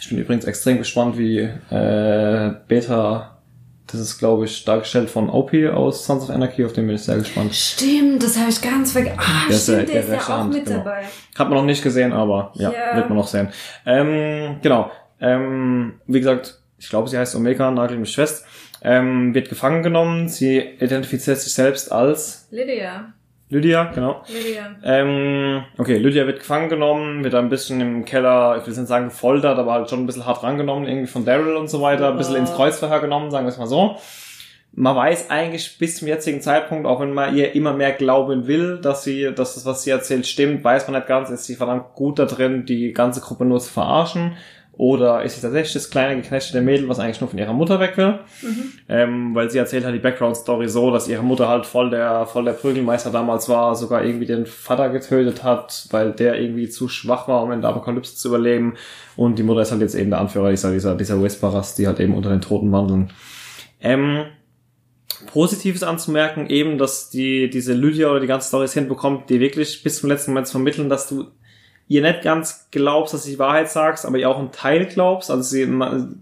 Ich 0.01 0.09
bin 0.09 0.17
übrigens 0.17 0.45
extrem 0.45 0.79
gespannt, 0.79 1.15
wie 1.17 1.37
äh, 1.69 2.53
Beta, 2.67 3.37
das 3.85 3.99
ist 3.99 4.17
glaube 4.17 4.45
ich 4.45 4.65
dargestellt 4.65 5.11
von 5.11 5.29
OP 5.29 5.53
aus 5.71 6.05
Sons 6.07 6.23
of 6.23 6.31
Anarchy, 6.31 6.65
auf 6.65 6.73
den 6.73 6.87
bin 6.87 6.95
ich 6.95 7.03
sehr 7.03 7.17
gespannt. 7.17 7.53
Stimmt, 7.53 8.23
das 8.23 8.39
habe 8.39 8.49
ich 8.49 8.59
ganz 8.61 8.93
vergessen. 8.93 9.19
Ah, 9.19 9.45
Der 9.47 9.55
ist 9.55 9.67
ja- 9.67 9.73
stimmt, 9.75 9.89
der 9.93 10.01
der 10.03 10.17
ist 10.17 10.27
ja 10.27 10.41
auch 10.41 10.45
mit 10.47 10.65
genau. 10.65 10.77
dabei. 10.79 11.03
Hat 11.37 11.49
man 11.49 11.57
noch 11.59 11.65
nicht 11.65 11.83
gesehen, 11.83 12.13
aber 12.13 12.51
ja, 12.55 12.71
Ja. 12.71 12.95
wird 12.95 13.09
man 13.09 13.17
noch 13.19 13.27
sehen. 13.27 13.49
Ähm, 13.85 14.55
genau. 14.63 14.89
Ähm, 15.21 15.99
wie 16.07 16.19
gesagt, 16.19 16.59
ich 16.77 16.89
glaube, 16.89 17.09
sie 17.09 17.17
heißt 17.17 17.35
Omega, 17.35 17.69
nagel 17.71 17.97
mich 17.97 18.15
fest. 18.15 18.45
Ähm, 18.83 19.35
wird 19.35 19.49
gefangen 19.49 19.83
genommen. 19.83 20.27
Sie 20.27 20.57
identifiziert 20.57 21.37
sich 21.37 21.53
selbst 21.53 21.91
als 21.91 22.47
Lydia. 22.49 23.13
Lydia, 23.51 23.91
genau. 23.93 24.23
Lydia. 24.29 24.75
Ähm, 24.81 25.63
okay, 25.77 25.97
Lydia 25.97 26.25
wird 26.25 26.39
gefangen 26.39 26.69
genommen, 26.69 27.23
wird 27.23 27.35
ein 27.35 27.49
bisschen 27.49 27.81
im 27.81 28.05
Keller, 28.05 28.57
ich 28.57 28.65
will 28.65 28.73
nicht 28.73 28.87
sagen 28.87 29.09
gefoltert, 29.09 29.59
aber 29.59 29.73
halt 29.73 29.89
schon 29.89 29.99
ein 29.99 30.05
bisschen 30.05 30.25
hart 30.25 30.41
rangenommen, 30.41 30.87
irgendwie 30.87 31.07
von 31.07 31.25
Daryl 31.25 31.57
und 31.57 31.69
so 31.69 31.81
weiter, 31.81 32.11
ein 32.11 32.17
bisschen 32.17 32.37
ins 32.37 32.53
Kreuzverhör 32.53 33.01
genommen, 33.01 33.29
sagen 33.29 33.45
wir 33.45 33.49
es 33.49 33.57
mal 33.57 33.67
so. 33.67 33.97
Man 34.71 34.95
weiß 34.95 35.29
eigentlich 35.29 35.77
bis 35.77 35.97
zum 35.97 36.07
jetzigen 36.07 36.39
Zeitpunkt, 36.39 36.87
auch 36.87 37.01
wenn 37.01 37.11
man 37.11 37.35
ihr 37.35 37.53
immer 37.53 37.73
mehr 37.73 37.91
glauben 37.91 38.47
will, 38.47 38.79
dass 38.79 39.03
sie, 39.03 39.33
dass 39.35 39.55
das, 39.55 39.65
was 39.65 39.83
sie 39.83 39.89
erzählt, 39.89 40.25
stimmt, 40.25 40.63
weiß 40.63 40.87
man 40.87 40.95
nicht 40.95 41.09
ganz, 41.09 41.29
ist 41.29 41.43
sie 41.43 41.55
verdammt 41.55 41.93
gut 41.93 42.19
da 42.19 42.25
drin, 42.25 42.65
die 42.65 42.93
ganze 42.93 43.19
Gruppe 43.19 43.43
nur 43.43 43.59
zu 43.59 43.69
verarschen. 43.69 44.37
Oder 44.73 45.23
ist 45.23 45.35
sie 45.35 45.41
tatsächlich 45.41 45.73
das 45.73 45.89
kleine 45.89 46.19
geknechtete 46.21 46.61
Mädel, 46.61 46.87
was 46.87 46.97
eigentlich 46.97 47.19
nur 47.19 47.29
von 47.29 47.37
ihrer 47.37 47.53
Mutter 47.53 47.79
weg 47.79 47.97
will? 47.97 48.19
Ähm, 48.87 49.35
weil 49.35 49.49
sie 49.49 49.57
erzählt 49.57 49.83
halt 49.83 49.93
die 49.93 49.99
Background-Story 49.99 50.69
so, 50.69 50.91
dass 50.91 51.09
ihre 51.09 51.23
Mutter 51.23 51.49
halt 51.49 51.65
voll 51.65 51.89
der, 51.89 52.25
voll 52.25 52.45
der 52.45 52.53
Prügelmeister 52.53 53.11
damals 53.11 53.49
war, 53.49 53.75
sogar 53.75 54.03
irgendwie 54.03 54.25
den 54.25 54.45
Vater 54.45 54.89
getötet 54.89 55.43
hat, 55.43 55.87
weil 55.91 56.13
der 56.13 56.39
irgendwie 56.39 56.69
zu 56.69 56.87
schwach 56.87 57.27
war, 57.27 57.43
um 57.43 57.51
in 57.51 57.61
der 57.61 57.69
Apokalypse 57.69 58.15
zu 58.15 58.29
überleben. 58.29 58.75
Und 59.17 59.37
die 59.37 59.43
Mutter 59.43 59.61
ist 59.61 59.71
halt 59.71 59.81
jetzt 59.81 59.95
eben 59.95 60.09
der 60.09 60.19
Anführer 60.19 60.49
dieser, 60.49 60.71
dieser, 60.71 60.95
dieser 60.95 61.21
Whisperers, 61.21 61.75
die 61.75 61.85
halt 61.85 61.99
eben 61.99 62.15
unter 62.15 62.29
den 62.29 62.41
Toten 62.41 62.71
wandeln. 62.71 63.11
Ähm, 63.81 64.23
Positives 65.27 65.83
anzumerken, 65.83 66.47
eben, 66.47 66.77
dass 66.77 67.09
die, 67.09 67.49
diese 67.49 67.73
Lydia 67.73 68.09
oder 68.09 68.19
die 68.19 68.27
ganze 68.27 68.47
Story 68.47 68.65
es 68.65 68.73
hinbekommt, 68.73 69.29
die 69.29 69.39
wirklich 69.39 69.83
bis 69.83 69.99
zum 69.99 70.09
letzten 70.09 70.31
Moment 70.31 70.47
zu 70.47 70.53
vermitteln, 70.53 70.89
dass 70.89 71.09
du 71.09 71.27
ihr 71.91 72.01
nicht 72.01 72.21
ganz 72.21 72.67
glaubst, 72.71 73.13
dass 73.13 73.23
du 73.25 73.29
die 73.31 73.39
Wahrheit 73.39 73.69
sagst, 73.69 74.05
aber 74.05 74.17
ihr 74.17 74.29
auch 74.29 74.39
einen 74.39 74.51
Teil 74.53 74.85
glaubst. 74.85 75.29
Also 75.29 75.43
sie, 75.43 75.67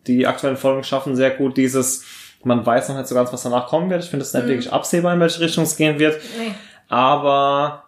die 0.07 0.25
aktuellen 0.25 0.57
Folgen 0.57 0.83
schaffen 0.83 1.15
sehr 1.15 1.29
gut 1.29 1.57
dieses, 1.57 2.03
man 2.43 2.65
weiß 2.65 2.89
noch 2.89 2.97
nicht 2.97 3.07
so 3.07 3.13
ganz, 3.13 3.31
was 3.31 3.43
danach 3.43 3.67
kommen 3.67 3.89
wird. 3.89 4.03
Ich 4.03 4.09
finde 4.09 4.23
es 4.23 4.33
nicht 4.33 4.45
Mhm. 4.45 4.49
wirklich 4.49 4.73
absehbar, 4.73 5.13
in 5.13 5.19
welche 5.19 5.41
Richtung 5.41 5.65
es 5.65 5.77
gehen 5.77 5.99
wird. 5.99 6.19
Nee. 6.39 6.53
Aber 6.87 7.83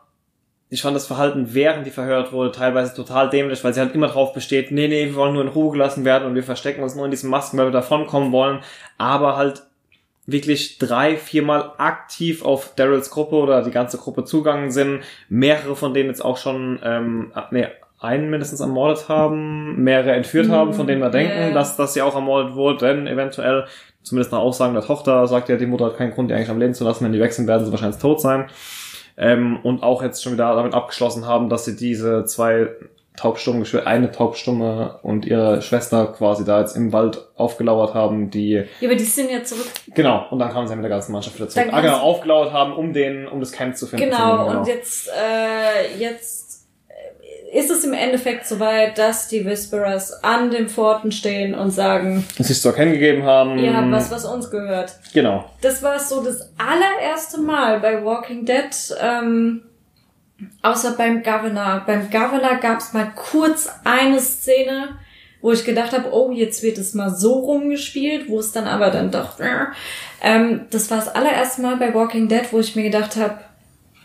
ich 0.70 0.82
fand 0.84 0.96
das 0.96 1.08
Verhalten, 1.08 1.54
während 1.54 1.86
die 1.88 1.92
verhört 1.92 2.32
wurde, 2.32 2.52
teilweise 2.52 2.94
total 2.94 3.30
dämlich, 3.30 3.64
weil 3.64 3.74
sie 3.74 3.80
halt 3.80 3.96
immer 3.96 4.08
drauf 4.08 4.32
besteht, 4.34 4.72
nee, 4.72 4.88
nee, 4.88 5.08
wir 5.08 5.16
wollen 5.16 5.34
nur 5.34 5.42
in 5.42 5.50
Ruhe 5.50 5.72
gelassen 5.72 6.06
werden 6.06 6.28
und 6.28 6.36
wir 6.36 6.44
verstecken 6.44 6.84
uns 6.84 6.96
nur 6.96 7.06
in 7.06 7.12
diesen 7.12 7.30
Masken, 7.30 7.58
weil 7.58 7.66
wir 7.66 7.72
davonkommen 7.72 8.32
wollen. 8.32 8.60
Aber 8.98 9.36
halt 9.38 9.64
wirklich 10.26 10.78
drei, 10.78 11.18
viermal 11.18 11.72
aktiv 11.78 12.46
auf 12.46 12.74
Daryls 12.76 13.10
Gruppe 13.10 13.36
oder 13.36 13.64
die 13.64 13.72
ganze 13.72 13.98
Gruppe 13.98 14.24
zugangen 14.24 14.72
sind. 14.72 15.02
Mehrere 15.30 15.76
von 15.76 15.94
denen 15.94 16.10
jetzt 16.10 16.24
auch 16.24 16.38
schon, 16.38 16.80
ähm, 16.84 17.32
nee, 17.52 17.68
einen 18.00 18.30
mindestens 18.30 18.60
ermordet 18.62 19.10
haben, 19.10 19.84
mehrere 19.84 20.14
entführt 20.14 20.48
Mhm. 20.48 20.52
haben, 20.52 20.74
von 20.74 20.88
denen 20.88 21.02
wir 21.02 21.10
denken, 21.12 21.54
dass, 21.54 21.78
dass 21.78 21.94
sie 21.94 22.02
auch 22.02 22.16
ermordet 22.16 22.56
wurden, 22.56 23.06
eventuell, 23.08 23.66
zumindest 24.02 24.32
nach 24.32 24.40
Aussagen 24.40 24.74
der 24.74 24.84
Tochter, 24.84 25.28
sagt 25.28 25.50
ja, 25.50 25.56
die 25.58 25.68
Mutter 25.68 25.86
hat 25.86 25.98
keinen 25.98 26.12
Grund, 26.12 26.30
die 26.32 26.34
eigentlich 26.36 26.50
am 26.50 26.60
Leben 26.60 26.74
zu 26.74 26.84
lassen, 26.84 27.06
wenn 27.06 27.12
die 27.14 27.20
wechseln, 27.20 27.48
werden 27.48 27.64
sie 27.66 27.72
wahrscheinlich 27.72 28.02
tot 28.02 28.20
sein. 28.20 28.50
Ähm, 29.18 29.60
und 29.62 29.84
auch 29.84 30.02
jetzt 30.02 30.24
schon 30.24 30.34
wieder 30.34 30.56
damit 30.56 30.74
abgeschlossen 30.74 31.28
haben, 31.28 31.50
dass 31.50 31.66
sie 31.66 31.76
diese 31.76 32.26
zwei 32.26 32.70
taubstummen, 33.18 33.64
Geschw- 33.64 33.84
eine 33.84 34.12
taubstumme 34.12 35.00
und 35.04 35.26
ihre 35.26 35.62
Schwester 35.62 36.08
quasi 36.18 36.46
da 36.46 36.62
jetzt 36.62 36.76
im 36.78 36.94
Wald 36.94 37.28
aufgelauert 37.36 37.94
haben, 37.94 38.30
die 38.32 38.64
Ja, 38.80 38.88
aber 38.90 38.96
die 38.96 39.04
sind 39.04 39.30
ja 39.30 39.44
zurück. 39.44 39.68
Genau, 39.94 40.26
und 40.32 40.40
dann 40.40 40.52
kamen 40.52 40.68
sie 40.68 40.76
mit 40.76 40.84
der 40.84 40.90
ganzen 40.90 41.12
Mannschaft 41.12 41.36
wieder 41.38 41.50
zurück. 41.50 41.68
Dann 41.68 41.76
Ah, 41.76 41.82
genau, 41.82 42.00
aufgelauert 42.00 42.54
haben, 42.54 42.74
um 42.74 42.94
den, 42.94 43.28
um 43.28 43.40
das 43.40 43.52
Camp 43.52 43.76
zu 43.76 43.86
finden. 43.86 44.06
Genau, 44.10 44.46
finden, 44.46 44.58
und 44.60 44.68
jetzt, 44.68 45.10
äh, 45.10 45.98
jetzt 46.00 46.68
äh, 46.88 47.60
ist 47.60 47.70
es 47.70 47.84
im 47.84 47.94
Endeffekt 47.94 48.48
soweit, 48.48 48.98
dass 48.98 49.28
die 49.28 49.46
Whisperers 49.46 50.24
an 50.24 50.50
den 50.50 50.70
Pforten 50.70 51.12
stehen 51.12 51.54
und 51.54 51.72
sagen, 51.72 52.26
Dass 52.38 52.48
sie 52.48 52.54
es 52.54 52.62
zu 52.62 52.70
erkennen 52.70 52.94
gegeben 52.94 53.24
haben. 53.24 53.60
ihr 53.60 53.76
habt 53.76 53.92
was, 53.92 54.10
was 54.10 54.24
uns 54.26 54.50
gehört. 54.50 54.94
Genau. 55.14 55.44
Das 55.62 55.84
war 55.84 56.00
so 56.00 56.24
das 56.24 56.50
allererste 56.58 57.42
Mal 57.42 57.82
bei 57.82 58.04
Walking 58.06 58.46
Dead, 58.46 58.70
ähm, 59.02 59.64
außer 60.62 60.92
beim 60.98 61.24
Governor. 61.24 61.84
Beim 61.86 62.10
Governor 62.10 62.56
gab 62.62 62.80
es 62.80 62.94
mal 62.94 63.12
kurz 63.16 63.70
eine 63.84 64.20
Szene, 64.20 64.90
wo 65.42 65.52
ich 65.52 65.66
gedacht 65.66 65.92
habe, 65.94 66.12
oh, 66.14 66.32
jetzt 66.32 66.62
wird 66.64 66.78
es 66.78 66.94
mal 66.94 67.10
so 67.10 67.34
rumgespielt, 67.40 68.30
wo 68.30 68.40
es 68.40 68.52
dann 68.52 68.66
aber 68.68 68.90
dann 68.92 69.12
doch. 69.12 69.40
Ähm, 70.22 70.62
das 70.70 70.92
war 70.92 70.98
das 70.98 71.14
allererste 71.14 71.62
Mal 71.62 71.78
bei 71.78 71.94
Walking 71.94 72.28
Dead, 72.28 72.44
wo 72.52 72.60
ich 72.60 72.76
mir 72.76 72.84
gedacht 72.84 73.16
habe, 73.16 73.40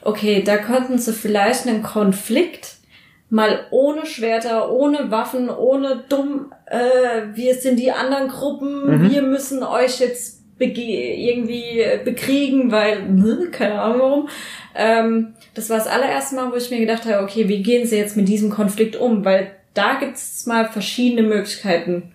okay, 0.03 0.43
da 0.43 0.57
könnten 0.57 0.99
sie 0.99 1.13
vielleicht 1.13 1.67
einen 1.67 1.83
Konflikt 1.83 2.77
mal 3.29 3.67
ohne 3.71 4.07
Schwerter, 4.07 4.71
ohne 4.71 5.11
Waffen, 5.11 5.51
ohne 5.51 6.05
dumm, 6.09 6.53
äh, 6.67 7.23
wir 7.35 7.55
sind 7.57 7.77
die 7.79 7.91
anderen 7.91 8.29
Gruppen, 8.29 8.87
Mhm. 9.03 9.11
wir 9.11 9.23
müssen 9.23 9.63
euch 9.65 9.99
jetzt 9.99 10.36
irgendwie 10.59 11.85
bekriegen, 12.05 12.71
weil, 12.71 13.03
ne, 13.09 13.49
keine 13.51 13.81
Ahnung 13.81 14.01
warum. 14.01 14.29
Ähm, 14.75 15.35
das 15.55 15.71
war 15.71 15.79
das 15.79 15.87
allererste 15.87 16.37
Mal, 16.37 16.51
wo 16.53 16.57
ich 16.57 16.71
mir 16.71 16.81
gedacht 16.81 17.05
habe, 17.07 17.23
okay, 17.23 17.49
wie 17.49 17.63
gehen 17.63 17.87
sie 17.87 17.97
jetzt 17.97 18.17
mit 18.17 18.29
diesem 18.29 18.51
Konflikt 18.51 18.97
um? 18.97 19.25
Weil 19.25 19.53
da 19.75 19.95
gibt's 19.95 20.47
mal 20.47 20.67
verschiedene 20.69 21.23
Möglichkeiten, 21.23 22.13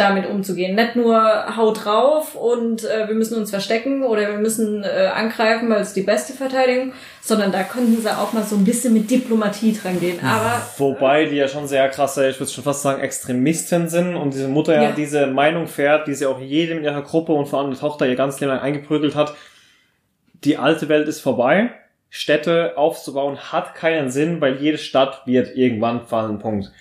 damit 0.00 0.26
umzugehen. 0.28 0.74
Nicht 0.74 0.96
nur 0.96 1.56
haut 1.56 1.84
drauf 1.84 2.34
und 2.34 2.84
äh, 2.84 3.06
wir 3.06 3.14
müssen 3.14 3.36
uns 3.38 3.50
verstecken 3.50 4.02
oder 4.02 4.22
wir 4.28 4.38
müssen 4.38 4.82
äh, 4.82 5.10
angreifen, 5.14 5.68
weil 5.70 5.82
es 5.82 5.92
die 5.92 6.02
beste 6.02 6.32
Verteidigung, 6.32 6.92
sondern 7.20 7.52
da 7.52 7.62
könnten 7.62 8.00
sie 8.00 8.10
auch 8.10 8.32
mal 8.32 8.42
so 8.42 8.56
ein 8.56 8.64
bisschen 8.64 8.94
mit 8.94 9.10
Diplomatie 9.10 9.72
dran 9.80 10.00
gehen. 10.00 10.18
Aber 10.24 10.62
Wobei 10.78 11.26
die 11.26 11.36
ja 11.36 11.46
schon 11.46 11.68
sehr 11.68 11.88
krasse, 11.90 12.28
ich 12.28 12.40
würde 12.40 12.50
schon 12.50 12.64
fast 12.64 12.82
sagen, 12.82 13.00
Extremisten 13.02 13.88
sind 13.88 14.16
und 14.16 14.32
diese 14.34 14.48
Mutter 14.48 14.74
ja, 14.74 14.82
Ja. 14.82 14.92
diese 14.92 15.26
Meinung 15.26 15.66
fährt, 15.66 16.08
die 16.08 16.14
sie 16.14 16.26
auch 16.26 16.40
jedem 16.40 16.78
in 16.78 16.84
ihrer 16.84 17.02
Gruppe 17.02 17.32
und 17.32 17.46
vor 17.46 17.60
allem 17.60 17.70
die 17.70 17.78
Tochter 17.78 18.08
ihr 18.08 18.16
ganzes 18.16 18.40
Leben 18.40 18.52
lang 18.52 18.62
eingeprügelt 18.62 19.14
hat. 19.14 19.34
Die 20.44 20.56
alte 20.56 20.88
Welt 20.88 21.06
ist 21.06 21.20
vorbei. 21.20 21.70
Städte 22.08 22.72
aufzubauen 22.76 23.36
hat 23.52 23.74
keinen 23.74 24.10
Sinn, 24.10 24.40
weil 24.40 24.56
jede 24.56 24.78
Stadt 24.78 25.22
wird 25.26 25.54
irgendwann 25.56 26.06
fallen. 26.06 26.38
Punkt. 26.38 26.72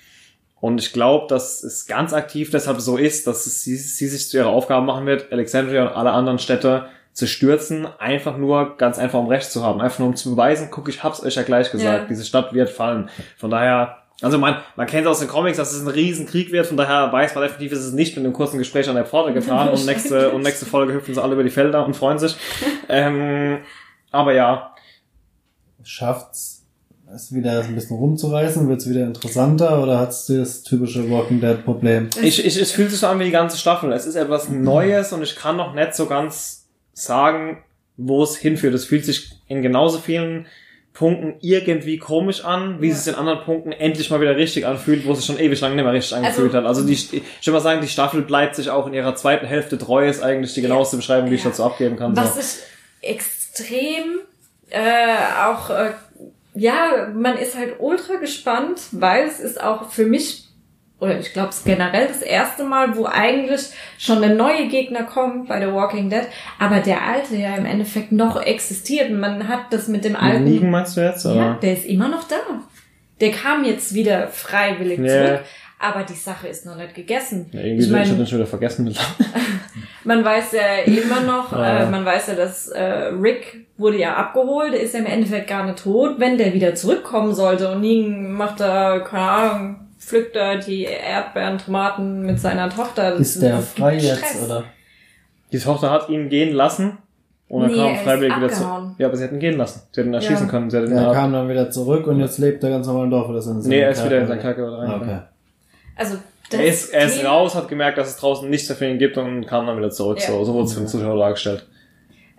Und 0.62 0.80
ich 0.82 0.91
glaube, 0.91 1.28
dass 1.28 1.64
es 1.64 1.86
ganz 1.86 2.14
aktiv 2.14 2.51
deshalb 2.51 2.82
so 2.82 2.97
ist, 2.97 3.28
dass 3.28 3.45
es 3.45 3.62
sie, 3.64 3.78
sie 3.78 4.07
sich 4.07 4.30
zu 4.30 4.38
ihrer 4.38 4.49
Aufgabe 4.49 4.86
machen 4.86 5.05
wird, 5.05 5.32
Alexandria 5.32 5.84
und 5.88 5.93
alle 5.95 6.12
anderen 6.12 6.39
Städte 6.39 6.88
zu 7.14 7.28
stürzen, 7.28 7.88
einfach 7.97 8.38
nur 8.38 8.78
ganz 8.78 8.97
einfach 8.99 9.20
um 9.20 9.28
Recht 9.28 9.51
zu 9.51 9.64
haben. 9.64 9.82
Einfach 9.82 9.99
nur 9.99 10.10
um 10.10 10.16
zu 10.16 10.32
beweisen, 10.32 10.68
guck, 10.72 10.89
ich 10.89 11.03
hab's 11.03 11.24
euch 11.24 11.36
ja 11.36 11.43
gleich 11.43 11.72
gesagt, 11.72 12.01
Ja. 12.03 12.05
diese 12.07 12.24
Stadt 12.26 12.53
wird 12.53 12.70
fallen. 12.70 13.10
Von 13.38 13.49
daher 13.49 13.97
Also 14.22 14.38
man, 14.38 14.57
man 14.76 14.86
kennt 14.86 15.07
aus 15.07 15.20
den 15.20 15.30
Comics, 15.30 15.55
dass 15.57 15.72
es 15.72 15.82
ein 15.82 15.88
Riesenkrieg 15.88 16.51
wird, 16.51 16.68
von 16.68 16.76
daher 16.76 17.12
weiß 17.14 17.36
man 17.36 17.43
definitiv, 17.45 17.72
ist 17.72 17.86
es 17.86 17.93
nicht 17.93 18.18
mit 18.18 18.26
einem 18.26 18.34
kurzen 18.34 18.57
Gespräch 18.57 18.89
an 18.89 18.95
der 18.95 19.05
Pforte 19.05 19.32
getan 19.34 19.70
und 19.70 19.86
nächste, 19.86 20.30
und 20.34 20.41
nächste 20.41 20.66
Folge 20.66 20.91
hüpfen 20.93 21.14
sie 21.16 21.24
alle 21.24 21.34
über 21.36 21.43
die 21.43 21.49
Felder 21.49 21.86
und 21.86 21.95
freuen 21.95 22.20
sich. 22.20 22.36
Ähm, 22.89 23.60
aber 24.12 24.34
ja, 24.34 24.76
Schafft's 25.84 26.59
es 27.14 27.34
wieder 27.34 27.62
ein 27.64 27.76
bisschen 27.76 27.97
rumzureißen? 27.97 28.68
Wird's 28.68 28.88
wieder 28.89 29.03
interessanter 29.03 29.82
oder 29.82 29.99
hat's 29.99 30.28
das 30.28 30.64
typische 30.64 31.10
Walking 31.10 31.41
Dead 31.41 31.64
Problem? 31.66 32.10
ich, 32.22 32.45
ich, 32.45 32.60
es 32.62 32.72
fühlt 32.72 32.91
sich 32.91 32.99
so 32.99 33.07
an 33.07 33.20
wie 33.20 33.26
die 33.26 33.32
ganze 33.32 33.57
Staffel. 33.57 33.91
Es 33.93 34.05
ist 34.05 34.16
etwas 34.16 34.49
Neues 34.49 35.12
und 35.14 35.24
ich 35.24 35.36
kann 35.36 35.55
noch 35.57 35.74
nicht 35.74 35.95
so 35.95 36.05
ganz 36.05 36.68
sagen, 36.93 37.64
wo 37.97 38.24
es 38.24 38.36
hinführt. 38.38 38.74
Es 38.74 38.86
fühlt 38.86 39.05
sich 39.05 39.32
in 39.47 39.62
genauso 39.62 39.97
vielen 39.99 40.45
Punkten 40.93 41.36
irgendwie 41.41 41.97
komisch 41.97 42.43
an, 42.43 42.82
wie 42.82 42.88
Ja. 42.89 42.93
es 42.93 43.05
sich 43.05 43.14
in 43.14 43.20
anderen 43.20 43.41
Punkten 43.45 43.72
endlich 43.72 44.10
mal 44.10 44.20
wieder 44.22 44.36
richtig 44.36 44.66
anfühlt, 44.66 45.05
wo 45.05 45.12
es 45.14 45.20
sich 45.20 45.28
schon 45.28 45.39
ewig 45.39 45.62
lang 45.62 45.76
nicht 45.76 45.84
mehr 45.86 45.93
richtig 45.93 46.16
angefühlt 46.18 46.53
hat. 46.53 46.66
Also 46.66 46.86
die, 46.86 46.93
ich 46.93 47.12
würde 47.14 47.51
mal 47.51 47.60
sagen, 47.62 47.82
die 47.82 47.88
Staffel 47.88 48.22
bleibt 48.22 48.55
sich 48.55 48.70
auch 48.70 48.86
in 48.88 48.93
ihrer 48.93 49.16
zweiten 49.16 49.45
Hälfte 49.45 49.78
treu, 49.78 50.07
ist 50.10 50.22
eigentlich 50.22 50.53
die 50.53 50.62
genaueste 50.62 50.97
Beschreibung, 50.97 51.30
die 51.30 51.36
ich 51.38 51.43
Ja. 51.43 51.51
dazu 51.51 51.64
abgeben 51.64 51.95
kann. 51.95 52.16
Was 52.18 52.34
So. 52.36 52.39
ich 53.01 53.10
extrem 53.10 54.20
äh, 54.72 55.16
auch, 55.45 55.70
äh, 55.70 55.91
ja, 56.60 57.07
man 57.14 57.38
ist 57.38 57.57
halt 57.57 57.76
ultra 57.80 58.16
gespannt, 58.16 58.82
weil 58.91 59.28
es 59.28 59.39
ist 59.39 59.62
auch 59.64 59.89
für 59.89 60.05
mich, 60.05 60.45
oder 60.99 61.18
ich 61.20 61.32
glaube 61.34 61.49
es 61.49 61.64
generell 61.64 62.07
das 62.07 62.22
erste 62.22 62.64
Mal, 62.64 62.95
wo 62.97 63.05
eigentlich 63.05 63.62
schon 63.97 64.22
der 64.22 64.36
neue 64.36 64.68
Gegner 64.68 65.03
kommt 65.03 65.47
bei 65.47 65.60
The 65.66 65.72
Walking 65.72 66.10
Dead, 66.10 66.28
aber 66.60 66.80
der 66.80 67.01
alte 67.03 67.36
ja 67.38 67.55
im 67.55 67.66
Endeffekt 67.66 68.12
noch 68.12 68.41
existiert. 68.41 69.10
Und 69.10 69.20
man 69.20 69.47
hat 69.47 69.72
das 69.72 69.88
mit 69.88 70.03
dem 70.03 70.16
alten. 70.16 70.45
Liegen 70.45 70.70
meinst 70.72 70.97
du 70.97 71.01
jetzt? 71.01 71.24
Ja, 71.26 71.32
Oder? 71.32 71.57
der 71.62 71.74
ist 71.74 71.86
immer 71.86 72.10
noch 72.10 72.28
da. 72.28 72.36
Der 73.22 73.32
kam 73.32 73.64
jetzt 73.66 73.93
wieder 73.93 74.28
freiwillig 74.28 74.99
Ja. 74.99 75.07
zurück. 75.26 75.39
Aber 75.82 76.03
die 76.03 76.13
Sache 76.13 76.47
ist 76.49 76.65
noch 76.65 76.75
nicht 76.75 76.93
gegessen. 76.93 77.47
Ja, 77.53 77.61
irgendwie, 77.61 77.80
ich 77.84 77.86
ich, 77.88 77.91
meine, 77.91 78.09
hab 78.09 78.17
den 78.17 78.27
schon 78.27 78.39
wieder 78.39 78.47
vergessen. 78.47 78.93
man 80.03 80.25
weiß 80.25 80.51
ja 80.51 80.84
immer 80.86 81.21
noch, 81.21 81.53
äh, 81.57 81.86
man 81.89 82.03
weiß 82.05 82.27
ja, 82.27 82.36
dass 82.36 82.67
äh, 82.67 82.84
Rick 83.21 83.65
wurde 83.77 83.97
ja 83.97 84.15
abgeholt, 84.15 84.73
ist 84.73 84.93
ja 84.93 84.99
im 84.99 85.05
Endeffekt 85.05 85.47
gar 85.47 85.65
nicht 85.65 85.80
tot. 85.82 86.15
Wenn 86.19 86.38
der 86.38 86.53
wieder 86.53 86.75
zurückkommen 86.75 87.34
sollte 87.34 87.71
und 87.71 87.80
Negan 87.82 88.32
macht 88.34 88.59
da, 88.59 88.99
keine 88.99 89.23
Ahnung, 89.23 89.75
pflückt 89.97 90.36
da 90.36 90.57
die 90.57 90.84
Erdbeeren, 90.84 91.57
Tomaten 91.57 92.25
mit 92.25 92.39
seiner 92.39 92.69
Tochter. 92.69 93.11
Das- 93.11 93.21
Ist 93.21 93.41
der 93.41 93.55
das 93.57 93.71
frei 93.73 93.95
jetzt 93.95 94.43
oder? 94.45 94.65
Die 95.51 95.59
Tochter 95.59 95.91
hat 95.91 96.09
ihn 96.09 96.27
gehen 96.30 96.53
lassen 96.53 96.97
und 97.47 97.61
er 97.63 97.67
Nee, 97.69 97.75
kam 97.77 97.86
er 97.88 97.93
ist 97.95 98.01
freiwillig 98.03 98.36
wieder 98.36 98.45
abgehauen. 98.47 98.84
zurück. 98.84 98.95
Ja, 98.99 99.07
aber 99.07 99.15
sie 99.17 99.23
hätten 99.23 99.36
ihn 99.36 99.39
gehen 99.39 99.57
lassen. 99.57 99.82
Sie 99.91 100.01
hätten 100.01 100.09
ihn 100.11 100.13
erschießen 100.15 100.45
Ja. 100.45 100.51
können. 100.51 100.69
Sie 100.69 100.77
hätten 100.77 100.97
ab- 100.97 101.13
kam 101.13 101.32
dann 101.32 101.47
wieder 101.49 101.71
zurück 101.71 102.05
und 102.07 102.19
jetzt 102.19 102.38
lebt 102.38 102.63
er 102.65 102.69
ganz 102.69 102.86
normal 102.86 103.05
im 103.05 103.11
Dorf 103.11 103.30
oder 103.30 103.41
sind 103.41 103.65
Nee, 103.65 103.80
er 103.80 103.91
ist 103.91 104.05
wieder 104.05 104.19
in 104.19 104.27
sein 104.27 104.39
Kerker 104.41 104.69
rein. 104.71 104.91
Okay. 105.01 105.19
Also, 106.00 106.18
das 106.50 106.60
Er 106.60 106.66
ist, 106.66 106.89
er 106.93 107.06
ist 107.08 107.18
Thema- 107.18 107.30
raus, 107.30 107.54
hat 107.56 107.68
gemerkt, 107.68 107.97
dass 108.00 108.08
es 108.10 108.18
draußen 108.18 108.50
nichts 108.50 108.68
mehr 108.70 108.78
für 108.78 108.88
ihn 108.88 108.97
gibt 108.97 109.18
und 109.18 109.45
kam 109.45 109.68
dann 109.68 109.78
wieder 109.78 109.91
zurück. 109.91 110.20
Ja. 110.20 110.28
So, 110.28 110.43
so 110.45 110.54
wurde 110.56 110.66
es 110.66 110.74
für 110.74 110.80
den 110.80 110.88
Zuschauer 110.88 111.18
dargestellt. 111.20 111.68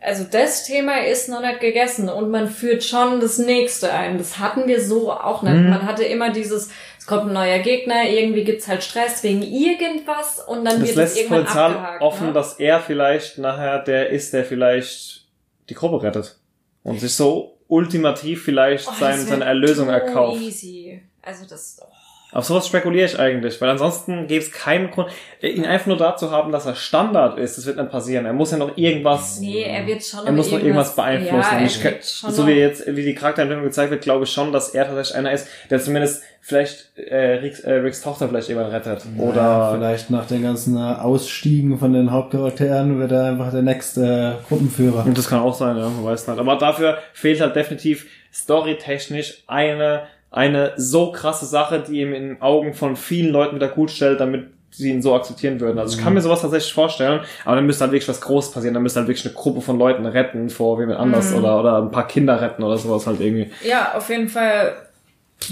Also 0.03 0.25
das 0.25 0.65
Thema 0.65 1.05
ist 1.05 1.29
noch 1.29 1.43
nicht 1.43 1.61
gegessen 1.61 2.09
und 2.09 2.31
man 2.31 2.49
führt 2.49 2.83
schon 2.83 3.21
das 3.21 3.37
nächste 3.37 3.93
ein. 3.93 4.17
Das 4.17 4.39
hatten 4.39 4.67
wir 4.67 4.81
so 4.83 5.13
auch 5.13 5.43
nicht. 5.43 5.53
Mhm. 5.55 5.69
Man 5.69 5.83
hatte 5.87 6.05
immer 6.05 6.33
dieses, 6.33 6.71
es 6.99 7.07
kommt 7.07 7.27
ein 7.27 7.35
neuer 7.35 7.59
Gegner, 7.59 8.09
irgendwie 8.09 8.43
gibt's 8.45 8.67
halt 8.67 8.83
Stress 8.83 9.23
wegen 9.23 9.43
irgendwas 9.43 10.41
und 10.41 10.65
dann 10.65 10.81
Das 10.81 10.89
wird 10.89 10.89
es 10.91 10.97
lässt 10.97 11.17
irgendwann 11.19 11.39
Potenzial 11.41 11.71
abgehakt. 11.73 12.03
offen, 12.03 12.27
ne? 12.29 12.33
dass 12.33 12.55
er 12.55 12.81
vielleicht 12.81 13.37
nachher 13.37 13.81
der 13.81 14.09
ist, 14.09 14.33
der 14.33 14.45
vielleicht 14.47 15.27
die 15.69 15.75
Gruppe 15.75 16.03
rettet. 16.03 16.39
Und 16.83 16.99
sich 16.99 17.13
so 17.15 17.59
ultimativ 17.69 18.43
vielleicht 18.43 18.89
Oh, 18.89 18.93
sein, 18.99 19.21
seine 19.21 19.45
Erlösung 19.45 19.91
erkauft. 19.91 20.41
Easy. 20.41 21.03
Also 21.21 21.45
das. 21.47 21.79
Oh. 21.83 21.90
Auf 22.33 22.45
sowas 22.45 22.67
spekuliere 22.67 23.07
ich 23.07 23.19
eigentlich, 23.19 23.61
weil 23.61 23.71
ansonsten 23.71 24.27
gäbe 24.29 24.45
es 24.45 24.53
keinen 24.53 24.91
Grund, 24.91 25.09
ihn 25.41 25.65
einfach 25.65 25.87
nur 25.89 25.97
dazu 25.97 26.31
haben, 26.31 26.53
dass 26.53 26.65
er 26.67 26.77
Standard 26.77 27.39
ist. 27.39 27.59
Das 27.59 27.67
wird 27.67 27.77
nicht 27.77 27.91
passieren. 27.91 28.25
Er 28.25 28.33
muss 28.33 28.53
ja 28.53 28.59
noch 28.59 28.77
irgendwas 28.77 29.41
Nee, 29.41 29.63
er 29.63 29.85
wird 29.87 30.05
schon 30.05 30.25
Er 30.27 30.33
muss 30.33 30.51
noch 30.51 30.59
irgendwas 30.61 30.95
beeinflussen. 30.95 31.51
Ja, 31.53 31.59
er 31.59 31.65
ich, 31.67 31.83
wird 31.83 32.05
schon 32.05 32.31
so 32.31 32.43
noch- 32.43 32.49
wie 32.49 32.53
jetzt, 32.55 32.87
wie 32.87 33.03
die 33.03 33.15
Charakterentwicklung 33.15 33.65
gezeigt 33.67 33.91
wird, 33.91 34.03
glaube 34.03 34.25
ich 34.25 34.33
schon, 34.33 34.53
dass 34.53 34.71
er 34.71 34.85
tatsächlich 34.87 35.17
einer 35.17 35.33
ist, 35.33 35.49
der 35.71 35.81
zumindest 35.81 36.23
vielleicht 36.43 36.97
äh, 36.97 37.17
Ricks, 37.43 37.61
äh, 37.61 37.73
Ricks 37.73 38.01
Tochter 38.01 38.29
vielleicht 38.29 38.49
irgendwann 38.49 38.71
rettet. 38.73 39.03
Ja, 39.19 39.23
Oder 39.23 39.73
vielleicht 39.75 40.11
nach 40.11 40.27
den 40.27 40.43
ganzen 40.43 40.77
äh, 40.77 40.81
Ausstiegen 40.81 41.79
von 41.79 41.93
den 41.93 42.13
Hauptcharakteren 42.13 42.99
wird 42.99 43.13
er 43.13 43.25
einfach 43.27 43.51
der 43.51 43.63
nächste 43.63 44.39
äh, 44.41 44.49
Gruppenführer. 44.49 45.05
Und 45.05 45.19
das 45.19 45.29
kann 45.29 45.41
auch 45.41 45.55
sein, 45.55 45.77
ja, 45.77 45.89
man 45.89 46.05
weiß 46.05 46.29
nicht. 46.29 46.39
Aber 46.39 46.57
dafür 46.57 46.99
fehlt 47.13 47.41
halt 47.41 47.57
definitiv 47.57 48.07
storytechnisch 48.33 49.43
eine, 49.47 50.03
eine 50.31 50.73
so 50.77 51.13
krasse 51.13 51.47
Sache, 51.47 51.81
die 51.81 52.01
ihm 52.01 52.15
in 52.15 52.29
den 52.29 52.43
Augen 52.43 52.75
von 52.75 52.97
vielen 52.97 53.33
Leuten 53.33 53.57
wieder 53.57 53.69
gut 53.69 53.91
stellt, 53.91 54.21
damit 54.21 54.49
sie 54.71 54.91
ihn 54.91 55.03
so 55.03 55.15
akzeptieren 55.15 55.61
würden. 55.61 55.79
Also 55.79 55.97
ich 55.97 56.05
kann 56.05 56.15
mir 56.15 56.21
sowas 56.21 56.43
tatsächlich 56.43 56.73
vorstellen, 56.73 57.21
aber 57.45 57.57
dann 57.57 57.67
müsste 57.67 57.83
halt 57.83 57.93
wirklich 57.93 58.09
was 58.09 58.21
Großes 58.21 58.53
passieren, 58.53 58.75
dann 58.75 58.83
müsste 58.83 59.01
halt 59.01 59.09
wirklich 59.09 59.27
eine 59.27 59.35
Gruppe 59.35 59.61
von 59.61 59.79
Leuten 59.79 60.07
retten 60.07 60.49
vor 60.49 60.79
wem 60.79 60.93
anders 60.93 61.35
oder, 61.35 61.59
oder 61.59 61.79
ein 61.79 61.91
paar 61.91 62.07
Kinder 62.07 62.41
retten 62.41 62.63
oder 62.63 62.79
sowas 62.79 63.07
halt 63.07 63.21
irgendwie. 63.21 63.51
Ja, 63.65 63.95
auf 63.97 64.09
jeden 64.09 64.29
Fall. 64.29 64.75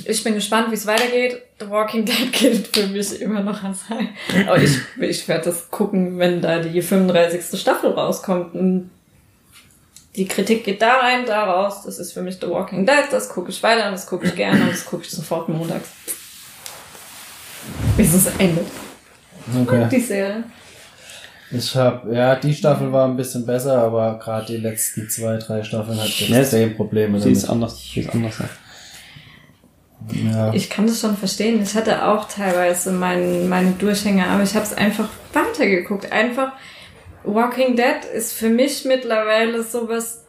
Ich 0.05 0.23
bin 0.23 0.35
gespannt, 0.35 0.71
wie 0.71 0.75
es 0.75 0.87
weitergeht. 0.87 1.43
The 1.59 1.69
Walking 1.69 2.05
Dead 2.05 2.33
gilt 2.33 2.69
für 2.69 2.87
mich 2.87 3.21
immer 3.21 3.41
noch 3.41 3.65
als 3.65 3.89
High. 3.89 4.09
Aber 4.47 4.59
ich, 4.63 4.79
ich 5.01 5.27
werde 5.27 5.47
das 5.47 5.71
gucken, 5.71 6.19
wenn 6.19 6.41
da 6.41 6.61
die 6.61 6.83
35. 6.83 7.59
Staffel 7.59 7.91
rauskommt. 7.91 8.55
Und 8.55 8.91
die 10.17 10.27
Kritik 10.27 10.65
geht 10.65 10.83
da 10.83 10.99
rein, 10.99 11.25
da 11.27 11.45
raus. 11.45 11.83
Das 11.85 11.99
ist 11.99 12.13
für 12.13 12.23
mich 12.23 12.39
The 12.41 12.49
Walking 12.49 12.87
Dead. 12.87 13.05
Das 13.11 13.29
gucke 13.29 13.51
ich 13.51 13.63
weiter 13.63 13.87
und 13.87 13.93
das 13.93 14.07
gucke 14.07 14.27
ich 14.27 14.35
gerne 14.35 14.63
und 14.63 14.73
das 14.73 14.85
gucke 14.85 15.05
ich 15.05 15.11
sofort 15.11 15.49
montags. 15.49 15.89
Bis 17.97 18.15
es 18.15 18.27
endet. 18.39 18.67
Okay. 19.63 19.89
Die 19.91 20.01
Serie. 20.01 20.45
Ich 21.51 21.75
hab, 21.75 22.05
ja, 22.13 22.37
die 22.37 22.53
Staffel 22.53 22.93
war 22.93 23.09
ein 23.09 23.17
bisschen 23.17 23.47
besser, 23.47 23.79
aber 23.79 24.19
gerade 24.19 24.47
die 24.47 24.59
letzten 24.59 25.09
zwei, 25.09 25.39
drei 25.39 25.63
Staffeln 25.63 25.99
hat 25.99 26.09
Ja, 26.21 26.41
extrem 26.41 26.77
Probleme 26.77 27.19
Sie 27.19 27.33
ist 27.33 27.49
anders, 27.49 27.79
sie 27.79 28.01
ist 28.01 28.11
anders. 28.11 28.39
Ja. 28.39 28.49
Ja. 30.31 30.53
Ich 30.55 30.71
kann 30.71 30.87
das 30.87 31.01
schon 31.01 31.17
verstehen. 31.17 31.63
Ich 31.63 31.75
hatte 31.75 32.07
auch 32.07 32.29
teilweise 32.29 32.93
meinen 32.93 33.49
meine 33.49 33.73
Durchhänger, 33.73 34.29
aber 34.29 34.43
ich 34.43 34.55
habe 34.55 34.65
es 34.65 34.73
einfach 34.75 35.09
weitergeguckt. 35.33 36.13
Einfach 36.13 36.53
Walking 37.35 37.77
Dead 37.77 38.05
ist 38.15 38.35
für 38.35 38.49
mich 38.49 38.85
mittlerweile 38.85 39.63
sowas. 39.63 40.25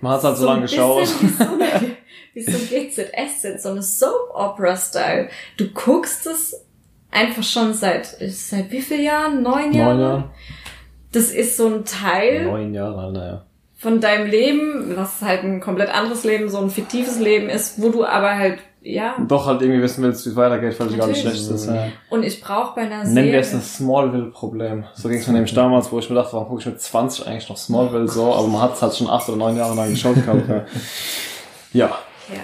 Man 0.00 0.12
hat 0.12 0.24
halt 0.24 0.36
so, 0.36 0.46
lange 0.46 0.62
geschaut. 0.62 1.08
Wie 1.20 1.28
so, 1.28 1.44
eine, 1.44 1.96
wie 2.34 2.42
so 2.42 2.58
GZS, 2.58 3.62
so 3.62 3.70
eine 3.70 3.82
Soap-Opera-Style. 3.82 5.28
Du 5.56 5.68
guckst 5.68 6.26
es 6.26 6.64
einfach 7.10 7.44
schon 7.44 7.74
seit, 7.74 8.06
seit 8.06 8.70
wie 8.72 8.80
vielen 8.80 9.04
Jahren? 9.04 9.42
Neun 9.42 9.72
Jahren? 9.72 9.98
Neun 9.98 10.00
Jahre. 10.00 10.30
Das 11.12 11.30
ist 11.30 11.56
so 11.56 11.68
ein 11.68 11.84
Teil 11.84 12.46
Neun 12.46 12.74
Jahre, 12.74 13.12
naja. 13.12 13.44
von 13.76 14.00
deinem 14.00 14.28
Leben, 14.28 14.96
was 14.96 15.20
halt 15.20 15.44
ein 15.44 15.60
komplett 15.60 15.94
anderes 15.94 16.24
Leben, 16.24 16.48
so 16.48 16.58
ein 16.58 16.70
fiktives 16.70 17.20
Leben 17.20 17.48
ist, 17.50 17.80
wo 17.80 17.90
du 17.90 18.04
aber 18.04 18.36
halt, 18.38 18.60
ja, 18.84 19.14
Doch 19.28 19.46
halt 19.46 19.62
irgendwie 19.62 19.80
wissen 19.80 20.02
willst, 20.02 20.26
wie 20.26 20.30
es 20.30 20.36
weitergeht, 20.36 20.78
weil 20.80 20.88
es 20.88 20.96
gar 20.96 21.06
nicht 21.06 21.20
schlecht 21.20 21.48
ist. 21.48 21.66
Ja. 21.66 21.88
und 22.10 22.24
ich 22.24 22.40
brauche 22.40 22.74
bei 22.74 22.82
einer 22.82 23.04
Nennen 23.04 23.14
Serie... 23.14 23.32
wir 23.32 23.40
es 23.40 23.54
ein 23.54 23.62
Smallville-Problem. 23.62 24.84
So 24.94 25.08
ging 25.08 25.18
es 25.18 25.26
mir 25.28 25.34
nämlich 25.34 25.54
damals, 25.54 25.92
wo 25.92 26.00
ich 26.00 26.10
mir 26.10 26.16
dachte, 26.16 26.32
warum 26.32 26.48
gucke 26.48 26.60
ich 26.60 26.66
mit 26.66 26.80
20 26.80 27.26
eigentlich 27.26 27.48
noch 27.48 27.56
Smallville 27.56 28.08
so, 28.08 28.34
aber 28.34 28.48
man 28.48 28.60
hat 28.62 28.74
es 28.74 28.82
halt 28.82 28.96
schon 28.96 29.08
acht 29.08 29.28
oder 29.28 29.38
neun 29.38 29.56
Jahre 29.56 29.76
lang 29.76 29.90
geschaut 29.90 30.16
gehabt. 30.16 30.48
Ja. 30.48 30.64
ja. 31.72 31.98
ja. 32.28 32.42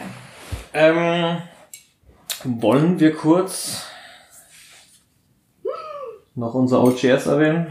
Ähm, 0.75 1.39
wollen 2.45 3.01
wir 3.01 3.15
kurz 3.17 3.85
noch 6.37 6.55
unser 6.55 6.85
OGS 6.85 7.27
erwähnen? 7.27 7.67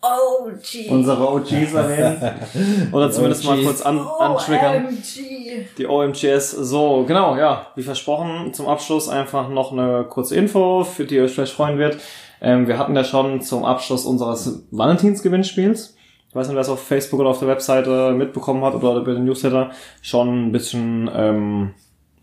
Oh, 0.00 0.48
gee. 0.62 0.88
Unsere 0.88 1.28
OGs 1.28 1.50
erwähnen? 1.74 2.90
Oder 2.92 3.10
zumindest 3.10 3.44
mal 3.44 3.60
kurz 3.62 3.82
an, 3.82 3.98
antriggern. 3.98 4.86
OMG. 4.86 5.66
Die 5.76 5.86
OMGS, 5.86 6.52
so, 6.52 7.04
genau, 7.06 7.36
ja, 7.36 7.72
wie 7.74 7.82
versprochen, 7.82 8.54
zum 8.54 8.68
Abschluss 8.68 9.08
einfach 9.08 9.48
noch 9.48 9.72
eine 9.72 10.04
kurze 10.04 10.36
Info, 10.36 10.84
für 10.84 11.04
die 11.04 11.16
ihr 11.16 11.24
euch 11.24 11.32
vielleicht 11.32 11.52
freuen 11.52 11.78
wird. 11.78 11.98
Ähm, 12.40 12.68
wir 12.68 12.78
hatten 12.78 12.94
ja 12.94 13.02
schon 13.02 13.40
zum 13.40 13.64
Abschluss 13.64 14.04
unseres 14.04 14.66
Valentinsgewinnspiels, 14.70 15.96
ich 16.28 16.34
weiß 16.34 16.48
nicht, 16.48 16.54
wer 16.54 16.60
es 16.60 16.68
auf 16.68 16.86
Facebook 16.86 17.20
oder 17.20 17.30
auf 17.30 17.38
der 17.38 17.48
Webseite 17.48 18.12
mitbekommen 18.12 18.62
hat 18.62 18.74
oder 18.74 18.96
über 18.96 19.14
den 19.14 19.24
Newsletter, 19.24 19.70
schon 20.02 20.48
ein 20.48 20.52
bisschen 20.52 21.10
ähm, 21.12 21.74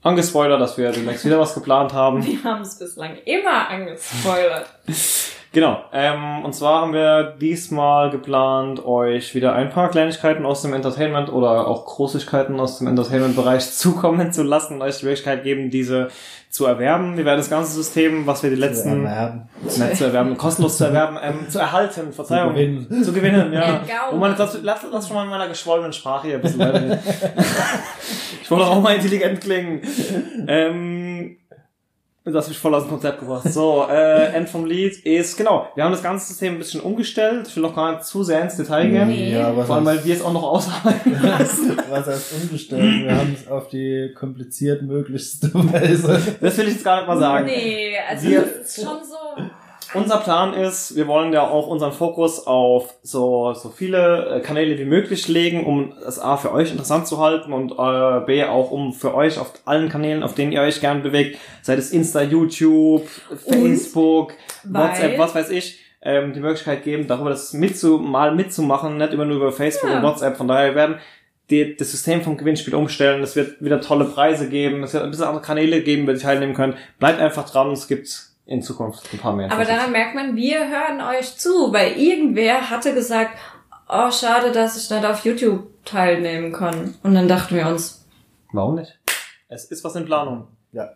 angespoilert, 0.04 0.62
dass 0.62 0.78
wir 0.78 0.92
demnächst 0.92 1.26
wieder 1.26 1.40
was 1.40 1.56
geplant 1.56 1.92
haben. 1.94 2.24
Wir 2.26 2.44
haben 2.44 2.62
es 2.62 2.78
bislang 2.78 3.18
immer 3.26 3.68
angespoilert. 3.68 4.68
Genau. 5.56 5.86
Ähm, 5.94 6.44
und 6.44 6.54
zwar 6.54 6.82
haben 6.82 6.92
wir 6.92 7.34
diesmal 7.40 8.10
geplant, 8.10 8.86
euch 8.86 9.34
wieder 9.36 9.54
ein 9.54 9.70
paar 9.70 9.90
Kleinigkeiten 9.90 10.46
aus 10.46 10.62
dem 10.62 10.74
Entertainment 10.74 11.32
oder 11.32 11.70
auch 11.70 11.86
Großigkeiten 11.86 12.60
aus 12.60 12.80
dem 12.80 12.88
Entertainment-Bereich 12.88 13.72
zukommen 13.78 14.34
zu 14.34 14.44
lassen 14.44 14.74
und 14.74 14.82
euch 14.82 14.98
die 14.98 15.06
Möglichkeit 15.06 15.44
geben, 15.44 15.70
diese 15.70 16.10
zu 16.50 16.66
erwerben. 16.66 17.16
Wir 17.16 17.24
werden 17.24 17.38
das 17.38 17.50
ganze 17.50 17.72
System, 17.72 18.28
was 18.28 18.44
wir 18.44 18.50
die 18.50 18.58
letzten 18.58 19.06
Erwerben. 19.06 19.50
nicht 19.64 19.96
zu 19.96 20.04
erwerben, 20.04 20.36
kostenlos 20.36 20.78
zu 20.78 20.86
erwerben, 20.86 21.18
ähm, 21.24 21.50
zu 21.50 21.60
erhalten, 21.60 22.12
Verzeihung. 22.12 22.50
Zu 22.50 22.56
gewinnen. 22.56 23.04
Zu 23.04 23.14
gewinnen, 23.14 23.54
ja. 23.54 23.82
Und 24.12 24.20
man, 24.20 24.36
das, 24.36 24.60
lass, 24.62 24.82
lass 24.92 25.08
schon 25.08 25.16
mal 25.16 25.24
in 25.24 25.30
meiner 25.30 25.48
geschwollenen 25.48 25.94
Sprache 25.94 26.28
hier 26.28 26.36
ein 26.36 26.42
bisschen 26.42 26.60
weiter. 26.60 27.00
ich 28.42 28.52
wollte 28.52 28.66
auch 28.66 28.82
mal 28.82 28.96
intelligent 28.96 29.40
klingen. 29.40 29.82
Ähm, 30.48 31.05
Du 32.28 32.34
hast 32.34 32.48
mich 32.48 32.58
voll 32.58 32.74
aus 32.74 32.84
dem 32.84 32.90
Konzept 32.90 33.20
gebracht. 33.20 33.48
So, 33.54 33.86
äh, 33.88 34.34
End 34.34 34.50
vom 34.50 34.66
Lied 34.66 34.98
ist, 35.06 35.38
genau, 35.38 35.70
wir 35.76 35.84
haben 35.84 35.92
das 35.92 36.02
ganze 36.02 36.26
System 36.26 36.54
ein 36.54 36.58
bisschen 36.58 36.82
umgestellt. 36.82 37.48
Ich 37.48 37.56
will 37.56 37.62
noch 37.62 37.76
gar 37.76 37.92
nicht 37.92 38.04
zu 38.04 38.24
sehr 38.24 38.42
ins 38.42 38.58
Detail 38.58 38.90
gehen. 38.90 39.08
Nee. 39.10 39.32
Ja, 39.34 39.56
was 39.56 39.68
Vor 39.68 39.76
allem, 39.76 39.86
weil 39.86 40.04
wir 40.04 40.16
es 40.16 40.24
auch 40.24 40.34
noch 40.34 40.42
ausarbeiten 40.42 41.22
lassen. 41.22 41.78
was 41.90 42.08
heißt 42.08 42.34
umgestellt? 42.42 43.04
Wir 43.06 43.16
haben 43.16 43.36
es 43.40 43.48
auf 43.48 43.68
die 43.68 44.12
kompliziert 44.18 44.82
möglichste 44.82 45.54
Weise. 45.54 46.20
Das 46.42 46.58
will 46.58 46.68
ich 46.68 46.74
jetzt 46.74 46.84
gar 46.84 46.98
nicht 46.98 47.08
mal 47.08 47.20
sagen. 47.20 47.46
Nee, 47.46 47.94
also 48.10 48.28
Wir- 48.28 48.42
das 48.42 48.76
ist 48.76 48.84
schon 48.84 49.04
so. 49.04 49.44
Unser 49.96 50.18
Plan 50.18 50.54
ist, 50.54 50.96
wir 50.96 51.08
wollen 51.08 51.34
ja 51.34 51.48
auch 51.48 51.68
unseren 51.68 51.92
Fokus 51.92 52.46
auf 52.46 52.96
so, 53.04 53.54
so 53.54 53.70
viele 53.70 54.36
äh, 54.38 54.40
Kanäle 54.42 54.78
wie 54.78 54.86
möglich 54.86 55.28
legen, 55.28 55.66
um 55.66 55.94
es 56.08 56.20
A 56.20 56.38
für 56.38 56.52
euch 56.52 56.72
interessant 56.72 57.08
zu 57.08 57.20
halten 57.20 57.54
und 57.54 57.72
äh, 57.72 58.26
B 58.26 58.44
auch 58.44 58.72
um 58.72 58.94
für 58.94 59.16
euch 59.16 59.40
auf 59.40 59.54
allen 59.66 59.90
Kanälen, 59.90 60.24
auf 60.24 60.34
denen 60.36 60.52
ihr 60.52 60.62
euch 60.62 60.82
gern 60.82 61.02
bewegt, 61.04 61.40
sei 61.62 61.76
es 61.76 61.92
Insta, 61.92 62.22
YouTube, 62.22 63.08
Facebook, 63.48 64.34
WhatsApp, 64.64 65.18
was 65.18 65.36
weiß 65.36 65.50
ich, 65.52 65.80
ähm, 66.02 66.34
die 66.34 66.40
Möglichkeit 66.40 66.84
geben, 66.84 67.08
darüber 67.08 67.30
das 67.30 67.54
mitzu, 67.54 67.98
mal 67.98 68.34
mitzumachen, 68.36 68.98
nicht 68.98 69.14
immer 69.14 69.26
nur 69.26 69.38
über 69.38 69.52
Facebook 69.52 69.90
Ja. 69.90 69.98
und 69.98 70.04
WhatsApp. 70.04 70.38
Von 70.38 70.48
daher 70.48 70.76
werden 70.76 70.98
die, 71.50 71.76
das 71.76 71.92
System 71.92 72.22
vom 72.22 72.38
Gewinnspiel 72.38 72.76
umstellen. 72.76 73.22
Es 73.24 73.36
wird 73.36 73.62
wieder 73.64 73.82
tolle 73.82 74.06
Preise 74.06 74.50
geben. 74.50 74.84
Es 74.84 74.94
wird 74.94 75.04
ein 75.04 75.12
bisschen 75.12 75.26
andere 75.26 75.44
Kanäle 75.44 75.82
geben, 75.82 76.08
wo 76.08 76.12
ihr 76.12 76.18
teilnehmen 76.20 76.54
könnt. 76.54 76.76
Bleibt 77.00 77.20
einfach 77.20 77.48
dran. 77.50 77.72
Es 77.72 77.88
gibt 77.88 78.30
in 78.46 78.62
Zukunft 78.62 79.12
ein 79.14 79.20
paar 79.20 79.34
mehr. 79.34 79.52
Aber 79.52 79.66
daran 79.66 79.92
merkt 79.92 80.16
man, 80.16 80.36
wir 80.36 80.70
hören 80.70 81.02
euch 81.02 81.38
zu, 81.38 81.74
weil 81.74 81.94
irgendwer 81.98 82.70
hatte 82.70 82.94
gesagt, 82.94 83.38
oh, 83.90 84.12
schade, 84.12 84.52
dass 84.52 84.78
ich 84.78 84.90
nicht 84.90 85.06
auf 85.06 85.26
YouTube 85.26 85.84
teilnehmen 85.84 86.52
kann. 86.54 86.96
Und 87.04 87.16
dann 87.16 87.28
dachten 87.28 87.56
wir 87.56 87.68
uns, 87.68 88.06
Warum 88.56 88.76
nicht? 88.76 88.98
Es 89.50 89.66
ist 89.66 89.84
was 89.84 89.96
in 89.98 90.06
Planung. 90.06 90.48
Ja. 90.72 90.92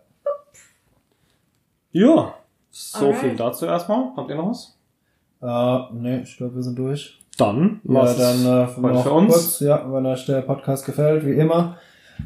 Ja. 1.92 2.36
So 2.70 3.08
Alright. 3.08 3.20
viel 3.20 3.36
dazu 3.36 3.66
erstmal. 3.66 4.16
Habt 4.16 4.30
ihr 4.30 4.38
noch 4.38 4.52
was? 4.52 4.78
Äh, 5.42 5.94
nee, 5.94 6.20
ich 6.20 6.38
glaube, 6.38 6.56
wir 6.56 6.64
sind 6.64 6.80
durch. 6.80 7.20
Dann. 7.38 7.82
Ja, 7.84 8.14
dann 8.14 8.46
äh, 8.46 8.80
noch 8.80 9.04
für 9.04 9.12
uns. 9.12 9.34
kurz, 9.34 9.60
ja, 9.60 9.92
wenn 9.92 10.06
euch 10.06 10.26
der 10.26 10.42
Podcast 10.42 10.86
gefällt, 10.86 11.26
wie 11.26 11.34
immer, 11.34 11.78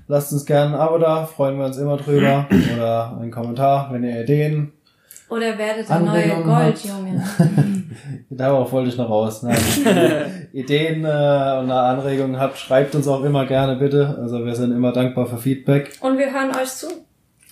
lasst 0.07 0.31
uns 0.33 0.45
gerne 0.45 0.75
ein 0.75 0.81
Abo 0.81 0.99
da, 0.99 1.25
freuen 1.25 1.57
wir 1.57 1.65
uns 1.65 1.77
immer 1.77 1.97
drüber. 1.97 2.47
Oder 2.75 3.17
einen 3.19 3.31
Kommentar, 3.31 3.91
wenn 3.91 4.03
ihr 4.03 4.21
Ideen. 4.21 4.73
Oder 5.33 5.57
werdet 5.57 5.89
der 5.89 5.99
neue. 5.99 6.43
Goldjunge. 6.43 7.23
Darauf 8.29 8.71
wollte 8.71 8.89
ich 8.89 8.97
noch 8.97 9.09
raus. 9.09 9.41
Nein. 9.41 9.57
Ideen 10.53 11.03
äh, 11.03 11.59
und 11.59 11.71
Anregungen 11.71 12.39
habt, 12.39 12.59
schreibt 12.59 12.93
uns 12.93 13.07
auch 13.07 13.23
immer 13.23 13.47
gerne 13.47 13.75
bitte. 13.77 14.15
Also 14.21 14.45
wir 14.45 14.53
sind 14.55 14.71
immer 14.71 14.91
dankbar 14.93 15.25
für 15.25 15.37
Feedback. 15.37 15.97
Und 16.01 16.19
wir 16.19 16.31
hören 16.31 16.51
euch 16.55 16.69
zu. 16.69 16.87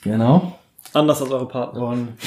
Genau. 0.04 0.60
Anders 0.94 1.22
als 1.22 1.32
eure 1.32 1.48
Partner. 1.48 1.88
Und 1.88 2.10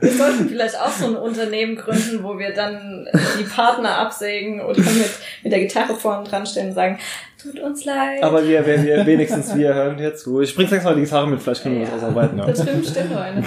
Wir 0.00 0.12
sollten 0.12 0.48
vielleicht 0.50 0.78
auch 0.78 0.90
so 0.90 1.06
ein 1.06 1.16
Unternehmen 1.16 1.76
gründen, 1.76 2.22
wo 2.22 2.38
wir 2.38 2.52
dann 2.52 3.08
die 3.38 3.44
Partner 3.44 4.00
absägen 4.00 4.60
oder 4.60 4.80
mit, 4.80 5.10
mit 5.42 5.50
der 5.52 5.60
Gitarre 5.60 5.94
vorne 5.94 6.28
dran 6.28 6.44
stehen 6.44 6.68
und 6.68 6.74
sagen, 6.74 6.98
tut 7.44 7.60
uns 7.60 7.84
leid. 7.84 8.22
Aber 8.22 8.46
wir, 8.46 8.66
wir, 8.66 8.82
wir, 8.82 9.06
wenigstens 9.06 9.54
wir 9.54 9.74
hören 9.74 9.96
dir 9.96 10.14
zu. 10.14 10.40
Ich 10.40 10.54
bring 10.54 10.64
nächstes 10.66 10.84
Mal 10.84 10.94
die 10.94 11.02
Gitarre 11.02 11.26
mit, 11.28 11.40
vielleicht 11.42 11.62
können 11.62 11.76
wir 11.76 11.82
das 11.82 11.90
Ja. 11.90 11.96
ausarbeiten. 11.98 12.38
Ja. 12.38 12.46
Betrübt 12.46 12.86
Stille 12.86 13.20
eine. 13.20 13.44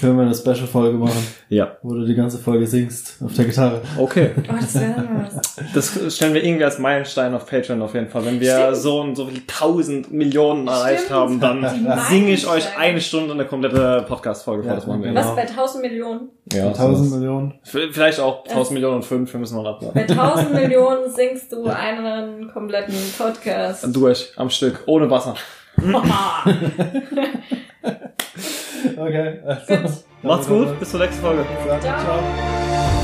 können 0.00 0.16
wir 0.16 0.22
eine 0.24 0.34
Special-Folge 0.34 0.98
machen, 0.98 1.26
ja. 1.48 1.76
wo 1.82 1.94
du 1.94 2.04
die 2.04 2.14
ganze 2.14 2.38
Folge 2.38 2.66
singst 2.66 3.16
auf 3.24 3.32
der 3.34 3.44
Gitarre. 3.46 3.80
Okay. 3.98 4.30
Oh, 4.48 4.54
das 4.60 4.74
wäre 4.74 5.08
was. 5.22 5.56
Das 5.74 6.16
stellen 6.16 6.34
wir 6.34 6.44
irgendwie 6.44 6.64
als 6.64 6.78
Meilenstein 6.78 7.34
auf 7.34 7.46
Patreon 7.46 7.80
auf 7.82 7.94
jeden 7.94 8.08
Fall. 8.08 8.24
Wenn 8.26 8.40
wir 8.40 8.56
Stimmt. 8.58 8.76
so 8.76 9.00
und 9.00 9.14
so 9.14 9.26
viele 9.26 9.46
tausend 9.46 10.12
Millionen 10.12 10.66
erreicht 10.68 11.04
Stimmt. 11.04 11.14
haben, 11.14 11.40
dann 11.40 11.98
singe 12.10 12.32
ich 12.32 12.46
euch 12.48 12.64
eine 12.78 13.00
Stunde 13.00 13.32
eine 13.32 13.44
komplette 13.44 14.04
Podcast-Folge 14.08 14.62
vor. 14.64 14.70
Ja, 14.72 14.76
das 14.76 14.86
machen 14.86 15.02
wir. 15.02 15.08
genau. 15.10 15.20
Was 15.20 15.34
bei 15.36 15.42
1000 15.42 15.82
Millionen? 15.82 16.28
Ja, 16.52 16.66
1000 16.68 16.96
sowas. 16.98 17.10
Millionen. 17.18 17.54
Vielleicht 17.64 18.20
auch 18.20 18.44
1000 18.46 18.74
Millionen 18.74 18.96
und 18.96 19.04
5, 19.04 19.32
wir 19.32 19.40
müssen 19.40 19.56
mal 19.56 19.66
abwarten. 19.66 19.94
Bei 19.94 20.02
1000 20.08 20.52
Millionen 20.54 21.10
singst 21.10 21.52
du 21.52 21.66
einen 21.66 22.50
kompletten 22.52 22.94
Podcast. 23.18 23.35
Durch, 23.92 24.32
am 24.36 24.50
Stück, 24.50 24.82
ohne 24.86 25.10
Wasser. 25.10 25.34
Okay. 28.96 29.40
Also, 29.44 30.04
Macht's 30.22 30.48
gut, 30.48 30.78
bis 30.78 30.90
zur 30.90 31.00
nächsten 31.00 31.20
Folge. 31.20 31.44
Ciao. 31.80 31.80
Ciao. 31.80 32.95